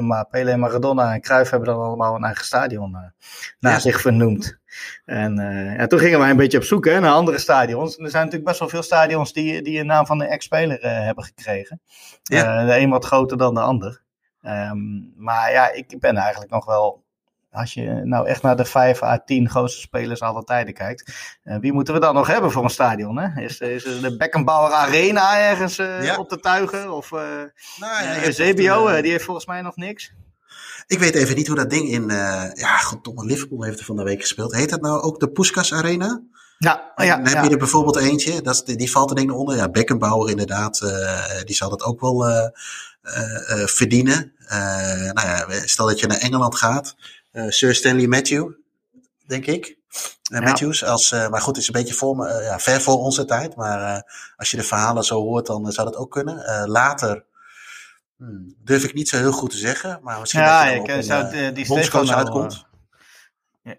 maar 0.00 0.26
Pele, 0.30 0.56
Maradona 0.56 1.14
en 1.14 1.20
Cruijff 1.20 1.50
hebben 1.50 1.68
dan 1.68 1.82
allemaal 1.82 2.14
een 2.14 2.24
eigen 2.24 2.44
stadion 2.44 2.90
naar 2.90 3.14
ja. 3.58 3.78
zich 3.78 4.00
vernoemd. 4.00 4.58
En 5.04 5.34
ja, 5.78 5.86
toen 5.86 5.98
gingen 5.98 6.18
wij 6.18 6.30
een 6.30 6.36
beetje 6.36 6.58
op 6.58 6.64
zoek 6.64 6.84
hè, 6.84 7.00
naar 7.00 7.12
andere 7.12 7.38
stadions. 7.38 7.96
En 7.96 8.04
er 8.04 8.10
zijn 8.10 8.24
natuurlijk 8.24 8.48
best 8.48 8.60
wel 8.60 8.68
veel 8.68 8.82
stadions 8.82 9.32
die, 9.32 9.62
die 9.62 9.80
een 9.80 9.86
naam 9.86 10.06
van 10.06 10.20
een 10.20 10.28
ex-speler 10.28 10.78
hebben 10.80 11.24
gekregen. 11.24 11.80
Ja. 12.22 12.64
de 12.64 12.78
een 12.78 12.90
wat 12.90 13.04
groter 13.04 13.36
dan 13.36 13.54
de 13.54 13.60
ander. 13.60 14.04
Um, 14.42 15.12
maar 15.16 15.52
ja, 15.52 15.72
ik 15.72 16.00
ben 16.00 16.16
eigenlijk 16.16 16.50
nog 16.50 16.64
wel 16.64 17.04
als 17.56 17.74
je 17.74 18.00
nou 18.04 18.26
echt 18.26 18.42
naar 18.42 18.56
de 18.56 18.64
5 18.64 19.02
à 19.02 19.18
10 19.18 19.50
grootste 19.50 19.80
spelers 19.80 20.20
aller 20.20 20.44
tijden 20.44 20.74
kijkt. 20.74 21.12
Uh, 21.44 21.56
wie 21.60 21.72
moeten 21.72 21.94
we 21.94 22.00
dan 22.00 22.14
nog 22.14 22.26
hebben 22.26 22.50
voor 22.50 22.64
een 22.64 22.70
stadion? 22.70 23.18
Hè? 23.18 23.42
Is, 23.42 23.60
is 23.60 23.82
de 23.82 24.16
Beckenbauer 24.16 24.72
Arena 24.72 25.38
ergens 25.38 25.78
uh, 25.78 26.04
ja. 26.04 26.16
op 26.16 26.28
te 26.28 26.40
tuigen? 26.40 26.92
Of 26.92 27.10
uh, 27.10 27.20
nou, 27.76 28.04
ja, 28.04 29.00
die 29.02 29.10
heeft 29.10 29.24
volgens 29.24 29.46
mij 29.46 29.62
nog 29.62 29.76
niks. 29.76 30.12
Ik 30.86 30.98
weet 30.98 31.14
even 31.14 31.36
niet 31.36 31.46
hoe 31.46 31.56
dat 31.56 31.70
ding 31.70 31.88
in... 31.88 32.08
ja, 32.54 32.76
goddomme, 32.76 33.24
Liverpool 33.24 33.62
heeft 33.62 33.78
er 33.78 33.84
van 33.84 33.96
de 33.96 34.02
week 34.02 34.20
gespeeld. 34.20 34.54
Heet 34.54 34.70
dat 34.70 34.80
nou 34.80 35.00
ook 35.00 35.20
de 35.20 35.30
Puskas 35.30 35.74
Arena? 35.74 36.22
Ja, 36.58 36.92
ja, 36.96 37.16
dan 37.16 37.26
heb 37.26 37.44
je 37.44 37.50
er 37.50 37.58
bijvoorbeeld 37.58 37.96
eentje, 37.96 38.42
dat 38.42 38.54
is, 38.54 38.76
die 38.76 38.90
valt 38.90 39.10
er 39.10 39.16
denk 39.16 39.30
ik 39.30 39.36
onder. 39.36 39.56
Ja, 39.56 39.68
Beckenbauer 39.68 40.30
inderdaad, 40.30 40.78
die 41.44 41.54
zal 41.54 41.70
dat 41.70 41.82
ook 41.82 42.00
wel 42.00 42.24
verdienen. 43.66 44.32
nou 45.12 45.26
ja, 45.26 45.46
stel 45.64 45.86
dat 45.86 46.00
je 46.00 46.06
naar 46.06 46.18
Engeland 46.18 46.56
gaat, 46.56 46.96
Sir 47.48 47.74
Stanley 47.74 48.06
Matthew, 48.06 48.52
denk 49.26 49.46
ik. 49.46 49.76
Uh, 50.32 50.40
Matthews, 50.40 50.84
als, 50.84 51.12
uh, 51.12 51.28
maar 51.28 51.40
goed, 51.40 51.56
is 51.56 51.66
een 51.66 51.72
beetje 51.72 51.94
voor, 51.94 52.28
ja, 52.28 52.58
ver 52.58 52.80
voor 52.80 52.98
onze 52.98 53.24
tijd. 53.24 53.56
Maar 53.56 54.02
als 54.36 54.50
je 54.50 54.56
de 54.56 54.62
verhalen 54.62 55.04
zo 55.04 55.20
hoort, 55.20 55.46
dan 55.46 55.72
zou 55.72 55.90
dat 55.90 55.96
ook 55.96 56.10
kunnen. 56.10 56.68
later 56.68 57.24
hmm, 58.16 58.54
durf 58.64 58.84
ik 58.84 58.94
niet 58.94 59.08
zo 59.08 59.16
heel 59.16 59.32
goed 59.32 59.50
te 59.50 59.56
zeggen. 59.56 59.98
Maar 60.02 60.20
misschien 60.20 60.42
ja, 60.42 60.74
dat 60.74 60.86
je 60.86 61.02
zou 61.02 61.52
die 61.52 61.64
Stefano 61.64 62.12
uitkomt. 62.12 62.66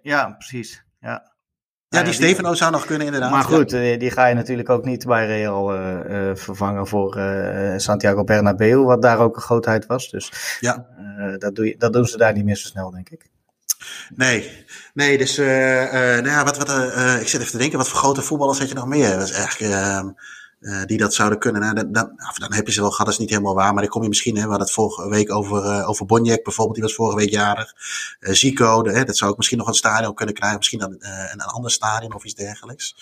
ja, 0.01 0.29
precies. 0.29 0.83
Ja. 0.99 1.35
Ja, 1.89 2.03
die 2.03 2.13
Stefano 2.13 2.53
zou 2.53 2.71
nog 2.71 2.85
kunnen 2.85 3.05
inderdaad. 3.05 3.31
Maar 3.31 3.43
goed, 3.43 3.71
ja. 3.71 3.97
die 3.97 4.11
ga 4.11 4.25
je 4.25 4.35
natuurlijk 4.35 4.69
ook 4.69 4.85
niet 4.85 5.05
bij 5.05 5.25
Real 5.25 5.75
uh, 5.75 6.35
vervangen 6.35 6.87
voor 6.87 7.19
Santiago 7.77 8.23
Bernabeu, 8.23 8.77
wat 8.77 9.01
daar 9.01 9.19
ook 9.19 9.35
een 9.35 9.41
grootheid 9.41 9.85
was. 9.85 10.09
Dus 10.09 10.57
ja. 10.59 10.87
dat, 11.37 11.55
doe 11.55 11.65
je, 11.65 11.77
dat 11.77 11.93
doen 11.93 12.05
ze 12.05 12.17
daar 12.17 12.33
niet 12.33 12.45
meer 12.45 12.57
zo 12.57 12.67
snel, 12.67 12.91
denk 12.91 13.09
ik. 13.09 13.29
Nee, 14.15 14.65
nee, 14.93 15.17
dus 15.17 15.39
uh, 15.39 15.83
uh, 15.83 15.91
nou 15.91 16.27
ja, 16.27 16.43
wat, 16.43 16.57
wat, 16.57 16.69
uh, 16.69 17.21
ik 17.21 17.27
zit 17.27 17.39
even 17.39 17.51
te 17.51 17.57
denken, 17.57 17.77
wat 17.77 17.89
voor 17.89 17.99
grote 17.99 18.21
voetballers 18.21 18.59
had 18.59 18.69
je 18.69 18.75
nog 18.75 18.87
meer? 18.87 19.17
Dat 19.17 19.29
is 19.29 19.31
eigenlijk, 19.31 19.73
uh, 20.59 20.81
die 20.85 20.97
dat 20.97 21.13
zouden 21.13 21.39
kunnen. 21.39 21.61
Nou, 21.61 21.75
dan, 21.75 21.91
dan, 21.91 22.11
dan, 22.33 22.53
heb 22.53 22.65
je 22.67 22.73
ze 22.73 22.81
wel 22.81 22.89
gehad, 22.89 23.05
dat 23.05 23.13
is 23.13 23.19
niet 23.19 23.29
helemaal 23.29 23.55
waar. 23.55 23.73
Maar 23.73 23.81
dan 23.81 23.91
kom 23.91 24.01
je 24.01 24.07
misschien, 24.07 24.35
hè, 24.35 24.41
we 24.41 24.47
hadden 24.47 24.65
het 24.65 24.75
vorige 24.75 25.09
week 25.09 25.31
over, 25.31 25.65
uh, 25.65 25.89
over 25.89 26.05
Bonjek 26.05 26.43
bijvoorbeeld, 26.43 26.75
die 26.75 26.85
was 26.85 26.95
vorige 26.95 27.17
week 27.17 27.29
jarig. 27.29 27.73
Uh, 28.19 28.33
Zico, 28.33 28.81
de, 28.81 28.91
hè, 28.91 29.03
dat 29.03 29.17
zou 29.17 29.31
ik 29.31 29.37
misschien 29.37 29.57
nog 29.57 29.67
een 29.67 29.73
stadion 29.73 30.13
kunnen 30.13 30.35
krijgen. 30.35 30.57
Misschien 30.57 30.79
dan 30.79 30.91
een, 30.91 31.31
een 31.31 31.41
ander 31.41 31.71
stadion 31.71 32.13
of 32.13 32.23
iets 32.23 32.33
dergelijks. 32.33 32.95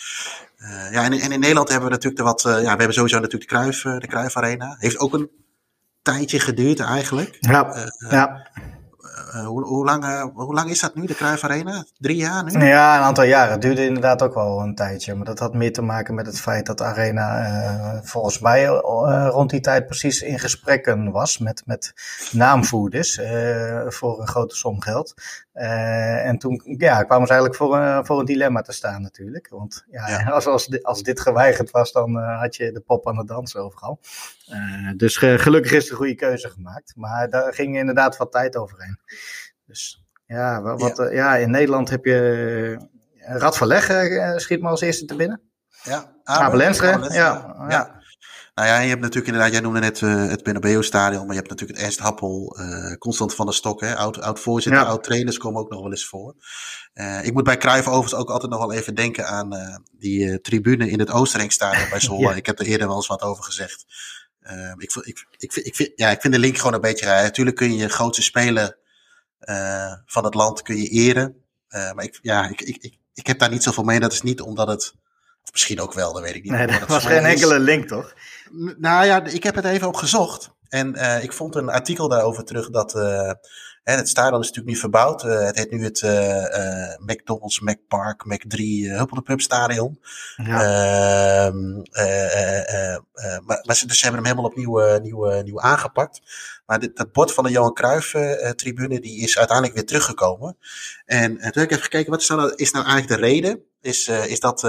ja, 0.91 1.03
en, 1.03 1.13
en, 1.13 1.31
in 1.31 1.39
Nederland 1.39 1.69
hebben 1.69 1.87
we 1.87 1.93
natuurlijk 1.93 2.21
de 2.21 2.23
wat, 2.23 2.41
ja, 2.41 2.61
we 2.61 2.67
hebben 2.67 2.93
sowieso 2.93 3.19
natuurlijk 3.19 3.49
de 3.49 3.55
Kruif, 3.55 3.81
de 3.81 4.07
Kruif 4.07 4.37
Arena. 4.37 4.75
Heeft 4.79 4.99
ook 4.99 5.13
een 5.13 5.29
tijdje 6.01 6.39
geduurd 6.39 6.79
eigenlijk. 6.79 7.37
Ja, 7.39 7.91
ja. 8.09 8.47
Uh, 9.35 9.45
hoe, 9.45 9.85
lang, 9.85 10.03
uh, 10.03 10.25
hoe 10.33 10.53
lang 10.53 10.69
is 10.69 10.79
dat 10.79 10.95
nu, 10.95 11.05
de 11.05 11.15
Cruijff 11.15 11.43
Arena? 11.43 11.85
Drie 11.97 12.15
jaar 12.15 12.43
nu? 12.43 12.65
Ja, 12.65 12.97
een 12.97 13.03
aantal 13.03 13.23
jaren. 13.23 13.51
Het 13.51 13.61
duurde 13.61 13.85
inderdaad 13.85 14.21
ook 14.21 14.33
wel 14.33 14.59
een 14.59 14.75
tijdje. 14.75 15.15
Maar 15.15 15.25
dat 15.25 15.39
had 15.39 15.53
meer 15.53 15.73
te 15.73 15.81
maken 15.81 16.15
met 16.15 16.25
het 16.25 16.39
feit 16.39 16.65
dat 16.65 16.81
Arena 16.81 17.41
uh, 17.41 17.99
volgens 18.03 18.39
mij 18.39 18.65
rond 18.65 19.49
die 19.49 19.59
tijd 19.59 19.85
precies 19.85 20.21
in 20.21 20.39
gesprekken 20.39 21.11
was 21.11 21.37
met, 21.37 21.61
met 21.65 21.93
naamvoerders 22.31 23.19
voor 23.87 24.21
een 24.21 24.27
grote 24.27 24.55
som 24.55 24.81
geld. 24.81 25.13
En 25.55 26.37
toen 26.37 26.61
ja, 26.77 27.03
kwamen 27.03 27.27
ze 27.27 27.33
eigenlijk 27.33 27.55
voor, 27.55 28.05
voor 28.05 28.19
een 28.19 28.25
dilemma 28.25 28.61
te 28.61 28.71
staan 28.71 29.01
natuurlijk. 29.01 29.47
Want 29.49 29.85
ja, 29.91 30.07
ja. 30.07 30.29
Als, 30.35 30.45
als, 30.45 30.67
dit, 30.67 30.83
als 30.83 31.03
dit 31.03 31.19
geweigerd 31.19 31.71
was, 31.71 31.91
dan 31.91 32.15
had 32.15 32.55
je 32.55 32.71
de 32.71 32.81
pop 32.81 33.07
aan 33.07 33.17
het 33.17 33.27
dansen 33.27 33.63
overal. 33.63 33.99
dus 34.95 35.17
gelukkig 35.17 35.71
is 35.71 35.87
de 35.87 35.95
goede 35.95 36.15
keuze 36.15 36.49
gemaakt. 36.49 36.93
Maar 36.95 37.29
daar 37.29 37.53
ging 37.53 37.77
inderdaad 37.77 38.17
wat 38.17 38.31
tijd 38.31 38.57
overheen. 38.57 38.99
Dus 39.65 40.05
ja, 40.25 40.61
wat, 40.61 40.97
ja. 40.97 41.11
Ja 41.11 41.35
in 41.35 41.51
Nederland 41.51 41.89
heb 41.89 42.05
je 42.05 42.77
Rad 43.19 43.57
van 43.57 43.67
Leg, 43.67 43.89
uh, 43.89 44.37
schiet 44.37 44.61
maar 44.61 44.71
als 44.71 44.81
eerste 44.81 45.05
te 45.05 45.15
binnen. 45.15 45.41
Ja, 45.83 46.11
Abel 46.23 46.57
Lensre. 46.57 47.13
Ja, 47.13 47.55
ja. 47.69 47.94
Nou 48.55 48.67
ja, 48.67 48.79
je 48.79 48.89
hebt 48.89 49.01
natuurlijk 49.01 49.27
inderdaad, 49.27 49.51
jij 49.51 49.61
noemde 49.61 49.79
net 49.79 50.01
uh, 50.01 50.27
het 50.27 50.43
Bernabeu-stadion, 50.43 51.25
maar 51.25 51.35
je 51.35 51.41
hebt 51.41 51.49
natuurlijk 51.49 51.77
het 51.77 51.87
Ernst 51.87 51.99
Happel, 51.99 52.57
uh, 52.59 52.93
Constant 52.93 53.35
van 53.35 53.45
der 53.45 53.55
Stok, 53.55 53.81
hè, 53.81 53.95
oud, 53.95 54.21
oud 54.21 54.39
voorzitter, 54.39 54.81
ja. 54.81 54.87
oud 54.87 55.03
trainers 55.03 55.37
komen 55.37 55.61
ook 55.61 55.69
nog 55.69 55.81
wel 55.81 55.91
eens 55.91 56.05
voor. 56.05 56.35
Uh, 56.93 57.25
ik 57.25 57.33
moet 57.33 57.43
bij 57.43 57.57
Cruijff 57.57 57.87
overigens 57.87 58.13
ook 58.13 58.29
altijd 58.29 58.51
nog 58.51 58.59
wel 58.59 58.73
even 58.73 58.95
denken 58.95 59.27
aan 59.27 59.81
die 59.91 60.41
tribune 60.41 60.89
in 60.89 60.99
het 60.99 61.11
Oosterengstadion 61.11 61.89
bij 61.89 61.99
Zwolle. 61.99 62.29
ja. 62.29 62.35
Ik 62.35 62.45
heb 62.45 62.59
er 62.59 62.65
eerder 62.65 62.87
wel 62.87 62.95
eens 62.95 63.07
wat 63.07 63.21
over 63.21 63.43
gezegd. 63.43 63.85
ik, 64.77 64.95
ik, 64.95 65.25
ik, 65.37 65.55
ik, 65.55 65.75
vind, 65.75 65.91
ja, 65.95 66.09
ik 66.09 66.21
vind 66.21 66.33
de 66.33 66.39
link 66.39 66.57
gewoon 66.57 66.73
een 66.73 66.81
beetje 66.81 67.05
raar. 67.05 67.23
Natuurlijk 67.23 67.57
kun 67.57 67.71
je 67.71 67.77
je 67.77 67.89
grootste 67.89 68.23
speler 68.23 68.77
van 70.05 70.23
het 70.23 70.33
land 70.33 70.61
kun 70.61 70.77
je 70.77 70.89
eren. 70.89 71.43
Maar 71.69 72.03
ik, 72.03 72.19
ja, 72.21 72.49
ik, 72.49 72.61
ik, 72.61 72.77
ik, 72.79 72.97
ik 73.13 73.27
heb 73.27 73.39
daar 73.39 73.49
niet 73.49 73.63
zoveel 73.63 73.83
mee. 73.83 73.99
Dat 73.99 74.13
is 74.13 74.21
niet 74.21 74.41
omdat 74.41 74.67
het. 74.67 74.93
Of 75.43 75.51
misschien 75.51 75.81
ook 75.81 75.93
wel, 75.93 76.13
dat 76.13 76.21
weet 76.21 76.35
ik 76.35 76.43
niet. 76.43 76.51
Nee, 76.51 76.67
dat 76.67 76.87
was 76.87 77.05
geen 77.05 77.25
enkele 77.25 77.59
link, 77.59 77.87
toch? 77.87 78.13
Nou 78.77 79.05
ja, 79.05 79.23
ik 79.23 79.43
heb 79.43 79.55
het 79.55 79.65
even 79.65 79.87
opgezocht. 79.87 80.53
En 80.69 80.95
uh, 80.95 81.23
ik 81.23 81.33
vond 81.33 81.55
een 81.55 81.69
artikel 81.69 82.07
daarover 82.07 82.45
terug 82.45 82.69
dat. 82.69 82.93
Hè, 83.85 83.95
het 83.95 84.09
stadion 84.09 84.41
is 84.41 84.47
natuurlijk 84.47 84.75
nu 84.75 84.79
verbouwd. 84.81 85.21
het 85.21 85.57
heet 85.57 85.71
nu 85.71 85.83
het 85.83 86.01
McDonald's, 86.99 87.59
McPark, 87.59 88.25
Mac 88.25 88.41
3 88.47 88.83
uh, 88.83 89.03
Stadion. 89.35 89.99
Ja. 90.35 90.61
Ehm, 91.45 91.75
maar, 93.45 93.61
maar 93.65 93.75
ze, 93.75 93.87
dus 93.87 93.99
ze 93.99 94.05
hebben 94.05 94.23
hem 94.23 94.31
helemaal 94.31 94.51
opnieuw 94.51 94.99
nieuw, 94.99 95.41
nieuw 95.41 95.61
aangepakt. 95.61 96.21
Maar 96.65 96.79
dit, 96.79 96.97
dat 96.97 97.11
bord 97.11 97.33
van 97.33 97.43
de 97.43 97.49
Johan 97.49 97.73
Cruijff 97.73 98.13
uh, 98.13 98.49
tribune, 98.49 98.99
die 98.99 99.21
is 99.21 99.37
uiteindelijk 99.37 99.77
weer 99.77 99.85
teruggekomen. 99.85 100.57
En 101.05 101.31
uh, 101.31 101.37
toen 101.37 101.61
heb 101.61 101.63
ik 101.63 101.71
even 101.71 101.83
gekeken, 101.83 102.11
wat 102.11 102.21
is 102.21 102.27
nou, 102.27 102.53
is 102.55 102.71
nou 102.71 102.85
eigenlijk 102.85 103.21
de 103.21 103.27
reden? 103.27 103.63
Is, 103.81 104.07
uh, 104.07 104.25
is 104.25 104.39
dat 104.39 104.61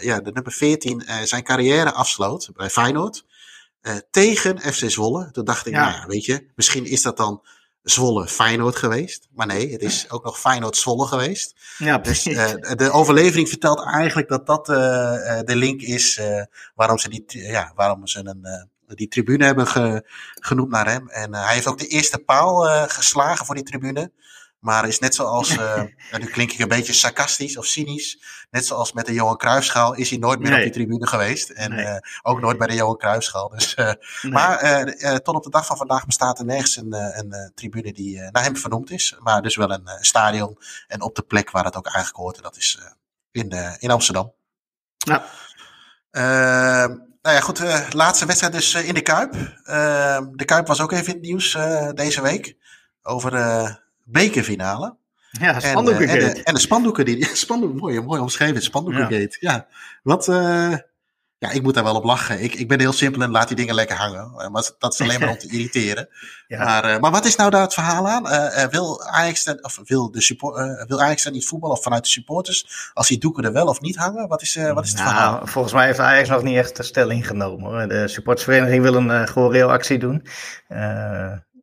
ja, 0.00 0.20
de 0.20 0.30
nummer 0.32 0.52
14 0.52 1.04
zijn 1.24 1.42
carrière 1.42 1.92
afsloot 1.92 2.50
bij 2.54 2.70
Feyenoord 2.70 3.24
tegen 4.10 4.60
FC 4.60 4.90
Zwolle. 4.90 5.30
Toen 5.30 5.44
dacht 5.44 5.66
ik, 5.66 5.72
ja. 5.72 5.80
nou 5.80 5.92
ja, 5.92 6.06
weet 6.06 6.24
je, 6.24 6.50
misschien 6.54 6.84
is 6.84 7.02
dat 7.02 7.16
dan 7.16 7.42
Zwolle 7.82 8.28
Feyenoord 8.28 8.76
geweest. 8.76 9.28
Maar 9.32 9.46
nee, 9.46 9.72
het 9.72 9.82
is 9.82 10.10
ook 10.10 10.24
nog 10.24 10.40
Feyenoord 10.40 10.76
Zwolle 10.76 11.06
geweest. 11.06 11.54
Ja, 11.78 11.98
dus 11.98 12.22
de 12.22 12.90
overlevering 12.92 13.48
vertelt 13.48 13.84
eigenlijk 13.84 14.28
dat 14.28 14.46
dat 14.46 14.66
de 15.46 15.56
link 15.56 15.80
is 15.80 16.20
waarom 16.74 16.98
ze, 16.98 17.08
die, 17.08 17.24
ja, 17.38 17.72
waarom 17.74 18.06
ze 18.06 18.18
een 18.24 18.70
die 18.94 19.08
tribune 19.08 19.44
hebben 19.44 19.66
ge, 19.66 20.08
genoemd 20.34 20.70
naar 20.70 20.88
hem. 20.88 21.08
En 21.08 21.34
hij 21.34 21.54
heeft 21.54 21.66
ook 21.66 21.78
de 21.78 21.86
eerste 21.86 22.18
paal 22.18 22.86
geslagen 22.88 23.46
voor 23.46 23.54
die 23.54 23.64
tribune. 23.64 24.12
Maar 24.62 24.88
is 24.88 24.98
net 24.98 25.14
zoals, 25.14 25.56
uh, 25.56 25.82
nu 26.18 26.26
klink 26.26 26.52
ik 26.52 26.58
een 26.58 26.68
beetje 26.68 26.92
sarcastisch 26.92 27.56
of 27.56 27.66
cynisch. 27.66 28.18
Net 28.50 28.66
zoals 28.66 28.92
met 28.92 29.06
de 29.06 29.12
Johan 29.12 29.36
Cruijffschaal 29.36 29.94
is 29.94 30.10
hij 30.10 30.18
nooit 30.18 30.40
meer 30.40 30.50
nee. 30.50 30.58
op 30.58 30.64
die 30.64 30.72
tribune 30.72 31.06
geweest. 31.06 31.50
En 31.50 31.74
nee. 31.74 32.00
ook 32.22 32.40
nooit 32.40 32.58
bij 32.58 32.66
de 32.66 32.74
Johan 32.74 32.96
Cruijffschaal. 32.96 33.48
Dus, 33.48 33.74
nee. 33.74 34.32
Maar 34.32 34.84
tot 35.22 35.34
op 35.34 35.42
de 35.42 35.50
dag 35.50 35.66
van 35.66 35.76
vandaag 35.76 36.06
bestaat 36.06 36.38
er 36.38 36.44
nergens 36.44 36.76
een, 36.76 36.92
een 36.92 37.52
tribune 37.54 37.92
die 37.92 38.20
naar 38.30 38.42
hem 38.42 38.56
vernoemd 38.56 38.90
is. 38.90 39.16
Maar 39.18 39.42
dus 39.42 39.56
wel 39.56 39.70
een 39.70 39.88
stadion. 40.00 40.58
En 40.86 41.02
op 41.02 41.14
de 41.14 41.22
plek 41.22 41.50
waar 41.50 41.64
het 41.64 41.76
ook 41.76 41.86
eigenlijk 41.86 42.16
hoort. 42.16 42.36
En 42.36 42.42
dat 42.42 42.56
is 42.56 42.78
in, 43.30 43.52
in 43.78 43.90
Amsterdam. 43.90 44.32
Ja. 44.96 45.24
Ehm, 46.10 46.88
nou 47.22 47.36
ja, 47.36 47.40
goed. 47.40 47.92
Laatste 47.94 48.26
wedstrijd 48.26 48.52
dus 48.52 48.74
in 48.74 48.94
de 48.94 49.02
Kuip. 49.02 49.34
Uh, 49.34 50.20
de 50.32 50.44
Kuip 50.44 50.66
was 50.66 50.80
ook 50.80 50.92
even 50.92 51.06
in 51.06 51.12
het 51.12 51.22
nieuws 51.22 51.58
deze 51.94 52.22
week. 52.22 52.56
Over 53.02 53.32
bekerfinale. 54.04 54.96
Ja, 55.30 55.60
spandoekengate. 55.60 56.18
En, 56.18 56.28
en, 56.28 56.34
de, 56.34 56.42
en 56.42 56.54
de 56.54 56.60
spandoeken. 56.60 57.04
Die, 57.04 57.28
mooi, 57.74 58.00
mooi 58.00 58.20
omschreven, 58.20 58.62
spandoekengate. 58.62 59.36
Ja. 59.40 59.52
ja. 59.52 59.66
Wat, 60.02 60.26
ja, 61.42 61.50
ik 61.50 61.62
moet 61.62 61.74
daar 61.74 61.84
wel 61.84 61.94
op 61.94 62.04
lachen. 62.04 62.42
Ik, 62.42 62.54
ik 62.54 62.68
ben 62.68 62.80
heel 62.80 62.92
simpel 62.92 63.22
en 63.22 63.30
laat 63.30 63.48
die 63.48 63.56
dingen 63.56 63.74
lekker 63.74 63.96
hangen. 63.96 64.52
Maar 64.52 64.70
dat 64.78 64.92
is 64.92 65.00
alleen 65.00 65.20
maar 65.20 65.28
om 65.28 65.38
te 65.38 65.48
irriteren. 65.56 66.08
Ja. 66.46 66.64
Maar, 66.64 67.00
maar 67.00 67.10
wat 67.10 67.24
is 67.24 67.36
nou 67.36 67.50
daar 67.50 67.62
het 67.62 67.74
verhaal 67.74 68.08
aan? 68.08 68.22
wil 68.70 69.04
Ajax, 69.04 69.44
dan, 69.44 69.64
of 69.64 69.80
wil, 69.84 70.10
de 70.10 70.20
support, 70.20 70.84
wil 70.88 71.00
Ajax 71.02 71.22
dan 71.22 71.32
niet 71.32 71.46
voetballen 71.46 71.76
of 71.76 71.82
vanuit 71.82 72.04
de 72.04 72.10
supporters? 72.10 72.90
Als 72.94 73.08
die 73.08 73.18
doeken 73.18 73.44
er 73.44 73.52
wel 73.52 73.66
of 73.66 73.80
niet 73.80 73.96
hangen? 73.96 74.28
Wat 74.28 74.42
is, 74.42 74.54
wat 74.54 74.84
is 74.84 74.90
het 74.90 74.98
nou, 74.98 75.10
verhaal? 75.10 75.46
Volgens 75.46 75.74
mij 75.74 75.86
heeft 75.86 75.98
Ajax 75.98 76.28
nog 76.28 76.42
niet 76.42 76.56
echt 76.56 76.76
de 76.76 76.82
stelling 76.82 77.26
genomen. 77.26 77.70
Hoor. 77.70 77.88
De 77.88 78.08
supportersvereniging 78.08 78.82
wil 78.82 78.94
een 78.94 79.10
uh, 79.10 79.26
gewoon 79.26 79.70
actie 79.70 79.98
doen. 79.98 80.26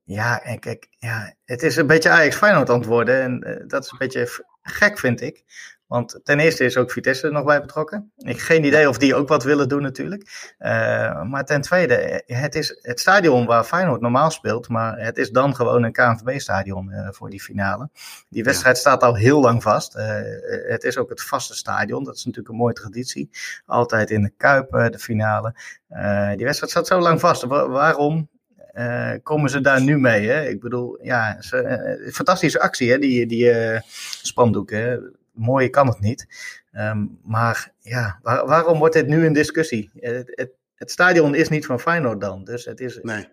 Ja, 0.09 0.43
en 0.43 0.59
kijk, 0.59 0.87
ja, 0.97 1.33
het 1.45 1.63
is 1.63 1.75
een 1.75 1.87
beetje 1.87 2.09
Ajax 2.09 2.35
Feyenoord 2.35 2.69
antwoorden. 2.69 3.21
En 3.21 3.43
uh, 3.47 3.67
dat 3.67 3.83
is 3.83 3.91
een 3.91 3.97
beetje 3.97 4.45
gek, 4.61 4.99
vind 4.99 5.21
ik. 5.21 5.43
Want 5.87 6.19
ten 6.23 6.39
eerste 6.39 6.63
is 6.63 6.77
ook 6.77 6.91
Vitesse 6.91 7.29
nog 7.29 7.43
bij 7.43 7.61
betrokken. 7.61 8.11
Ik 8.17 8.27
heb 8.27 8.37
geen 8.37 8.63
idee 8.63 8.89
of 8.89 8.97
die 8.97 9.15
ook 9.15 9.27
wat 9.27 9.43
willen 9.43 9.69
doen 9.69 9.81
natuurlijk. 9.81 10.53
Uh, 10.59 11.23
maar 11.23 11.45
ten 11.45 11.61
tweede, 11.61 12.23
het 12.25 12.55
is 12.55 12.79
het 12.81 12.99
stadion 12.99 13.45
waar 13.45 13.63
Feyenoord 13.63 14.01
normaal 14.01 14.31
speelt. 14.31 14.69
Maar 14.69 14.99
het 14.99 15.17
is 15.17 15.29
dan 15.29 15.55
gewoon 15.55 15.83
een 15.83 15.91
KNVB-stadion 15.91 16.89
uh, 16.89 17.07
voor 17.11 17.29
die 17.29 17.41
finale. 17.41 17.89
Die 18.29 18.43
wedstrijd 18.43 18.75
ja. 18.75 18.81
staat 18.81 19.03
al 19.03 19.15
heel 19.15 19.41
lang 19.41 19.63
vast. 19.63 19.95
Uh, 19.95 20.03
het 20.67 20.83
is 20.83 20.97
ook 20.97 21.09
het 21.09 21.21
vaste 21.21 21.55
stadion. 21.55 22.03
Dat 22.03 22.15
is 22.15 22.25
natuurlijk 22.25 22.53
een 22.53 22.59
mooie 22.59 22.73
traditie. 22.73 23.29
Altijd 23.65 24.11
in 24.11 24.23
de 24.23 24.31
Kuip 24.37 24.71
de 24.71 24.99
finale. 24.99 25.53
die 26.35 26.45
wedstrijd 26.45 26.71
staat 26.71 26.87
zo 26.87 26.99
lang 26.99 27.19
vast. 27.19 27.43
Wa 27.43 27.67
waarom 27.67 28.29
uh, 28.79 29.13
komen 29.23 29.49
ze 29.49 29.61
daar 29.61 29.81
nu 29.81 29.97
mee? 29.97 30.27
Hè? 30.27 30.47
Ik 30.47 30.59
bedoel, 30.59 30.99
ja, 31.01 31.41
ze, 31.41 31.97
uh, 32.05 32.13
fantastische 32.13 32.59
actie, 32.59 32.91
hè? 32.91 32.97
die, 32.97 33.25
die 33.25 33.53
uh, 33.53 33.79
spandoeken 34.21 35.15
mooier 35.31 35.69
kan 35.69 35.87
het 35.87 35.99
niet. 35.99 36.27
Um, 36.73 37.19
maar 37.23 37.71
ja, 37.79 38.19
waar, 38.21 38.45
waarom 38.45 38.79
wordt 38.79 38.93
dit 38.93 39.07
nu 39.07 39.25
een 39.25 39.33
discussie? 39.33 39.89
Het, 39.99 40.31
het, 40.35 40.51
het, 40.75 40.91
stadion 40.91 41.35
is 41.35 41.49
niet 41.49 41.65
van 41.65 41.79
Feyenoord 41.79 42.21
dan. 42.21 42.43
Dus 42.43 42.65
het, 42.65 42.79
is, 42.79 42.99
nee. 43.01 43.27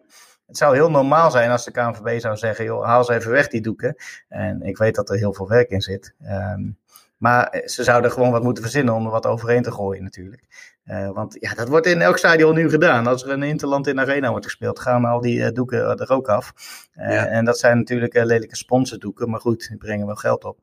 het 0.47 0.57
zou 0.57 0.75
heel 0.75 0.91
normaal 0.91 1.31
zijn 1.31 1.51
als 1.51 1.65
de 1.65 1.71
KNVB 1.71 2.21
zou 2.21 2.37
zeggen: 2.37 2.65
joh, 2.65 2.85
haal 2.85 3.05
ze 3.05 3.15
even 3.15 3.31
weg 3.31 3.49
die 3.49 3.61
doeken. 3.61 3.97
En 4.29 4.63
ik 4.63 4.77
weet 4.77 4.95
dat 4.95 5.11
er 5.11 5.17
heel 5.17 5.35
veel 5.35 5.49
werk 5.49 5.71
in 5.71 5.81
zit. 5.81 6.15
Um, 6.23 6.79
maar 7.17 7.63
ze 7.65 7.85
zouden 7.85 8.13
gewoon 8.13 8.31
wat 8.31 8.43
moeten 8.43 8.63
verzinnen 8.63 8.95
om 8.95 9.05
er 9.05 9.11
wat 9.11 9.27
overheen 9.27 9.63
te 9.63 9.73
gooien, 9.73 10.03
natuurlijk. 10.03 10.43
Uh, 10.91 11.11
want 11.11 11.37
ja, 11.41 11.55
dat 11.55 11.69
wordt 11.69 11.87
in 11.87 12.01
elk 12.01 12.19
stadion 12.19 12.55
nu 12.55 12.71
gedaan. 12.71 13.07
Als 13.07 13.25
er 13.25 13.31
een 13.31 13.43
Interland 13.43 13.87
in 13.87 13.95
de 13.95 14.01
Arena 14.01 14.31
wordt 14.31 14.45
gespeeld, 14.45 14.79
gaan 14.79 15.05
al 15.05 15.21
die 15.21 15.39
uh, 15.39 15.49
doeken 15.53 15.99
er 15.99 16.11
ook 16.11 16.29
af. 16.29 16.53
Uh, 16.95 17.13
ja. 17.13 17.27
En 17.27 17.45
dat 17.45 17.59
zijn 17.59 17.77
natuurlijk 17.77 18.15
lelijke 18.15 18.57
sponsordoeken, 18.57 19.31
maar 19.31 19.41
goed, 19.41 19.69
die 19.69 19.77
brengen 19.77 20.07
wel 20.07 20.15
geld 20.15 20.45
op. 20.45 20.59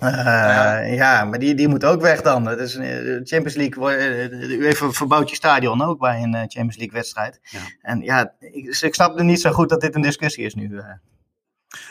Ja. 0.00 0.78
ja. 0.78 1.24
maar 1.24 1.38
die, 1.38 1.54
die 1.54 1.68
moet 1.68 1.84
ook 1.84 2.00
weg 2.00 2.22
dan. 2.22 2.46
Het 2.46 2.58
is 2.58 2.72
de 2.72 3.20
Champions 3.24 3.54
League. 3.54 4.58
U 4.58 4.66
even 4.66 4.92
verbouwt 4.92 5.30
je 5.30 5.36
stadion 5.36 5.82
ook 5.82 5.98
bij 5.98 6.22
een 6.22 6.32
Champions 6.32 6.76
League 6.76 6.96
wedstrijd. 6.96 7.40
Ja. 7.42 7.58
En 7.80 8.00
ja, 8.00 8.34
ik, 8.38 8.78
ik 8.80 8.94
snap 8.94 9.18
er 9.18 9.24
niet 9.24 9.40
zo 9.40 9.50
goed 9.50 9.68
dat 9.68 9.80
dit 9.80 9.94
een 9.94 10.02
discussie 10.02 10.44
is 10.44 10.54
nu. 10.54 10.80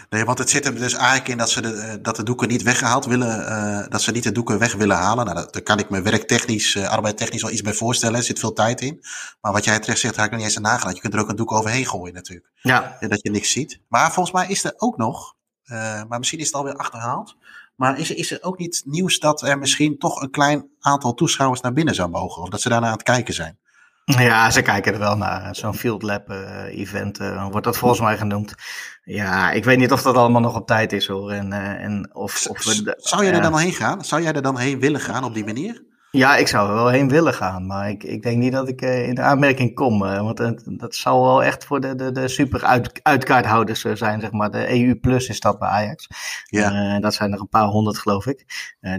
Nee, 0.10 0.26
want 0.26 0.38
het 0.38 0.50
zit 0.50 0.66
er 0.66 0.76
dus 0.76 0.94
eigenlijk 0.94 1.28
in 1.28 1.38
dat 1.38 1.50
ze 1.50 1.62
de, 1.62 2.00
dat 2.02 2.16
de 2.16 2.24
doeken 2.24 2.48
niet 2.48 2.64
weggehaald 2.64 3.06
willen. 3.06 3.40
Uh, 3.40 3.88
dat 3.90 4.02
ze 4.02 4.12
niet 4.12 4.24
de 4.24 4.32
doeken 4.32 4.60
weg 4.60 4.74
willen 4.74 4.98
halen. 4.98 5.26
Nou, 5.26 5.48
daar 5.52 5.62
kan 5.62 5.80
ik 5.80 5.90
me 5.90 6.02
werktechnisch, 6.02 6.76
uh, 6.76 6.90
arbeidtechnisch 6.90 7.42
wel 7.42 7.52
iets 7.52 7.62
bij 7.62 7.74
voorstellen. 7.74 8.16
Er 8.16 8.24
zit 8.24 8.40
veel 8.40 8.54
tijd 8.54 8.82
in. 8.82 9.04
Maar 9.42 9.52
wat 9.52 9.64
jij 9.64 9.80
terecht 9.80 10.00
zegt, 10.00 10.16
had 10.16 10.26
ik 10.26 10.32
nog 10.32 10.40
niet 10.40 10.50
eens 10.50 10.58
aan 10.58 10.64
nagedacht. 10.64 10.96
Je 10.96 11.02
kunt 11.02 11.14
er 11.14 11.20
ook 11.20 11.30
een 11.30 11.36
doek 11.36 11.52
overheen 11.52 11.86
gooien 11.86 12.14
natuurlijk. 12.14 12.52
Ja. 12.62 12.98
Dat 13.00 13.22
je 13.22 13.32
niks 13.32 13.52
ziet. 13.52 13.80
Maar 13.88 14.12
volgens 14.12 14.36
mij 14.36 14.48
is 14.48 14.64
er 14.64 14.74
ook 14.78 14.98
nog, 14.98 15.36
uh, 15.66 16.04
maar 16.08 16.20
misschien 16.20 16.40
is 16.40 16.46
het 16.46 16.56
alweer 16.56 16.76
achterhaald. 16.76 17.36
Maar 17.76 18.00
is, 18.00 18.12
is 18.12 18.32
er 18.32 18.44
ook 18.44 18.58
niet 18.58 18.82
nieuws 18.86 19.20
dat 19.20 19.42
er 19.42 19.60
misschien 19.60 19.98
toch 19.98 20.22
een 20.22 20.32
klein 20.32 20.70
aantal 20.80 21.14
toeschouwers 21.14 21.62
naar 21.62 21.74
binnen 21.74 21.96
zou 21.96 22.10
mogen? 22.10 22.42
Of 22.42 22.50
dat 22.50 22.62
ze 22.62 22.70
daarna 22.70 22.88
aan 22.88 22.94
het 22.94 23.04
kijken 23.04 23.34
zijn? 23.34 23.58
Ja, 24.06 24.52
ze 24.52 24.62
kijken 24.62 24.94
er 24.94 25.00
wel 25.00 25.18
naar. 25.18 25.56
Zo'n 25.56 25.74
Field 25.74 26.02
Lab 26.02 26.30
event 26.70 27.18
wordt 27.18 27.64
dat 27.64 27.78
volgens 27.78 28.02
mij 28.02 28.18
genoemd. 28.18 28.56
Ja, 29.10 29.52
ik 29.52 29.64
weet 29.64 29.78
niet 29.78 29.92
of 29.92 30.02
dat 30.02 30.16
allemaal 30.16 30.42
nog 30.42 30.56
op 30.56 30.68
tijd 30.68 30.94
is 30.94 31.08
hoor. 31.08 31.32
En, 31.32 31.52
uh, 31.52 31.84
en 31.84 32.10
of, 32.14 32.48
of 32.50 32.64
we, 32.64 32.94
Zou 32.98 33.24
jij 33.24 33.34
er 33.34 33.42
dan 33.42 33.58
heen 33.58 33.74
gaan? 33.74 34.06
Zou 34.06 34.22
jij 34.22 34.34
er 34.34 34.42
dan 34.42 34.58
heen 34.58 34.80
willen 34.80 35.00
gaan 35.00 35.24
op 35.24 35.34
die 35.34 35.46
manier? 35.46 35.84
Ja, 36.12 36.36
ik 36.36 36.48
zou 36.48 36.70
er 36.70 36.76
wel 36.76 36.88
heen 36.88 37.10
willen 37.10 37.34
gaan, 37.34 37.66
maar 37.66 37.90
ik, 37.90 38.04
ik 38.04 38.22
denk 38.22 38.38
niet 38.38 38.52
dat 38.52 38.68
ik 38.68 38.82
in 38.82 39.16
de 39.16 39.22
aanmerking 39.22 39.76
kom. 39.76 40.00
want 40.00 40.62
dat 40.80 40.96
zal 40.96 41.24
wel 41.24 41.44
echt 41.44 41.66
voor 41.66 41.80
de, 41.80 41.96
de, 41.96 42.12
de 42.12 42.28
super 42.28 42.64
uit, 42.64 43.00
uitkaarthouders 43.04 43.82
zijn, 43.82 44.22
zeg 44.22 44.32
maar. 44.32 44.52
De 44.52 44.70
EU 44.70 44.96
Plus 44.96 45.30
is 45.30 45.40
dat 45.40 45.60
bij 45.60 45.70
Ajax. 45.70 46.08
Ja. 46.46 47.00
dat 47.00 47.14
zijn 47.14 47.34
er 47.34 47.40
een 47.40 47.50
paar 47.50 47.68
honderd, 47.68 47.98
geloof 47.98 48.26
ik. 48.26 48.46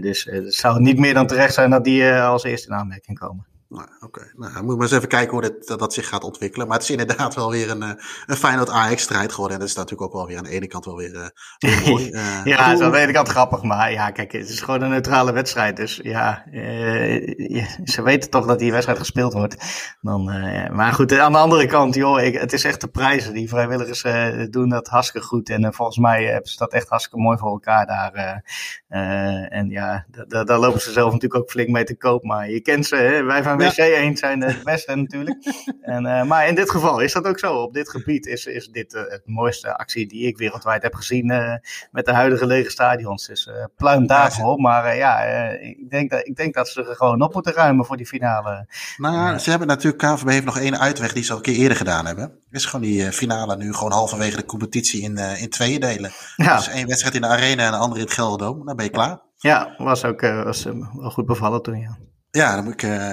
dus 0.01 0.23
het 0.23 0.53
zou 0.53 0.81
niet 0.81 0.99
meer 0.99 1.13
dan 1.13 1.27
terecht 1.27 1.53
zijn 1.53 1.69
dat 1.69 1.83
die 1.83 2.13
als 2.13 2.43
eerste 2.43 2.67
in 2.67 2.75
aanmerking 2.75 3.19
komen. 3.19 3.48
Nou, 3.69 3.83
Oké, 3.99 4.05
okay. 4.05 4.31
nou, 4.35 4.63
moet 4.63 4.75
maar 4.75 4.85
eens 4.85 4.95
even 4.95 5.07
kijken 5.07 5.31
hoe 5.31 5.41
dat, 5.41 5.79
dat, 5.79 5.93
zich 5.93 6.07
gaat 6.07 6.23
ontwikkelen. 6.23 6.67
Maar 6.67 6.77
het 6.77 6.89
is 6.89 6.95
inderdaad 6.97 7.35
wel 7.35 7.49
weer 7.51 7.69
een, 7.69 7.83
eh, 7.83 7.91
een 8.25 8.35
Feyenoord 8.35 8.69
Ajax 8.69 9.01
strijd 9.01 9.31
geworden. 9.31 9.53
En 9.53 9.59
dat 9.59 9.69
is 9.69 9.75
natuurlijk 9.75 10.01
ook 10.01 10.13
wel 10.13 10.27
weer 10.27 10.37
aan 10.37 10.43
de 10.43 10.49
ene 10.49 10.67
kant 10.67 10.85
wel 10.85 10.95
weer, 10.95 11.13
uh, 11.13 11.27
weer 11.57 11.89
mooi. 11.89 12.09
Uh, 12.11 12.45
ja, 12.51 12.69
dat 12.69 12.79
is 12.79 12.85
aan 12.85 12.91
de 12.91 12.97
ene 12.97 13.11
kant 13.11 13.27
grappig. 13.27 13.63
Maar 13.63 13.91
ja, 13.91 14.11
kijk, 14.11 14.31
het 14.31 14.49
is 14.49 14.61
gewoon 14.61 14.81
een 14.81 14.89
neutrale 14.89 15.31
wedstrijd. 15.31 15.75
Dus 15.75 15.99
ja, 16.03 16.45
uh, 16.51 17.67
ze 17.83 18.01
weten 18.01 18.29
toch 18.29 18.45
dat 18.45 18.59
die 18.59 18.71
wedstrijd 18.71 18.99
gespeeld 18.99 19.33
wordt. 19.33 19.55
Dan, 20.01 20.23
maar 20.75 20.93
goed, 20.93 21.19
aan 21.19 21.31
de 21.31 21.37
andere 21.37 21.65
kant, 21.65 21.95
joh, 21.95 22.21
ik, 22.21 22.39
het 22.39 22.53
is 22.53 22.63
echt 22.63 22.81
de 22.81 22.87
prijzen. 22.87 23.33
Die 23.33 23.49
vrijwilligers 23.49 24.01
doen 24.49 24.69
dat 24.69 24.87
hartstikke 24.87 25.27
goed. 25.27 25.49
En 25.49 25.73
volgens 25.73 25.97
mij 25.97 26.23
hebben 26.23 26.51
ze 26.51 26.57
dat 26.57 26.73
echt 26.73 26.89
hartstikke 26.89 27.21
mooi 27.21 27.37
voor 27.37 27.51
elkaar 27.51 27.85
daar. 27.85 28.43
en 29.49 29.69
ja, 29.69 30.05
daar 30.27 30.59
lopen 30.59 30.81
ze 30.81 30.91
zelf 30.91 31.11
natuurlijk 31.13 31.41
ook 31.41 31.49
flink 31.49 31.69
mee 31.69 31.83
te 31.83 31.97
koop. 31.97 32.23
Maar 32.23 32.49
je 32.49 32.61
kent 32.61 32.85
ze, 32.85 32.95
hè? 32.95 33.23
wij 33.23 33.43
van 33.43 33.58
WC 33.59 33.77
eens 33.77 34.19
zijn 34.19 34.41
het 34.41 34.63
beste 34.63 34.95
natuurlijk. 34.95 35.37
En, 35.81 36.05
uh, 36.05 36.23
maar 36.23 36.47
in 36.47 36.55
dit 36.55 36.69
geval 36.69 36.99
is 36.99 37.13
dat 37.13 37.25
ook 37.25 37.39
zo. 37.39 37.53
Op 37.53 37.73
dit 37.73 37.89
gebied 37.89 38.25
is, 38.25 38.45
is 38.45 38.67
dit 38.67 38.93
uh, 38.93 39.01
het 39.07 39.21
mooiste 39.25 39.77
actie 39.77 40.07
die 40.07 40.27
ik 40.27 40.37
wereldwijd 40.37 40.83
heb 40.83 40.93
gezien 40.93 41.31
uh, 41.31 41.53
met 41.91 42.05
de 42.05 42.13
huidige 42.13 42.45
lege 42.45 42.69
stadions. 42.69 43.27
Dus 43.27 43.49
pluim 43.75 44.07
daarvoor. 44.07 44.55
Ja, 44.55 44.61
maar 44.61 44.95
ja, 44.95 45.19
ik, 45.49 45.89
denk 45.89 46.09
dat, 46.09 46.27
ik 46.27 46.35
denk 46.35 46.53
dat 46.53 46.69
ze 46.69 46.85
er 46.85 46.95
gewoon 46.95 47.21
op 47.21 47.33
moeten 47.33 47.53
ruimen 47.53 47.85
voor 47.85 47.97
die 47.97 48.05
finale. 48.05 48.67
Nou 48.97 49.15
ja, 49.15 49.37
ze 49.37 49.49
hebben 49.49 49.67
natuurlijk, 49.67 50.03
KVB 50.03 50.29
heeft 50.29 50.45
nog 50.45 50.59
één 50.59 50.79
uitweg 50.79 51.13
die 51.13 51.23
ze 51.23 51.31
al 51.31 51.37
een 51.37 51.43
keer 51.43 51.55
eerder 51.55 51.77
gedaan 51.77 52.05
hebben. 52.05 52.31
Is 52.51 52.65
gewoon 52.65 52.85
die 52.85 53.11
finale 53.11 53.57
nu 53.57 53.73
gewoon 53.73 53.91
halverwege 53.91 54.35
de 54.35 54.45
competitie 54.45 55.01
in, 55.01 55.17
in 55.17 55.49
tweeën 55.49 55.79
delen. 55.79 56.11
Ja. 56.35 56.55
Dus 56.55 56.67
één 56.67 56.87
wedstrijd 56.87 57.15
in 57.15 57.21
de 57.21 57.27
arena 57.27 57.65
en 57.65 57.71
de 57.71 57.77
andere 57.77 57.99
in 57.99 58.05
het 58.05 58.15
Gelderdoom. 58.15 58.65
Dan 58.65 58.75
ben 58.75 58.85
je 58.85 58.91
klaar. 58.91 59.19
Ja, 59.37 59.73
was 59.77 60.05
ook 60.05 60.21
was, 60.21 60.63
wel 60.63 61.11
goed 61.11 61.25
bevallen 61.25 61.61
toen, 61.61 61.79
ja. 61.79 61.97
Ja, 62.31 62.55
dan 62.55 62.63
moet, 62.63 62.73
ik, 62.73 62.83
uh, 62.83 63.09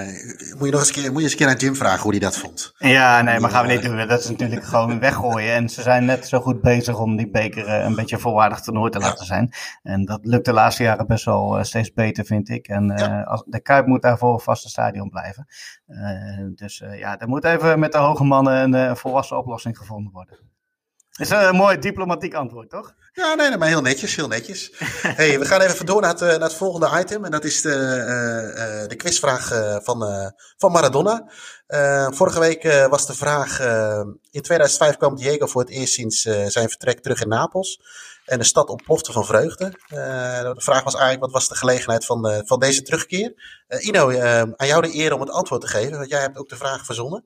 moet 0.57 0.65
je 0.65 0.71
nog 0.71 0.79
eens 0.79 0.87
een 0.87 0.93
keer, 0.93 1.11
moet 1.11 1.17
je 1.17 1.23
eens 1.23 1.31
een 1.31 1.37
keer 1.37 1.47
aan 1.47 1.55
Jim 1.55 1.75
vragen 1.75 2.01
hoe 2.01 2.11
hij 2.11 2.19
dat 2.19 2.37
vond. 2.37 2.73
Ja, 2.77 3.21
nee, 3.21 3.39
maar 3.39 3.49
gaan 3.49 3.67
we 3.67 3.73
niet 3.73 3.83
doen. 3.83 4.07
Dat 4.07 4.19
is 4.19 4.29
natuurlijk 4.29 4.63
gewoon 4.63 4.99
weggooien. 4.99 5.53
En 5.53 5.69
ze 5.69 5.81
zijn 5.81 6.05
net 6.05 6.27
zo 6.27 6.39
goed 6.39 6.61
bezig 6.61 6.99
om 6.99 7.15
die 7.15 7.29
beker 7.29 7.67
uh, 7.67 7.83
een 7.83 7.95
beetje 7.95 8.17
volwaardig 8.17 8.59
toernooi 8.59 8.91
te 8.91 8.99
laten 8.99 9.25
zijn. 9.25 9.53
En 9.83 10.05
dat 10.05 10.19
lukt 10.25 10.45
de 10.45 10.53
laatste 10.53 10.83
jaren 10.83 11.07
best 11.07 11.25
wel 11.25 11.63
steeds 11.63 11.93
beter, 11.93 12.25
vind 12.25 12.49
ik. 12.49 12.67
En 12.67 12.87
ja. 12.95 13.43
de 13.45 13.61
Kuip 13.61 13.85
moet 13.85 14.01
daarvoor 14.01 14.33
een 14.33 14.39
vaste 14.39 14.69
stadion 14.69 15.09
blijven. 15.09 15.47
dus 16.55 16.83
ja, 16.91 17.19
er 17.19 17.27
moet 17.27 17.43
even 17.43 17.79
met 17.79 17.91
de 17.91 17.97
hoge 17.97 18.23
mannen 18.23 18.73
een 18.73 18.97
volwassen 18.97 19.37
oplossing 19.37 19.77
gevonden 19.77 20.11
worden. 20.13 20.39
Is 21.17 21.29
een 21.29 21.55
mooi 21.55 21.79
diplomatiek 21.79 22.33
antwoord, 22.33 22.69
toch? 22.69 22.93
Ja, 23.13 23.33
nee, 23.33 23.57
maar 23.57 23.67
heel 23.67 23.81
netjes, 23.81 24.15
heel 24.15 24.27
netjes. 24.27 24.71
hey, 25.19 25.39
we 25.39 25.45
gaan 25.45 25.61
even 25.61 25.85
door 25.85 26.01
naar 26.01 26.09
het, 26.09 26.19
naar 26.19 26.39
het 26.39 26.53
volgende 26.53 26.99
item. 26.99 27.25
En 27.25 27.31
dat 27.31 27.43
is 27.43 27.61
de, 27.61 27.69
uh, 27.69 28.81
uh, 28.81 28.87
de 28.87 28.95
quizvraag 28.95 29.51
uh, 29.51 29.77
van, 29.81 30.31
van 30.57 30.71
Maradona. 30.71 31.29
vorige 32.13 32.39
week 32.39 32.87
was 32.89 33.05
de 33.05 33.13
vraag, 33.13 33.59
in 34.31 34.41
2005 34.41 34.97
kwam 34.97 35.15
Diego 35.15 35.47
voor 35.47 35.61
het 35.61 35.69
eerst 35.69 35.93
sinds 35.93 36.21
zijn 36.47 36.69
vertrek 36.69 36.99
terug 36.99 37.21
in 37.21 37.29
Napels. 37.29 37.81
En 38.25 38.37
de 38.37 38.45
stad 38.45 38.69
ontplofte 38.69 39.11
van 39.11 39.25
vreugde. 39.25 39.69
de 39.87 40.55
vraag 40.57 40.83
was 40.83 40.93
eigenlijk, 40.93 41.23
wat 41.23 41.33
was 41.33 41.47
de 41.47 41.55
gelegenheid 41.55 42.05
van, 42.05 42.43
van 42.45 42.59
deze 42.59 42.81
terugkeer? 42.81 43.33
Ino, 43.79 44.19
aan 44.55 44.67
jou 44.67 44.81
de 44.81 44.95
eer 44.95 45.13
om 45.13 45.19
het 45.19 45.29
antwoord 45.29 45.61
te 45.61 45.67
geven, 45.67 45.97
want 45.97 46.09
jij 46.09 46.21
hebt 46.21 46.37
ook 46.37 46.49
de 46.49 46.57
vraag 46.57 46.85
verzonnen. 46.85 47.25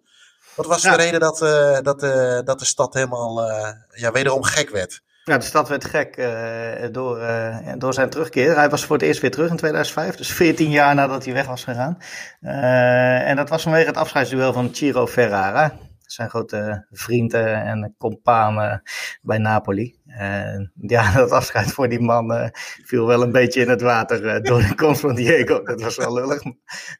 Wat 0.56 0.66
was 0.66 0.82
ja. 0.82 0.96
de 0.96 1.04
reden 1.04 1.20
dat, 1.20 1.42
uh, 1.42 1.80
dat, 1.82 2.04
uh, 2.04 2.40
dat 2.44 2.60
de 2.60 2.66
stad 2.66 2.94
helemaal 2.94 3.50
uh, 3.50 3.70
ja, 3.90 4.12
wederom 4.12 4.44
gek 4.44 4.70
werd? 4.70 5.02
Ja, 5.24 5.38
de 5.38 5.46
stad 5.46 5.68
werd 5.70 5.86
gek 5.86 6.16
door, 6.92 7.20
door 7.78 7.94
zijn 7.94 8.10
terugkeer. 8.10 8.56
Hij 8.56 8.70
was 8.70 8.86
voor 8.86 8.96
het 8.96 9.06
eerst 9.06 9.22
weer 9.22 9.32
terug 9.32 9.50
in 9.50 9.58
2005, 9.58 10.16
dus 10.16 10.34
14 10.34 10.70
jaar 10.70 10.96
nadat 10.96 11.26
hij 11.26 11.34
weg 11.34 11.46
was 11.46 11.64
gegaan. 11.64 11.98
en 13.26 13.36
dat 13.36 13.50
was 13.50 13.64
vanwege 13.64 13.88
het 13.88 13.98
afscheidsduel 13.98 14.54
van 14.54 14.76
Ciro 14.76 15.08
Ferrara 15.08 15.74
zijn 16.06 16.30
grote 16.30 16.86
vriend 16.92 17.34
en 17.34 17.96
compaan 17.98 18.82
bij 19.22 19.38
Napoli. 19.38 20.00
En 20.18 20.72
ja, 20.76 21.12
dat 21.18 21.32
afscheid 21.32 21.72
voor 21.72 21.90
die 21.90 22.00
man 22.00 22.32
uh, 22.32 22.48
viel 22.84 23.06
wel 23.06 23.22
een 23.22 23.32
beetje 23.32 23.62
in 23.62 23.70
het 23.70 23.82
water 23.82 24.24
uh, 24.24 24.42
door 24.42 24.62
de 24.62 24.76
komst 24.76 25.02
van 25.02 25.16
Diego. 25.16 25.64
Dat 25.64 25.82
was 25.82 25.96
wel 25.96 26.14
lullig. 26.14 26.42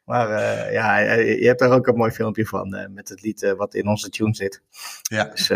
Maar 0.04 0.30
uh, 0.30 0.72
ja, 0.72 0.98
je 0.98 1.46
hebt 1.46 1.58
daar 1.58 1.72
ook 1.72 1.86
een 1.86 1.96
mooi 1.96 2.10
filmpje 2.10 2.46
van 2.46 2.90
met 2.94 3.08
het 3.08 3.22
lied 3.22 3.54
wat 3.56 3.74
in 3.74 3.88
onze 3.88 4.08
tune 4.08 4.34
zit. 4.34 4.62
Ja. 5.02 5.24
Dus 5.24 5.46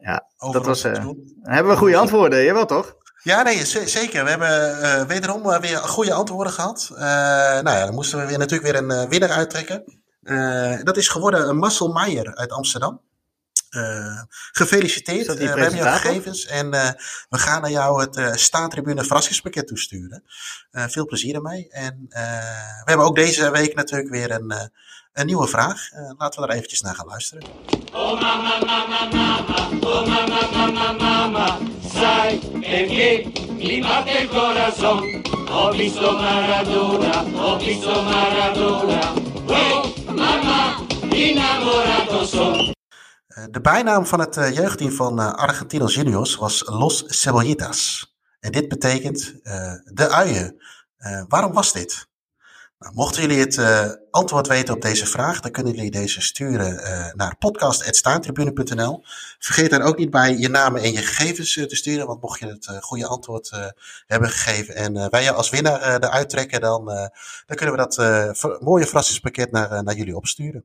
ja, 0.00 0.26
dat 0.52 0.66
was. 0.66 0.82
hebben 0.82 1.72
we 1.72 1.76
goede 1.76 1.96
antwoorden? 1.96 2.44
Jawel 2.44 2.66
toch? 2.66 2.96
Ja, 3.22 3.42
nee, 3.42 3.64
zeker. 3.64 4.24
We 4.24 4.30
hebben 4.30 5.06
wederom 5.06 5.60
weer 5.60 5.76
goede 5.76 6.12
antwoorden 6.12 6.52
gehad. 6.52 6.90
nou 7.62 7.70
ja, 7.70 7.84
dan 7.84 7.94
moesten 7.94 8.18
we 8.18 8.26
weer 8.26 8.38
natuurlijk 8.38 8.72
weer 8.72 8.82
een 8.82 9.08
winnaar 9.08 9.30
uittrekken. 9.30 9.84
dat 10.84 10.96
is 10.96 11.08
geworden 11.08 11.56
Marcel 11.56 11.92
Meijer 11.92 12.34
uit 12.34 12.52
Amsterdam. 12.52 13.00
Uh, 13.70 14.22
gefeliciteerd. 14.52 15.28
Uh, 15.28 15.34
we 15.34 15.44
hebben 15.44 15.74
jouw 15.74 15.96
gegevens 15.96 16.46
en 16.46 16.66
uh, 16.66 16.88
we 17.28 17.38
gaan 17.38 17.60
naar 17.60 17.70
jou 17.70 18.00
het 18.00 18.40
staantribune 18.40 19.04
verrassingspakket 19.04 19.66
toesturen. 19.66 20.22
veel 20.70 21.06
plezier 21.06 21.34
ermee. 21.34 21.68
En 21.68 22.06
we 22.08 22.84
hebben 22.84 23.06
ook 23.06 23.16
deze 23.16 23.50
week 23.50 23.74
natuurlijk 23.74 24.10
weer 24.10 24.30
een, 24.30 24.70
een 25.12 25.26
nieuwe 25.26 25.46
vraag. 25.48 25.88
laten 26.18 26.40
we 26.40 26.46
daar 26.46 26.56
eventjes 26.56 26.80
naar 26.80 26.94
gaan 26.94 27.06
luisteren. 27.06 27.44
Oh 27.92 28.20
mama, 28.20 28.58
mama, 28.66 29.08
mama, 29.10 29.68
oh 29.80 30.06
mama, 30.06 30.40
mama, 30.52 30.92
mama, 30.92 31.58
sai 31.94 32.38
perché 32.38 33.32
mi 33.58 33.80
batte 33.80 34.10
il 34.10 34.28
corazon. 34.28 35.22
Ho 35.50 35.70
visto 35.72 36.12
Maradona, 36.12 37.24
ho 37.34 37.58
visto 37.58 38.02
Maradona, 38.02 39.12
oh 39.46 39.84
mama, 40.06 40.86
innamorato 41.10 42.24
son. 42.24 42.78
Eh, 43.40 43.46
de 43.50 43.60
bijnaam 43.60 44.06
van 44.06 44.20
het 44.20 44.36
eh, 44.36 44.54
jeugdteam 44.54 44.90
van 44.90 45.20
uh, 45.20 45.32
Argentinos 45.32 45.94
Juniors 45.94 46.36
was 46.36 46.62
Los 46.66 47.04
Cebollitas. 47.06 48.08
En 48.40 48.52
dit 48.52 48.68
betekent 48.68 49.34
de 49.84 50.08
uien. 50.10 50.62
Waarom 51.28 51.52
was 51.52 51.72
dit? 51.72 52.08
Nou, 52.78 52.94
mochten 52.94 53.22
jullie 53.22 53.38
het 53.38 53.60
antwoord 54.10 54.46
weten 54.46 54.74
op 54.74 54.82
deze 54.82 55.06
vraag, 55.06 55.40
dan 55.40 55.50
kunnen 55.50 55.74
jullie 55.74 55.90
deze 55.90 56.20
sturen 56.20 56.74
naar 57.16 57.36
podcast.staantribune.nl. 57.38 59.04
Vergeet 59.38 59.70
dan 59.70 59.82
ook 59.82 59.98
niet 59.98 60.10
bij 60.10 60.36
je 60.36 60.48
naam 60.48 60.76
en 60.76 60.92
je 60.92 60.98
gegevens 60.98 61.52
te 61.52 61.76
sturen, 61.76 62.06
want 62.06 62.22
mocht 62.22 62.40
je 62.40 62.46
het 62.46 62.78
goede 62.80 63.06
antwoord 63.06 63.50
hebben 64.06 64.28
gegeven 64.28 64.74
en 64.74 65.10
wij 65.10 65.22
je 65.22 65.32
als 65.32 65.50
winnaar 65.50 65.82
eruit 65.82 66.28
trekken, 66.28 66.60
dan, 66.60 66.84
dan 67.46 67.56
kunnen 67.56 67.76
we 67.76 67.88
dat 67.88 68.60
mooie 68.60 68.86
verrassingspakket 68.86 69.50
naar, 69.50 69.82
naar 69.82 69.96
jullie 69.96 70.16
opsturen. 70.16 70.64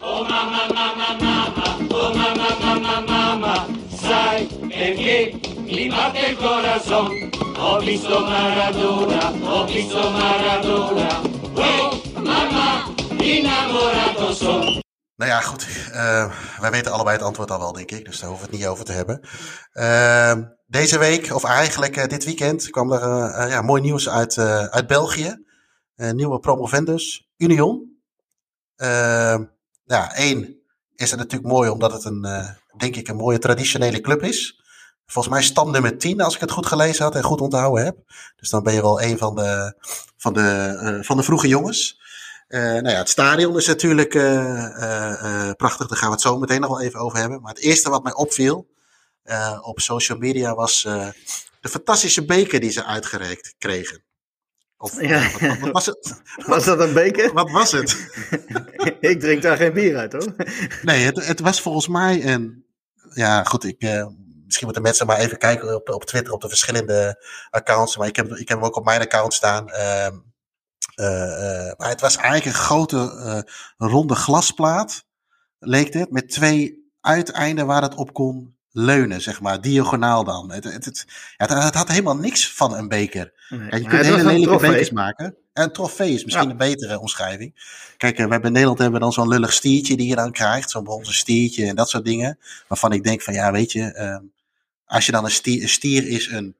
Oh 0.00 1.77
oh 1.98 2.14
mama, 2.14 2.48
mama, 2.60 3.00
mama, 3.00 3.66
sai 3.88 4.46
perché 4.68 5.40
mi 5.66 5.88
batte 5.88 6.26
il 6.30 6.36
corazon. 6.36 7.30
Ho 7.58 7.78
visto 7.80 8.20
Maradona, 8.20 9.32
ho 9.42 9.64
visto 9.66 10.10
Maradona, 10.10 11.20
oh 11.54 12.02
mama, 12.14 12.94
innamorato 13.18 14.32
son. 14.32 14.80
Nou 15.16 15.30
ja, 15.30 15.40
goed. 15.40 15.66
Uh, 15.90 16.32
wij 16.60 16.70
weten 16.70 16.92
allebei 16.92 17.16
het 17.16 17.26
antwoord 17.26 17.50
al 17.50 17.58
wel, 17.58 17.72
denk 17.72 17.90
ik. 17.90 18.04
Dus 18.04 18.20
daar 18.20 18.28
hoeven 18.28 18.46
we 18.46 18.52
het 18.52 18.60
niet 18.60 18.70
over 18.70 18.84
te 18.84 18.92
hebben. 18.92 19.28
Uh, 19.72 20.48
deze 20.66 20.98
week, 20.98 21.34
of 21.34 21.44
eigenlijk 21.44 21.96
uh, 21.96 22.04
dit 22.04 22.24
weekend, 22.24 22.70
kwam 22.70 22.92
er 22.92 23.48
ja, 23.48 23.62
mooi 23.62 23.82
nieuws 23.82 24.08
uit, 24.08 24.38
uit 24.70 24.86
België. 24.86 25.44
nieuwe 25.94 26.38
promovendus, 26.38 27.28
Union. 27.36 28.00
Ja, 29.84 30.14
één 30.14 30.57
is 30.98 31.10
het 31.10 31.18
natuurlijk 31.18 31.52
mooi 31.52 31.70
omdat 31.70 31.92
het 31.92 32.04
een, 32.04 32.26
uh, 32.26 32.48
denk 32.76 32.96
ik, 32.96 33.08
een 33.08 33.16
mooie 33.16 33.38
traditionele 33.38 34.00
club 34.00 34.22
is. 34.22 34.60
Volgens 35.06 35.34
mij 35.34 35.42
stamnummer 35.42 35.98
10, 35.98 36.20
als 36.20 36.34
ik 36.34 36.40
het 36.40 36.50
goed 36.50 36.66
gelezen 36.66 37.04
had 37.04 37.14
en 37.14 37.22
goed 37.22 37.40
onthouden 37.40 37.84
heb. 37.84 37.96
Dus 38.36 38.50
dan 38.50 38.62
ben 38.62 38.74
je 38.74 38.80
wel 38.80 39.02
een 39.02 39.18
van 39.18 39.34
de, 39.34 39.74
van 40.16 40.32
de, 40.32 40.78
uh, 40.82 41.04
van 41.04 41.16
de 41.16 41.22
vroege 41.22 41.48
jongens. 41.48 42.00
Uh, 42.48 42.60
nou 42.60 42.88
ja, 42.88 42.98
het 42.98 43.08
stadion 43.08 43.56
is 43.56 43.66
natuurlijk 43.66 44.10
prachtig, 45.56 45.86
daar 45.86 45.98
gaan 45.98 46.08
we 46.08 46.14
het 46.14 46.20
zo 46.20 46.38
meteen 46.38 46.60
nog 46.60 46.70
wel 46.70 46.80
even 46.80 47.00
over 47.00 47.18
hebben. 47.18 47.40
Maar 47.40 47.54
het 47.54 47.62
eerste 47.62 47.90
wat 47.90 48.02
mij 48.02 48.14
opviel 48.14 48.68
op 49.60 49.80
social 49.80 50.18
media 50.18 50.54
was 50.54 50.82
de 51.60 51.68
fantastische 51.68 52.24
beker 52.24 52.60
die 52.60 52.70
ze 52.70 52.84
uitgereikt 52.84 53.54
kregen. 53.58 54.02
Of, 54.80 55.00
ja. 55.00 55.30
wat, 55.30 55.58
wat, 55.58 55.70
was 55.72 55.86
het? 55.86 56.22
Was 56.46 56.64
dat 56.64 56.80
een 56.80 56.92
beker? 56.92 57.32
wat 57.42 57.50
was 57.50 57.72
het? 57.72 58.10
ik 59.00 59.20
drink 59.20 59.42
daar 59.42 59.56
geen 59.56 59.72
bier 59.72 59.96
uit 59.96 60.12
hoor. 60.12 60.34
Nee, 60.82 61.04
het, 61.04 61.26
het 61.26 61.40
was 61.40 61.60
volgens 61.60 61.88
mij 61.88 62.26
een. 62.26 62.66
Ja, 63.14 63.44
goed, 63.44 63.64
ik, 63.64 63.82
uh, 63.82 64.06
misschien 64.44 64.64
moeten 64.64 64.82
mensen 64.82 65.06
maar 65.06 65.18
even 65.18 65.38
kijken 65.38 65.74
op, 65.74 65.88
op 65.88 66.04
Twitter 66.04 66.32
op 66.32 66.40
de 66.40 66.48
verschillende 66.48 67.24
accounts. 67.50 67.96
Maar 67.96 68.06
ik 68.06 68.16
heb, 68.16 68.26
ik 68.26 68.48
heb 68.48 68.58
hem 68.58 68.66
ook 68.66 68.76
op 68.76 68.84
mijn 68.84 69.00
account 69.00 69.34
staan. 69.34 69.68
Uh, 69.68 70.08
uh, 70.96 71.72
maar 71.76 71.88
het 71.88 72.00
was 72.00 72.16
eigenlijk 72.16 72.44
een 72.44 72.62
grote 72.62 73.44
ronde 73.76 74.14
glasplaat, 74.14 75.04
leek 75.58 75.92
het, 75.92 76.10
met 76.10 76.28
twee 76.28 76.90
uiteinden 77.00 77.66
waar 77.66 77.82
het 77.82 77.94
op 77.94 78.12
kon 78.12 78.57
leunen, 78.72 79.20
zeg 79.20 79.40
maar, 79.40 79.60
diagonaal 79.60 80.24
dan. 80.24 80.52
Het, 80.52 80.64
het, 80.64 81.06
het, 81.36 81.74
had 81.74 81.88
helemaal 81.88 82.16
niks 82.16 82.52
van 82.52 82.74
een 82.74 82.88
beker. 82.88 83.32
Je 83.48 83.68
kunt 83.68 84.04
hele 84.04 84.24
lelijke 84.24 84.56
bekers 84.56 84.90
maken. 84.90 85.36
En 85.52 85.64
een 85.64 85.72
trofee 85.72 86.12
is 86.12 86.24
misschien 86.24 86.50
een 86.50 86.56
betere 86.56 87.00
omschrijving. 87.00 87.52
Kijk, 87.96 88.16
we 88.16 88.22
hebben 88.22 88.42
in 88.42 88.52
Nederland 88.52 88.78
hebben 88.78 88.98
we 88.98 89.04
dan 89.04 89.12
zo'n 89.12 89.28
lullig 89.28 89.52
stiertje 89.52 89.96
die 89.96 90.08
je 90.08 90.14
dan 90.14 90.32
krijgt. 90.32 90.70
Zo'n 90.70 90.84
bronzen 90.84 91.14
stiertje 91.14 91.66
en 91.66 91.76
dat 91.76 91.88
soort 91.88 92.04
dingen. 92.04 92.38
Waarvan 92.66 92.92
ik 92.92 93.04
denk 93.04 93.22
van, 93.22 93.34
ja, 93.34 93.52
weet 93.52 93.72
je, 93.72 93.94
uh, 93.96 94.28
als 94.86 95.06
je 95.06 95.12
dan 95.12 95.24
een 95.24 95.30
stier, 95.30 95.62
een 95.62 95.68
stier 95.68 96.06
is 96.06 96.26
een, 96.26 96.54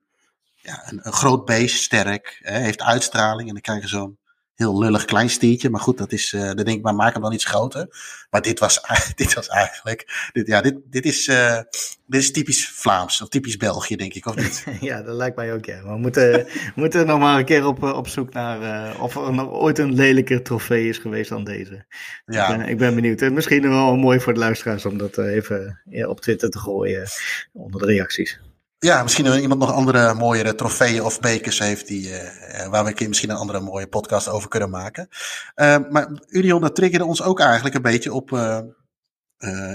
ja, 0.55 0.83
een, 0.91 1.01
een 1.03 1.13
groot 1.13 1.45
beest, 1.45 1.83
sterk, 1.83 2.39
hè, 2.43 2.59
heeft 2.59 2.83
uitstraling. 2.83 3.49
En 3.49 3.55
dan 3.55 3.63
krijg 3.63 3.83
je 3.83 3.89
zo'n 3.89 4.19
heel 4.59 4.79
lullig 4.79 5.05
klein 5.05 5.31
stiertje. 5.31 5.71
Maar 5.71 5.81
goed, 5.81 5.99
dat 5.99 6.13
is, 6.13 6.33
uh, 6.33 6.43
dan 6.43 6.57
denk 6.57 6.69
ik, 6.69 6.83
maar 6.83 6.95
maak 6.95 7.13
hem 7.13 7.23
dan 7.23 7.33
iets 7.33 7.45
groter. 7.45 7.87
Maar 8.31 8.43
dit 8.43 8.59
was, 8.59 8.81
dit 9.15 9.35
was 9.35 9.49
eigenlijk, 9.49 10.29
dit, 10.33 10.47
ja, 10.47 10.61
dit, 10.61 10.75
dit 10.85 11.05
is, 11.05 11.29
uh, 11.29 11.61
dit 12.07 12.21
is 12.21 12.33
typisch 12.33 12.69
Vlaams 12.69 13.23
of 13.23 13.29
typisch 13.29 13.57
België, 13.57 13.97
denk 13.97 14.15
ik, 14.15 14.27
of 14.27 14.37
niet? 14.37 14.65
ja, 14.81 15.03
dat 15.03 15.15
lijkt 15.15 15.37
mij 15.37 15.53
ook, 15.53 15.65
ja. 15.65 15.83
We 15.83 15.97
moeten, 15.97 16.47
moeten 16.75 17.07
nog 17.07 17.19
maar 17.19 17.39
een 17.39 17.45
keer 17.45 17.67
op, 17.67 17.83
op 17.83 18.09
zoek 18.09 18.33
naar 18.33 18.63
uh, 18.93 19.03
of 19.03 19.17
er 19.17 19.33
nog 19.33 19.51
ooit 19.51 19.79
een 19.79 19.95
lelijker 19.95 20.43
trofee 20.43 20.89
is 20.89 20.99
geweest 20.99 21.29
dan 21.29 21.45
deze. 21.45 21.85
Ja. 22.27 22.49
Ik, 22.49 22.57
ben, 22.57 22.69
ik 22.69 22.79
ben 22.79 22.95
benieuwd. 22.95 23.21
En 23.21 23.33
misschien 23.33 23.69
wel 23.69 23.97
mooi 23.97 24.21
voor 24.21 24.35
de 24.35 24.41
luisteraars 24.41 24.85
om 24.85 24.99
dat 24.99 25.19
even 25.19 25.81
ja, 25.85 26.09
op 26.09 26.21
Twitter 26.21 26.51
te 26.51 26.59
gooien 26.59 27.07
onder 27.53 27.81
de 27.81 27.87
reacties. 27.87 28.41
Ja, 28.81 29.03
misschien 29.03 29.41
iemand 29.41 29.61
nog 29.61 29.73
andere 29.73 30.15
mooiere 30.15 30.55
trofeeën 30.55 31.03
of 31.03 31.21
bekers 31.21 31.59
heeft 31.59 31.87
die, 31.87 32.09
uh, 32.09 32.67
waar 32.67 32.85
we 32.85 33.07
misschien 33.09 33.31
een 33.31 33.37
andere 33.37 33.61
mooie 33.61 33.89
podcast 33.89 34.29
over 34.29 34.49
kunnen 34.49 34.71
maken. 34.71 35.09
Uh, 35.57 35.77
maar 35.91 36.09
Union, 36.29 36.61
dat 36.61 36.75
triggerde 36.75 37.05
ons 37.05 37.23
ook 37.23 37.41
eigenlijk 37.41 37.75
een 37.75 37.83
beetje 37.83 38.13
op, 38.13 38.31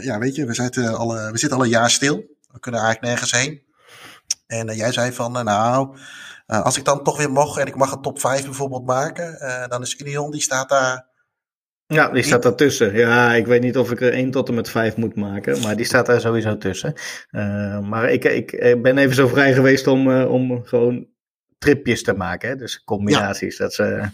ja 0.02 0.18
weet 0.18 0.36
je, 0.36 0.46
we 0.46 0.54
zitten, 0.54 0.98
al, 0.98 1.14
we 1.14 1.38
zitten 1.38 1.58
al 1.58 1.64
een 1.64 1.70
jaar 1.70 1.90
stil. 1.90 2.16
We 2.52 2.60
kunnen 2.60 2.82
eigenlijk 2.82 3.12
nergens 3.12 3.42
heen. 3.42 3.62
En 4.48 4.76
jij 4.76 4.92
zei 4.92 5.14
van, 5.14 5.32
nou, 5.32 5.98
als 6.46 6.78
ik 6.78 6.86
dan 6.86 7.04
toch 7.04 7.18
weer 7.18 7.32
mocht 7.32 7.58
en 7.58 7.68
ik 7.68 7.76
mag 7.76 7.92
een 7.92 8.02
top 8.02 8.20
5 8.20 8.44
bijvoorbeeld 8.44 8.86
maken, 8.86 9.38
dan 9.70 9.82
is 9.82 10.00
Union, 10.00 10.32
die 10.32 10.42
staat 10.42 10.70
daar 10.70 11.13
ja, 11.94 12.10
die 12.10 12.24
staat 12.24 12.44
daartussen. 12.44 12.96
Ja, 12.96 13.34
ik 13.34 13.46
weet 13.46 13.62
niet 13.62 13.78
of 13.78 13.92
ik 13.92 14.02
er 14.02 14.14
1 14.14 14.32
tot 14.32 14.48
en 14.48 14.54
met 14.54 14.70
5 14.70 14.98
moet 14.98 15.16
maken, 15.16 15.62
maar 15.62 15.76
die 15.76 15.86
staat 15.86 16.06
daar 16.06 16.22
sowieso 16.22 16.58
tussen. 16.58 16.94
Uh, 17.32 17.80
maar 17.80 18.10
ik, 18.12 18.24
ik, 18.24 18.82
ben 18.82 18.98
even 18.98 19.16
zo 19.16 19.28
vrij 19.28 19.54
geweest 19.54 19.88
om, 19.88 20.08
uh, 20.08 20.32
om 20.32 20.66
gewoon 20.66 21.08
tripjes 21.58 22.04
te 22.04 22.14
maken. 22.14 22.50
Hè? 22.50 22.56
Dus 22.56 22.84
combinaties. 22.84 23.58
Ja. 23.58 23.64
Dat 23.64 23.74
ze, 23.74 24.10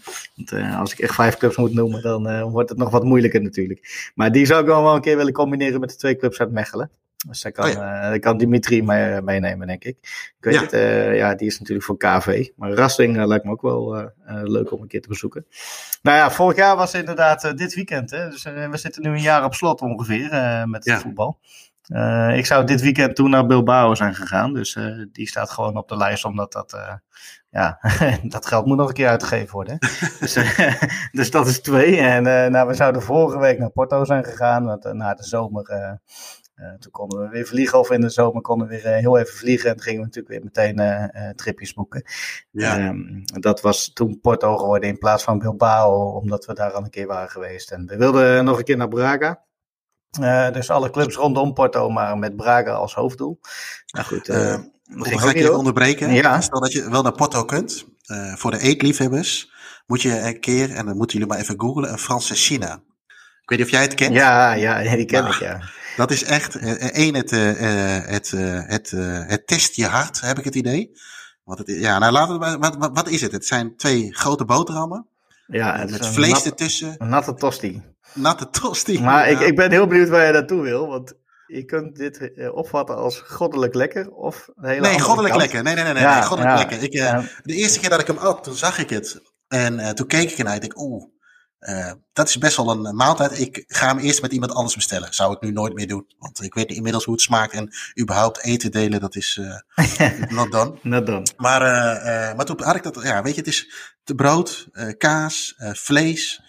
uh, 0.54 0.80
als 0.80 0.92
ik 0.92 1.00
echt 1.00 1.16
vijf 1.16 1.38
clubs 1.38 1.58
moet 1.58 1.74
noemen, 1.74 2.02
dan 2.02 2.50
wordt 2.50 2.70
het 2.70 2.78
nog 2.78 2.90
wat 2.90 3.04
moeilijker 3.04 3.42
natuurlijk. 3.42 4.12
Maar 4.16 4.32
die 4.32 4.46
zou 4.46 4.62
ik 4.62 4.68
wel 4.68 4.96
een 4.96 5.02
keer 5.02 5.18
willen 5.18 5.34
combineren 5.34 5.80
met 5.80 5.90
de 5.90 5.96
twee 5.96 6.16
clubs 6.16 6.40
uit 6.40 6.52
Mechelen. 6.52 6.92
Dus 7.28 7.42
daar 7.42 7.52
kan, 7.52 7.66
oh 7.66 7.72
ja. 7.72 8.14
uh, 8.14 8.20
kan 8.20 8.38
Dimitri 8.38 8.84
mee, 8.84 9.22
meenemen, 9.22 9.68
denk 9.68 9.84
ik. 9.84 9.98
Ik 9.98 10.36
weet 10.40 10.54
ja. 10.54 10.62
het, 10.62 10.74
uh, 10.74 11.18
ja, 11.18 11.36
die 11.36 11.48
is 11.48 11.60
natuurlijk 11.60 11.86
voor 11.86 11.98
KV. 11.98 12.48
Maar 12.56 12.72
Rasting 12.72 13.18
uh, 13.18 13.28
lijkt 13.28 13.46
me 13.46 13.52
ook 13.52 13.62
wel 13.62 14.12
leuk 14.26 14.72
om 14.72 14.82
een 14.82 14.88
keer 14.88 15.02
te 15.02 15.08
bezoeken. 15.08 15.46
Nou 16.02 16.18
ja, 16.18 16.32
vorig 16.32 16.58
jaar 16.58 16.76
was 16.76 16.94
inderdaad 16.94 17.58
dit 17.58 17.74
weekend. 17.74 18.12
Hè? 18.12 18.30
Dus 18.30 18.44
we 18.44 18.78
zitten 18.78 19.02
nu 19.02 19.10
een 19.10 19.22
jaar 19.22 19.44
op 19.44 19.54
slot 19.54 19.82
ongeveer 19.82 20.30
met 20.68 20.86
het 20.86 21.02
voetbal. 21.02 21.40
ik 22.34 22.46
zou 22.46 22.66
dit 22.66 22.82
weekend 22.82 23.16
toen 23.16 23.30
naar 23.30 23.46
Bilbao 23.46 23.96
zijn 23.96 24.16
gegaan. 24.16 24.54
Dus 24.54 24.78
die 25.12 25.28
staat 25.28 25.50
gewoon 25.50 25.78
op 25.78 25.88
de 25.88 25.98
lijst, 25.98 26.26
omdat 26.26 26.52
dat, 26.52 27.00
ja, 27.50 27.80
dat 28.24 28.46
geld 28.46 28.66
moet 28.66 28.78
nog 28.78 28.88
een 28.88 28.94
keer 28.94 29.08
uitgegeven 29.08 29.52
worden. 29.52 29.78
dus, 30.20 30.38
dus 31.12 31.32
dat 31.32 31.48
is 31.48 31.62
twee. 31.62 31.98
En 31.98 32.52
nou, 32.52 32.68
we 32.68 32.74
zouden 32.74 33.02
vorige 33.02 33.40
week 33.40 33.60
naar 33.60 33.70
Porto 33.70 34.06
zijn 34.06 34.24
gegaan. 34.24 34.66
Want 34.66 34.94
na 34.94 35.14
de 35.14 35.24
zomer 35.24 36.00
uh, 36.62 36.74
toen 36.80 36.92
konden 36.92 37.20
we 37.20 37.30
weer 37.30 37.46
vliegen, 37.46 37.80
of 37.80 37.92
in 37.92 38.02
de 38.02 38.10
zomer 38.10 38.42
konden 38.42 38.68
we 38.68 38.82
weer 38.82 38.94
uh, 38.94 39.00
heel 39.00 39.18
even 39.18 39.34
vliegen. 39.34 39.70
En 39.70 39.76
toen 39.76 39.84
gingen 39.84 40.00
we 40.00 40.06
natuurlijk 40.06 40.34
weer 40.34 40.44
meteen 40.44 40.80
uh, 41.16 41.30
tripjes 41.30 41.74
boeken. 41.74 42.04
Ja. 42.52 42.88
Um, 42.88 43.22
dat 43.26 43.62
was 43.62 43.94
toen 43.94 44.20
Porto 44.22 44.58
geworden 44.58 44.90
in 44.90 44.98
plaats 44.98 45.24
van 45.24 45.40
Bilbao, 45.40 46.10
omdat 46.10 46.46
we 46.46 46.54
daar 46.54 46.72
al 46.72 46.84
een 46.84 46.90
keer 46.90 47.08
waren 47.08 47.30
geweest. 47.30 47.72
En 47.72 47.86
we 47.86 47.98
wilden 47.98 48.46
nog 48.46 48.58
een 48.58 48.64
keer 48.64 48.78
naar 48.78 48.88
Braga. 48.88 49.44
dus 50.52 50.70
alle 50.70 50.90
clubs 50.90 51.16
rondom 51.16 51.54
Porto, 51.54 51.90
maar 51.90 52.18
met 52.18 52.36
Braga 52.36 52.72
als 52.72 52.94
hoofddoel. 52.94 53.40
Nou 53.94 54.06
goed, 54.06 54.30
uh, 54.30 54.58
ga 54.86 55.30
ik 55.30 55.38
je 55.38 55.56
onderbreken? 55.56 56.14
Ja. 56.14 56.42
Stel 56.42 56.60
dat 56.60 56.72
je 56.72 56.90
wel 56.90 57.02
naar 57.02 57.12
Porto 57.12 57.46
kunt. 57.46 57.86
voor 58.36 58.52
de 58.52 58.60
eetliefhebbers 58.60 59.52
moet 59.86 60.02
je 60.02 60.20
een 60.20 60.40
keer, 60.40 60.72
en 60.72 60.86
dan 60.86 60.98
moeten 60.98 61.18
jullie 61.18 61.34
maar 61.34 61.42
even 61.42 61.60
googlen, 61.60 61.92
een 61.92 62.00
Franse 62.00 62.36
China. 62.36 62.82
Ik 63.42 63.50
weet 63.50 63.58
niet 63.58 63.68
of 63.68 63.74
jij 63.74 63.82
het 63.82 63.94
kent. 63.94 64.14
Ja, 64.14 64.54
ja 64.54 64.96
die 64.96 65.06
ken 65.06 65.26
ik, 65.26 65.34
ja. 65.34 65.60
Dat 66.00 66.12
is 66.12 66.24
echt, 66.24 66.56
uh, 66.56 66.72
één, 66.96 67.16
het, 67.16 67.32
uh, 67.32 67.52
het, 68.06 68.32
het, 68.68 68.92
het 69.28 69.48
test 69.48 69.76
je 69.76 69.86
hart, 69.86 70.22
heb 70.22 70.38
ik 70.38 70.44
het 70.44 70.56
idee. 70.56 70.92
Want 71.44 71.60
het, 71.60 71.68
ja, 71.68 72.00
nou 72.00 72.12
laten 72.12 72.40
we, 72.40 72.58
wat, 72.58 72.76
wat, 72.76 72.90
wat 72.94 73.10
is 73.10 73.22
het? 73.22 73.32
Het 73.32 73.46
zijn 73.46 73.76
twee 73.76 74.16
grote 74.16 74.46
boterhammen. 74.46 75.08
Ja, 75.48 75.80
het 75.80 75.92
met 75.92 76.08
vlees 76.08 76.32
nat, 76.32 76.46
ertussen. 76.46 76.96
Natte 76.98 77.34
tosti. 77.34 77.82
Natte 78.14 78.50
tosti. 78.50 79.02
Maar 79.02 79.30
ik, 79.30 79.40
ik 79.40 79.56
ben 79.56 79.72
heel 79.72 79.88
benieuwd 79.88 80.10
waar 80.10 80.26
je 80.26 80.32
naartoe 80.32 80.62
wil, 80.62 80.88
want 80.88 81.14
je 81.48 81.66
kunt 81.66 81.96
dit 81.96 82.32
opvatten 82.54 82.96
als 82.96 83.20
goddelijk 83.20 83.74
lekker 83.74 84.12
of 84.12 84.50
een 84.56 84.70
hele 84.70 84.82
Nee, 84.82 85.00
goddelijk 85.00 85.34
kant. 85.34 85.42
lekker. 85.42 85.64
Nee, 85.64 85.76
nee, 85.76 85.84
nee, 85.84 85.94
nee, 85.94 86.04
ja, 86.04 86.14
nee 86.14 86.24
goddelijk 86.24 86.58
ja, 86.58 86.66
lekker. 86.68 86.84
Ik. 86.84 86.92
De 87.44 87.54
eerste 87.54 87.80
keer 87.80 87.90
dat 87.90 88.00
ik 88.00 88.08
hem 88.08 88.18
at, 88.18 88.44
toen 88.44 88.56
zag 88.56 88.80
ik 88.80 88.90
het. 88.90 89.22
En 89.48 89.96
toen 89.96 90.08
keek 90.08 90.32
ik 90.32 90.38
ernaar 90.38 90.56
en 90.56 90.62
ik 90.62 90.70
dacht, 90.70 90.86
oeh, 90.86 91.04
uh, 91.60 91.92
dat 92.14 92.28
is 92.28 92.38
best 92.38 92.58
wel 92.58 92.70
een 92.70 92.96
maaltijd. 92.96 93.40
Ik 93.40 93.64
ga 93.68 93.88
hem 93.88 93.98
eerst 93.98 94.22
met 94.22 94.32
iemand 94.32 94.52
anders 94.52 94.76
bestellen. 94.76 95.14
Zou 95.14 95.34
ik 95.34 95.42
nu 95.42 95.52
nooit 95.52 95.74
meer 95.74 95.88
doen. 95.88 96.06
Want 96.18 96.44
ik 96.44 96.54
weet 96.54 96.72
inmiddels 96.72 97.06
hoe 97.06 97.14
het 97.14 97.24
smaakt. 97.24 97.54
En 97.54 97.74
überhaupt 98.00 98.44
eten 98.44 98.72
delen, 98.72 99.00
dat 99.00 99.16
is 99.16 99.40
uh, 99.42 100.30
not 100.38 100.52
done. 100.52 100.74
not 100.82 101.06
done. 101.06 101.26
Maar, 101.38 101.62
uh, 101.62 102.36
maar 102.36 102.46
toen 102.46 102.62
had 102.64 102.76
ik 102.76 102.84
dat, 102.84 103.04
ja, 103.04 103.22
weet 103.22 103.34
je, 103.34 103.40
het 103.40 103.50
is 103.50 103.72
te 104.04 104.16
brood, 104.16 104.68
kaas, 104.98 105.56
vlees. 105.58 106.42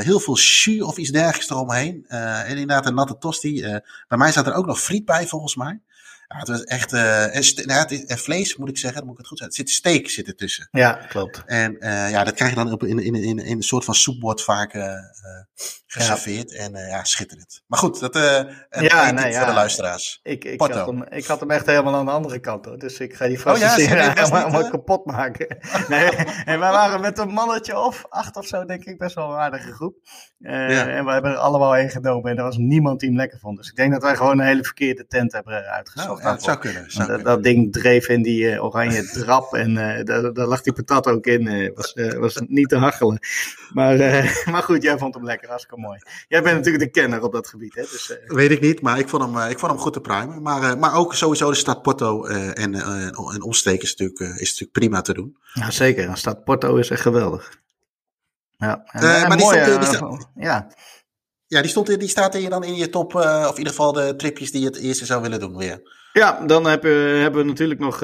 heel 0.00 0.20
veel 0.20 0.36
jus 0.36 0.82
of 0.82 0.96
iets 0.96 1.10
dergelijks 1.10 1.50
eromheen. 1.50 2.04
en 2.08 2.46
inderdaad 2.46 2.86
een 2.86 2.94
natte 2.94 3.18
tosti. 3.18 3.60
bij 4.08 4.18
mij 4.18 4.32
zat 4.32 4.46
er 4.46 4.54
ook 4.54 4.66
nog 4.66 4.80
friet 4.80 5.04
bij, 5.04 5.26
volgens 5.26 5.56
mij. 5.56 5.80
Ja, 6.28 6.38
het 6.38 6.48
was 6.48 6.64
echt. 6.64 6.92
Uh, 6.92 7.36
en, 7.36 7.66
nou, 7.66 7.80
het 7.80 8.04
en 8.04 8.18
vlees, 8.18 8.56
moet 8.56 8.68
ik 8.68 8.78
zeggen, 8.78 8.98
dan 8.98 9.08
moet 9.08 9.18
ik 9.18 9.18
het 9.18 9.28
goed 9.28 9.38
zeggen. 9.38 9.56
Er 9.56 9.68
zit 9.68 9.76
steak 9.76 10.08
zit 10.08 10.26
ertussen. 10.26 10.68
Ja, 10.70 10.92
klopt. 10.92 11.42
En 11.46 11.76
uh, 11.80 12.10
ja, 12.10 12.24
dat 12.24 12.34
krijg 12.34 12.50
je 12.50 12.56
dan 12.56 12.72
op, 12.72 12.84
in, 12.84 12.98
in, 12.98 13.14
in, 13.14 13.38
in 13.38 13.56
een 13.56 13.62
soort 13.62 13.84
van 13.84 13.94
soepbord 13.94 14.42
vaak 14.42 14.74
uh, 14.74 14.92
geserveerd. 15.86 16.50
Ja. 16.50 16.58
En 16.58 16.72
ja, 16.72 17.04
schitterend. 17.04 17.62
Maar 17.66 17.78
goed, 17.78 18.00
dat 18.00 18.14
ja, 18.14 19.10
nee, 19.10 19.30
ja. 19.30 19.38
voor 19.38 19.46
de 19.46 19.54
luisteraars. 19.54 20.20
Ik, 20.22 20.44
ik, 20.44 20.60
had 20.60 20.74
hem, 20.74 21.02
ik 21.02 21.26
had 21.26 21.40
hem 21.40 21.50
echt 21.50 21.66
helemaal 21.66 21.94
aan 21.94 22.04
de 22.04 22.10
andere 22.10 22.38
kant 22.38 22.64
hoor. 22.64 22.78
Dus 22.78 22.98
ik 22.98 23.14
ga 23.14 23.26
die 23.26 23.40
vast 23.40 23.62
oh, 23.62 23.76
ja, 23.76 24.14
helemaal 24.14 24.70
kapot 24.70 25.04
maken. 25.04 25.58
nee, 25.88 26.08
en 26.44 26.58
wij 26.58 26.70
waren 26.70 27.00
met 27.00 27.18
een 27.18 27.28
mannetje 27.28 27.78
of 27.78 28.04
acht 28.08 28.36
of 28.36 28.46
zo, 28.46 28.64
denk 28.64 28.84
ik, 28.84 28.98
best 28.98 29.14
wel 29.14 29.30
een 29.30 29.38
aardige 29.38 29.72
groep. 29.72 29.96
Ja. 30.38 30.88
En 30.88 31.04
we 31.04 31.12
hebben 31.12 31.30
er 31.30 31.36
allemaal 31.36 31.78
een 31.78 31.90
genomen. 31.90 32.30
En 32.30 32.36
er 32.36 32.42
was 32.42 32.56
niemand 32.56 33.00
die 33.00 33.08
hem 33.08 33.18
lekker 33.18 33.38
vond. 33.38 33.56
Dus 33.56 33.68
ik 33.68 33.76
denk 33.76 33.92
dat 33.92 34.02
wij 34.02 34.16
gewoon 34.16 34.38
een 34.38 34.46
hele 34.46 34.64
verkeerde 34.64 35.06
tent 35.06 35.32
hebben 35.32 35.64
uitgezocht. 35.64 36.22
Nou, 36.22 36.34
dat 36.34 36.42
zou 36.42 36.58
kunnen. 36.58 36.84
Zou 36.90 37.08
dat, 37.08 37.24
dat, 37.24 37.42
ding 37.42 37.72
dreef 37.72 38.08
in 38.08 38.22
die 38.22 38.52
uh, 38.52 38.64
oranje 38.64 39.04
drap 39.18 39.54
en 39.54 39.74
daar, 40.04 40.32
daar, 40.32 40.46
lag 40.46 40.62
die 40.62 40.72
patat 40.72 41.06
ook 41.06 41.26
in. 41.26 41.46
Uh, 41.46 41.70
was, 41.74 41.94
was 42.18 42.42
niet 42.46 42.68
te 42.68 42.76
hachelen. 42.76 43.18
Maar, 43.72 43.96
maar 44.52 44.62
goed, 44.62 44.82
jij 44.82 44.98
vond 44.98 45.14
hem 45.14 45.24
lekker, 45.24 45.48
hartstikke 45.48 45.80
mooi. 45.80 45.98
Jij 46.28 46.42
bent 46.42 46.56
natuurlijk 46.56 46.84
de 46.84 47.00
kenner 47.00 47.22
op 47.22 47.32
dat 47.32 47.48
gebied. 47.48 47.74
Hè? 47.74 47.82
Dus, 47.82 48.18
Weet 48.26 48.50
ik 48.50 48.60
niet, 48.60 48.80
maar 48.80 48.98
ik 48.98 49.08
vond 49.08 49.22
hem, 49.22 49.50
ik 49.50 49.58
vond 49.58 49.72
hem 49.72 49.80
goed 49.80 49.92
te 49.92 50.00
primen. 50.00 50.42
Maar, 50.42 50.78
maar 50.78 50.94
ook 50.94 51.14
sowieso 51.14 51.50
de 51.50 51.56
stad 51.56 51.82
Porto 51.82 52.24
en, 52.24 52.74
en 52.74 53.42
omsteken 53.42 53.82
is 53.82 53.96
natuurlijk, 53.96 54.40
is 54.40 54.50
natuurlijk 54.50 54.72
prima 54.72 55.00
te 55.00 55.14
doen. 55.14 55.36
Ja, 55.52 55.70
zeker. 55.70 56.10
De 56.10 56.16
stad 56.16 56.44
Porto 56.44 56.76
is 56.76 56.90
echt 56.90 57.00
geweldig. 57.00 57.64
Ja, 58.56 58.84
en, 58.86 59.00
en 59.00 59.28
maar 59.28 59.36
die 59.36 59.46
stond, 59.46 59.80
die 59.80 59.94
stond, 59.94 60.28
ja. 60.34 60.66
Ja, 61.46 61.60
die, 61.60 61.70
stond, 61.70 62.00
die 62.00 62.08
staat 62.08 62.34
hier 62.34 62.50
dan 62.50 62.64
in 62.64 62.74
je 62.74 62.88
top, 62.88 63.14
uh, 63.14 63.20
of 63.20 63.50
in 63.50 63.58
ieder 63.58 63.72
geval 63.72 63.92
de 63.92 64.14
tripjes 64.16 64.52
die 64.52 64.60
je 64.60 64.66
het 64.66 64.76
eerste 64.76 65.06
zou 65.06 65.22
willen 65.22 65.40
doen 65.40 65.56
weer. 65.56 65.94
Ja, 66.12 66.46
dan 66.46 66.66
heb, 66.66 66.84
uh, 66.84 67.20
hebben 67.20 67.40
we 67.40 67.46
natuurlijk 67.46 67.80
nog 67.80 67.98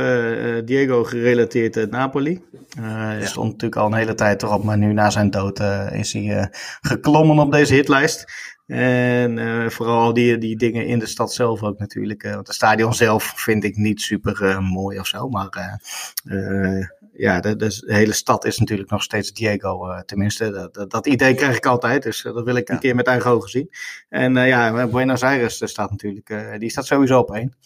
Diego 0.64 1.04
gerelateerd 1.04 1.76
uit 1.76 1.90
Napoli. 1.90 2.44
Hij 2.80 3.18
ja. 3.18 3.26
stond 3.26 3.46
natuurlijk 3.52 3.80
al 3.80 3.86
een 3.86 3.98
hele 3.98 4.14
tijd 4.14 4.42
erop, 4.42 4.64
maar 4.64 4.78
nu 4.78 4.92
na 4.92 5.10
zijn 5.10 5.30
dood 5.30 5.60
is 5.92 6.12
hij 6.12 6.50
geklommen 6.80 7.38
op 7.38 7.52
deze 7.52 7.74
hitlijst. 7.74 8.24
En 8.66 9.70
vooral 9.72 10.12
die, 10.12 10.38
die 10.38 10.56
dingen 10.56 10.86
in 10.86 10.98
de 10.98 11.06
stad 11.06 11.32
zelf 11.32 11.62
ook 11.62 11.78
natuurlijk. 11.78 12.22
want 12.22 12.46
het 12.46 12.56
stadion 12.56 12.94
zelf 12.94 13.32
vind 13.36 13.64
ik 13.64 13.76
niet 13.76 14.00
super 14.00 14.62
mooi 14.62 14.98
of 14.98 15.06
zo, 15.06 15.28
maar 15.28 15.80
ja, 17.12 17.40
de, 17.40 17.56
de, 17.56 17.82
hele 17.86 18.12
stad 18.12 18.44
is 18.44 18.58
natuurlijk 18.58 18.90
nog 18.90 19.02
steeds 19.02 19.32
Diego. 19.32 20.02
tenminste, 20.06 20.70
dat, 20.72 20.90
dat, 20.90 21.06
idee 21.06 21.34
krijg 21.34 21.56
ik 21.56 21.66
altijd. 21.66 22.02
Dus 22.02 22.22
dat 22.22 22.44
wil 22.44 22.56
ik 22.56 22.68
een 22.68 22.78
keer 22.78 22.94
met 22.94 23.06
eigen 23.06 23.30
ogen 23.30 23.50
zien. 23.50 23.70
En 24.08 24.34
ja, 24.34 24.86
Buenos 24.86 25.22
Aires 25.22 25.70
staat 25.70 25.90
natuurlijk, 25.90 26.56
die 26.58 26.70
staat 26.70 26.86
sowieso 26.86 27.18
op 27.18 27.34
één. 27.34 27.56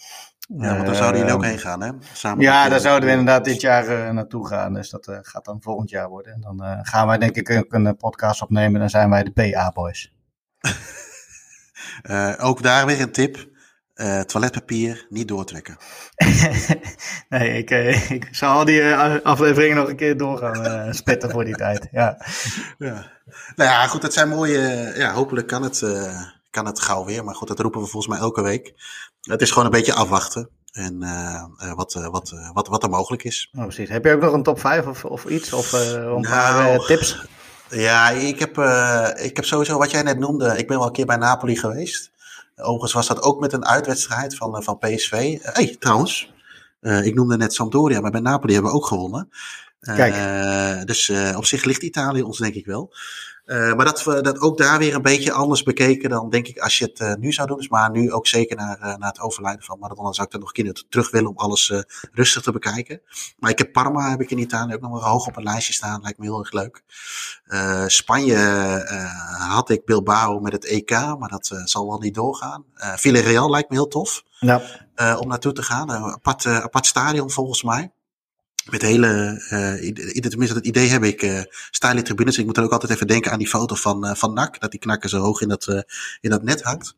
Ja, 0.48 0.74
want 0.74 0.86
daar 0.86 0.94
zouden 0.94 1.20
jullie 1.20 1.34
ook 1.34 1.44
heen 1.44 1.58
gaan, 1.58 1.82
hè? 1.82 1.90
Samen 2.12 2.44
ja, 2.44 2.68
daar 2.68 2.80
zouden 2.80 3.08
we 3.08 3.14
inderdaad 3.14 3.44
dit 3.44 3.60
jaar 3.60 4.14
naartoe 4.14 4.46
gaan. 4.48 4.74
Dus 4.74 4.90
dat 4.90 5.18
gaat 5.22 5.44
dan 5.44 5.62
volgend 5.62 5.90
jaar 5.90 6.08
worden. 6.08 6.32
En 6.32 6.40
dan 6.40 6.78
gaan 6.82 7.06
wij 7.06 7.18
denk 7.18 7.36
ik 7.36 7.50
ook 7.50 7.72
een 7.72 7.96
podcast 7.96 8.42
opnemen. 8.42 8.80
Dan 8.80 8.90
zijn 8.90 9.10
wij 9.10 9.22
de 9.22 9.30
PA-boys. 9.30 10.12
ook 12.48 12.62
daar 12.62 12.86
weer 12.86 13.00
een 13.00 13.12
tip. 13.12 13.54
Uh, 13.96 14.20
toiletpapier 14.20 15.06
niet 15.08 15.28
doortrekken. 15.28 15.76
nee, 17.28 17.58
ik, 17.58 17.70
uh, 17.70 18.10
ik 18.10 18.28
zal 18.30 18.64
die 18.64 18.80
uh, 18.80 19.14
afleveringen 19.22 19.76
nog 19.76 19.88
een 19.88 19.96
keer 19.96 20.16
doorgaan 20.16 20.94
spetten 20.94 21.30
voor 21.30 21.44
die 21.44 21.56
tijd. 21.56 21.88
Ja. 21.92 22.16
ja. 22.78 23.10
Nou 23.54 23.70
ja, 23.70 23.86
goed, 23.86 24.02
dat 24.02 24.12
zijn 24.12 24.28
mooie. 24.28 24.92
Ja, 24.96 25.12
hopelijk 25.12 25.46
kan 25.46 25.62
het, 25.62 25.84
kan 26.50 26.66
het 26.66 26.80
gauw 26.80 27.04
weer. 27.04 27.24
Maar 27.24 27.34
goed, 27.34 27.48
dat 27.48 27.60
roepen 27.60 27.80
we 27.80 27.86
volgens 27.86 28.12
mij 28.12 28.22
elke 28.22 28.42
week. 28.42 28.74
Het 29.20 29.42
is 29.42 29.50
gewoon 29.50 29.64
een 29.64 29.70
beetje 29.70 29.94
afwachten. 29.94 30.48
En 30.72 30.98
wat, 31.76 31.92
wat, 31.92 32.50
wat, 32.52 32.68
wat 32.68 32.82
er 32.82 32.90
mogelijk 32.90 33.24
is. 33.24 33.50
Oh, 33.56 33.62
precies. 33.62 33.88
Heb 33.88 34.04
je 34.04 34.12
ook 34.12 34.20
nog 34.20 34.32
een 34.32 34.42
top 34.42 34.60
5 34.60 34.86
of, 34.86 35.04
of 35.04 35.24
iets? 35.24 35.52
Of 35.52 35.72
een 35.72 36.20
paar 36.20 36.64
nou, 36.64 36.86
tips? 36.86 37.26
Ja, 37.68 38.10
ik 38.10 38.38
heb, 38.38 38.58
ik 39.18 39.36
heb 39.36 39.44
sowieso 39.44 39.78
wat 39.78 39.90
jij 39.90 40.02
net 40.02 40.18
noemde. 40.18 40.58
Ik 40.58 40.66
ben 40.66 40.78
wel 40.78 40.86
een 40.86 40.92
keer 40.92 41.06
bij 41.06 41.16
Napoli 41.16 41.56
geweest. 41.56 42.14
Overigens 42.56 42.92
was 42.92 43.06
dat 43.06 43.22
ook 43.22 43.40
met 43.40 43.52
een 43.52 43.66
uitwedstrijd 43.66 44.36
van, 44.36 44.56
eh, 44.56 44.62
van 44.62 44.78
PSV. 44.78 45.10
Hé, 45.10 45.38
eh, 45.42 45.54
hey, 45.54 45.76
trouwens, 45.78 46.32
uh, 46.80 47.04
ik 47.04 47.14
noemde 47.14 47.36
net 47.36 47.54
Sampdoria, 47.54 48.00
maar 48.00 48.10
bij 48.10 48.20
Napoli 48.20 48.52
hebben 48.52 48.70
we 48.70 48.76
ook 48.76 48.86
gewonnen. 48.86 49.28
Kijk. 49.80 50.86
Dus 50.86 51.12
op 51.36 51.44
zich 51.44 51.64
ligt 51.64 51.82
Italië 51.82 52.22
ons 52.22 52.38
denk 52.38 52.54
ik 52.54 52.66
wel. 52.66 52.94
Uh, 53.46 53.74
maar 53.74 53.84
dat 53.84 54.04
we 54.04 54.20
dat 54.20 54.40
ook 54.40 54.58
daar 54.58 54.78
weer 54.78 54.94
een 54.94 55.02
beetje 55.02 55.32
anders 55.32 55.62
bekeken 55.62 56.10
dan 56.10 56.30
denk 56.30 56.46
ik 56.46 56.58
als 56.58 56.78
je 56.78 56.84
het 56.84 57.00
uh, 57.00 57.14
nu 57.14 57.32
zou 57.32 57.48
doen. 57.48 57.56
Dus 57.56 57.68
maar 57.68 57.90
nu 57.90 58.12
ook 58.12 58.26
zeker 58.26 58.56
naar, 58.56 58.78
uh, 58.78 58.84
naar 58.84 59.08
het 59.08 59.20
overlijden 59.20 59.64
van 59.64 59.78
Maradona 59.78 60.12
zou 60.12 60.26
ik 60.26 60.32
er 60.32 60.38
nog 60.38 60.48
een 60.48 60.64
keer 60.64 60.84
terug 60.88 61.10
willen 61.10 61.30
om 61.30 61.36
alles 61.36 61.72
rustig 62.12 62.42
te 62.42 62.52
bekijken. 62.52 63.00
Maar 63.38 63.50
ik 63.50 63.58
heb 63.58 63.72
Parma 63.72 64.10
heb 64.10 64.20
ik 64.20 64.30
in 64.30 64.38
Italië 64.38 64.74
ook 64.74 64.80
nog 64.80 64.90
wel 64.90 65.10
hoog 65.10 65.26
op 65.26 65.36
een 65.36 65.42
lijstje 65.42 65.72
staan. 65.72 66.02
Lijkt 66.02 66.18
me 66.18 66.24
heel 66.24 66.38
erg 66.38 66.52
leuk. 66.52 66.82
Spanje 67.86 68.36
had 69.38 69.70
ik 69.70 69.84
Bilbao 69.84 70.40
met 70.40 70.52
het 70.52 70.64
EK, 70.64 70.90
maar 70.90 71.28
dat 71.28 71.62
zal 71.64 71.88
wel 71.88 71.98
niet 71.98 72.14
doorgaan. 72.14 72.64
Villarreal 72.74 73.50
lijkt 73.50 73.70
me 73.70 73.76
heel 73.76 73.88
tof 73.88 74.22
ja. 74.38 74.62
om 75.18 75.28
naartoe 75.28 75.52
te 75.52 75.62
gaan. 75.62 75.90
apart, 75.90 76.46
apart 76.46 76.86
stadion 76.86 77.30
volgens 77.30 77.62
mij. 77.62 77.92
Met 78.70 78.82
hele, 78.82 79.42
uh, 79.50 80.20
tenminste 80.20 80.54
dat 80.54 80.66
idee 80.66 80.88
heb 80.88 81.04
ik, 81.04 81.22
uh, 81.22 81.40
style 81.70 82.02
tribunes. 82.02 82.38
Ik 82.38 82.46
moet 82.46 82.56
er 82.56 82.64
ook 82.64 82.72
altijd 82.72 82.92
even 82.92 83.06
denken 83.06 83.32
aan 83.32 83.38
die 83.38 83.48
foto 83.48 83.74
van, 83.74 84.06
uh, 84.06 84.14
van 84.14 84.32
NAC. 84.32 84.60
Dat 84.60 84.70
die 84.70 84.80
knakker 84.80 85.08
zo 85.08 85.18
hoog 85.18 85.40
in 85.40 85.48
dat, 85.48 85.66
uh, 85.66 85.80
in 86.20 86.30
dat 86.30 86.42
net 86.42 86.62
hangt. 86.62 86.94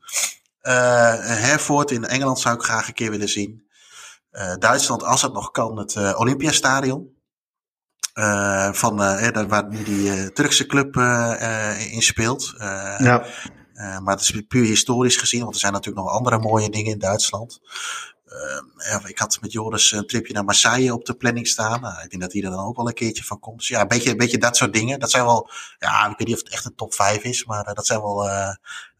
Herford 0.60 1.90
in 1.90 2.04
Engeland 2.04 2.40
zou 2.40 2.54
ik 2.54 2.62
graag 2.62 2.88
een 2.88 2.94
keer 2.94 3.10
willen 3.10 3.28
zien. 3.28 3.66
Duitsland, 4.58 5.02
als 5.02 5.22
het 5.22 5.32
nog 5.32 5.50
kan, 5.50 5.78
het 5.78 6.16
Olympiastadion. 6.16 7.16
Van, 8.72 8.96
waar 9.48 9.68
nu 9.68 9.82
die 9.82 10.32
Turkse 10.32 10.66
club 10.66 10.96
in 11.90 12.02
speelt. 12.02 12.54
ja. 12.98 13.24
maar 13.74 14.14
het 14.14 14.20
is 14.20 14.42
puur 14.48 14.64
historisch 14.64 15.16
gezien, 15.16 15.40
want 15.42 15.54
er 15.54 15.60
zijn 15.60 15.72
natuurlijk 15.72 16.06
nog 16.06 16.14
andere 16.14 16.38
mooie 16.38 16.70
dingen 16.70 16.92
in 16.92 16.98
Duitsland. 16.98 17.60
Uh, 18.32 19.04
ik 19.04 19.18
had 19.18 19.38
met 19.40 19.52
Joris 19.52 19.92
een 19.92 20.06
tripje 20.06 20.32
naar 20.32 20.44
Marseille 20.44 20.94
op 20.94 21.04
de 21.04 21.14
planning 21.14 21.46
staan. 21.46 21.84
Uh, 21.84 22.04
ik 22.04 22.10
denk 22.10 22.22
dat 22.22 22.32
hij 22.32 22.42
er 22.42 22.50
dan 22.50 22.66
ook 22.66 22.76
wel 22.76 22.88
een 22.88 22.94
keertje 22.94 23.24
van 23.24 23.40
komt. 23.40 23.58
Dus 23.58 23.68
ja, 23.68 23.80
een 23.80 23.88
beetje, 23.88 24.10
een 24.10 24.16
beetje 24.16 24.38
dat 24.38 24.56
soort 24.56 24.72
dingen. 24.72 25.00
Dat 25.00 25.10
zijn 25.10 25.24
wel, 25.24 25.50
ja, 25.78 26.10
ik 26.10 26.18
weet 26.18 26.26
niet 26.26 26.36
of 26.36 26.42
het 26.42 26.52
echt 26.52 26.64
een 26.64 26.74
top 26.74 26.94
5 26.94 27.22
is, 27.22 27.44
maar 27.44 27.68
uh, 27.68 27.74
dat 27.74 27.86
zijn 27.86 28.00
wel 28.00 28.28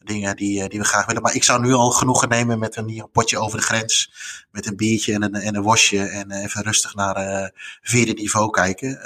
dingen 0.09 0.37
die, 0.37 0.69
die 0.69 0.79
we 0.79 0.85
graag 0.85 1.07
willen. 1.07 1.23
Maar 1.23 1.35
ik 1.35 1.45
zou 1.45 1.61
nu 1.61 1.73
al 1.73 1.91
genoegen 1.91 2.29
nemen 2.29 2.59
met 2.59 2.77
een, 2.77 2.89
een 2.89 3.11
potje 3.13 3.39
over 3.39 3.59
de 3.59 3.65
grens. 3.65 4.13
Met 4.51 4.67
een 4.67 4.77
biertje 4.77 5.15
en 5.15 5.23
een, 5.23 5.35
en 5.35 5.55
een 5.55 5.63
wasje. 5.63 6.03
En 6.03 6.31
even 6.31 6.63
rustig 6.63 6.95
naar 6.95 7.51
vierde 7.83 8.13
niveau 8.13 8.51
kijken. 8.51 9.01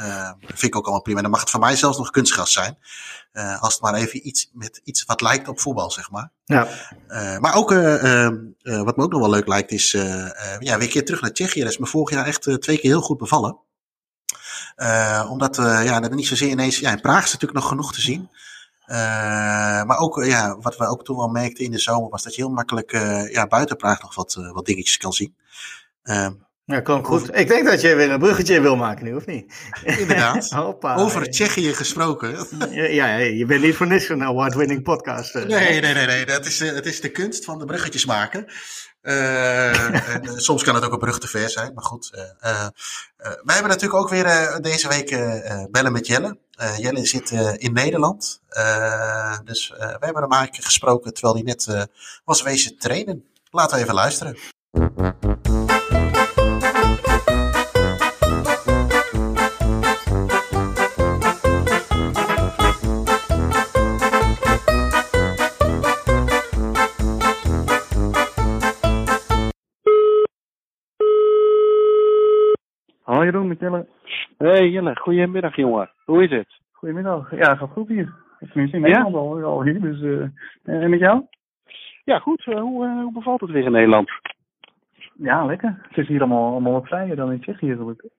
vind 0.47 0.63
ik 0.63 0.77
ook 0.77 0.85
allemaal 0.85 1.03
prima. 1.03 1.17
En 1.17 1.23
dan 1.23 1.33
mag 1.33 1.41
het 1.41 1.51
voor 1.51 1.61
mij 1.61 1.77
zelfs 1.77 1.99
nog 1.99 2.11
kunstgras 2.11 2.53
zijn. 2.53 2.79
Uh, 3.33 3.63
als 3.63 3.73
het 3.73 3.83
maar 3.83 3.95
even 3.95 4.27
iets 4.27 4.51
met 4.53 4.81
iets 4.85 5.05
wat 5.05 5.21
lijkt 5.21 5.49
op 5.49 5.61
voetbal, 5.61 5.91
zeg 5.91 6.11
maar. 6.11 6.31
Ja. 6.45 6.69
Uh, 7.09 7.39
maar 7.39 7.55
ook, 7.55 7.73
uh, 7.73 8.29
wat 8.63 8.97
me 8.97 9.03
ook 9.03 9.13
nog 9.13 9.21
wel 9.21 9.31
leuk 9.31 9.47
lijkt, 9.47 9.71
is 9.71 9.91
ja, 9.91 10.59
weer 10.59 10.73
een 10.83 10.89
keer 10.89 11.05
terug 11.05 11.21
naar 11.21 11.33
Tsjechië. 11.33 11.61
Dat 11.61 11.71
is 11.71 11.79
me 11.79 11.87
vorig 11.87 12.11
jaar 12.11 12.27
echt 12.27 12.43
twee 12.43 12.79
keer 12.79 12.91
heel 12.91 13.01
goed 13.01 13.19
bevallen. 13.19 13.59
omdat, 15.29 15.57
ja, 15.57 16.01
dat 16.01 16.13
niet 16.13 16.27
zozeer 16.27 16.49
ineens, 16.49 16.79
ja, 16.79 16.91
in 16.91 17.01
Praag 17.01 17.25
is 17.25 17.33
natuurlijk 17.33 17.61
nog 17.61 17.69
genoeg 17.69 17.93
te 17.93 18.01
zien. 18.01 18.31
Maar 19.87 19.99
ook, 19.99 20.25
ja, 20.25 20.57
wat 20.61 20.77
we 20.77 20.87
ook 20.87 21.05
toen 21.05 21.17
wel 21.17 21.29
merkten 21.29 21.65
in 21.65 21.71
de 21.71 21.79
zomer, 21.79 22.11
was 22.11 22.23
dat 22.23 22.35
je 22.35 22.43
heel 22.43 22.51
makkelijk 22.51 22.91
ja, 23.33 23.47
buiten 23.47 23.77
Praag 23.77 24.03
nog 24.03 24.15
wat, 24.15 24.35
wat 24.53 24.67
dingetjes 24.67 24.97
kan 24.97 25.13
zien. 25.13 25.35
Ja, 26.65 26.81
komt 26.81 27.07
goed. 27.07 27.37
Ik 27.37 27.49
denk 27.49 27.67
dat 27.67 27.81
je 27.81 27.95
weer 27.95 28.11
een 28.11 28.19
bruggetje 28.19 28.61
wil 28.61 28.77
maken 28.77 29.05
nu, 29.05 29.15
of 29.15 29.27
niet? 29.27 29.53
Inderdaad. 29.99 30.55
Over 30.83 31.31
Tsjechië 31.31 31.73
gesproken. 31.73 32.47
ja, 32.71 32.85
ja, 32.85 33.17
je 33.17 33.47
bent 33.47 33.63
niet 33.63 33.75
voor 33.75 33.87
niks 33.87 34.09
een 34.09 34.23
award-winning 34.23 34.83
podcast. 34.83 35.35
Eh. 35.35 35.45
Nee, 35.45 35.81
nee, 35.81 35.95
nee. 35.95 36.07
nee. 36.07 36.27
Dat 36.27 36.47
is, 36.47 36.61
uh, 36.61 36.73
het 36.73 36.87
is 36.87 37.01
de 37.01 37.11
kunst 37.11 37.45
van 37.45 37.59
de 37.59 37.65
bruggetjes 37.65 38.07
maken. 38.07 38.47
Uh, 39.03 40.15
en, 40.15 40.41
soms 40.41 40.63
kan 40.63 40.75
het 40.75 40.85
ook 40.85 40.93
een 40.93 40.99
brug 40.99 41.19
te 41.19 41.29
ver 41.29 41.51
zijn, 41.51 41.75
maar 41.75 41.85
goed. 41.85 42.11
wij 43.21 43.55
hebben 43.55 43.69
natuurlijk 43.69 43.95
ook 43.95 44.09
weer 44.09 44.59
deze 44.61 44.89
week 44.89 45.11
bellen 45.71 45.93
met 45.93 46.07
Jelle. 46.07 46.39
Jelle 46.77 47.07
zit 47.07 47.31
in 47.57 47.73
Nederland. 47.73 48.41
dus 49.45 49.69
wij 49.69 49.89
hebben 50.01 50.23
hem 50.23 50.33
eigenlijk 50.33 50.65
gesproken 50.65 51.15
terwijl 51.15 51.35
hij 51.35 51.43
net 51.43 51.89
was 52.25 52.43
wezen 52.43 52.79
trainen. 52.79 53.25
Laten 53.51 53.77
we 53.77 53.83
even 53.83 53.95
luisteren. 53.95 54.37
Jeroen, 73.33 73.49
met 73.49 73.61
Jelle. 73.61 73.87
Hey 74.39 74.69
Jelle, 74.69 74.97
goedemiddag 74.97 75.57
jongen. 75.57 75.91
Hoe 76.05 76.23
is 76.25 76.31
het? 76.31 76.61
Goedemiddag. 76.73 77.37
Ja, 77.37 77.55
gaat 77.55 77.71
goed 77.71 77.89
hier. 77.89 78.13
Tenminste 78.39 78.77
in 78.77 78.83
Nederland 78.83 79.15
al, 79.15 79.43
al 79.43 79.63
hier. 79.63 79.81
Dus, 79.81 80.01
uh, 80.01 80.27
en 80.63 80.91
met 80.91 80.99
jou? 80.99 81.27
Ja, 82.05 82.19
goed. 82.19 82.47
Uh, 82.47 82.61
hoe, 82.61 82.87
uh, 82.87 83.03
hoe 83.03 83.13
bevalt 83.13 83.41
het 83.41 83.51
weer 83.51 83.65
in 83.65 83.73
Nederland? 83.73 84.11
Ja, 85.15 85.45
lekker. 85.45 85.79
Het 85.89 85.99
is 85.99 86.09
hier 86.09 86.21
allemaal, 86.21 86.51
allemaal 86.51 86.73
wat 86.73 86.87
vrijer 86.87 87.17
dan 87.17 87.33
in 87.33 87.41
Tsjechië 87.41 87.77
gelukkig. 87.77 88.11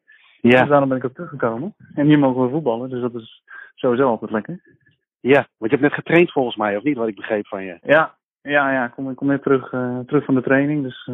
Ja. 0.42 0.60
Dus 0.60 0.70
daarom 0.70 0.90
ben 0.90 0.98
ik 0.98 1.06
ook 1.06 1.14
teruggekomen. 1.14 1.74
En 1.96 2.06
hier 2.06 2.20
mogen 2.20 2.44
we 2.44 2.50
voetballen, 2.50 2.90
dus 2.90 3.02
dat 3.02 3.14
is 3.14 3.44
sowieso 3.76 4.08
altijd 4.08 4.32
lekker. 4.32 4.60
Ja, 5.20 5.48
want 5.58 5.72
je 5.72 5.78
hebt 5.78 5.82
net 5.82 5.94
getraind 5.94 6.32
volgens 6.32 6.56
mij, 6.56 6.78
of 6.78 6.84
niet, 6.84 6.98
wat 6.98 7.08
ik 7.08 7.16
begreep 7.16 7.48
van 7.48 7.64
je? 7.64 7.78
Ja, 7.82 8.16
ja, 8.42 8.72
ja. 8.72 8.86
Ik 8.86 8.92
kom, 8.92 9.10
ik 9.10 9.16
kom 9.16 9.28
net 9.28 9.44
terug, 9.44 9.70
terug 10.06 10.26
van 10.26 10.36
de 10.36 10.42
training, 10.42 10.84
dus 10.84 11.10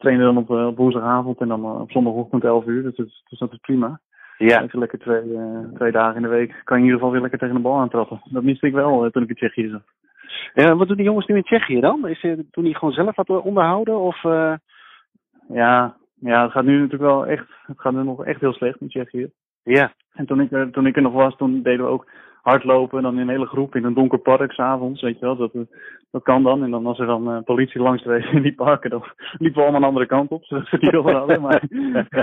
trainen 0.00 0.24
dan 0.24 0.36
op, 0.36 0.50
uh, 0.50 0.66
op 0.66 0.76
woensdagavond 0.76 1.40
en 1.40 1.48
dan 1.48 1.60
uh, 1.60 1.80
op 1.80 1.90
zondagochtend 1.90 2.44
11 2.44 2.66
uur. 2.66 2.82
Dus, 2.82 2.96
dus, 2.96 3.24
dus 3.28 3.38
dat 3.38 3.52
is 3.52 3.58
prima. 3.58 4.00
Ja. 4.38 4.62
Even 4.62 4.78
lekker 4.78 4.98
twee, 4.98 5.24
uh, 5.24 5.58
twee 5.74 5.92
dagen 5.92 6.16
in 6.16 6.22
de 6.22 6.28
week 6.28 6.60
kan 6.64 6.76
je 6.76 6.82
in 6.82 6.84
ieder 6.84 6.98
geval 6.98 7.10
weer 7.10 7.20
lekker 7.20 7.38
tegen 7.38 7.54
de 7.54 7.60
bal 7.60 7.78
aantrappen. 7.78 8.20
Dat 8.24 8.42
miste 8.42 8.66
ik 8.66 8.72
wel 8.72 9.10
toen 9.10 9.22
ik 9.22 9.28
in 9.28 9.34
Tsjechië 9.34 9.68
zat. 9.68 9.82
Ja, 10.54 10.76
wat 10.76 10.88
doen 10.88 10.96
die 10.96 11.06
jongens 11.06 11.26
nu 11.26 11.36
in 11.36 11.42
Tsjechië 11.42 11.80
dan? 11.80 12.08
Is 12.08 12.20
toen 12.50 12.64
die 12.64 12.74
gewoon 12.74 12.94
zelf 12.94 13.16
wat 13.16 13.28
onderhouden? 13.28 13.98
Of, 13.98 14.22
Ja, 15.48 15.96
ja, 16.20 16.42
het 16.42 16.52
gaat 16.52 16.64
nu 16.64 16.72
natuurlijk 16.72 17.02
wel 17.02 17.26
echt, 17.26 17.46
het 17.66 17.80
gaat 17.80 17.92
nu 17.92 18.02
nog 18.02 18.24
echt 18.24 18.40
heel 18.40 18.52
slecht 18.52 18.80
in 18.80 18.88
Tsjechië. 18.88 19.30
Ja. 19.62 19.92
En 20.12 20.26
toen 20.26 20.40
ik, 20.40 20.72
toen 20.72 20.86
ik 20.86 20.96
er 20.96 21.02
nog 21.02 21.12
was, 21.12 21.36
toen 21.36 21.62
deden 21.62 21.84
we 21.84 21.90
ook 21.90 22.06
hardlopen. 22.42 23.02
Dan 23.02 23.14
in 23.14 23.20
een 23.20 23.28
hele 23.28 23.46
groep 23.46 23.74
in 23.74 23.84
een 23.84 23.94
donker 23.94 24.18
park 24.18 24.52
s'avonds, 24.52 25.00
weet 25.00 25.18
je 25.18 25.24
wel. 25.24 25.36
Dat, 25.36 25.52
dat 26.10 26.22
kan 26.22 26.42
dan. 26.42 26.62
En 26.62 26.70
dan 26.70 26.86
als 26.86 26.98
er 26.98 27.06
dan 27.06 27.30
uh, 27.30 27.42
politie 27.44 27.80
langs 27.80 28.02
geweest 28.02 28.32
in 28.32 28.42
die 28.42 28.54
parken, 28.54 28.90
dan 28.90 29.04
liepen 29.38 29.58
we 29.58 29.62
allemaal 29.62 29.80
een 29.80 29.86
andere 29.86 30.06
kant 30.06 30.30
op. 30.30 30.44
Zodat 30.44 30.66
ze 30.66 30.78
die 30.78 31.00
hadden. 31.00 31.40
Maar, 31.40 31.62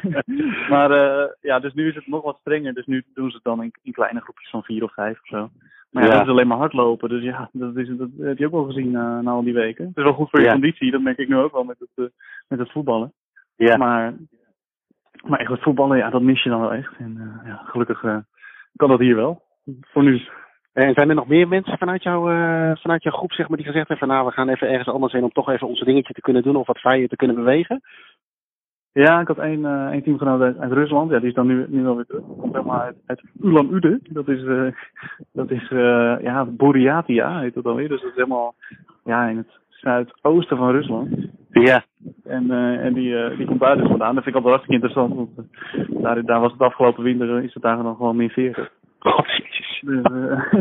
maar 0.74 0.92
uh, 0.92 1.32
ja, 1.42 1.60
dus 1.60 1.74
nu 1.74 1.88
is 1.88 1.96
het 1.96 2.08
nog 2.08 2.24
wat 2.24 2.38
strenger. 2.40 2.74
Dus 2.74 2.86
nu 2.86 3.04
doen 3.14 3.30
ze 3.30 3.36
het 3.36 3.46
dan 3.46 3.64
in, 3.64 3.72
in 3.84 3.92
kleine 3.92 4.22
groepjes 4.22 4.50
van 4.50 4.64
vier 4.64 4.84
of 4.84 4.94
vijf 4.94 5.22
of 5.22 5.28
zo. 5.28 5.50
Maar 5.92 6.04
ja, 6.04 6.12
dat 6.12 6.22
is 6.22 6.28
alleen 6.28 6.48
maar 6.48 6.58
hardlopen. 6.58 7.10
Dus 7.10 7.24
ja, 7.24 7.50
dat, 7.52 7.76
is, 7.76 7.90
dat, 7.98 8.10
heb 8.20 8.38
je 8.38 8.46
ook 8.46 8.52
wel 8.52 8.66
gezien 8.66 8.92
uh, 8.92 9.20
na 9.20 9.32
al 9.32 9.44
die 9.44 9.54
weken. 9.54 9.88
Het 9.88 9.98
is 9.98 10.04
wel 10.04 10.14
goed 10.14 10.30
voor 10.30 10.40
je 10.40 10.46
ja. 10.46 10.52
conditie. 10.52 10.92
Dat 10.92 11.02
merk 11.02 11.18
ik 11.18 11.28
nu 11.28 11.38
ook 11.38 11.52
wel 11.52 11.64
met 11.64 11.80
het, 11.80 12.12
met 12.48 12.60
het 12.60 12.72
voetballen. 12.72 13.14
Ja. 13.56 13.78
Maar, 13.78 14.14
maar 15.24 15.40
echt 15.40 15.52
het 15.52 15.62
voetballen, 15.62 15.98
ja, 15.98 16.10
dat 16.10 16.22
mis 16.22 16.44
je 16.44 16.50
dan 16.50 16.60
wel 16.60 16.74
echt. 16.74 16.94
En 16.98 17.42
ja, 17.46 17.62
gelukkig 17.66 18.02
kan 18.76 18.90
dat 18.90 19.00
hier 19.00 19.16
wel 19.16 19.47
voor 19.82 20.04
nu. 20.04 20.22
En 20.74 20.94
zijn 20.94 21.10
er 21.10 21.16
nog 21.16 21.28
meer 21.28 21.48
mensen 21.48 21.78
vanuit, 21.78 22.04
jou, 22.04 22.34
uh, 22.34 22.72
vanuit 22.76 23.04
jouw 23.04 23.12
groep 23.12 23.32
zeg 23.32 23.48
maar, 23.48 23.58
die 23.58 23.66
gezegd 23.66 23.88
hebben 23.88 24.08
van 24.08 24.16
nou 24.16 24.28
we 24.28 24.34
gaan 24.34 24.50
even 24.50 24.70
ergens 24.70 24.88
anders 24.88 25.14
heen 25.14 25.24
om 25.24 25.32
toch 25.32 25.50
even 25.50 25.68
onze 25.68 25.86
dingetje 25.86 26.14
te 26.14 26.22
kunnen 26.22 26.44
doen 26.44 26.56
of 26.56 26.68
wat 26.68 26.80
vrijer 26.80 27.08
te 27.08 27.16
kunnen 27.16 27.36
bewegen? 27.36 27.82
Ja, 28.92 29.20
ik 29.20 29.28
had 29.28 29.38
één, 29.38 29.60
uh, 29.60 29.86
één 29.86 30.04
teamgenoot 30.04 30.42
uit, 30.42 30.58
uit, 30.58 30.72
Rusland. 30.72 31.12
Ja, 31.12 31.20
die 31.20 31.28
is 31.28 31.34
dan 31.34 31.48
nu, 31.48 31.66
nu 31.70 31.88
alweer 31.88 32.06
terug. 32.06 32.24
Komt 32.40 32.54
helemaal 32.54 32.82
uit, 32.82 32.96
uit 33.06 33.22
Ulan-Ude. 33.42 34.00
Dat 34.10 34.28
is, 34.28 34.42
uh, 34.42 34.72
dat 35.34 35.52
is 35.52 35.68
ja, 36.22 36.46
Buryatia 36.46 37.40
heet 37.40 37.54
dat 37.54 37.66
alweer. 37.66 37.90
Dus 37.90 38.02
dat 38.02 38.10
is 38.10 38.16
helemaal 38.16 38.56
ja, 39.04 39.28
in 39.28 39.38
het 39.38 39.60
zuidoosten 39.70 40.58
van 40.58 40.72
Rusland. 40.72 41.10
Ja. 41.52 41.84
En, 42.24 42.52
en 42.82 42.94
die, 42.94 43.36
die 43.36 43.46
komt 43.46 43.60
daar 43.60 43.78
dus 43.78 43.88
vandaan. 43.88 44.16
Dat 44.16 44.24
vind 44.24 44.36
ik 44.36 44.44
altijd 44.44 44.54
hartstikke 44.54 44.88
interessant. 44.88 45.16
Want 45.16 46.04
daar, 46.04 46.26
daar 46.26 46.40
was 46.40 46.52
het 46.52 46.62
afgelopen 46.62 47.04
winter, 47.04 47.44
is 47.44 47.54
het 47.54 47.64
daar 47.64 47.84
dan 47.84 47.96
gewoon 47.96 48.16
meer 48.16 48.30
40. 48.30 48.72
God, 49.00 49.28
jezus. 49.28 49.47
Dus, 49.82 50.02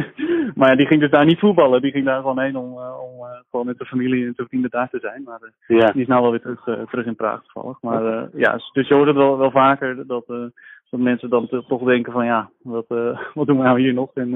maar 0.56 0.68
ja, 0.68 0.76
die 0.76 0.86
ging 0.86 1.00
dus 1.00 1.10
daar 1.10 1.24
niet 1.24 1.38
voetballen. 1.38 1.82
Die 1.82 1.90
ging 1.90 2.04
daar 2.04 2.20
gewoon 2.20 2.40
heen 2.40 2.56
om, 2.56 2.72
om 2.78 3.26
gewoon 3.50 3.66
met 3.66 3.78
de 3.78 3.84
familie 3.84 4.26
en 4.26 4.32
zijn 4.36 4.48
vrienden 4.48 4.70
daar 4.70 4.88
te 4.90 4.98
zijn. 5.00 5.22
Maar 5.22 5.40
ja. 5.66 5.90
die 5.92 6.02
is 6.02 6.08
nou 6.08 6.22
wel 6.22 6.30
weer 6.30 6.40
terug, 6.40 6.88
terug 6.90 7.06
in 7.06 7.16
Praag 7.16 7.42
toevallig. 7.42 7.80
Maar 7.80 8.28
ja, 8.34 8.60
dus 8.72 8.88
je 8.88 8.94
hoort 8.94 9.06
het 9.06 9.16
wel, 9.16 9.38
wel 9.38 9.50
vaker 9.50 10.06
dat, 10.06 10.26
dat 10.26 11.00
mensen 11.00 11.30
dan 11.30 11.48
toch 11.48 11.82
denken 11.82 12.12
van 12.12 12.24
ja, 12.24 12.50
wat, 12.62 12.86
wat 13.34 13.46
doen 13.46 13.58
we 13.58 13.62
nou 13.62 13.80
hier 13.80 13.94
nog? 13.94 14.10
En 14.14 14.30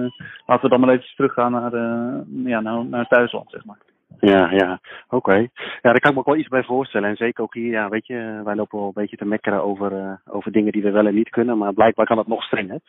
laten 0.47 0.63
we 0.63 0.69
dan 0.69 0.81
maar 0.81 0.91
even 0.91 1.15
teruggaan 1.17 1.53
naar, 1.53 1.73
ja, 2.45 2.61
naar, 2.61 2.85
naar 2.85 3.07
thuisland, 3.07 3.51
zeg 3.51 3.65
maar. 3.65 3.79
Ja, 4.21 4.51
ja, 4.51 4.81
oké. 5.05 5.17
Okay. 5.17 5.51
Ja, 5.55 5.91
daar 5.91 6.01
kan 6.01 6.11
ik 6.11 6.17
me 6.17 6.19
ook 6.19 6.27
wel 6.27 6.37
iets 6.37 6.49
bij 6.49 6.63
voorstellen. 6.63 7.09
En 7.09 7.17
zeker 7.17 7.43
ook 7.43 7.55
hier, 7.55 7.71
ja, 7.71 7.89
weet 7.89 8.07
je, 8.07 8.41
wij 8.45 8.55
lopen 8.55 8.79
wel 8.79 8.87
een 8.87 8.93
beetje 8.95 9.17
te 9.17 9.25
mekkeren 9.25 9.63
over, 9.63 9.93
uh, 9.93 10.13
over 10.25 10.53
dingen 10.53 10.73
die 10.73 10.83
we 10.83 10.91
wel 10.91 11.07
en 11.07 11.15
niet 11.15 11.29
kunnen. 11.29 11.59
Maar 11.59 11.73
blijkbaar 11.73 12.07
kan 12.07 12.19
het 12.19 12.27
nog 12.27 12.43
strenger. 12.43 12.81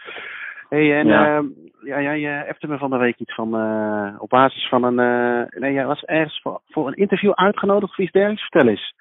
Hey, 0.75 0.99
en 0.99 1.07
ja. 1.07 1.39
Uh, 1.39 1.49
ja, 1.83 2.01
jij 2.01 2.19
uh, 2.19 2.49
appte 2.49 2.67
me 2.67 2.77
van 2.77 2.89
de 2.89 2.97
week 2.97 3.17
iets 3.17 3.35
van, 3.35 3.55
uh, 3.55 4.15
op 4.17 4.29
basis 4.29 4.67
van 4.67 4.83
een, 4.83 4.99
uh, 4.99 5.61
nee, 5.61 5.73
jij 5.73 5.85
was 5.85 6.03
ergens 6.03 6.41
voor, 6.41 6.61
voor 6.67 6.87
een 6.87 6.93
interview 6.93 7.31
uitgenodigd 7.31 7.95
voor 7.95 8.03
iets 8.03 8.13
dergelijks. 8.13 8.47
Vertel 8.49 8.69
eens. 8.69 8.93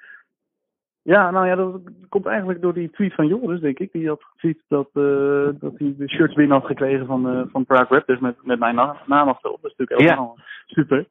Ja, 1.03 1.31
nou 1.31 1.47
ja, 1.47 1.55
dat 1.55 1.81
komt 2.09 2.27
eigenlijk 2.27 2.61
door 2.61 2.75
die 2.75 2.91
tweet 2.91 3.15
van 3.15 3.27
Joris, 3.27 3.61
denk 3.61 3.79
ik. 3.79 3.93
Die 3.93 4.09
had 4.09 4.23
getweet 4.23 4.63
dat, 4.69 4.89
uh, 4.95 5.49
dat 5.61 5.73
hij 5.79 5.95
de 5.99 6.09
shirts 6.09 6.35
binnen 6.35 6.57
had 6.57 6.67
gekregen 6.67 7.07
van, 7.07 7.37
uh, 7.37 7.43
van 7.53 7.65
Prague 7.65 7.97
Raptors 7.97 8.21
met, 8.21 8.37
met 8.43 8.59
mijn 8.59 8.75
na 8.75 8.97
naam 9.07 9.29
achterop. 9.29 9.63
Dat 9.63 9.71
is 9.71 9.77
natuurlijk 9.77 10.09
helemaal 10.09 10.35
ja. 10.37 10.43
super. 10.67 11.07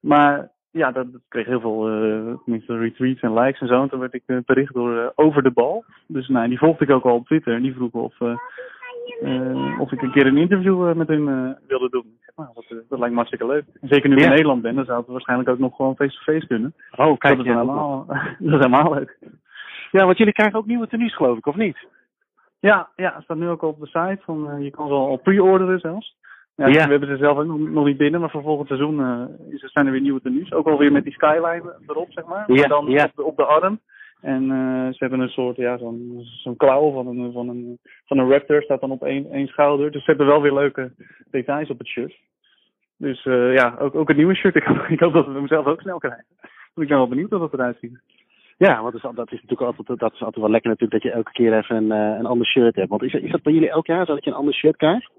Maar 0.00 0.50
ja, 0.70 0.92
dat, 0.92 1.12
dat 1.12 1.20
kreeg 1.28 1.46
heel 1.46 1.60
veel 1.60 1.90
uh, 1.90 2.34
tenminste 2.44 2.78
retweets 2.78 3.20
en 3.20 3.34
likes 3.34 3.60
en 3.60 3.66
zo. 3.66 3.82
En 3.82 3.88
toen 3.88 4.00
werd 4.00 4.14
ik 4.14 4.42
bericht 4.44 4.74
door 4.74 5.12
Over 5.14 5.42
de 5.42 5.50
Bal. 5.50 5.84
Dus 6.06 6.28
nou, 6.28 6.48
die 6.48 6.58
volgde 6.58 6.84
ik 6.84 6.90
ook 6.90 7.04
al 7.04 7.14
op 7.14 7.26
Twitter. 7.26 7.54
En 7.54 7.62
die 7.62 7.74
vroeg 7.74 7.92
of, 7.92 8.18
of 9.78 9.92
ik 9.92 10.02
een 10.02 10.12
keer 10.12 10.26
een 10.26 10.36
interview 10.36 10.94
met 10.94 11.08
hun 11.08 11.56
wilde 11.66 11.88
doen. 11.90 12.04
Ik 12.04 12.20
zeg, 12.20 12.36
nou, 12.36 12.50
dat, 12.54 12.64
dat 12.88 12.98
lijkt 12.98 13.14
me 13.14 13.20
hartstikke 13.20 13.46
leuk. 13.46 13.64
En 13.80 13.88
zeker 13.88 14.08
nu 14.08 14.14
ik 14.14 14.20
ja. 14.20 14.26
in 14.26 14.32
Nederland 14.32 14.62
ben, 14.62 14.74
dan 14.74 14.84
zou 14.84 14.98
het 14.98 15.06
waarschijnlijk 15.06 15.48
ook 15.48 15.58
nog 15.58 15.76
gewoon 15.76 15.96
face-to-face 15.96 16.46
kunnen. 16.46 16.74
Oh, 16.96 17.18
kijk, 17.18 17.36
dat 17.36 17.46
is, 17.46 17.52
helemaal, 17.52 18.06
dat 18.38 18.60
is 18.60 18.66
helemaal 18.66 18.94
leuk. 18.94 19.18
Ja, 19.90 20.04
want 20.04 20.18
jullie 20.18 20.32
krijgen 20.32 20.58
ook 20.58 20.66
nieuwe 20.66 20.88
tenues, 20.88 21.16
geloof 21.16 21.38
ik, 21.38 21.46
of 21.46 21.56
niet? 21.56 21.86
Ja, 22.60 22.88
ja, 22.96 23.12
het 23.14 23.24
staat 23.24 23.36
nu 23.36 23.48
ook 23.48 23.62
op 23.62 23.80
de 23.80 23.86
site. 23.86 24.18
Van, 24.20 24.62
je 24.62 24.70
kan 24.70 24.88
ze 24.88 24.92
al 24.92 25.16
pre-orderen 25.16 25.80
zelfs. 25.80 26.16
Ja, 26.54 26.66
Ja. 26.66 26.84
We 26.84 26.90
hebben 26.90 27.08
ze 27.08 27.16
zelf 27.16 27.38
ook 27.38 27.46
nog, 27.46 27.58
nog 27.58 27.84
niet 27.84 27.96
binnen, 27.96 28.20
maar 28.20 28.30
voor 28.30 28.42
volgend 28.42 28.68
seizoen 28.68 29.00
uh, 29.00 29.58
zijn 29.58 29.86
er 29.86 29.92
weer 29.92 30.00
nieuwe 30.00 30.20
tenues. 30.20 30.52
Ook 30.52 30.66
alweer 30.66 30.92
met 30.92 31.04
die 31.04 31.12
skyline 31.12 31.74
erop, 31.86 32.12
zeg 32.12 32.24
maar. 32.24 32.52
Ja, 32.52 32.54
maar 32.54 32.68
dan 32.68 32.86
ja. 32.86 33.04
op, 33.04 33.12
de, 33.14 33.24
op 33.24 33.36
de 33.36 33.44
arm. 33.44 33.80
En 34.20 34.42
uh, 34.42 34.86
ze 34.88 34.96
hebben 34.98 35.20
een 35.20 35.28
soort, 35.28 35.56
ja, 35.56 35.78
zo'n 35.78 36.20
zo'n 36.22 36.56
klauw 36.56 36.92
van 36.92 37.06
een, 37.06 37.32
van, 37.32 37.48
een, 37.48 37.78
van 38.06 38.18
een 38.18 38.30
raptor, 38.30 38.62
staat 38.62 38.80
dan 38.80 38.90
op 38.90 39.02
één, 39.02 39.30
één 39.30 39.46
schouder. 39.46 39.90
Dus 39.90 40.04
ze 40.04 40.10
hebben 40.10 40.26
wel 40.26 40.42
weer 40.42 40.54
leuke 40.54 40.92
details 41.30 41.70
op 41.70 41.78
het 41.78 41.86
shirt. 41.86 42.18
Dus 42.96 43.24
uh, 43.24 43.54
ja, 43.54 43.76
ook, 43.78 43.94
ook 43.94 44.08
het 44.08 44.16
nieuwe 44.16 44.34
shirt. 44.34 44.54
Ik, 44.54 44.64
ik 44.96 45.00
hoop 45.00 45.12
dat 45.12 45.26
we 45.26 45.32
hem 45.32 45.46
zelf 45.46 45.66
ook 45.66 45.80
snel 45.80 45.98
krijgen. 45.98 46.24
Want 46.74 46.86
ik 46.86 46.88
ben 46.88 46.96
wel 46.96 47.08
benieuwd 47.08 47.30
hoe 47.30 47.38
dat 47.38 47.52
eruit 47.52 47.76
ziet. 47.80 48.00
Ja, 48.56 48.82
want 48.82 48.92
dat 48.92 49.10
is, 49.10 49.16
dat 49.16 49.32
is 49.32 49.40
natuurlijk 49.42 49.60
altijd, 49.60 49.98
dat 49.98 50.12
is 50.12 50.20
altijd 50.20 50.44
wel 50.44 50.50
lekker 50.50 50.70
natuurlijk 50.70 51.02
dat 51.02 51.12
je 51.12 51.16
elke 51.18 51.32
keer 51.32 51.56
even 51.56 51.76
een, 51.76 52.12
uh, 52.12 52.18
een 52.18 52.26
ander 52.26 52.46
shirt 52.46 52.76
hebt. 52.76 52.88
Want 52.88 53.02
is, 53.02 53.12
is 53.12 53.30
dat 53.30 53.42
bij 53.42 53.52
jullie 53.52 53.70
elk 53.70 53.86
jaar 53.86 54.06
zo 54.06 54.14
dat 54.14 54.24
je 54.24 54.30
een 54.30 54.36
ander 54.36 54.54
shirt 54.54 54.76
krijgt? 54.76 55.10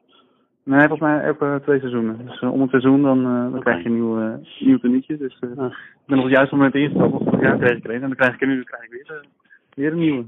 Nee, 0.64 0.80
volgens 0.88 1.00
mij 1.00 1.20
elke 1.22 1.60
twee 1.64 1.80
seizoenen. 1.80 2.26
Dus 2.26 2.42
uh, 2.42 2.54
om 2.54 2.62
het 2.62 2.70
seizoen 2.70 3.02
dan, 3.02 3.20
uh, 3.20 3.52
dan 3.52 3.60
krijg 3.60 3.84
je 3.84 3.90
een 3.90 3.96
nieuw, 3.96 4.20
uh, 4.22 4.34
nieuw 4.60 4.78
tenietje. 4.78 5.18
Dus 5.18 5.40
Ah. 5.42 5.66
ik 5.66 5.74
ben 6.06 6.18
op 6.18 6.24
het 6.24 6.34
juiste 6.34 6.56
moment 6.56 6.76
ingestapt. 6.76 7.12
Vorig 7.24 7.42
jaar 7.42 7.58
kreeg 7.58 7.78
ik 7.78 7.84
er 7.84 7.90
een. 7.90 7.96
En 8.02 8.08
dan 8.08 8.16
krijg 8.16 8.34
ik 8.34 8.42
er 8.42 8.48
nu 8.48 8.56
dan 8.56 8.64
krijg 8.64 8.84
ik 8.84 8.90
weer, 8.92 9.26
weer 9.76 9.92
een 9.92 9.98
nieuwe. 9.98 10.26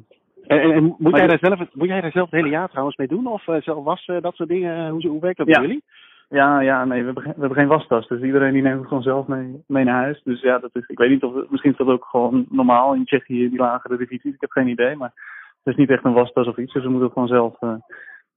En, 0.47 0.59
en, 0.61 0.71
en 0.71 0.95
moet, 0.97 1.17
jij 1.17 1.27
daar 1.27 1.37
zelf, 1.41 1.59
moet 1.73 1.87
jij 1.87 2.01
daar 2.01 2.11
zelf 2.11 2.29
het 2.29 2.39
hele 2.39 2.51
jaar 2.53 2.69
trouwens 2.69 2.97
mee 2.97 3.07
doen? 3.07 3.27
Of 3.27 3.43
zelf 3.43 3.83
wassen, 3.83 4.21
dat 4.21 4.35
soort 4.35 4.49
dingen? 4.49 4.89
Hoe, 4.89 5.07
hoe 5.07 5.21
werkt 5.21 5.37
dat 5.37 5.47
Ja. 5.47 5.53
bij 5.59 5.67
jullie? 5.67 5.83
Ja, 6.29 6.59
ja, 6.59 6.85
nee, 6.85 6.99
we 6.99 7.05
hebben, 7.05 7.23
geen- 7.23 7.33
we 7.33 7.39
hebben 7.39 7.57
geen 7.57 7.67
wastas. 7.67 8.07
Dus 8.07 8.21
iedereen 8.21 8.53
die 8.53 8.61
neemt 8.61 8.79
het 8.79 8.87
gewoon 8.87 9.03
zelf 9.03 9.27
mee, 9.27 9.63
mee 9.67 9.83
naar 9.83 10.01
huis. 10.01 10.21
Dus 10.23 10.41
ja, 10.41 10.57
dat 10.59 10.69
is, 10.73 10.83
ik 10.87 10.97
weet 10.97 11.09
niet 11.09 11.23
of, 11.23 11.49
misschien 11.49 11.71
is 11.71 11.77
dat 11.77 11.87
ook 11.87 12.05
gewoon 12.05 12.45
normaal 12.49 12.93
in 12.93 13.05
Tsjechië, 13.05 13.49
die 13.49 13.59
lagere 13.59 13.97
divisies. 13.97 14.33
Ik 14.33 14.41
heb 14.41 14.51
geen 14.51 14.67
idee, 14.67 14.95
maar 14.95 15.11
het 15.63 15.73
is 15.73 15.75
niet 15.75 15.89
echt 15.89 16.05
een 16.05 16.13
wastas 16.13 16.47
of 16.47 16.57
iets. 16.57 16.73
Dus 16.73 16.83
we 16.83 16.89
moeten 16.89 17.05
het 17.07 17.13
gewoon 17.13 17.27
zelf, 17.27 17.61
uh, 17.61 17.73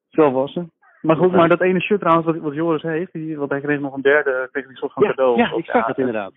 zelf 0.08 0.32
wassen. 0.32 0.70
Maar 1.04 1.16
goed, 1.16 1.26
Oké. 1.26 1.36
maar 1.36 1.48
dat 1.48 1.60
ene 1.60 1.80
shirt 1.80 2.00
trouwens, 2.00 2.26
wat, 2.26 2.36
wat 2.36 2.54
Joris 2.54 2.82
heeft, 2.82 3.12
die, 3.12 3.38
want 3.38 3.50
hij 3.50 3.60
kreeg 3.60 3.80
nog 3.80 3.94
een 3.94 4.02
derde, 4.02 4.48
kreeg 4.52 4.66
die 4.66 4.76
soort 4.76 4.92
van 4.92 5.02
Ja, 5.02 5.08
cadeau. 5.08 5.36
ja, 5.38 5.52
ik 5.56 5.64
zag 5.64 5.86
het 5.86 5.98
inderdaad. 5.98 6.32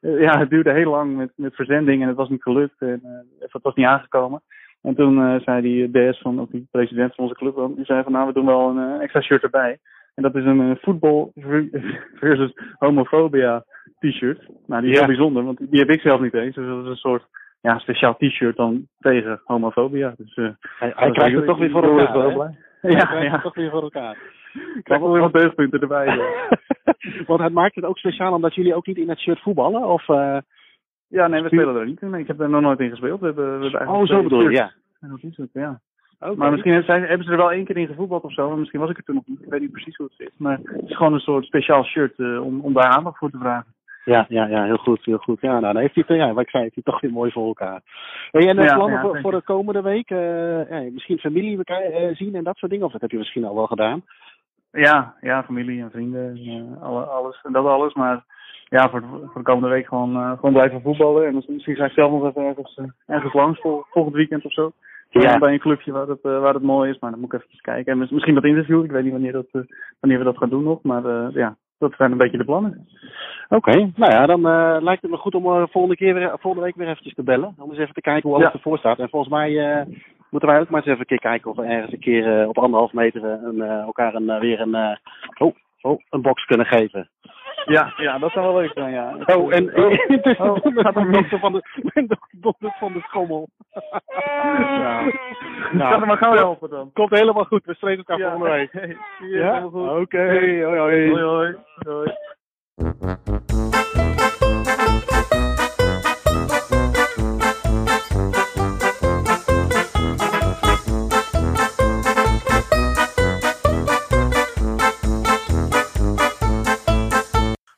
Eh, 0.00 0.20
ja, 0.20 0.38
het 0.38 0.50
duurde 0.50 0.72
heel 0.72 0.90
lang 0.90 1.16
met, 1.16 1.32
met 1.36 1.54
verzending 1.54 2.02
en 2.02 2.08
het 2.08 2.16
was 2.16 2.28
niet 2.28 2.42
gelukt. 2.42 2.80
En, 2.80 3.00
eh, 3.02 3.48
het 3.50 3.62
was 3.62 3.74
niet 3.74 3.86
aangekomen. 3.86 4.40
En 4.82 4.94
toen 4.94 5.22
eh, 5.22 5.40
zei 5.40 5.60
die 5.62 6.10
DS 6.12 6.20
van, 6.20 6.40
of 6.40 6.48
die 6.48 6.68
president 6.70 7.14
van 7.14 7.24
onze 7.24 7.36
club, 7.36 7.76
die 7.76 7.84
zei 7.84 8.02
van 8.02 8.12
nou, 8.12 8.26
we 8.26 8.32
doen 8.32 8.46
wel 8.46 8.68
een 8.68 8.94
eh, 8.94 9.02
extra 9.02 9.20
shirt 9.20 9.42
erbij. 9.42 9.78
En 10.14 10.22
dat 10.22 10.34
is 10.34 10.44
een 10.44 10.70
eh, 10.70 10.76
voetbal 10.82 11.32
versus 12.20 12.52
homophobia 12.78 13.64
t-shirt. 13.98 14.48
Nou, 14.66 14.80
die 14.82 14.90
is 14.90 14.96
Ja. 14.98 15.04
heel 15.04 15.14
bijzonder, 15.14 15.44
want 15.44 15.58
die 15.70 15.80
heb 15.80 15.90
ik 15.90 16.00
zelf 16.00 16.20
niet 16.20 16.34
eens. 16.34 16.54
Dus 16.54 16.66
dat 16.66 16.82
is 16.84 16.88
een 16.90 16.96
soort 16.96 17.24
ja, 17.60 17.78
speciaal 17.78 18.16
t-shirt 18.16 18.56
dan 18.56 18.86
tegen 19.00 19.40
homofobia. 19.44 20.14
Dus, 20.16 20.34
eh, 20.34 20.48
Hij, 20.78 20.92
hij 20.96 21.10
krijgt 21.10 21.36
het 21.36 21.46
toch 21.46 21.58
weer 21.58 21.70
voor 21.70 21.82
elkaar, 21.98 22.12
wel 22.18 22.28
hè? 22.28 22.34
blij. 22.34 22.58
Ja, 22.90 23.22
ja. 23.22 23.40
toch 23.40 23.54
weer 23.54 23.70
voor 23.70 23.82
elkaar. 23.82 24.16
Ik 24.74 24.84
krijg 24.84 25.00
wel 25.00 25.12
weer 25.12 25.20
wat 25.20 25.32
deugdpunten 25.32 25.80
erbij. 25.80 26.06
Want 27.26 27.40
het 27.40 27.52
maakt 27.52 27.74
het 27.74 27.84
ook 27.84 27.98
speciaal 27.98 28.32
omdat 28.32 28.54
jullie 28.54 28.74
ook 28.74 28.86
niet 28.86 28.96
in 28.96 29.08
het 29.08 29.18
shirt 29.18 29.40
voetballen? 29.40 29.84
Of, 29.84 30.08
uh... 30.08 30.38
Ja, 31.08 31.26
nee, 31.26 31.42
we 31.42 31.48
spelen 31.48 31.76
er 31.76 31.86
niet 31.86 32.02
in. 32.02 32.14
Ik 32.14 32.26
heb 32.26 32.40
er 32.40 32.48
nog 32.48 32.60
nooit 32.60 32.80
in 32.80 32.90
gespeeld. 32.90 33.20
We 33.20 33.26
hebben, 33.26 33.60
we 33.60 33.68
hebben 33.68 33.88
Oh, 33.88 34.06
zo 34.06 34.22
bedoel 34.22 34.40
je, 34.40 34.50
ja. 34.50 34.72
Ja, 35.00 35.08
dat 35.08 35.22
is 35.22 35.36
het, 35.36 35.50
ja. 35.52 35.80
Oké. 36.20 36.36
Maar 36.36 36.50
misschien 36.50 36.72
hebben 36.84 37.24
ze 37.26 37.30
er 37.30 37.36
wel 37.36 37.52
één 37.52 37.64
keer 37.64 37.76
in 37.76 37.86
gevoetbald 37.86 38.22
of 38.22 38.32
zo. 38.32 38.48
Maar 38.48 38.58
misschien 38.58 38.80
was 38.80 38.90
ik 38.90 38.96
er 38.96 39.04
toen 39.04 39.14
nog 39.14 39.26
niet. 39.26 39.42
Ik 39.42 39.50
weet 39.50 39.60
niet 39.60 39.72
precies 39.72 39.96
hoe 39.96 40.06
het 40.06 40.16
zit. 40.16 40.32
Maar 40.36 40.58
het 40.62 40.88
is 40.88 40.96
gewoon 40.96 41.12
een 41.12 41.20
soort 41.20 41.44
speciaal 41.44 41.84
shirt 41.84 42.18
eh, 42.18 42.44
om, 42.44 42.60
om 42.60 42.72
daar 42.72 42.90
aandacht 42.90 43.18
voor 43.18 43.30
te 43.30 43.38
vragen. 43.38 43.74
Ja, 44.12 44.26
ja, 44.28 44.46
ja, 44.46 44.64
heel 44.64 44.76
goed, 44.76 45.04
heel 45.04 45.18
goed. 45.18 45.40
Ja, 45.40 45.60
nou, 45.60 45.72
dan 45.72 45.82
heeft 45.82 45.94
hij 45.94 46.04
het, 46.06 46.16
ja, 46.16 46.32
wat 46.32 46.42
ik 46.42 46.50
zei, 46.50 46.62
heeft 46.62 46.74
hij 46.74 46.84
toch 46.84 47.00
weer 47.00 47.10
mooi 47.10 47.30
voor 47.30 47.46
elkaar. 47.46 47.80
Hey, 48.30 48.48
en 48.48 48.58
uh, 48.58 48.64
Ja, 48.64 48.74
plannen 48.74 48.96
ja, 48.96 49.02
voor, 49.02 49.20
voor 49.20 49.30
de 49.30 49.42
komende 49.42 49.82
week? 49.82 50.10
Uh, 50.10 50.70
ja, 50.70 50.90
misschien 50.90 51.18
familie 51.18 51.56
elkaar 51.56 51.90
uh, 51.90 52.16
zien 52.16 52.34
en 52.34 52.44
dat 52.44 52.56
soort 52.56 52.70
dingen? 52.70 52.86
Of 52.86 52.92
dat 52.92 53.00
heb 53.00 53.10
je 53.10 53.18
misschien 53.18 53.44
al 53.44 53.54
wel 53.54 53.66
gedaan? 53.66 54.02
Ja, 54.70 55.14
ja, 55.20 55.44
familie 55.44 55.82
en 55.82 55.90
vrienden. 55.90 56.36
en, 56.36 56.78
alle, 56.80 57.04
alles 57.04 57.40
en 57.42 57.52
dat 57.52 57.66
alles. 57.66 57.94
Maar 57.94 58.24
ja, 58.68 58.90
voor 58.90 59.00
de, 59.00 59.06
voor 59.06 59.42
de 59.42 59.50
komende 59.50 59.68
week 59.68 59.86
gewoon, 59.86 60.36
gewoon 60.36 60.52
blijven 60.52 60.82
voetballen. 60.82 61.26
En 61.26 61.34
misschien 61.34 61.76
ga 61.76 61.84
ik 61.84 61.92
zelf 61.92 62.10
nog 62.10 62.26
even 62.26 62.42
ergens, 62.42 62.80
ergens 63.06 63.32
langs 63.32 63.60
vol, 63.60 63.84
volgend 63.90 64.14
weekend 64.14 64.44
of 64.44 64.52
zo. 64.52 64.72
Ja. 65.10 65.38
Bij 65.38 65.52
een 65.52 65.58
clubje 65.58 65.92
waar 65.92 66.06
het, 66.06 66.22
waar 66.22 66.54
het 66.54 66.62
mooi 66.62 66.90
is. 66.90 66.98
Maar 66.98 67.10
dan 67.10 67.20
moet 67.20 67.32
ik 67.32 67.40
even 67.40 67.60
kijken. 67.60 67.92
En 67.92 67.98
misschien 67.98 68.34
wat 68.34 68.44
interview. 68.44 68.84
Ik 68.84 68.90
weet 68.90 69.02
niet 69.02 69.12
wanneer, 69.12 69.32
dat, 69.32 69.46
wanneer 70.00 70.18
we 70.18 70.24
dat 70.24 70.36
gaan 70.36 70.50
doen 70.50 70.62
nog. 70.62 70.82
Maar 70.82 71.04
uh, 71.04 71.26
ja, 71.30 71.56
dat 71.78 71.94
zijn 71.96 72.12
een 72.12 72.18
beetje 72.18 72.38
de 72.38 72.44
plannen. 72.44 72.86
Oké, 73.48 73.70
okay. 73.70 73.92
nou 73.96 74.12
ja, 74.12 74.26
dan 74.26 74.46
uh, 74.46 74.76
lijkt 74.80 75.02
het 75.02 75.10
me 75.10 75.16
goed 75.16 75.34
om 75.34 75.46
uh, 75.46 75.62
volgende, 75.70 75.96
keer 75.96 76.14
weer, 76.14 76.28
volgende 76.38 76.66
week 76.66 76.76
weer 76.76 76.88
eventjes 76.88 77.14
te 77.14 77.22
bellen. 77.22 77.54
Om 77.58 77.70
eens 77.70 77.78
even 77.78 77.94
te 77.94 78.00
kijken 78.00 78.28
hoe 78.28 78.38
alles 78.38 78.48
Ja. 78.48 78.54
ervoor 78.54 78.78
staat. 78.78 78.98
En 78.98 79.08
volgens 79.08 79.32
mij 79.32 79.50
uh, 79.50 79.94
moeten 80.30 80.48
wij 80.48 80.60
ook 80.60 80.68
maar 80.68 80.80
eens 80.80 80.88
even 80.88 81.00
een 81.00 81.06
keer 81.06 81.30
kijken 81.30 81.50
of 81.50 81.56
we 81.56 81.64
ergens 81.64 81.92
een 81.92 81.98
keer 81.98 82.48
op 82.48 82.58
anderhalf 82.58 82.92
meter 82.92 83.22
een, 83.24 83.60
elkaar 83.60 84.14
een, 84.14 84.38
weer 84.38 84.60
een, 84.60 84.98
oh, 85.38 85.54
oh, 85.82 86.00
een 86.10 86.22
box 86.22 86.44
kunnen 86.44 86.66
geven. 86.66 87.10
Ja, 87.64 87.92
ja, 87.96 88.18
dat 88.18 88.32
zou 88.32 88.46
wel 88.46 88.60
leuk 88.60 88.70
zijn, 88.74 88.92
ja. 88.92 89.16
Oh, 89.24 89.54
en 89.54 89.76
oh, 89.76 89.92
intussen 90.08 90.50
oh, 90.50 90.64
oh, 90.64 90.74
gaat 90.84 91.12
dokter 91.12 91.38
van 91.38 91.52
de, 91.52 91.62
dokter 92.30 92.74
van 92.78 92.92
de 92.92 93.00
schommel. 93.00 93.48
Ja. 94.58 95.10
Nou, 95.72 95.90
Kan 95.90 96.00
er 96.00 96.06
maar 96.06 96.16
gauw 96.16 96.34
helpen 96.34 96.70
dan. 96.70 96.90
Komt 96.92 97.10
helemaal 97.10 97.44
goed, 97.44 97.64
we 97.64 97.74
spreken 97.74 98.04
elkaar 98.04 98.18
Ja. 98.18 98.30
volgende 98.30 98.54
week. 98.56 98.72
Hey, 98.82 98.96
Ja? 99.28 99.66
Oké, 99.66 100.18
hoi 100.64 100.78
hoi. 100.78 101.10
Hoi, 101.10 101.22
hoi. 101.22 101.56
hoi. 101.86 102.14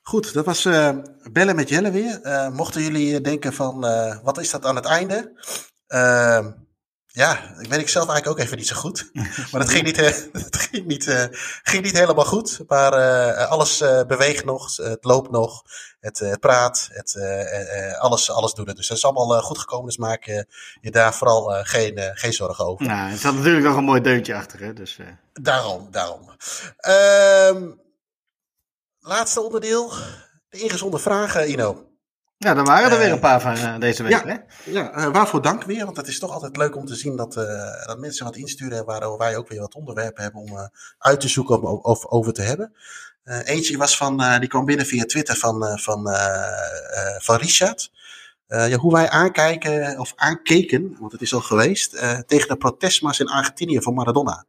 Goed, 0.09 0.33
dat 0.33 0.45
was 0.45 0.65
uh, 0.65 0.91
bellen 1.33 1.57
met 1.57 1.69
Jelle 1.69 1.91
weer. 1.91 2.21
Uh, 2.23 2.49
mochten 2.49 2.83
jullie 2.83 3.21
denken 3.21 3.53
van, 3.53 3.85
uh, 3.85 4.17
wat 4.23 4.39
is 4.39 4.51
dat 4.51 4.65
aan 4.65 4.77
het 4.77 4.85
einde? 4.85 5.33
Ja, 7.07 7.55
ik 7.59 7.69
weet 7.69 7.81
ik 7.81 7.89
zelf 7.89 8.09
eigenlijk 8.09 8.27
ook 8.27 8.45
even 8.45 8.57
niet 8.57 8.67
zo 8.67 8.77
goed. 8.77 9.11
Maar 9.51 9.61
dat 9.61 9.71
ging 9.71 9.85
niet, 9.85 9.97
dat 10.51 10.57
ging 10.57 10.87
niet, 10.87 11.29
ging 11.63 11.83
niet 11.83 11.99
helemaal 11.99 12.25
goed. 12.25 12.61
Maar 12.67 12.93
alles 13.47 13.79
beweegt 14.07 14.45
nog, 14.45 14.77
het 14.77 15.05
loopt 15.05 15.31
nog, 15.31 15.63
het 16.01 16.37
praat, 16.41 16.89
het, 16.93 17.19
alles, 17.99 18.31
alles 18.31 18.55
doet 18.55 18.67
het. 18.67 18.77
Dus 18.77 18.89
dat 18.89 18.97
is 18.97 19.05
allemaal 19.05 19.41
goed 19.41 19.59
gekomen, 19.59 19.87
dus 19.87 19.97
maak 19.97 20.25
je, 20.25 20.47
je 20.81 20.91
daar 20.91 21.15
vooral 21.15 21.65
geen, 21.65 22.11
geen 22.15 22.33
zorgen 22.33 22.67
over. 22.67 22.87
Nou, 22.87 23.11
het 23.11 23.23
had 23.23 23.35
natuurlijk 23.35 23.65
nog 23.65 23.77
een 23.77 23.85
mooi 23.85 24.01
deuntje 24.01 24.35
achter, 24.35 24.61
hè? 24.61 24.73
Dus, 24.73 24.99
Daarom, 25.33 25.89
daarom. 25.91 26.31
Ehm, 26.77 27.71
laatste 29.09 29.41
onderdeel, 29.41 29.93
de 30.49 30.59
ingezonde 30.59 30.99
vragen, 30.99 31.51
Ino. 31.51 31.87
Ja, 32.37 32.55
dan 32.55 32.65
waren 32.65 32.91
er 32.91 32.99
weer 32.99 33.13
een 33.13 33.21
paar 33.21 33.41
van 33.41 33.57
uh, 33.57 33.79
deze 33.79 34.03
week. 34.03 34.13
Ja, 34.13 34.27
hè? 34.27 34.37
ja 34.65 34.97
uh, 34.97 35.13
waarvoor 35.13 35.43
dank 35.43 35.65
weer. 35.65 35.85
Want 35.85 35.97
het 35.97 36.09
is 36.09 36.19
toch 36.19 36.33
altijd 36.33 36.57
leuk 36.57 36.77
om 36.77 36.87
te 36.87 36.95
zien 36.95 37.17
dat, 37.17 37.37
uh, 37.37 37.87
dat 37.87 37.99
mensen 37.99 38.25
wat 38.25 38.37
insturen. 38.37 38.85
Waarover 38.85 39.19
wij 39.19 39.37
ook 39.37 39.49
weer 39.49 39.61
wat 39.61 39.75
onderwerpen 39.75 40.23
hebben 40.23 40.41
om 40.41 40.71
uit 40.99 41.21
te 41.21 41.29
zoeken 41.29 41.63
of, 41.63 41.83
of 41.83 42.07
over 42.07 42.33
te 42.33 42.43
hebben. 42.43 42.73
eentje 43.25 43.77
was 43.77 43.97
van, 43.97 44.39
die 44.41 44.49
kwam 44.49 44.65
binnen 44.65 44.87
via 44.87 45.05
Twitter 45.05 45.37
van, 45.37 45.79
van, 45.79 46.09
van 47.19 47.37
Richard. 47.37 47.91
Ja, 48.47 48.77
hoe 48.77 48.93
wij 48.93 49.11
aankijken, 49.11 49.99
of 49.99 50.13
aankeken, 50.17 50.97
want 51.01 51.13
het 51.13 51.21
is 51.21 51.35
al 51.35 51.41
geweest, 51.41 51.91
tegen 52.27 52.49
de 52.49 52.57
protestmars 52.57 53.21
in 53.21 53.29
Argentinië 53.29 53.83
van 53.83 53.95
Maradona. 53.95 54.47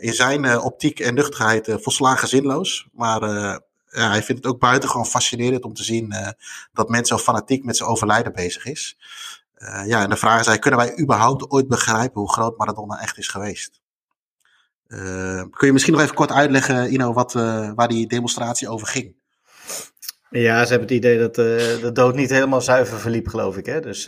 In 0.00 0.12
zijn 0.12 0.60
optiek 0.60 1.00
en 1.00 1.14
nuchterheid 1.14 1.68
volslagen 1.70 2.28
zinloos. 2.28 2.88
Maar 2.92 3.20
ja, 3.90 4.08
hij 4.10 4.22
vindt 4.22 4.44
het 4.44 4.52
ook 4.52 4.60
buitengewoon 4.60 5.06
fascinerend 5.06 5.64
om 5.64 5.74
te 5.74 5.84
zien 5.84 6.14
dat 6.72 6.88
men 6.88 7.04
zo 7.04 7.18
fanatiek 7.18 7.64
met 7.64 7.76
zijn 7.76 7.88
overlijden 7.88 8.32
bezig 8.32 8.64
is. 8.64 8.96
Ja, 9.84 10.02
en 10.02 10.10
de 10.10 10.16
vraag 10.16 10.46
is, 10.46 10.58
kunnen 10.58 10.80
wij 10.80 10.98
überhaupt 10.98 11.50
ooit 11.50 11.68
begrijpen 11.68 12.20
hoe 12.20 12.32
groot 12.32 12.58
Maradona 12.58 13.00
echt 13.00 13.18
is 13.18 13.28
geweest? 13.28 13.80
Kun 15.50 15.66
je 15.66 15.72
misschien 15.72 15.92
nog 15.92 16.02
even 16.02 16.14
kort 16.14 16.32
uitleggen, 16.32 16.92
Ino, 16.92 17.12
wat, 17.12 17.32
waar 17.74 17.88
die 17.88 18.06
demonstratie 18.06 18.68
over 18.68 18.86
ging? 18.86 19.18
Ja, 20.30 20.64
ze 20.64 20.70
hebben 20.70 20.88
het 20.88 20.96
idee 20.96 21.18
dat 21.18 21.34
de 21.34 21.90
dood 21.92 22.14
niet 22.14 22.30
helemaal 22.30 22.60
zuiver 22.60 22.98
verliep, 22.98 23.28
geloof 23.28 23.56
ik. 23.56 23.66
Hè? 23.66 23.80
Dus 23.80 24.04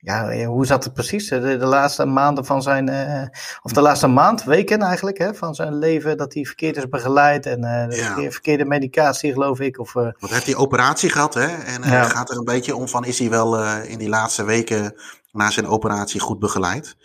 ja, 0.00 0.30
eh, 0.30 0.46
hoe 0.46 0.66
zat 0.66 0.84
het 0.84 0.92
precies? 0.92 1.28
De, 1.28 1.40
de 1.40 1.66
laatste 1.66 2.04
maanden 2.04 2.44
van 2.44 2.62
zijn, 2.62 2.90
uh, 2.90 3.22
of 3.62 3.72
de 3.72 3.80
laatste 3.80 4.06
maand, 4.06 4.44
weken 4.44 4.82
eigenlijk, 4.82 5.18
hè, 5.18 5.34
van 5.34 5.54
zijn 5.54 5.78
leven, 5.78 6.16
dat 6.16 6.34
hij 6.34 6.44
verkeerd 6.44 6.76
is 6.76 6.88
begeleid 6.88 7.46
en 7.46 7.64
uh, 7.64 7.98
ja. 7.98 8.30
verkeerde 8.30 8.64
medicatie, 8.64 9.32
geloof 9.32 9.60
ik. 9.60 9.78
Of, 9.78 9.94
uh... 9.94 10.02
Want 10.02 10.32
heeft 10.32 10.46
hij 10.46 10.56
operatie 10.56 11.10
gehad, 11.10 11.34
hè? 11.34 11.46
En 11.46 11.82
ja. 11.82 12.04
gaat 12.04 12.30
er 12.30 12.36
een 12.36 12.44
beetje 12.44 12.76
om 12.76 12.88
van, 12.88 13.04
is 13.04 13.18
hij 13.18 13.30
wel 13.30 13.64
in 13.82 13.98
die 13.98 14.08
laatste 14.08 14.44
weken 14.44 14.94
na 15.32 15.50
zijn 15.50 15.66
operatie 15.66 16.20
goed 16.20 16.38
begeleid? 16.38 16.96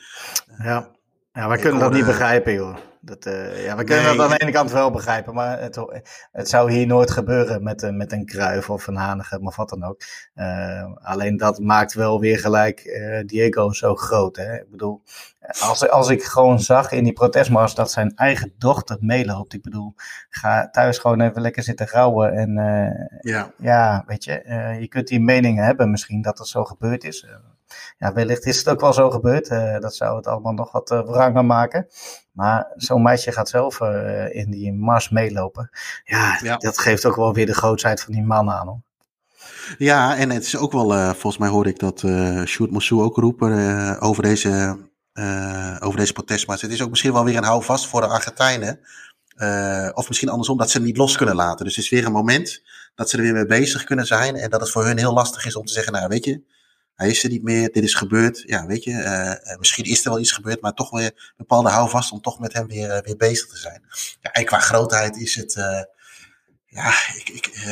Ja, 0.64 0.90
ja 1.34 1.48
wij 1.48 1.58
kunnen 1.58 1.80
dat 1.80 1.94
niet 1.94 2.06
begrijpen, 2.06 2.54
joh. 2.54 2.76
Dat, 3.06 3.26
uh, 3.26 3.66
ja, 3.66 3.76
we 3.76 3.84
kunnen 3.84 4.04
nee, 4.04 4.16
dat 4.16 4.26
aan 4.26 4.38
de 4.38 4.44
ene 4.44 4.52
kant 4.52 4.72
wel 4.72 4.92
begrijpen, 4.92 5.34
maar 5.34 5.62
het, 5.62 6.04
het 6.32 6.50
zou 6.50 6.72
hier 6.72 6.88
nooit 6.88 7.12
gebeuren 7.12 7.64
met, 7.64 7.92
met 7.92 8.12
een 8.12 8.26
Kruif 8.26 8.70
of 8.70 8.88
een 8.88 8.96
Hanegem 8.96 9.48
of 9.48 9.56
wat 9.56 9.70
dan 9.70 9.84
ook. 9.84 10.02
Uh, 10.36 10.94
alleen 10.94 11.38
dat 11.38 11.60
maakt 11.60 11.94
wel 11.94 12.20
weer 12.20 12.40
gelijk 12.40 12.86
uh, 12.86 13.20
Diego 13.26 13.72
zo 13.72 13.96
groot. 13.96 14.36
Hè? 14.36 14.56
Ik 14.56 14.72
bedoel, 14.72 15.02
als, 15.60 15.90
als 15.90 16.10
ik 16.10 16.24
gewoon 16.24 16.60
zag 16.60 16.92
in 16.92 17.04
die 17.04 17.14
protestmars 17.14 17.76
dat 17.76 17.92
zijn 17.92 18.16
eigen 18.16 18.54
dochter 18.58 18.98
meeloopt. 19.00 19.54
Ik 19.54 19.62
bedoel, 19.62 19.94
ga 20.30 20.70
thuis 20.70 20.98
gewoon 20.98 21.22
even 21.22 21.42
lekker 21.42 21.64
zitten 21.64 21.88
rouwen. 21.88 22.34
En 22.34 22.54
ja. 23.22 23.52
ja, 23.58 24.04
weet 24.08 24.24
je, 24.24 24.32
je 24.80 24.88
kunt 24.88 25.08
die 25.08 25.22
meningen 25.22 25.66
hebben 25.66 25.92
misschien 25.92 26.22
dat 26.22 26.38
het 26.38 26.48
zo 26.48 26.64
gebeurd 26.64 27.04
is 27.04 27.28
ja, 28.04 28.14
wellicht 28.14 28.46
is 28.46 28.58
het 28.58 28.70
ook 28.70 28.82
wel 28.82 28.94
zo 28.94 29.10
gebeurd. 29.10 29.50
Uh, 29.50 29.80
dat 29.80 29.96
zou 29.96 30.16
het 30.16 30.28
allemaal 30.28 30.54
nog 30.54 30.72
wat 30.72 30.92
uh, 30.92 31.42
maken. 31.42 31.88
Maar 32.32 32.72
zo'n 32.76 33.02
meisje 33.02 33.32
gaat 33.32 33.50
zelf 33.50 33.80
uh, 33.80 34.36
in 34.36 34.52
die 34.52 34.74
mars 34.74 35.10
meelopen. 35.10 35.70
Ja, 36.04 36.40
ja, 36.42 36.58
dat 36.58 36.78
geeft 36.78 37.06
ook 37.06 37.16
wel 37.16 37.34
weer 37.34 37.46
de 37.46 37.54
grootheid 37.54 38.02
van 38.02 38.14
die 38.14 38.24
man 38.24 38.50
aan. 38.50 38.68
Hoor. 38.68 38.82
Ja, 39.78 40.16
en 40.16 40.30
het 40.30 40.44
is 40.44 40.58
ook 40.58 40.72
wel, 40.72 40.90
volgens 41.14 41.38
mij 41.38 41.50
hoorde 41.50 41.70
ik 41.70 41.80
dat 41.80 42.04
uh, 42.04 42.44
Sjoerd 42.44 42.72
Moussou 42.72 43.02
ook 43.02 43.18
roepen 43.18 44.00
over 44.00 44.24
deze, 44.24 44.78
over 45.80 46.00
deze 46.00 46.14
protestmars. 46.14 46.62
Het 46.62 46.72
is 46.72 46.82
ook 46.82 46.90
misschien 46.90 47.14
wel 47.14 47.26
weer 47.26 47.38
een 47.38 47.44
houvast 47.44 47.88
voor 47.88 48.02
de 48.02 48.08
Argentijnen. 48.08 48.80
of 49.94 50.08
misschien 50.08 50.30
andersom, 50.30 50.58
dat 50.58 50.70
ze 50.70 50.78
het 50.78 50.86
niet 50.86 50.98
los 50.98 51.18
kunnen 51.18 51.36
laten. 51.36 51.66
Dus 51.66 51.76
het 51.76 51.86
is 51.86 51.92
weer 51.92 52.06
een 52.06 52.12
moment 52.12 52.62
dat 52.96 53.10
ze 53.10 53.18
er 53.18 53.24
weer 53.24 53.34
mee 53.34 53.46
bezig 53.46 53.84
kunnen 53.84 54.06
zijn. 54.06 54.36
En 54.36 54.50
dat 54.50 54.62
het 54.62 54.72
voor 54.72 54.86
hun 54.86 54.98
heel 54.98 55.14
lastig 55.14 55.46
is 55.46 55.56
om 55.56 55.66
te 55.66 55.74
zeggen, 55.74 55.94
nou 55.94 56.08
weet 56.08 56.26
je, 56.26 56.42
hij 56.96 57.10
is 57.10 57.24
er 57.24 57.30
niet 57.30 57.44
meer, 57.44 57.72
dit 57.72 57.84
is 57.84 57.94
gebeurd. 57.94 58.44
Ja, 58.46 58.66
weet 58.66 58.84
je, 58.84 58.92
uh, 58.92 59.58
misschien 59.58 59.86
is 59.86 60.06
er 60.06 60.10
wel 60.12 60.20
iets 60.20 60.32
gebeurd, 60.32 60.62
maar 60.62 60.74
toch 60.74 60.90
weer 60.90 61.06
een 61.06 61.34
bepaalde 61.38 61.70
houvast 61.70 62.12
om 62.12 62.22
toch 62.22 62.40
met 62.40 62.54
hem 62.54 62.68
weer, 62.68 62.90
uh, 62.90 63.02
weer 63.02 63.18
bezig 63.18 63.48
te 63.48 63.58
zijn. 63.58 63.84
Ja, 64.22 64.32
en 64.32 64.46
qua 64.46 64.60
grootheid 64.60 65.18
is 65.18 65.36
het, 65.36 65.54
ja, 66.66 66.94
ik, 67.16 67.30
ik, 67.30 67.66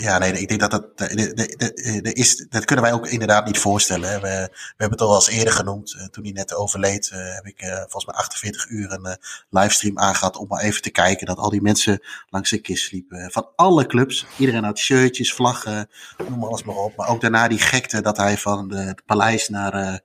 ja, 0.00 0.18
nee, 0.18 0.32
ik 0.32 0.48
denk 0.48 0.60
dat 0.60 0.70
dat, 0.70 0.98
de, 0.98 2.00
de, 2.02 2.12
is, 2.12 2.46
dat 2.48 2.64
kunnen 2.64 2.84
wij 2.84 2.94
ook 2.94 3.06
inderdaad 3.06 3.46
niet 3.46 3.58
voorstellen. 3.58 4.20
We, 4.20 4.48
we 4.50 4.74
hebben 4.76 4.98
het 4.98 5.00
al 5.00 5.14
eens 5.14 5.28
eerder 5.28 5.52
genoemd. 5.52 6.08
toen 6.10 6.24
hij 6.24 6.32
net 6.32 6.54
overleed, 6.54 7.10
heb 7.10 7.46
ik 7.46 7.60
volgens 7.60 8.06
mij 8.06 8.14
48 8.14 8.68
uur 8.68 8.92
een 8.92 9.16
livestream 9.50 9.98
aangehad 9.98 10.36
om 10.36 10.48
maar 10.48 10.60
even 10.60 10.82
te 10.82 10.90
kijken 10.90 11.26
dat 11.26 11.38
al 11.38 11.50
die 11.50 11.62
mensen 11.62 12.02
langs 12.28 12.50
de 12.50 12.58
kist 12.58 12.92
liepen. 12.92 13.30
Van 13.30 13.48
alle 13.56 13.86
clubs. 13.86 14.26
Iedereen 14.38 14.64
had 14.64 14.78
shirtjes, 14.78 15.34
vlaggen, 15.34 15.90
noem 16.28 16.44
alles 16.44 16.62
maar 16.62 16.76
op. 16.76 16.96
Maar 16.96 17.08
ook 17.08 17.20
daarna 17.20 17.48
die 17.48 17.58
gekte 17.58 18.00
dat 18.00 18.16
hij 18.16 18.38
van 18.38 18.74
het 18.74 19.04
paleis 19.04 19.48
naar, 19.48 20.02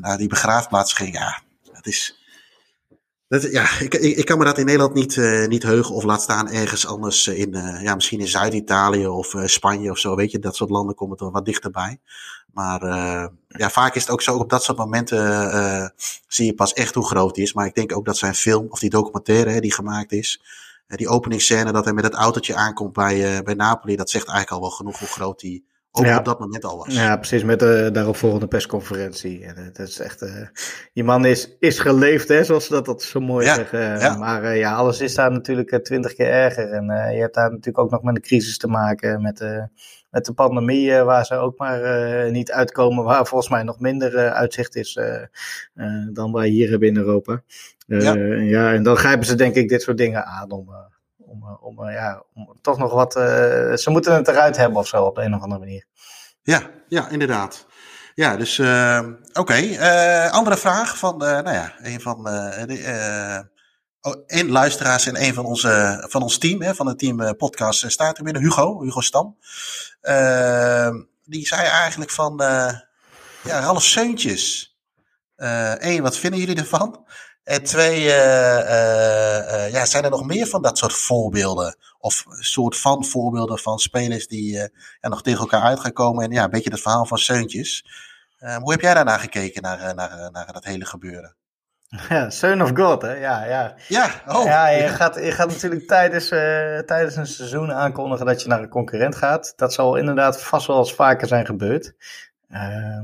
naar 0.00 0.16
die 0.16 0.28
begraafplaats 0.28 0.92
ging. 0.92 1.14
Ja, 1.14 1.42
het 1.72 1.86
is 1.86 2.19
ja, 3.38 3.80
ik, 3.80 3.94
ik, 3.94 4.24
kan 4.24 4.38
me 4.38 4.44
dat 4.44 4.58
in 4.58 4.64
Nederland 4.64 4.94
niet, 4.94 5.16
uh, 5.16 5.46
niet 5.46 5.62
heugen 5.62 5.94
of 5.94 6.04
laat 6.04 6.22
staan 6.22 6.48
ergens 6.48 6.86
anders 6.86 7.26
in, 7.26 7.56
uh, 7.56 7.82
ja, 7.82 7.94
misschien 7.94 8.20
in 8.20 8.28
Zuid-Italië 8.28 9.06
of 9.06 9.34
uh, 9.34 9.46
Spanje 9.46 9.90
of 9.90 9.98
zo, 9.98 10.16
weet 10.16 10.30
je, 10.30 10.38
dat 10.38 10.56
soort 10.56 10.70
landen 10.70 10.94
komen 10.94 11.16
er 11.16 11.30
wat 11.30 11.44
dichterbij. 11.44 12.00
Maar 12.52 12.80
ja, 13.48 13.70
vaak 13.70 13.94
is 13.94 14.02
het 14.02 14.10
ook 14.10 14.22
zo, 14.22 14.36
op 14.36 14.50
dat 14.50 14.64
soort 14.64 14.78
momenten 14.78 15.92
zie 16.26 16.46
je 16.46 16.54
pas 16.54 16.72
echt 16.72 16.94
hoe 16.94 17.06
groot 17.06 17.36
hij 17.36 17.44
is. 17.44 17.52
Maar 17.52 17.66
ik 17.66 17.74
denk 17.74 17.96
ook 17.96 18.04
dat 18.04 18.16
zijn 18.16 18.34
film, 18.34 18.66
of 18.70 18.78
die 18.78 18.90
documentaire 18.90 19.50
hè, 19.50 19.60
die 19.60 19.72
gemaakt 19.72 20.12
is, 20.12 20.42
die 20.86 21.08
openingsscène 21.08 21.72
dat 21.72 21.84
hij 21.84 21.92
met 21.94 22.04
het 22.04 22.14
autootje 22.14 22.54
aankomt 22.54 22.92
bij, 22.92 23.42
bij 23.42 23.54
Napoli, 23.54 23.96
dat 23.96 24.10
zegt 24.10 24.28
eigenlijk 24.28 24.56
al 24.56 24.68
wel 24.68 24.76
genoeg 24.76 24.98
hoe 24.98 25.08
groot 25.08 25.40
hij 25.40 25.62
ook 25.92 26.04
ja. 26.04 26.18
op 26.18 26.24
dat 26.24 26.38
moment 26.38 26.64
al 26.64 26.76
was. 26.76 26.94
Ja, 26.94 27.16
precies, 27.16 27.44
met 27.44 27.58
de 27.58 27.90
daaropvolgende 27.92 28.46
persconferentie. 28.46 29.44
En 29.44 29.64
het 29.64 29.78
is 29.78 29.98
echt, 30.00 30.22
uh, 30.22 30.46
die 30.92 31.04
man 31.04 31.24
is, 31.24 31.56
is 31.58 31.78
geleefd, 31.78 32.28
hè, 32.28 32.44
zoals 32.44 32.66
ze 32.66 32.72
dat, 32.72 32.84
dat 32.84 33.02
zo 33.02 33.20
mooi 33.20 33.46
ja, 33.46 33.54
zeggen. 33.54 33.80
Ja. 33.80 34.16
Maar 34.16 34.44
uh, 34.44 34.58
ja, 34.58 34.74
alles 34.74 35.00
is 35.00 35.14
daar 35.14 35.30
natuurlijk 35.30 35.84
twintig 35.84 36.14
keer 36.14 36.30
erger. 36.30 36.70
En 36.70 36.84
je 37.14 37.20
hebt 37.20 37.34
daar 37.34 37.50
natuurlijk 37.50 37.78
ook 37.78 37.90
nog 37.90 38.02
met 38.02 38.16
een 38.16 38.22
crisis 38.22 38.58
te 38.58 38.68
maken, 38.68 39.22
met, 39.22 39.44
met 40.10 40.24
de 40.24 40.32
pandemie, 40.32 41.02
waar 41.02 41.24
ze 41.24 41.34
ook 41.34 41.58
maar 41.58 42.30
niet 42.30 42.52
uitkomen, 42.52 43.04
waar 43.04 43.26
volgens 43.26 43.50
mij 43.50 43.62
nog 43.62 43.80
minder 43.80 44.30
uitzicht 44.30 44.76
is 44.76 44.98
dan 46.12 46.32
wij 46.32 46.48
hier 46.48 46.70
hebben 46.70 46.88
in 46.88 46.96
Europa. 46.96 47.42
ja, 47.86 48.72
en 48.72 48.82
dan 48.82 48.96
grijpen 48.96 49.26
ze 49.26 49.34
denk 49.34 49.54
ik 49.54 49.68
dit 49.68 49.82
soort 49.82 49.98
dingen 49.98 50.24
aan 50.24 50.50
om 50.50 50.68
om, 51.30 51.42
eh, 51.42 51.62
om, 51.62 51.88
eh, 51.88 51.94
ja, 51.94 52.22
om 52.34 52.58
toch 52.62 52.78
nog 52.78 52.92
wat. 52.92 53.16
Eh, 53.16 53.72
ze 53.74 53.90
moeten 53.90 54.14
het 54.14 54.28
eruit 54.28 54.56
hebben 54.56 54.78
of 54.78 54.86
zo 54.86 55.04
op 55.04 55.14
de 55.14 55.22
een 55.22 55.34
of 55.34 55.42
andere 55.42 55.60
manier. 55.60 55.84
Ja, 56.42 56.70
ja 56.88 57.08
inderdaad. 57.08 57.66
Ja, 58.14 58.36
dus 58.36 58.58
uh, 58.58 59.00
oké. 59.32 59.56
Uh, 59.56 60.30
andere 60.30 60.56
vraag 60.56 60.98
van, 60.98 61.24
uh, 61.24 61.30
nou 61.30 61.52
ja, 61.52 61.72
een 61.78 62.00
van 62.00 62.22
de, 62.24 63.44
oh, 64.00 64.48
luisteraars 64.48 65.06
en 65.06 65.22
een 65.22 65.34
van, 65.34 65.44
onze, 65.44 66.04
van 66.08 66.22
ons 66.22 66.38
team, 66.38 66.62
hè, 66.62 66.74
van 66.74 66.86
het 66.86 66.98
team 66.98 67.36
podcast 67.36 67.90
staat 67.90 68.18
er 68.18 68.24
binnen, 68.24 68.42
Hugo, 68.42 68.82
Hugo 68.82 69.00
Stam. 69.00 69.36
Die 71.24 71.46
zei 71.46 71.66
eigenlijk 71.66 72.10
van, 72.10 72.34
ja, 73.42 73.60
half 73.60 73.82
Seuntjes. 73.82 74.76
Eén, 75.36 76.02
wat 76.02 76.16
vinden 76.16 76.40
jullie 76.40 76.56
ervan? 76.56 77.06
En 77.50 77.62
twee, 77.62 78.04
uh, 78.04 78.58
uh, 78.58 79.72
ja, 79.72 79.84
zijn 79.84 80.04
er 80.04 80.10
nog 80.10 80.26
meer 80.26 80.46
van 80.46 80.62
dat 80.62 80.78
soort 80.78 80.92
voorbeelden? 80.92 81.76
Of 81.98 82.24
soort 82.28 82.76
van 82.76 83.04
voorbeelden 83.04 83.58
van 83.58 83.78
spelers 83.78 84.26
die 84.26 84.52
ja, 85.00 85.08
nog 85.08 85.22
tegen 85.22 85.40
elkaar 85.40 85.62
uit 85.62 85.80
gaan 85.80 85.92
komen. 85.92 86.24
En 86.24 86.30
ja, 86.30 86.44
een 86.44 86.50
beetje 86.50 86.70
het 86.70 86.80
verhaal 86.80 87.06
van 87.06 87.18
Seuntjes. 87.18 87.84
hoe 88.60 88.72
heb 88.72 88.80
jij 88.80 88.94
daarna 88.94 89.18
gekeken, 89.18 89.62
naar, 89.62 89.94
naar, 89.94 90.30
naar 90.32 90.52
dat 90.52 90.64
hele 90.64 90.84
gebeuren? 90.84 91.34
Ja, 92.08 92.30
Son 92.30 92.62
of 92.62 92.70
God, 92.74 93.02
hè? 93.02 93.12
Ja, 93.14 93.44
ja. 93.44 93.74
Ja, 93.88 94.10
oh, 94.26 94.44
ja, 94.44 94.68
je, 94.68 94.88
Gaat, 94.88 95.14
je 95.14 95.32
gaat 95.32 95.48
natuurlijk 95.48 95.86
tijdens, 95.86 96.28
tijdens 96.86 97.16
een 97.16 97.26
seizoen 97.26 97.72
aankondigen 97.72 98.26
dat 98.26 98.42
je 98.42 98.48
naar 98.48 98.62
een 98.62 98.68
concurrent 98.68 99.16
gaat. 99.16 99.52
Dat 99.56 99.72
zal 99.72 99.96
inderdaad 99.96 100.42
vast 100.42 100.66
wel 100.66 100.78
eens 100.78 100.94
vaker 100.94 101.28
zijn 101.28 101.46
gebeurd. 101.46 101.94
Ehm, 102.48 103.02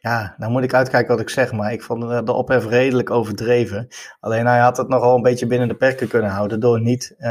ja, 0.00 0.34
nou 0.36 0.52
moet 0.52 0.62
ik 0.62 0.74
uitkijken 0.74 1.10
wat 1.10 1.20
ik 1.20 1.28
zeg, 1.28 1.52
maar 1.52 1.72
ik 1.72 1.82
vond 1.82 2.26
de 2.26 2.32
ophef 2.32 2.66
redelijk 2.66 3.10
overdreven. 3.10 3.88
Alleen 4.20 4.46
hij 4.46 4.58
had 4.58 4.76
het 4.76 4.88
nogal 4.88 5.16
een 5.16 5.22
beetje 5.22 5.46
binnen 5.46 5.68
de 5.68 5.74
perken 5.74 6.08
kunnen 6.08 6.30
houden 6.30 6.60
door 6.60 6.80
niet 6.80 7.14
uh, 7.18 7.28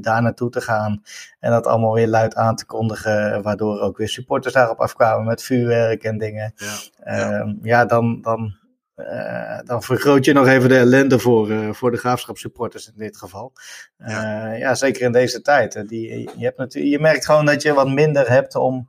daar 0.00 0.22
naartoe 0.22 0.50
te 0.50 0.60
gaan 0.60 1.02
en 1.40 1.50
dat 1.50 1.66
allemaal 1.66 1.94
weer 1.94 2.08
luid 2.08 2.34
aan 2.34 2.56
te 2.56 2.66
kondigen, 2.66 3.42
waardoor 3.42 3.80
ook 3.80 3.96
weer 3.96 4.08
supporters 4.08 4.54
daarop 4.54 4.80
afkwamen 4.80 5.26
met 5.26 5.42
vuurwerk 5.42 6.04
en 6.04 6.18
dingen. 6.18 6.54
Ja, 6.56 7.16
ja. 7.16 7.54
Ja 7.62 7.84
dan, 7.84 8.20
dan, 8.20 8.56
uh, 8.96 9.58
dan 9.64 9.82
vergroot 9.82 10.24
je 10.24 10.32
nog 10.32 10.46
even 10.46 10.68
de 10.68 10.78
ellende 10.78 11.18
voor, 11.18 11.50
uh, 11.50 11.72
voor 11.72 11.90
de 11.90 11.96
graafschapssupporters 11.96 12.86
in 12.86 12.94
dit 12.96 13.16
geval. 13.16 13.52
Ja, 13.96 14.52
ja 14.52 14.74
zeker 14.74 15.02
in 15.02 15.12
deze 15.12 15.40
tijd. 15.40 15.88
Die, 15.88 16.30
je, 16.36 16.44
hebt 16.44 16.58
natuurlijk, 16.58 16.94
je 16.94 17.00
merkt 17.00 17.26
gewoon 17.26 17.46
dat 17.46 17.62
je 17.62 17.72
wat 17.72 17.88
minder 17.88 18.30
hebt 18.30 18.54
om 18.54 18.88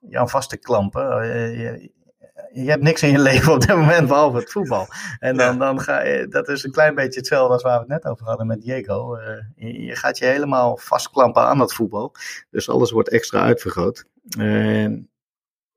je 0.00 0.18
aan 0.18 0.28
vast 0.28 0.50
te 0.50 0.56
klampen. 0.56 1.26
Je, 1.58 1.92
je 2.54 2.70
hebt 2.70 2.82
niks 2.82 3.02
in 3.02 3.10
je 3.10 3.18
leven 3.18 3.52
op 3.52 3.60
dit 3.60 3.76
moment 3.76 4.08
behalve 4.08 4.36
het 4.36 4.50
voetbal. 4.50 4.86
En 5.18 5.36
dan, 5.36 5.58
dan 5.58 5.80
ga 5.80 6.02
je, 6.02 6.28
dat 6.28 6.48
is 6.48 6.64
een 6.64 6.70
klein 6.70 6.94
beetje 6.94 7.18
hetzelfde 7.18 7.52
als 7.52 7.62
waar 7.62 7.74
we 7.74 7.92
het 7.92 8.02
net 8.02 8.12
over 8.12 8.26
hadden 8.26 8.46
met 8.46 8.62
Diego. 8.62 9.16
Uh, 9.16 9.86
je, 9.86 9.96
gaat 9.96 10.18
je 10.18 10.24
helemaal 10.24 10.76
vastklampen 10.76 11.42
aan 11.42 11.58
dat 11.58 11.74
voetbal. 11.74 12.14
Dus 12.50 12.68
alles 12.68 12.90
wordt 12.90 13.08
extra 13.08 13.42
uitvergroot. 13.42 14.04
Uh, 14.38 14.88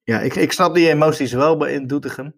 ja, 0.04 0.20
ik, 0.20 0.36
ik 0.36 0.52
snap 0.52 0.76
die 0.76 0.90
emoties 0.90 1.34
wel 1.34 1.66
in 1.66 1.88
Doetinchem. 1.88 2.36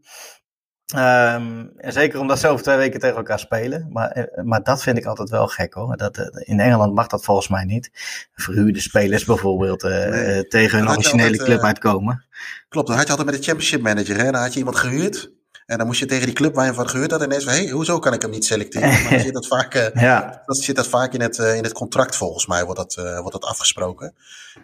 Um, 0.96 1.72
en 1.78 1.94
zeker 1.94 2.20
omdat 2.20 2.40
ze 2.40 2.48
over 2.48 2.64
twee 2.64 2.78
weken 2.78 3.00
tegen 3.00 3.18
elkaar 3.18 3.40
spelen. 3.40 3.88
Maar, 3.90 4.10
eh, 4.10 4.44
maar 4.44 4.64
dat 4.64 4.84
vind 4.84 4.98
ik 4.98 5.06
altijd 5.06 5.30
wel 5.30 5.48
gek 5.48 5.74
hoor. 5.74 5.98
Dat, 5.98 6.18
in 6.44 6.60
Engeland 6.60 6.94
mag 6.94 7.08
dat 7.08 7.24
volgens 7.24 7.48
mij 7.48 7.64
niet. 7.64 7.92
Verhuurde 8.34 8.80
spelers 8.80 9.26
bijvoorbeeld 9.26 9.84
uh, 9.84 9.92
nee. 9.92 10.48
tegen 10.48 10.80
een 10.80 10.90
originele 10.90 11.30
altijd, 11.30 11.44
club 11.44 11.62
uitkomen. 11.62 12.26
Klopt, 12.70 12.88
dan 12.88 12.96
had 12.96 13.06
je 13.06 13.12
altijd 13.12 13.30
met 13.30 13.38
de 13.38 13.44
championship 13.44 13.82
manager. 13.82 14.18
Hè? 14.18 14.32
Dan 14.32 14.42
had 14.42 14.54
je 14.54 14.60
iemand 14.60 14.78
gehuurd. 14.78 15.32
En 15.66 15.78
dan 15.78 15.88
moest 15.88 16.00
je 16.00 16.06
tegen 16.06 16.26
die 16.26 16.36
club 16.36 16.56
waar 16.56 16.66
je 16.66 16.74
van 16.74 16.90
gehuurd 16.90 17.12
had 17.12 17.24
ineens 17.24 17.44
van... 17.44 17.54
hé, 17.54 17.60
hey, 17.60 17.70
hoezo 17.70 18.00
kan 18.00 18.14
ik 18.14 18.22
hem 18.22 18.32
niet 18.32 18.46
selecteren? 18.46 18.90
Maar 19.02 19.10
dan 19.10 19.20
zit 19.20 19.34
dat 19.34 19.48
vaak, 19.48 19.92
ja. 19.94 20.44
zit 20.46 20.76
dat 20.76 20.88
vaak 20.88 21.14
in, 21.14 21.22
het, 21.22 21.38
in 21.38 21.64
het 21.64 21.74
contract 21.74 22.16
volgens 22.16 22.46
mij, 22.46 22.64
wordt 22.66 22.80
dat, 22.80 23.06
uh, 23.06 23.20
wordt 23.20 23.32
dat 23.32 23.44
afgesproken. 23.44 24.16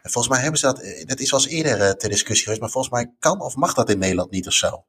En 0.01 0.11
volgens 0.11 0.34
mij 0.34 0.41
hebben 0.41 0.59
ze 0.59 0.65
dat... 0.65 1.05
Dat 1.05 1.19
is 1.19 1.32
wel 1.32 1.39
eens 1.39 1.49
eerder 1.49 1.97
ter 1.97 2.09
discussie 2.09 2.43
geweest... 2.43 2.61
maar 2.61 2.69
volgens 2.69 2.93
mij 2.93 3.11
kan 3.19 3.41
of 3.41 3.55
mag 3.55 3.73
dat 3.73 3.89
in 3.89 3.97
Nederland 3.99 4.32
niet 4.32 4.47
of 4.47 4.53
zo. 4.53 4.86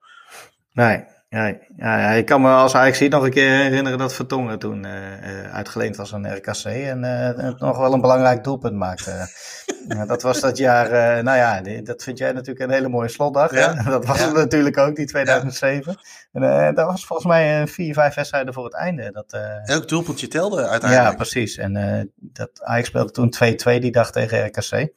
Nee, 0.72 1.04
ja, 1.36 1.58
ja, 1.76 2.10
ik 2.10 2.26
kan 2.26 2.40
me 2.40 2.50
als 2.50 2.74
Ajax 2.74 3.00
nog 3.00 3.24
een 3.24 3.30
keer 3.30 3.50
herinneren 3.50 3.98
dat 3.98 4.14
Vertongen 4.14 4.58
toen 4.58 4.86
uh, 4.86 5.54
uitgeleend 5.54 5.96
was 5.96 6.14
aan 6.14 6.34
RKC 6.34 6.64
en 6.64 7.04
uh, 7.04 7.58
nog 7.58 7.78
wel 7.78 7.92
een 7.92 8.00
belangrijk 8.00 8.44
doelpunt 8.44 8.74
maakte. 8.74 9.10
ja, 9.88 10.06
dat 10.06 10.22
was 10.22 10.40
dat 10.40 10.56
jaar, 10.56 10.86
uh, 10.86 11.24
nou 11.24 11.36
ja, 11.38 11.80
dat 11.82 12.02
vind 12.02 12.18
jij 12.18 12.32
natuurlijk 12.32 12.66
een 12.66 12.74
hele 12.74 12.88
mooie 12.88 13.08
slotdag. 13.08 13.54
Ja. 13.54 13.82
Dat 13.82 14.06
was 14.06 14.18
ja. 14.18 14.24
het 14.24 14.34
natuurlijk 14.34 14.78
ook, 14.78 14.96
die 14.96 15.06
2007. 15.06 15.96
En 16.42 16.74
dat 16.74 16.86
was 16.86 17.06
volgens 17.06 17.28
mij 17.28 17.66
vier, 17.66 17.94
vijf 17.94 18.14
wedstrijden 18.14 18.54
voor 18.54 18.64
het 18.64 18.74
einde. 18.74 19.10
Dat, 19.10 19.40
Elk 19.64 19.88
doelpuntje 19.88 20.28
telde 20.28 20.68
uiteindelijk. 20.68 21.10
Ja, 21.10 21.14
precies. 21.14 21.56
En 21.56 22.12
dat 22.16 22.62
Ajax 22.62 22.88
speelde 22.88 23.10
toen 23.10 23.34
2-2 23.76 23.80
die 23.80 23.90
dag 23.90 24.12
tegen 24.12 24.46
RKC. 24.46 24.88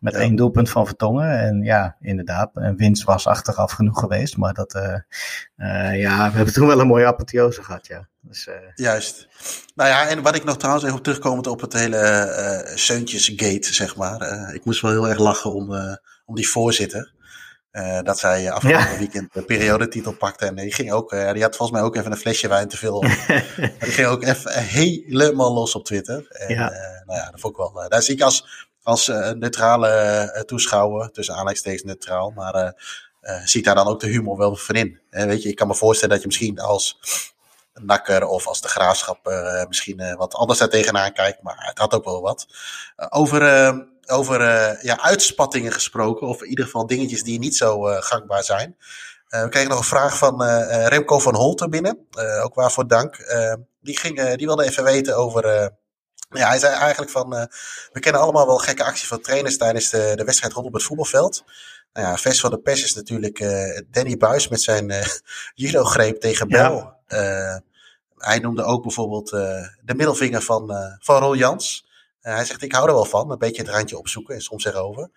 Met 0.00 0.14
één 0.14 0.36
doelpunt 0.36 0.70
van 0.70 0.86
Vertongen. 0.86 1.38
En 1.38 1.62
ja, 1.62 1.96
inderdaad, 2.00 2.50
een 2.54 2.76
winst 2.76 3.04
was 3.04 3.26
achteraf 3.26 3.72
genoeg 3.72 3.98
geweest. 3.98 4.36
Maar 4.36 4.54
dat, 4.54 4.72
ja, 5.92 6.30
we 6.30 6.36
hebben 6.36 6.54
toen 6.54 6.66
wel 6.66 6.80
een 6.80 6.86
mooie 6.86 7.06
apotheose 7.06 7.62
gehad, 7.62 7.86
ja. 7.86 8.08
Dus, 8.20 8.46
uh... 8.46 8.54
Juist. 8.74 9.28
Nou 9.74 9.90
ja, 9.90 10.08
en 10.08 10.22
wat 10.22 10.34
ik 10.34 10.44
nog 10.44 10.56
trouwens 10.56 10.84
even 10.84 10.96
op 10.96 11.04
terugkomend 11.04 11.46
op 11.46 11.60
het 11.60 11.72
hele 11.72 12.64
uh, 12.66 12.76
Seuntjesgate, 12.76 13.74
zeg 13.74 13.96
maar. 13.96 14.54
ik 14.54 14.64
moest 14.64 14.80
wel 14.80 14.90
heel 14.90 15.08
erg 15.08 15.18
lachen 15.18 15.52
om, 15.52 15.98
om 16.24 16.34
die 16.34 16.48
voorzitter. 16.48 17.12
Dat 18.02 18.18
zij 18.18 18.50
afgelopen 18.50 18.90
ja. 18.90 18.98
weekend 18.98 19.32
de 19.32 19.42
periodetitel 19.42 20.12
pakte. 20.12 20.46
En 20.46 20.54
die 20.54 20.72
ging 20.72 20.92
ook, 20.92 21.10
die 21.10 21.42
had 21.42 21.56
volgens 21.56 21.70
mij 21.70 21.82
ook 21.82 21.96
even 21.96 22.10
een 22.10 22.16
flesje 22.16 22.48
wijn 22.48 22.68
te 22.68 22.76
veel. 22.76 23.00
die 23.80 23.92
ging 23.92 24.06
ook 24.06 24.22
even 24.22 24.52
helemaal 24.52 25.52
los 25.52 25.74
op 25.74 25.84
Twitter. 25.84 26.26
En, 26.28 26.54
ja. 26.54 26.70
nou 27.06 27.18
ja, 27.18 27.30
dat 27.30 27.40
vond 27.40 27.58
ik 27.58 27.72
wel. 27.72 27.88
daar 27.88 28.02
zie 28.02 28.14
ik 28.14 28.22
als 28.22 28.70
als 28.82 29.06
neutrale 29.34 30.42
toeschouwer, 30.46 31.10
tussen 31.10 31.34
aanleidingstekens 31.34 31.82
neutraal, 31.82 32.30
maar 32.30 32.74
zie 33.44 33.60
ik 33.60 33.66
daar 33.66 33.74
dan 33.74 33.86
ook 33.86 34.00
de 34.00 34.06
humor 34.06 34.36
wel 34.36 34.56
van 34.56 34.74
in. 34.74 35.00
Weet 35.10 35.42
je, 35.42 35.48
ik 35.48 35.56
kan 35.56 35.66
me 35.66 35.74
voorstellen 35.74 36.14
dat 36.14 36.20
je 36.20 36.26
misschien 36.28 36.60
als 36.60 36.98
nakker 37.74 38.26
of 38.26 38.46
als 38.46 38.60
de 38.60 38.68
graafschap 38.68 39.18
misschien 39.68 40.16
wat 40.16 40.34
anders 40.34 40.58
daar 40.58 40.68
tegenaan 40.68 41.12
kijkt, 41.12 41.42
maar 41.42 41.56
het 41.58 41.78
had 41.78 41.94
ook 41.94 42.04
wel 42.04 42.20
wat. 42.20 42.46
over 43.08 43.40
over 44.06 44.40
ja, 44.84 45.00
uitspattingen 45.00 45.72
gesproken, 45.72 46.26
of 46.26 46.42
in 46.42 46.48
ieder 46.48 46.64
geval 46.64 46.86
dingetjes 46.86 47.22
die 47.22 47.38
niet 47.38 47.56
zo 47.56 47.80
gangbaar 47.82 48.44
zijn. 48.44 48.76
we 49.28 49.48
kregen 49.48 49.68
nog 49.68 49.78
een 49.78 49.84
vraag 49.84 50.18
van 50.18 50.42
Remco 50.86 51.18
van 51.18 51.34
Holten 51.34 51.70
binnen, 51.70 52.06
ook 52.42 52.54
waarvoor 52.54 52.86
dank. 52.86 53.16
die, 53.80 53.98
ging, 53.98 54.34
die 54.34 54.46
wilde 54.46 54.64
even 54.64 54.84
weten 54.84 55.16
over 55.16 55.72
ja, 56.32 56.48
hij 56.48 56.58
zei 56.58 56.74
eigenlijk 56.74 57.10
van, 57.10 57.30
we 57.92 58.00
kennen 58.00 58.20
allemaal 58.20 58.46
wel 58.46 58.58
gekke 58.58 58.84
acties 58.84 59.08
van 59.08 59.20
trainers 59.20 59.56
tijdens 59.56 59.90
de, 59.90 60.12
de 60.14 60.24
wedstrijd 60.24 60.52
rondom 60.52 60.74
het 60.74 60.82
voetbalveld. 60.82 61.44
Nou 61.92 62.06
ja, 62.06 62.16
vers 62.16 62.40
van 62.40 62.50
de 62.50 62.58
pers 62.58 62.84
is 62.84 62.94
natuurlijk 62.94 63.44
Danny 63.90 64.16
Buis 64.16 64.48
met 64.48 64.62
zijn 64.62 64.92
judo-greep 65.54 66.20
tegen 66.20 66.48
Bel. 66.48 66.94
Ja. 67.06 67.62
hij 68.16 68.38
noemde 68.38 68.64
ook 68.64 68.82
bijvoorbeeld 68.82 69.30
de 69.30 69.94
middelvinger 69.96 70.42
van, 70.42 70.72
van 71.00 71.22
Rol 71.22 71.36
Jans. 71.36 71.90
Hij 72.22 72.44
zegt, 72.44 72.62
ik 72.62 72.72
hou 72.72 72.88
er 72.88 72.94
wel 72.94 73.04
van, 73.04 73.30
een 73.30 73.38
beetje 73.38 73.62
het 73.62 73.70
randje 73.70 73.98
opzoeken 73.98 74.34
en 74.34 74.40
soms 74.40 74.64
erover. 74.64 75.10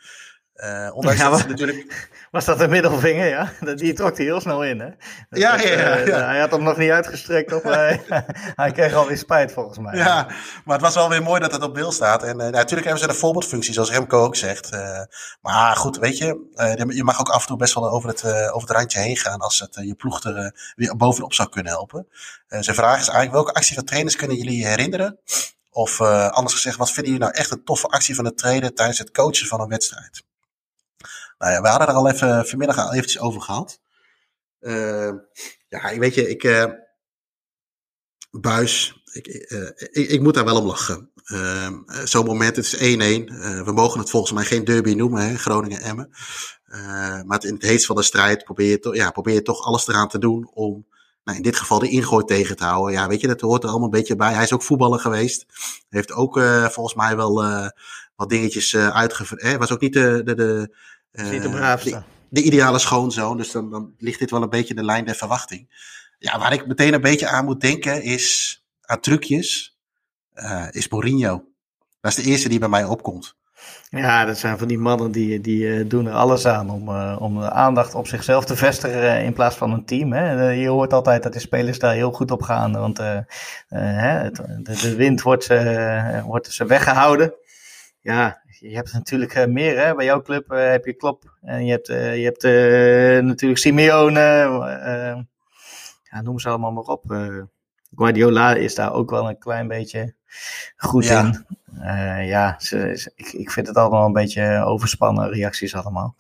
Uh, 0.55 0.89
ondanks 0.93 1.19
ja, 1.19 1.29
dat 1.29 1.47
natuurlijk... 1.47 2.09
Was 2.31 2.45
dat 2.45 2.59
een 2.59 2.69
middelvinger, 2.69 3.27
ja? 3.27 3.51
Die 3.75 3.93
trok 3.93 4.17
hij 4.17 4.25
heel 4.25 4.41
snel 4.41 4.63
in, 4.63 4.79
hè? 4.79 4.89
Dat 5.29 5.39
ja, 5.39 5.61
ja, 5.61 5.69
ja, 5.69 5.99
uh, 5.99 6.07
ja, 6.07 6.25
Hij 6.25 6.39
had 6.39 6.51
hem 6.51 6.63
nog 6.63 6.77
niet 6.77 6.89
uitgestrekt, 6.89 7.53
of 7.53 7.63
hij, 7.63 8.01
hij 8.61 8.71
kreeg 8.71 8.93
alweer 8.93 9.17
spijt, 9.17 9.51
volgens 9.51 9.77
mij. 9.77 9.97
Ja, 9.97 10.27
maar 10.65 10.75
het 10.75 10.81
was 10.81 10.95
wel 10.95 11.09
weer 11.09 11.23
mooi 11.23 11.39
dat 11.39 11.51
het 11.51 11.63
op 11.63 11.73
beeld 11.73 11.93
staat. 11.93 12.23
En 12.23 12.39
uh, 12.39 12.47
natuurlijk 12.47 12.87
hebben 12.87 12.99
ze 12.99 13.09
een 13.09 13.15
voorbeeldfunctie, 13.15 13.73
zoals 13.73 13.91
Remco 13.91 14.23
ook 14.23 14.35
zegt. 14.35 14.69
maar 15.41 15.75
goed, 15.75 15.97
weet 15.97 16.17
je, 16.17 16.25
je 16.87 17.03
mag 17.03 17.19
ook 17.19 17.29
af 17.29 17.41
en 17.41 17.47
toe 17.47 17.57
best 17.57 17.73
wel 17.73 17.89
over 17.89 18.09
het, 18.09 18.25
over 18.25 18.67
het 18.67 18.77
randje 18.77 18.99
heen 18.99 19.17
gaan 19.17 19.39
als 19.39 19.59
het 19.59 19.75
je 19.75 19.95
ploeg 19.95 20.23
er 20.23 20.73
weer 20.75 20.95
bovenop 20.95 21.33
zou 21.33 21.49
kunnen 21.49 21.71
helpen. 21.71 22.07
zijn 22.47 22.75
vraag 22.75 22.99
is 22.99 23.07
eigenlijk, 23.07 23.31
welke 23.31 23.53
actie 23.53 23.75
van 23.75 23.85
trainers 23.85 24.15
kunnen 24.15 24.37
jullie 24.37 24.67
herinneren? 24.67 25.19
Of 25.75 26.01
anders 26.01 26.53
gezegd, 26.53 26.77
wat 26.77 26.91
vinden 26.91 27.11
jullie 27.13 27.27
nou 27.27 27.37
echt 27.37 27.51
een 27.51 27.63
toffe 27.63 27.87
actie 27.87 28.15
van 28.15 28.23
de 28.23 28.33
trainer 28.33 28.73
tijdens 28.73 28.99
het 28.99 29.11
coachen 29.11 29.47
van 29.47 29.61
een 29.61 29.67
wedstrijd? 29.67 30.23
Nou 31.37 31.51
ja, 31.51 31.61
we 31.61 31.67
hadden 31.67 31.87
er 31.87 31.93
al 31.93 32.09
even 32.09 32.47
vanmiddag 32.47 32.77
al 32.77 32.93
eventjes 32.93 33.19
over 33.19 33.41
gehad. 33.41 33.79
Uh, 34.59 35.11
ja, 35.67 35.97
weet 35.97 36.13
je, 36.13 36.29
ik. 36.29 36.73
Buis, 38.31 39.03
ik, 39.11 39.27
ik, 39.27 40.09
ik, 40.09 40.21
moet 40.21 40.33
daar 40.33 40.45
wel 40.45 40.61
om 40.61 40.65
lachen. 40.65 41.11
Zo'n 42.03 42.25
moment, 42.25 42.55
het 42.55 42.65
is 42.65 42.75
1-1. 42.75 42.79
we 43.65 43.71
mogen 43.73 43.99
het 43.99 44.09
volgens 44.09 44.31
mij 44.31 44.43
geen 44.43 44.63
derby 44.63 44.93
noemen, 44.93 45.39
Groningen-Emmen. 45.39 46.09
maar 47.25 47.43
in 47.45 47.53
het 47.53 47.63
heetst 47.63 47.85
van 47.85 47.95
de 47.95 48.03
strijd 48.03 48.43
probeer 48.43 48.69
je, 48.69 48.79
to, 48.79 48.93
ja, 48.93 49.11
probeer 49.11 49.33
je 49.33 49.41
toch 49.41 49.61
alles 49.61 49.87
eraan 49.87 50.09
te 50.09 50.19
doen 50.19 50.49
om 50.53 50.85
nou, 51.25 51.37
in 51.37 51.43
dit 51.43 51.55
geval 51.55 51.79
de 51.79 51.89
ingooi 51.89 52.25
tegen 52.25 52.55
te 52.55 52.63
houden. 52.63 52.93
Ja, 52.93 53.07
weet 53.07 53.21
je, 53.21 53.27
dat 53.27 53.41
hoort 53.41 53.63
er 53.63 53.69
allemaal 53.69 53.87
een 53.87 53.99
beetje 53.99 54.15
bij. 54.15 54.33
Hij 54.33 54.43
is 54.43 54.53
ook 54.53 54.63
voetballer 54.63 54.99
geweest. 54.99 55.45
Heeft 55.89 56.11
ook 56.11 56.37
uh, 56.37 56.65
volgens 56.65 56.95
mij 56.95 57.15
wel 57.15 57.43
uh, 57.43 57.67
wat 58.15 58.29
dingetjes 58.29 58.73
uh, 58.73 58.89
uitgevoerd. 58.89 59.41
Hij 59.41 59.57
was 59.57 59.71
ook 59.71 59.81
niet 59.81 59.93
de, 59.93 60.21
de, 60.25 60.35
de, 60.35 60.71
niet 61.11 61.41
de 61.41 61.49
braafste. 61.49 61.89
De, 61.89 62.03
de, 62.29 62.41
ideale 62.41 62.79
schoonzoon. 62.79 63.37
Dus 63.37 63.51
dan, 63.51 63.69
dan 63.69 63.93
ligt 63.97 64.19
dit 64.19 64.31
wel 64.31 64.41
een 64.41 64.49
beetje 64.49 64.73
in 64.73 64.79
de 64.79 64.85
lijn 64.85 65.05
der 65.05 65.15
verwachting. 65.15 65.93
Ja, 66.17 66.39
waar 66.39 66.53
ik 66.53 66.67
meteen 66.67 66.93
een 66.93 67.01
beetje 67.01 67.27
aan 67.27 67.45
moet 67.45 67.61
denken 67.61 68.03
is 68.03 68.63
aan 68.81 68.99
trucjes. 68.99 69.77
is 70.69 70.87
Mourinho. 70.87 71.43
Dat 72.01 72.17
is 72.17 72.23
de 72.23 72.29
eerste 72.29 72.49
die 72.49 72.59
bij 72.59 72.69
mij 72.69 72.83
opkomt. 72.83 73.35
Ja, 73.89 74.25
dat 74.25 74.37
zijn 74.37 74.57
van 74.57 74.67
die 74.67 74.77
mannen 74.77 75.11
die, 75.11 75.41
die 75.41 75.63
uh, 75.63 75.89
doen 75.89 76.07
er 76.07 76.13
alles 76.13 76.45
aan 76.45 76.69
om, 76.69 76.89
uh, 76.89 77.17
om 77.19 77.39
de 77.39 77.51
aandacht 77.51 77.95
op 77.95 78.07
zichzelf 78.07 78.45
te 78.45 78.55
vestigen 78.55 79.03
uh, 79.03 79.23
in 79.23 79.33
plaats 79.33 79.55
van 79.55 79.71
een 79.71 79.85
team. 79.85 80.13
Hè. 80.13 80.49
je 80.49 80.67
hoort 80.67 80.93
altijd 80.93 81.23
dat 81.23 81.33
de 81.33 81.39
spelers 81.39 81.79
daar 81.79 81.93
heel 81.93 82.11
goed 82.11 82.31
op 82.31 82.41
gaan, 82.41 82.71
want 82.73 82.95
de, 82.97 83.25
de, 84.63 84.95
wind 84.95 85.21
wordt, 85.21 85.47
wordt 86.25 86.51
ze 86.51 86.65
weggehouden. 86.65 87.33
Ja, 88.01 88.41
je 88.59 88.75
hebt 88.75 88.93
natuurlijk 88.93 89.47
meer. 89.47 89.85
Hè. 89.85 89.95
Bij 89.95 90.05
jouw 90.05 90.21
club 90.21 90.49
heb 90.49 90.85
je 90.85 90.93
Klop 90.93 91.37
en 91.41 91.65
je 91.65 91.71
hebt, 91.71 91.87
je 91.87 92.23
hebt 92.23 92.43
natuurlijk 93.23 93.59
Simeone. 93.59 94.21
ja, 96.03 96.21
noem 96.21 96.39
ze 96.39 96.49
allemaal 96.49 96.71
maar 96.71 96.83
op. 96.83 97.03
Guardiola 97.95 98.55
is 98.55 98.75
daar 98.75 98.93
ook 98.93 99.09
wel 99.09 99.29
een 99.29 99.37
klein 99.37 99.67
beetje 99.67 100.15
goed 100.77 101.05
ja. 101.05 101.19
in. 101.19 101.45
Uh, 101.81 102.27
ja, 102.27 102.55
ze, 102.59 102.91
ze, 102.95 103.11
ik, 103.15 103.33
ik 103.33 103.51
vind 103.51 103.67
het 103.67 103.77
allemaal 103.77 104.05
een 104.05 104.13
beetje 104.13 104.63
overspannen 104.65 105.29
reacties 105.29 105.75
allemaal. 105.75 106.15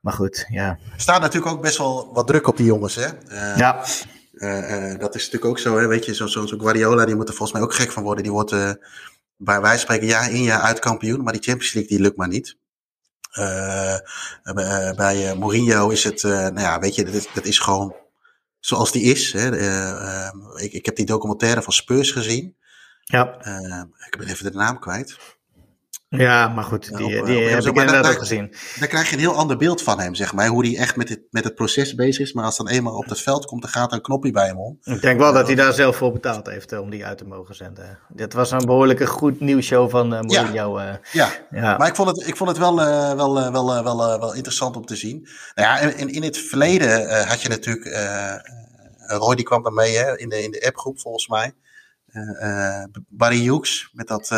Maar 0.00 0.12
goed, 0.12 0.46
ja. 0.48 0.68
Er 0.68 1.00
staat 1.00 1.20
natuurlijk 1.20 1.52
ook 1.52 1.62
best 1.62 1.78
wel 1.78 2.10
wat 2.12 2.26
druk 2.26 2.46
op 2.46 2.56
die 2.56 2.66
jongens, 2.66 2.94
hè? 2.94 3.08
Uh, 3.28 3.56
ja. 3.56 3.84
Uh, 4.32 4.98
dat 4.98 5.14
is 5.14 5.24
natuurlijk 5.24 5.44
ook 5.44 5.58
zo, 5.58 5.78
hè? 5.78 5.86
Weet 5.86 6.04
je, 6.04 6.14
zo'n 6.14 6.28
zo, 6.28 6.46
zo 6.46 6.58
Guardiola, 6.58 7.04
die 7.04 7.14
moet 7.14 7.28
er 7.28 7.34
volgens 7.34 7.58
mij 7.58 7.68
ook 7.68 7.74
gek 7.74 7.92
van 7.92 8.02
worden. 8.02 8.22
Die 8.22 8.32
wordt, 8.32 8.50
bij 9.36 9.60
wij 9.60 9.78
spreken, 9.78 10.06
jaar 10.06 10.30
in 10.30 10.42
jaar 10.42 10.60
uit 10.60 10.78
kampioen, 10.78 11.22
maar 11.22 11.32
die 11.32 11.42
Champions 11.42 11.72
League, 11.72 11.90
die 11.96 12.00
lukt 12.00 12.16
maar 12.16 12.28
niet. 12.28 12.56
bij 14.96 15.34
Mourinho 15.38 15.88
is 15.88 16.04
het, 16.04 16.22
nou 16.22 16.60
ja, 16.60 16.78
weet 16.78 16.94
je, 16.94 17.04
dat, 17.04 17.28
dat 17.34 17.44
is 17.44 17.58
gewoon 17.58 17.94
zoals 18.60 18.92
die 18.92 19.02
is. 19.02 19.32
Hè. 19.32 19.46
ik, 20.56 20.72
ik 20.72 20.86
heb 20.86 20.96
die 20.96 21.06
documentaire 21.06 21.62
van 21.62 21.72
Spurs 21.72 22.10
gezien. 22.10 22.56
Ja. 23.02 23.36
ik 24.10 24.18
ben 24.18 24.28
even 24.28 24.52
de 24.52 24.58
naam 24.58 24.78
kwijt. 24.78 25.16
Ja, 26.18 26.48
maar 26.48 26.64
goed, 26.64 26.96
die, 26.96 27.08
ja, 27.08 27.24
die 27.24 27.38
heb 27.38 27.64
ik 27.64 27.76
inderdaad 27.76 28.06
ook 28.06 28.18
gezien. 28.18 28.54
Dan 28.78 28.88
krijg 28.88 29.08
je 29.08 29.14
een 29.14 29.20
heel 29.20 29.34
ander 29.34 29.56
beeld 29.56 29.82
van 29.82 30.00
hem, 30.00 30.14
zeg 30.14 30.32
maar. 30.34 30.46
Hoe 30.46 30.66
hij 30.66 30.76
echt 30.76 30.96
met 30.96 31.08
het, 31.08 31.20
met 31.30 31.44
het 31.44 31.54
proces 31.54 31.94
bezig 31.94 32.26
is. 32.26 32.32
Maar 32.32 32.44
als 32.44 32.56
dan 32.56 32.68
eenmaal 32.68 32.96
op 32.96 33.08
het 33.08 33.20
veld 33.20 33.44
komt, 33.44 33.62
dan 33.62 33.70
gaat 33.70 33.90
er 33.90 33.96
een 33.96 34.02
knopje 34.02 34.30
bij 34.30 34.46
hem 34.46 34.58
om. 34.58 34.78
Ik 34.82 35.00
denk 35.00 35.18
wel 35.18 35.32
dat 35.32 35.46
hij 35.46 35.54
daar 35.54 35.72
zelf 35.72 35.96
voor 35.96 36.12
betaald 36.12 36.46
heeft 36.46 36.78
om 36.78 36.90
die 36.90 37.06
uit 37.06 37.18
te 37.18 37.24
mogen 37.24 37.54
zenden. 37.54 37.98
Dit 38.08 38.32
was 38.32 38.50
een 38.50 38.66
behoorlijke 38.66 39.06
goed 39.06 39.40
nieuwsshow 39.40 39.90
van 39.90 40.14
uh, 40.14 40.20
Mourinho. 40.20 40.80
Ja, 40.80 41.00
ja. 41.12 41.28
ja. 41.50 41.76
maar 41.76 41.88
ik 41.88 41.96
vond 41.96 42.08
het, 42.08 42.26
ik 42.26 42.36
vond 42.36 42.50
het 42.50 42.58
wel, 42.58 42.80
uh, 42.80 43.12
wel, 43.12 43.52
wel, 43.52 43.84
wel, 43.84 43.96
wel 44.18 44.34
interessant 44.34 44.76
om 44.76 44.86
te 44.86 44.96
zien. 44.96 45.28
Nou 45.54 45.68
ja, 45.68 45.78
in, 45.78 46.08
in 46.08 46.22
het 46.22 46.38
verleden 46.38 47.26
had 47.26 47.42
je 47.42 47.48
natuurlijk... 47.48 48.10
Roy 49.06 49.34
die 49.34 49.44
kwam 49.44 49.62
daarmee 49.62 49.96
hè, 49.96 50.18
in, 50.18 50.28
de, 50.28 50.42
in 50.42 50.50
de 50.50 50.66
appgroep 50.66 51.00
volgens 51.00 51.28
mij. 51.28 51.54
Barry 53.08 53.40
Hughes 53.40 53.90
met 53.92 54.08
dat... 54.08 54.28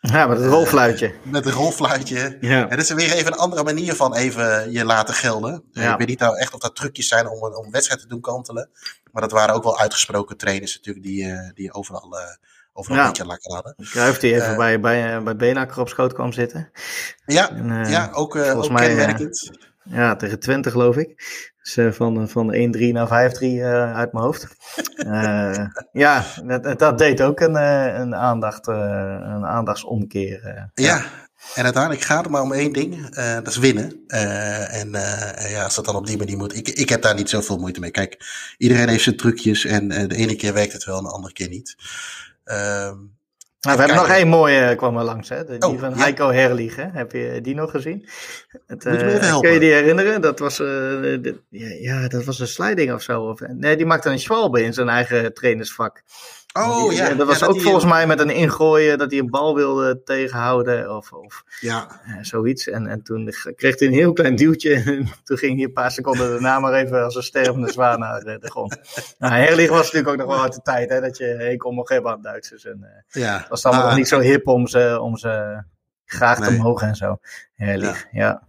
Ja, 0.00 0.26
met 0.26 0.38
het 0.38 0.46
rolfluitje. 0.46 1.14
met 1.22 1.44
het 1.44 1.54
rolfluitje. 1.54 2.36
Ja. 2.40 2.62
En 2.62 2.76
dat 2.76 2.78
is 2.78 2.90
weer 2.90 3.12
even 3.12 3.32
een 3.32 3.38
andere 3.38 3.62
manier 3.62 3.94
van 3.94 4.14
even 4.14 4.72
je 4.72 4.84
laten 4.84 5.14
gelden. 5.14 5.64
Ja. 5.72 5.92
Ik 5.92 5.98
weet 5.98 6.08
niet 6.08 6.18
nou 6.18 6.38
echt 6.38 6.54
of 6.54 6.60
dat 6.60 6.76
trucjes 6.76 7.08
zijn 7.08 7.28
om, 7.28 7.42
om 7.42 7.64
een 7.64 7.70
wedstrijd 7.70 8.00
te 8.00 8.06
doen 8.06 8.20
kantelen. 8.20 8.70
Maar 9.12 9.22
dat 9.22 9.32
waren 9.32 9.54
ook 9.54 9.62
wel 9.62 9.78
uitgesproken 9.78 10.36
trainers 10.36 10.74
natuurlijk 10.74 11.06
die, 11.06 11.24
uh, 11.24 11.50
die 11.54 11.72
overal, 11.72 12.14
uh, 12.14 12.20
ja. 12.88 13.02
een 13.02 13.06
beetje 13.06 13.26
lekker 13.26 13.54
hadden. 13.54 13.74
Kruif 13.76 14.18
die 14.18 14.34
even 14.34 14.50
uh, 14.50 14.56
bij, 14.56 14.80
bij, 14.80 15.22
bij 15.22 15.36
Benaker 15.36 15.80
op 15.80 15.88
schoot 15.88 16.12
kwam 16.12 16.32
zitten. 16.32 16.70
Ja, 17.26 17.50
en, 17.50 17.88
ja 17.88 18.10
ook, 18.12 18.36
ook 18.36 18.70
mij, 18.70 18.86
kenmerkend. 18.86 19.50
ja, 19.82 20.16
tegen 20.16 20.40
Twente 20.40 20.70
geloof 20.70 20.96
ik. 20.96 21.22
Dus 21.62 21.96
van, 21.96 22.28
van 22.28 22.54
1-3 22.54 22.58
naar 22.92 23.32
5-3 23.34 23.42
uh, 23.42 23.94
uit 23.94 24.12
mijn 24.12 24.24
hoofd. 24.24 24.46
Uh, 24.96 25.66
ja, 25.92 26.24
dat, 26.44 26.78
dat, 26.78 26.98
deed 26.98 27.22
ook 27.22 27.40
een, 27.40 27.54
een, 28.00 28.14
aandacht, 28.14 28.66
een 28.66 29.46
aandachtsomkeer. 29.46 30.70
ja. 30.74 31.04
en 31.54 31.64
uiteindelijk 31.64 32.02
gaat 32.02 32.22
het 32.22 32.32
maar 32.32 32.42
om 32.42 32.52
één 32.52 32.72
ding, 32.72 33.14
dat 33.16 33.46
is 33.46 33.56
winnen. 33.56 34.04
en 34.06 34.90
ja, 35.48 35.62
als 35.64 35.74
dat 35.74 35.84
dan 35.84 35.96
op 35.96 36.06
die 36.06 36.18
manier 36.18 36.36
moet, 36.36 36.56
ik, 36.56 36.68
ik 36.68 36.88
heb 36.88 37.02
daar 37.02 37.14
niet 37.14 37.30
zoveel 37.30 37.58
moeite 37.58 37.80
mee. 37.80 37.90
Kijk, 37.90 38.24
iedereen 38.58 38.88
heeft 38.88 39.02
zijn 39.02 39.16
trucjes 39.16 39.64
en 39.64 39.88
de 39.88 40.16
ene 40.16 40.36
keer 40.36 40.52
werkt 40.52 40.72
het 40.72 40.84
wel 40.84 40.98
en 40.98 41.04
de 41.04 41.10
andere 41.10 41.32
keer 41.32 41.48
niet. 41.48 41.76
Ehm, 42.44 42.96
nou, 43.60 43.76
we 43.76 43.82
hebben 43.82 44.02
nog 44.02 44.08
één 44.16 44.28
mooie 44.28 44.74
kwam 44.74 44.96
er 44.96 45.04
langs, 45.04 45.28
hè? 45.28 45.44
die 45.44 45.68
oh, 45.68 45.78
van 45.78 45.90
ja. 45.90 45.96
Heiko 45.96 46.30
Herlich. 46.30 46.76
Hè? 46.76 46.86
Heb 46.92 47.12
je 47.12 47.40
die 47.42 47.54
nog 47.54 47.70
gezien? 47.70 48.08
Het, 48.66 48.84
Moet 48.84 49.00
je 49.00 49.04
me 49.04 49.12
even 49.12 49.26
helpen? 49.26 49.40
Kun 49.40 49.52
je 49.52 49.60
die 49.60 49.72
herinneren? 49.72 50.20
Dat 50.20 50.38
was, 50.38 50.60
uh, 50.60 50.66
de, 50.66 51.40
ja, 51.48 51.68
ja, 51.68 52.08
dat 52.08 52.24
was 52.24 52.38
een 52.38 52.46
sliding 52.46 52.92
of 52.92 53.02
zo. 53.02 53.22
Of, 53.22 53.40
nee, 53.40 53.76
die 53.76 53.86
maakte 53.86 54.10
een 54.10 54.18
schwalbe 54.18 54.62
in 54.62 54.72
zijn 54.72 54.88
eigen 54.88 55.34
trainersvak. 55.34 56.02
Oh 56.52 56.92
ja. 56.92 57.14
Dat 57.14 57.26
was 57.26 57.38
ja, 57.38 57.46
ook 57.46 57.60
volgens 57.60 57.84
mij 57.84 58.06
met 58.06 58.20
een 58.20 58.30
ingooien 58.30 58.98
dat 58.98 59.10
hij 59.10 59.20
een 59.20 59.30
bal 59.30 59.54
wilde 59.54 60.02
tegenhouden 60.02 60.96
of, 60.96 61.12
of 61.12 61.44
ja. 61.60 62.00
Uh, 62.06 62.16
zoiets. 62.20 62.68
En, 62.68 62.86
en 62.86 63.02
toen 63.02 63.34
kreeg 63.56 63.78
hij 63.78 63.88
een 63.88 63.94
heel 63.94 64.12
klein 64.12 64.36
duwtje 64.36 64.74
en 64.84 65.08
toen 65.24 65.38
ging 65.38 65.56
hij 65.56 65.64
een 65.64 65.72
paar 65.72 65.90
seconden 65.90 66.30
daarna 66.30 66.58
maar 66.58 66.74
even 66.74 67.04
als 67.04 67.14
een 67.14 67.22
stervende 67.22 67.72
zwaan 67.72 67.98
naar 67.98 68.20
de, 68.20 68.38
de 68.38 68.50
grond. 68.50 68.78
Nou, 69.18 69.34
Herlich 69.34 69.68
was 69.68 69.92
natuurlijk 69.92 70.08
ook 70.08 70.26
nog 70.26 70.34
wel 70.36 70.42
uit 70.42 70.54
de 70.54 70.62
tijd 70.62 70.90
hè, 70.90 71.00
dat 71.00 71.16
je 71.16 71.34
heen 71.38 71.58
kon 71.58 71.74
nog 71.74 71.88
hebben 71.88 72.12
aan 72.12 72.22
Duitsers. 72.22 72.64
En, 72.64 72.78
uh, 72.82 73.22
ja. 73.22 73.46
was 73.48 73.62
dan 73.62 73.76
nog 73.76 73.96
niet 73.96 74.08
zo 74.08 74.20
hip 74.20 74.48
om 74.48 74.66
ze, 74.66 74.98
om 75.00 75.16
ze 75.16 75.62
graag 76.04 76.38
nee. 76.38 76.48
te 76.48 76.56
mogen 76.56 76.88
en 76.88 76.96
zo. 76.96 77.18
Herlich, 77.54 78.06
ja. 78.12 78.20
ja. 78.20 78.48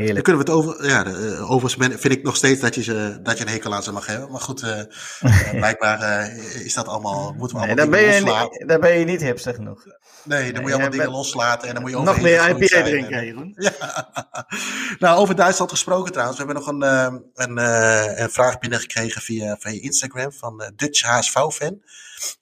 Heerlijk. 0.00 0.26
Dan 0.26 0.34
kunnen 0.34 0.44
we 0.44 0.52
het 0.52 0.76
over. 0.78 0.88
Ja, 0.88 1.02
de, 1.02 1.36
overigens 1.48 2.00
vind 2.00 2.14
ik 2.14 2.22
nog 2.22 2.36
steeds 2.36 2.60
dat 2.60 2.74
je, 2.74 2.82
ze, 2.82 3.18
dat 3.22 3.38
je 3.38 3.44
een 3.44 3.50
hekel 3.50 3.74
aan 3.74 3.82
ze 3.82 3.92
mag 3.92 4.06
hebben. 4.06 4.30
Maar 4.30 4.40
goed, 4.40 4.62
uh, 4.62 4.80
blijkbaar 5.60 6.00
uh, 6.00 6.64
is 6.64 6.74
dat 6.74 6.86
allemaal. 6.86 7.34
Moeten 7.36 7.56
we 7.56 7.62
allemaal 7.62 7.86
nee, 7.86 8.06
dingen 8.06 8.22
loslaten. 8.22 8.66
Daar 8.66 8.78
ben 8.78 8.98
je 8.98 9.04
niet 9.04 9.20
hipster 9.20 9.54
genoeg. 9.54 9.84
Nee, 9.84 9.94
dan 10.24 10.52
nee, 10.52 10.52
moet 10.52 10.70
je 10.70 10.72
allemaal 10.72 10.90
dingen 10.90 11.10
loslaten. 11.10 11.68
En 11.68 11.74
dan 11.74 11.82
moet 11.82 11.92
je 11.92 11.98
nog 11.98 12.20
meer 12.20 12.48
IPA 12.48 12.82
drinken, 12.82 13.24
Jeroen. 13.24 13.52
Ja. 13.60 14.08
nou, 14.98 15.18
over 15.18 15.34
Duitsland 15.34 15.70
gesproken 15.70 16.12
trouwens. 16.12 16.38
We 16.38 16.44
hebben 16.44 16.62
nog 16.62 16.72
een, 16.72 16.82
een, 17.34 17.58
een 18.22 18.30
vraag 18.30 18.58
binnengekregen 18.58 19.22
via, 19.22 19.56
via 19.60 19.80
Instagram 19.82 20.32
van 20.32 20.72
Dutch 20.76 21.02
HSV-fan. 21.02 21.80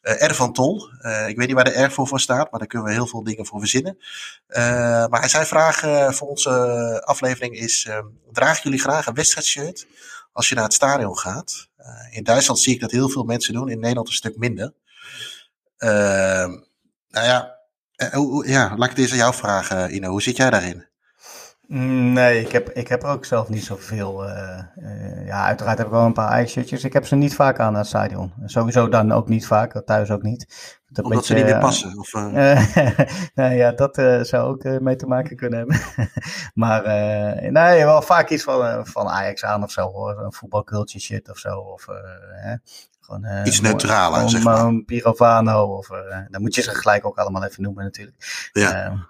Uh, 0.02 0.28
R 0.28 0.34
van 0.34 0.52
Tol. 0.52 0.90
Uh, 1.02 1.28
ik 1.28 1.36
weet 1.36 1.46
niet 1.46 1.56
waar 1.56 1.64
de 1.64 1.82
R 1.82 1.90
voor, 1.90 2.06
voor 2.06 2.20
staat, 2.20 2.50
maar 2.50 2.58
daar 2.60 2.68
kunnen 2.68 2.88
we 2.88 2.94
heel 2.94 3.06
veel 3.06 3.24
dingen 3.24 3.46
voor 3.46 3.58
verzinnen. 3.58 3.98
Uh, 4.48 5.06
maar 5.06 5.28
zijn 5.28 5.46
vraag 5.46 5.80
voor 6.14 6.28
onze 6.28 7.02
aflevering 7.04 7.56
is: 7.56 7.88
dragen 8.32 8.62
jullie 8.62 8.80
graag 8.80 9.06
een 9.06 9.14
wedstrijdshirt 9.14 9.86
als 10.32 10.48
je 10.48 10.54
naar 10.54 10.64
het 10.64 10.72
stadion 10.72 11.18
gaat? 11.18 11.66
in 12.10 12.24
Duitsland 12.24 12.60
zie 12.60 12.74
ik 12.74 12.80
dat 12.80 12.90
heel 12.90 13.08
veel 13.08 13.24
mensen 13.24 13.54
doen, 13.54 13.68
in 13.68 13.80
Nederland 13.80 14.08
een 14.08 14.14
stuk 14.14 14.36
minder. 14.36 14.74
nou 15.78 16.60
ja, 17.10 17.58
ja, 18.44 18.76
laat 18.76 18.90
ik 18.90 18.96
het 18.96 18.98
eens 18.98 19.10
aan 19.10 19.16
jou 19.16 19.34
vragen, 19.34 19.94
Ino. 19.94 20.10
Hoe 20.10 20.22
zit 20.22 20.36
jij 20.36 20.50
daarin? 20.50 20.87
Nee, 21.70 22.40
ik 22.40 22.52
heb, 22.52 22.70
ik 22.70 22.88
heb 22.88 23.02
er 23.02 23.08
ook 23.08 23.24
zelf 23.24 23.48
niet 23.48 23.64
zoveel. 23.64 24.28
Uh, 24.28 24.58
uh, 24.76 25.26
ja, 25.26 25.44
uiteraard 25.44 25.78
heb 25.78 25.86
ik 25.86 25.92
wel 25.92 26.04
een 26.04 26.12
paar 26.12 26.30
ijsshirtjes. 26.30 26.84
Ik 26.84 26.92
heb 26.92 27.06
ze 27.06 27.16
niet 27.16 27.34
vaak 27.34 27.58
aan 27.58 27.74
het 27.74 27.86
stadion. 27.86 28.32
Sowieso 28.44 28.88
dan 28.88 29.12
ook 29.12 29.28
niet 29.28 29.46
vaak, 29.46 29.82
thuis 29.84 30.10
ook 30.10 30.22
niet. 30.22 30.46
Dat 30.88 31.04
Omdat 31.04 31.18
beetje, 31.18 31.34
ze 31.34 31.40
niet 31.40 31.52
meer 31.52 31.60
passen? 31.60 31.98
Of, 31.98 32.14
uh... 32.14 32.74
nou 33.34 33.54
ja, 33.54 33.72
dat 33.72 33.94
zou 34.26 34.48
ook 34.48 34.80
mee 34.80 34.96
te 34.96 35.06
maken 35.06 35.36
kunnen 35.36 35.58
hebben. 35.58 35.80
maar 36.62 36.82
nee, 37.52 37.84
wel 37.84 38.02
vaak 38.02 38.30
iets 38.30 38.42
van, 38.42 38.86
van 38.86 39.08
Ajax 39.08 39.44
aan 39.44 39.62
of 39.62 39.70
zo 39.70 39.90
hoor. 39.90 40.18
Een 40.18 40.32
voetbalcultje 40.32 41.00
shit 41.00 41.30
of 41.30 41.38
zo. 41.38 41.58
Of, 41.58 41.86
hè. 42.30 42.54
Gewoon, 43.00 43.26
Iets 43.44 43.60
neutraler, 43.60 44.30
zeg 44.30 44.42
maar. 44.42 44.58
Een 44.58 44.84
Pirovano. 44.84 45.76
Of, 45.76 45.88
dan 46.28 46.40
moet 46.40 46.54
je 46.54 46.62
ze 46.62 46.70
gelijk 46.70 47.06
ook 47.06 47.18
allemaal 47.18 47.44
even 47.44 47.62
noemen 47.62 47.84
natuurlijk. 47.84 48.48
Ja. 48.52 49.06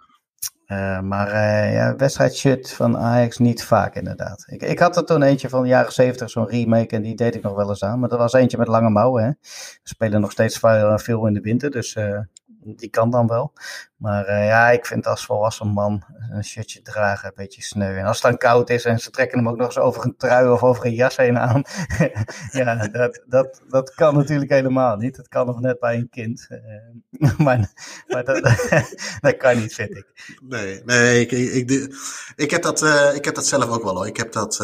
Uh, 0.73 1.01
maar 1.01 1.29
uh, 1.29 1.73
ja, 1.73 1.97
wedstrijdshirt 1.97 2.73
van 2.73 2.97
Ajax 2.97 3.39
niet 3.39 3.65
vaak 3.65 3.95
inderdaad. 3.95 4.45
Ik, 4.49 4.63
ik 4.63 4.79
had 4.79 4.97
er 4.97 5.05
toen 5.05 5.23
eentje 5.23 5.49
van 5.49 5.63
de 5.63 5.69
jaren 5.69 5.93
70, 5.93 6.31
zo'n 6.31 6.49
remake, 6.49 6.97
en 6.97 7.03
die 7.03 7.15
deed 7.15 7.35
ik 7.35 7.43
nog 7.43 7.55
wel 7.55 7.69
eens 7.69 7.85
aan. 7.85 8.01
Maar 8.01 8.09
dat 8.09 8.19
was 8.19 8.33
eentje 8.33 8.59
met 8.59 8.69
lange 8.69 8.91
mouwen. 8.91 9.23
Hè. 9.23 9.29
We 9.29 9.79
spelen 9.83 10.21
nog 10.21 10.31
steeds 10.31 10.59
veel 10.95 11.27
in 11.27 11.35
de 11.35 11.41
winter, 11.41 11.71
dus 11.71 11.97
uh, 11.97 12.19
die 12.61 12.91
kan 12.91 13.11
dan 13.11 13.27
wel. 13.27 13.53
Maar 13.97 14.29
uh, 14.29 14.47
ja, 14.47 14.71
ik 14.71 14.87
vind 14.87 15.07
als 15.07 15.25
volwassen 15.25 15.67
man 15.67 16.05
een 16.31 16.45
shirtje 16.45 16.83
dragen 16.83 17.29
een 17.29 17.35
beetje 17.37 17.63
sneu. 17.63 17.97
En 17.97 18.05
als 18.05 18.23
het 18.23 18.31
dan 18.31 18.39
koud 18.39 18.71
is 18.71 18.85
en 18.85 18.99
ze 18.99 19.11
trekken 19.11 19.39
hem 19.39 19.49
ook 19.49 19.57
nog 19.57 19.67
eens 19.67 19.79
over 19.79 20.05
een 20.05 20.17
trui 20.17 20.49
of 20.49 20.63
over 20.63 20.85
een 20.85 20.95
jas 20.95 21.17
heen 21.17 21.39
aan. 21.39 21.63
ja, 22.53 22.87
dat, 22.87 23.23
dat, 23.27 23.63
dat 23.69 23.95
kan 23.95 24.15
natuurlijk 24.15 24.51
helemaal 24.51 24.97
niet. 24.97 25.17
Dat 25.17 25.29
kan 25.29 25.47
nog 25.47 25.61
net 25.61 25.79
bij 25.79 25.97
een 25.97 26.09
kind. 26.09 26.47
Uh, 26.49 27.39
maar 27.45 27.73
maar 28.07 28.25
dat, 28.25 28.43
dat 29.21 29.37
kan 29.37 29.57
niet, 29.57 29.75
vind 29.75 29.97
ik. 29.97 30.37
Nee, 30.49 30.83
nee 30.85 31.21
ik, 31.21 31.33
ik, 31.33 31.95
ik, 32.37 32.51
heb, 32.51 32.63
dat, 32.63 32.83
uh, 32.83 33.15
ik 33.15 33.25
heb 33.25 33.35
dat 33.35 33.47
zelf 33.47 33.69
ook 33.69 33.83
wel 33.83 33.97
hoor. 33.97 34.07
Ik 34.07 34.17
heb 34.17 34.33
dat. 34.33 34.57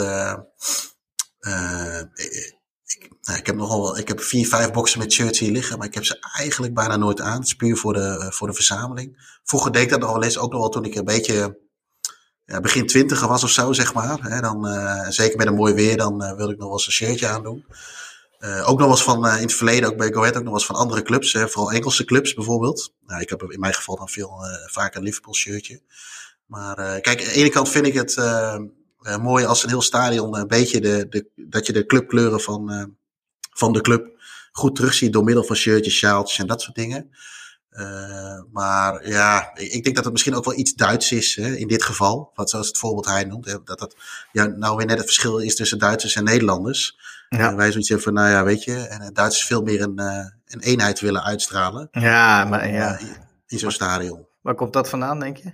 Nou, 3.20 3.38
ik 3.38 3.46
heb 3.46 3.56
nogal 3.56 3.98
ik 3.98 4.08
heb 4.08 4.20
vier, 4.20 4.46
vijf 4.46 4.70
boxen 4.70 4.98
met 4.98 5.12
shirts 5.12 5.38
hier 5.38 5.50
liggen, 5.50 5.78
maar 5.78 5.86
ik 5.86 5.94
heb 5.94 6.04
ze 6.04 6.18
eigenlijk 6.32 6.74
bijna 6.74 6.96
nooit 6.96 7.20
aan. 7.20 7.38
Het 7.38 7.46
is 7.46 7.54
puur 7.54 7.76
voor 7.76 7.92
de, 7.92 8.26
voor 8.30 8.46
de 8.46 8.54
verzameling. 8.54 9.38
Vroeger 9.44 9.72
deed 9.72 9.82
ik 9.82 9.90
dat 9.90 10.00
nog 10.00 10.12
wel 10.12 10.22
eens, 10.22 10.38
ook 10.38 10.52
nog 10.52 10.60
wel 10.60 10.70
toen 10.70 10.84
ik 10.84 10.94
een 10.94 11.04
beetje 11.04 11.58
ja, 12.44 12.60
begin 12.60 12.86
twintiger 12.86 13.28
was 13.28 13.44
of 13.44 13.50
zo, 13.50 13.72
zeg 13.72 13.94
maar. 13.94 14.18
Hè, 14.22 14.40
dan, 14.40 14.68
uh, 14.68 15.08
zeker 15.08 15.36
met 15.36 15.46
een 15.46 15.54
mooi 15.54 15.74
weer, 15.74 15.96
dan 15.96 16.22
uh, 16.22 16.36
wilde 16.36 16.52
ik 16.52 16.58
nog 16.58 16.66
wel 16.66 16.76
eens 16.76 16.86
een 16.86 16.92
shirtje 16.92 17.28
aandoen. 17.28 17.64
Ook 18.44 18.78
nog 18.78 18.78
wel 18.78 18.90
eens 18.90 19.02
van, 19.02 19.26
in 19.26 19.42
het 19.42 19.54
verleden, 19.54 19.88
ook 19.88 19.96
bij 19.96 20.12
Go 20.12 20.18
Ahead, 20.18 20.36
ook 20.36 20.42
nog 20.42 20.50
wel 20.50 20.58
eens 20.58 20.66
van 20.66 20.76
andere 20.76 21.02
clubs. 21.02 21.32
Hè, 21.32 21.48
vooral 21.48 21.72
Engelse 21.72 22.04
clubs 22.04 22.34
bijvoorbeeld. 22.34 22.92
Nou, 23.06 23.20
ik 23.20 23.28
heb 23.28 23.42
in 23.42 23.60
mijn 23.60 23.74
geval 23.74 23.96
dan 23.96 24.08
veel 24.08 24.32
vaak 24.66 24.94
een 24.94 25.02
Liverpool 25.02 25.34
shirtje. 25.34 25.82
Maar 26.46 27.00
kijk, 27.00 27.20
aan 27.20 27.24
de 27.24 27.32
ene 27.32 27.48
kant 27.48 27.68
vind 27.68 27.86
ik 27.86 27.94
het 27.94 28.14
mooi 29.20 29.44
als 29.44 29.62
een 29.62 29.68
heel 29.68 29.82
stadion 29.82 30.36
een 30.36 30.46
beetje 30.46 30.80
de, 30.80 31.06
de, 31.08 31.26
dat 31.34 31.66
je 31.66 31.72
de 31.72 31.86
clubkleuren 31.86 32.40
van, 32.40 32.72
uh, 32.72 32.84
van 33.50 33.72
de 33.72 33.80
club 33.80 34.12
goed 34.52 34.76
terugziet 34.76 35.12
door 35.12 35.24
middel 35.24 35.44
van 35.44 35.56
shirtjes, 35.56 35.96
sjaaltjes 35.96 36.38
en 36.38 36.46
dat 36.46 36.62
soort 36.62 36.74
dingen. 36.74 37.10
Uh, 37.70 38.42
maar 38.52 39.08
ja, 39.08 39.50
ik 39.54 39.84
denk 39.84 39.94
dat 39.94 40.04
het 40.04 40.12
misschien 40.12 40.34
ook 40.34 40.44
wel 40.44 40.58
iets 40.58 40.74
Duits 40.74 41.12
is 41.12 41.36
hè, 41.36 41.54
in 41.54 41.68
dit 41.68 41.82
geval. 41.82 42.30
Wat 42.34 42.50
zoals 42.50 42.66
het 42.66 42.78
voorbeeld 42.78 43.06
hij 43.06 43.24
noemt. 43.24 43.44
Hè, 43.44 43.56
dat 43.64 43.78
dat 43.78 43.96
ja, 44.32 44.46
nou 44.46 44.76
weer 44.76 44.86
net 44.86 44.96
het 44.96 45.06
verschil 45.06 45.38
is 45.38 45.56
tussen 45.56 45.78
Duitsers 45.78 46.14
en 46.14 46.24
Nederlanders. 46.24 46.98
Ja. 47.28 47.54
Wij 47.54 47.70
zoiets 47.70 47.88
hebben 47.88 48.06
van, 48.06 48.14
nou 48.14 48.30
ja, 48.30 48.44
weet 48.44 48.64
je, 48.64 48.76
en 48.76 49.14
Duitsers 49.14 49.46
veel 49.46 49.62
meer 49.62 49.80
een, 49.80 49.98
een 50.46 50.60
eenheid 50.60 51.00
willen 51.00 51.24
uitstralen. 51.24 51.88
Ja, 51.90 52.44
maar 52.44 52.70
ja. 52.70 52.98
In, 52.98 53.16
in 53.46 53.58
zo'n 53.58 53.70
stadion. 53.70 54.26
Waar 54.40 54.54
komt 54.54 54.72
dat 54.72 54.88
vandaan, 54.88 55.20
denk 55.20 55.36
je? 55.36 55.52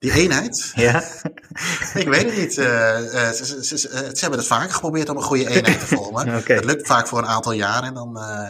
Die 0.00 0.12
eenheid? 0.12 0.72
Ja. 0.74 1.02
ik 2.02 2.08
weet 2.08 2.24
het 2.24 2.36
niet. 2.36 2.56
Uh, 2.56 2.66
uh, 2.66 3.30
ze, 3.30 3.44
ze, 3.44 3.64
ze, 3.64 3.76
ze, 3.78 4.20
hebben 4.20 4.38
het 4.38 4.48
vaker 4.48 4.74
geprobeerd 4.74 5.08
om 5.08 5.16
een 5.16 5.22
goede 5.22 5.48
eenheid 5.48 5.80
te 5.80 5.86
vormen. 5.96 6.36
okay. 6.36 6.56
Dat 6.56 6.64
lukt 6.64 6.86
vaak 6.86 7.08
voor 7.08 7.18
een 7.18 7.26
aantal 7.26 7.52
jaren 7.52 7.88
en 7.88 7.94
dan, 7.94 8.16
uh, 8.18 8.48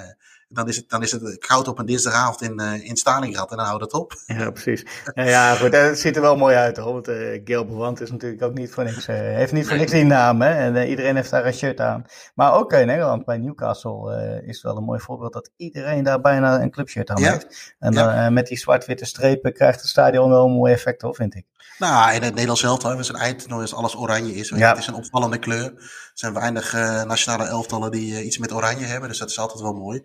dan 0.52 0.68
is 0.68 0.77
het, 0.77 0.89
dan 0.89 1.02
is 1.02 1.12
het 1.12 1.39
koud 1.39 1.68
op 1.68 1.78
een 1.78 1.86
dinsdagavond 1.86 2.43
in, 2.43 2.60
uh, 2.60 2.85
in 2.85 2.97
Stalingrad 2.97 3.51
en 3.51 3.56
dan 3.56 3.66
houdt 3.66 3.82
het 3.82 3.93
op. 3.93 4.12
Ja, 4.27 4.51
precies. 4.51 4.85
Ja, 5.14 5.24
ja 5.24 5.55
goed, 5.55 5.72
het 5.72 5.98
ziet 5.98 6.16
er 6.16 6.22
wel 6.22 6.36
mooi 6.36 6.56
uit 6.56 6.77
hoor. 6.77 6.93
Want 6.93 7.09
uh, 7.09 7.40
Geel 7.44 7.66
Bewand 7.66 8.01
is 8.01 8.10
natuurlijk 8.10 8.43
ook 8.43 8.55
niet 8.55 8.70
voor 8.70 8.85
niks. 8.85 9.09
Uh, 9.09 9.16
heeft 9.16 9.52
niet 9.52 9.68
voor 9.68 9.77
niks 9.77 9.90
die 9.90 10.05
naam, 10.05 10.43
hè. 10.43 10.51
En 10.51 10.89
iedereen 10.89 11.16
heeft 11.16 11.31
daar 11.31 11.47
een 11.47 11.52
shirt 11.52 11.81
aan. 11.81 12.05
Maar 12.35 12.55
ook 12.55 12.72
in 12.72 12.86
Nederland, 12.86 13.24
bij 13.24 13.39
Newcastle, 13.39 14.43
is 14.47 14.62
wel 14.62 14.77
een 14.77 14.85
mooi 14.85 15.01
voorbeeld 15.01 15.32
dat 15.32 15.51
iedereen 15.56 16.05
daar 16.05 16.20
bijna 16.20 16.60
een 16.60 16.70
clubshirt 16.70 17.10
aan 17.10 17.22
heeft. 17.22 17.74
En 17.78 17.93
ja. 17.93 18.31
met 18.31 18.47
die 18.47 18.59
zwart-witte 18.59 19.05
strepen 19.05 19.52
krijgt 19.52 19.81
het 19.81 19.89
stadion 19.89 20.31
wel 20.31 20.44
een 20.44 20.52
mooi 20.52 20.72
effect 20.72 21.02
hoor, 21.02 21.14
vind 21.14 21.35
ik. 21.35 21.44
Nou, 21.81 22.14
in 22.14 22.22
het 22.22 22.31
Nederlands 22.31 22.62
elftal 22.62 22.89
hebben 22.89 23.06
ze 23.06 23.14
een 23.14 23.20
eindtoernooi 23.20 23.62
als 23.62 23.74
alles 23.74 23.97
oranje 23.97 24.35
is. 24.35 24.48
Ja. 24.48 24.68
Het 24.68 24.78
is 24.78 24.86
een 24.86 24.94
opvallende 24.94 25.39
kleur. 25.39 25.72
Er 26.20 26.26
zijn 26.26 26.40
weinig 26.40 26.74
uh, 26.74 27.02
nationale 27.02 27.44
elftallen 27.44 27.90
die 27.90 28.12
uh, 28.12 28.26
iets 28.26 28.38
met 28.38 28.52
oranje 28.52 28.84
hebben, 28.84 29.09
dus 29.09 29.18
dat 29.18 29.30
is 29.30 29.38
altijd 29.38 29.60
wel 29.60 29.72
mooi. 29.72 30.02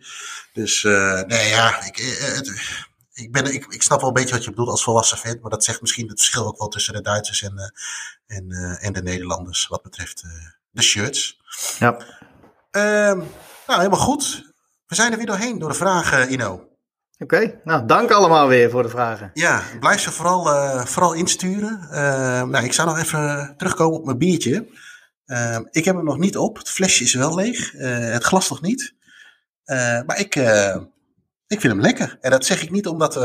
Dus 0.53 0.83
uh, 0.83 1.21
nee, 1.21 1.49
ja, 1.49 1.83
ik, 1.83 1.97
ik, 3.13 3.31
ben, 3.31 3.53
ik, 3.53 3.65
ik 3.69 3.81
snap 3.81 3.99
wel 3.99 4.07
een 4.07 4.13
beetje 4.15 4.35
wat 4.35 4.43
je 4.43 4.49
bedoelt 4.49 4.69
als 4.69 4.83
volwassen 4.83 5.17
fan, 5.17 5.37
maar 5.41 5.51
dat 5.51 5.63
zegt 5.63 5.81
misschien 5.81 6.07
het 6.07 6.19
verschil 6.19 6.45
ook 6.45 6.57
wel 6.57 6.67
tussen 6.67 6.93
de 6.93 7.01
Duitsers 7.01 7.41
en, 7.41 7.73
en, 8.27 8.51
en 8.81 8.93
de 8.93 9.01
Nederlanders 9.01 9.67
wat 9.67 9.81
betreft 9.81 10.23
de 10.71 10.81
shirts. 10.81 11.39
Ja. 11.79 11.97
Ehm, 12.71 13.17
nou, 13.67 13.79
helemaal 13.79 13.99
goed. 13.99 14.53
We 14.87 14.95
zijn 14.95 15.11
er 15.11 15.17
weer 15.17 15.27
doorheen 15.27 15.59
door 15.59 15.69
de 15.69 15.75
vragen, 15.75 16.31
Ino. 16.31 16.67
Oké, 17.17 17.59
nou 17.63 17.85
dank 17.85 18.11
allemaal 18.11 18.47
weer 18.47 18.69
voor 18.69 18.83
de 18.83 18.89
vragen. 18.89 19.31
Ja, 19.33 19.63
blijf 19.79 20.01
ze 20.01 20.11
vooral, 20.11 20.47
uh, 20.47 20.85
vooral 20.85 21.13
insturen. 21.13 21.87
Uh, 21.91 21.97
nou, 22.43 22.63
ik 22.63 22.73
zou 22.73 22.87
nog 22.87 22.97
even 22.97 23.53
terugkomen 23.57 23.99
op 23.99 24.05
mijn 24.05 24.17
biertje. 24.17 24.67
Uh, 25.27 25.59
ik 25.71 25.85
heb 25.85 25.95
hem 25.95 26.05
nog 26.05 26.17
niet 26.17 26.37
op. 26.37 26.57
Het 26.57 26.69
flesje 26.69 27.03
is 27.03 27.13
wel 27.13 27.35
leeg. 27.35 27.71
het 27.71 28.23
glas 28.23 28.49
nog 28.49 28.61
niet. 28.61 28.93
maar 30.05 30.19
ik, 30.19 30.35
ik 31.47 31.61
vind 31.61 31.63
hem 31.73 31.81
lekker. 31.81 32.17
En 32.21 32.31
dat 32.31 32.45
zeg 32.45 32.63
ik 32.63 32.71
niet 32.71 32.87
omdat 32.87 33.15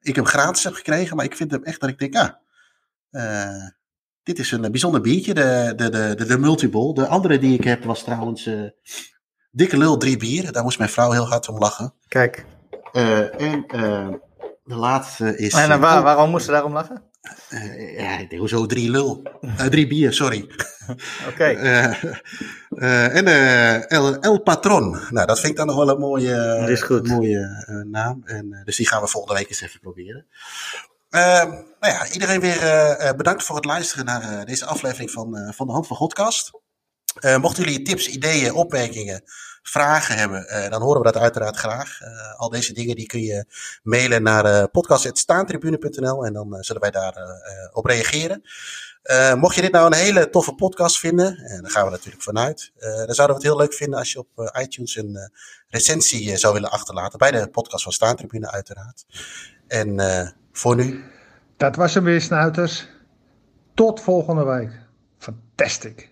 ik 0.00 0.16
hem 0.16 0.26
gratis 0.26 0.64
heb 0.64 0.74
gekregen. 0.74 1.16
Maar 1.16 1.24
ik 1.24 1.36
vind 1.36 1.50
hem 1.50 1.64
echt 1.64 1.80
dat 1.80 1.90
ik 1.90 1.98
denk, 1.98 2.16
ah, 2.16 3.66
dit 4.22 4.38
is 4.38 4.52
een 4.52 4.70
bijzonder 4.70 5.00
biertje. 5.00 5.34
De, 5.34 5.72
de, 5.76 5.88
de, 5.90 6.14
de, 6.14 6.24
de 6.24 6.38
Multibol. 6.38 6.94
De 6.94 7.06
andere 7.06 7.38
die 7.38 7.58
ik 7.58 7.64
heb 7.64 7.84
was 7.84 8.04
trouwens 8.04 8.50
Dikke 9.50 9.76
Lul 9.76 9.96
drie 9.96 10.16
bieren. 10.16 10.52
Daar 10.52 10.62
moest 10.62 10.78
mijn 10.78 10.90
vrouw 10.90 11.10
heel 11.10 11.28
hard 11.28 11.48
om 11.48 11.58
lachen. 11.58 11.94
Kijk. 12.08 12.46
En 12.92 13.64
de 14.64 14.74
laatste 14.74 15.36
is. 15.36 15.54
En 15.54 15.80
waar, 15.80 15.98
oh. 15.98 16.04
waarom 16.04 16.30
moest 16.30 16.44
ze 16.44 16.50
daarom 16.50 16.72
lachen? 16.72 17.10
Uh, 17.50 17.98
ja, 17.98 18.36
hoezo 18.36 18.66
drie 18.66 18.90
lul? 18.90 19.22
drie 19.70 19.86
bier, 19.86 20.12
sorry. 20.12 20.50
Oké. 21.30 21.44
en 23.08 23.26
El, 23.88 24.20
El 24.20 24.40
Patron. 24.42 24.90
Nou, 25.10 25.26
dat 25.26 25.40
vind 25.40 25.52
ik 25.52 25.56
dan 25.56 25.66
nog 25.66 25.76
wel 25.76 25.88
een 25.88 25.98
mooie, 25.98 26.56
dat 26.60 26.68
is 26.68 26.82
goed. 26.82 27.08
mooie 27.08 27.64
naam. 27.90 28.22
En, 28.24 28.62
dus 28.64 28.76
die 28.76 28.88
gaan 28.88 29.02
we 29.02 29.08
volgende 29.08 29.38
week 29.38 29.48
eens 29.48 29.60
even 29.60 29.80
proberen. 29.80 30.26
Ehm, 31.10 31.48
nou 31.50 31.92
ja, 31.92 32.08
iedereen 32.12 32.40
weer 32.40 33.14
bedankt 33.16 33.42
voor 33.42 33.56
het 33.56 33.64
luisteren 33.64 34.04
naar 34.04 34.46
deze 34.46 34.64
aflevering 34.64 35.10
van, 35.10 35.52
van 35.54 35.66
de 35.66 35.72
Hand 35.72 35.86
van 35.86 35.96
Godcast. 35.96 36.50
mochten 37.40 37.64
jullie 37.64 37.82
tips, 37.82 38.08
ideeën, 38.08 38.52
opmerkingen 38.52 39.22
vragen 39.62 40.16
hebben, 40.16 40.46
uh, 40.50 40.70
dan 40.70 40.82
horen 40.82 41.02
we 41.02 41.12
dat 41.12 41.22
uiteraard 41.22 41.56
graag. 41.56 42.00
Uh, 42.00 42.40
al 42.40 42.48
deze 42.48 42.72
dingen 42.72 42.96
die 42.96 43.06
kun 43.06 43.20
je 43.20 43.44
mailen 43.82 44.22
naar 44.22 44.44
uh, 44.44 44.64
podcast.staantribune.nl 44.72 46.26
en 46.26 46.32
dan 46.32 46.56
zullen 46.60 46.80
wij 46.80 46.90
daar 46.90 47.14
op 47.72 47.84
reageren. 47.84 48.42
mocht 49.36 49.54
je 49.54 49.60
dit 49.60 49.72
nou 49.72 49.86
een 49.86 49.98
hele 49.98 50.30
toffe 50.30 50.54
podcast 50.54 50.98
vinden, 50.98 51.36
en 51.36 51.62
daar 51.62 51.70
gaan 51.70 51.84
we 51.84 51.90
natuurlijk 51.90 52.22
vanuit, 52.22 52.72
dan 52.78 53.14
zouden 53.14 53.36
we 53.36 53.42
het 53.42 53.42
heel 53.42 53.56
leuk 53.56 53.74
vinden 53.74 53.98
als 53.98 54.12
je 54.12 54.18
op 54.18 54.52
iTunes 54.60 54.96
een 54.96 55.32
recensie 55.68 56.36
zou 56.36 56.54
willen 56.54 56.70
achterlaten. 56.70 57.18
Bij 57.18 57.30
de 57.30 57.48
podcast 57.48 57.82
van 57.82 57.92
Staantribune 57.92 58.50
uiteraard. 58.50 59.04
En 59.66 60.00
voor 60.52 60.76
nu. 60.76 61.04
Dat 61.56 61.76
was 61.76 61.94
hem 61.94 62.04
weer, 62.04 62.20
Snuiters. 62.20 62.88
Tot 63.74 64.00
volgende 64.00 64.44
week. 64.44 64.70
Fantastic. 65.18 66.10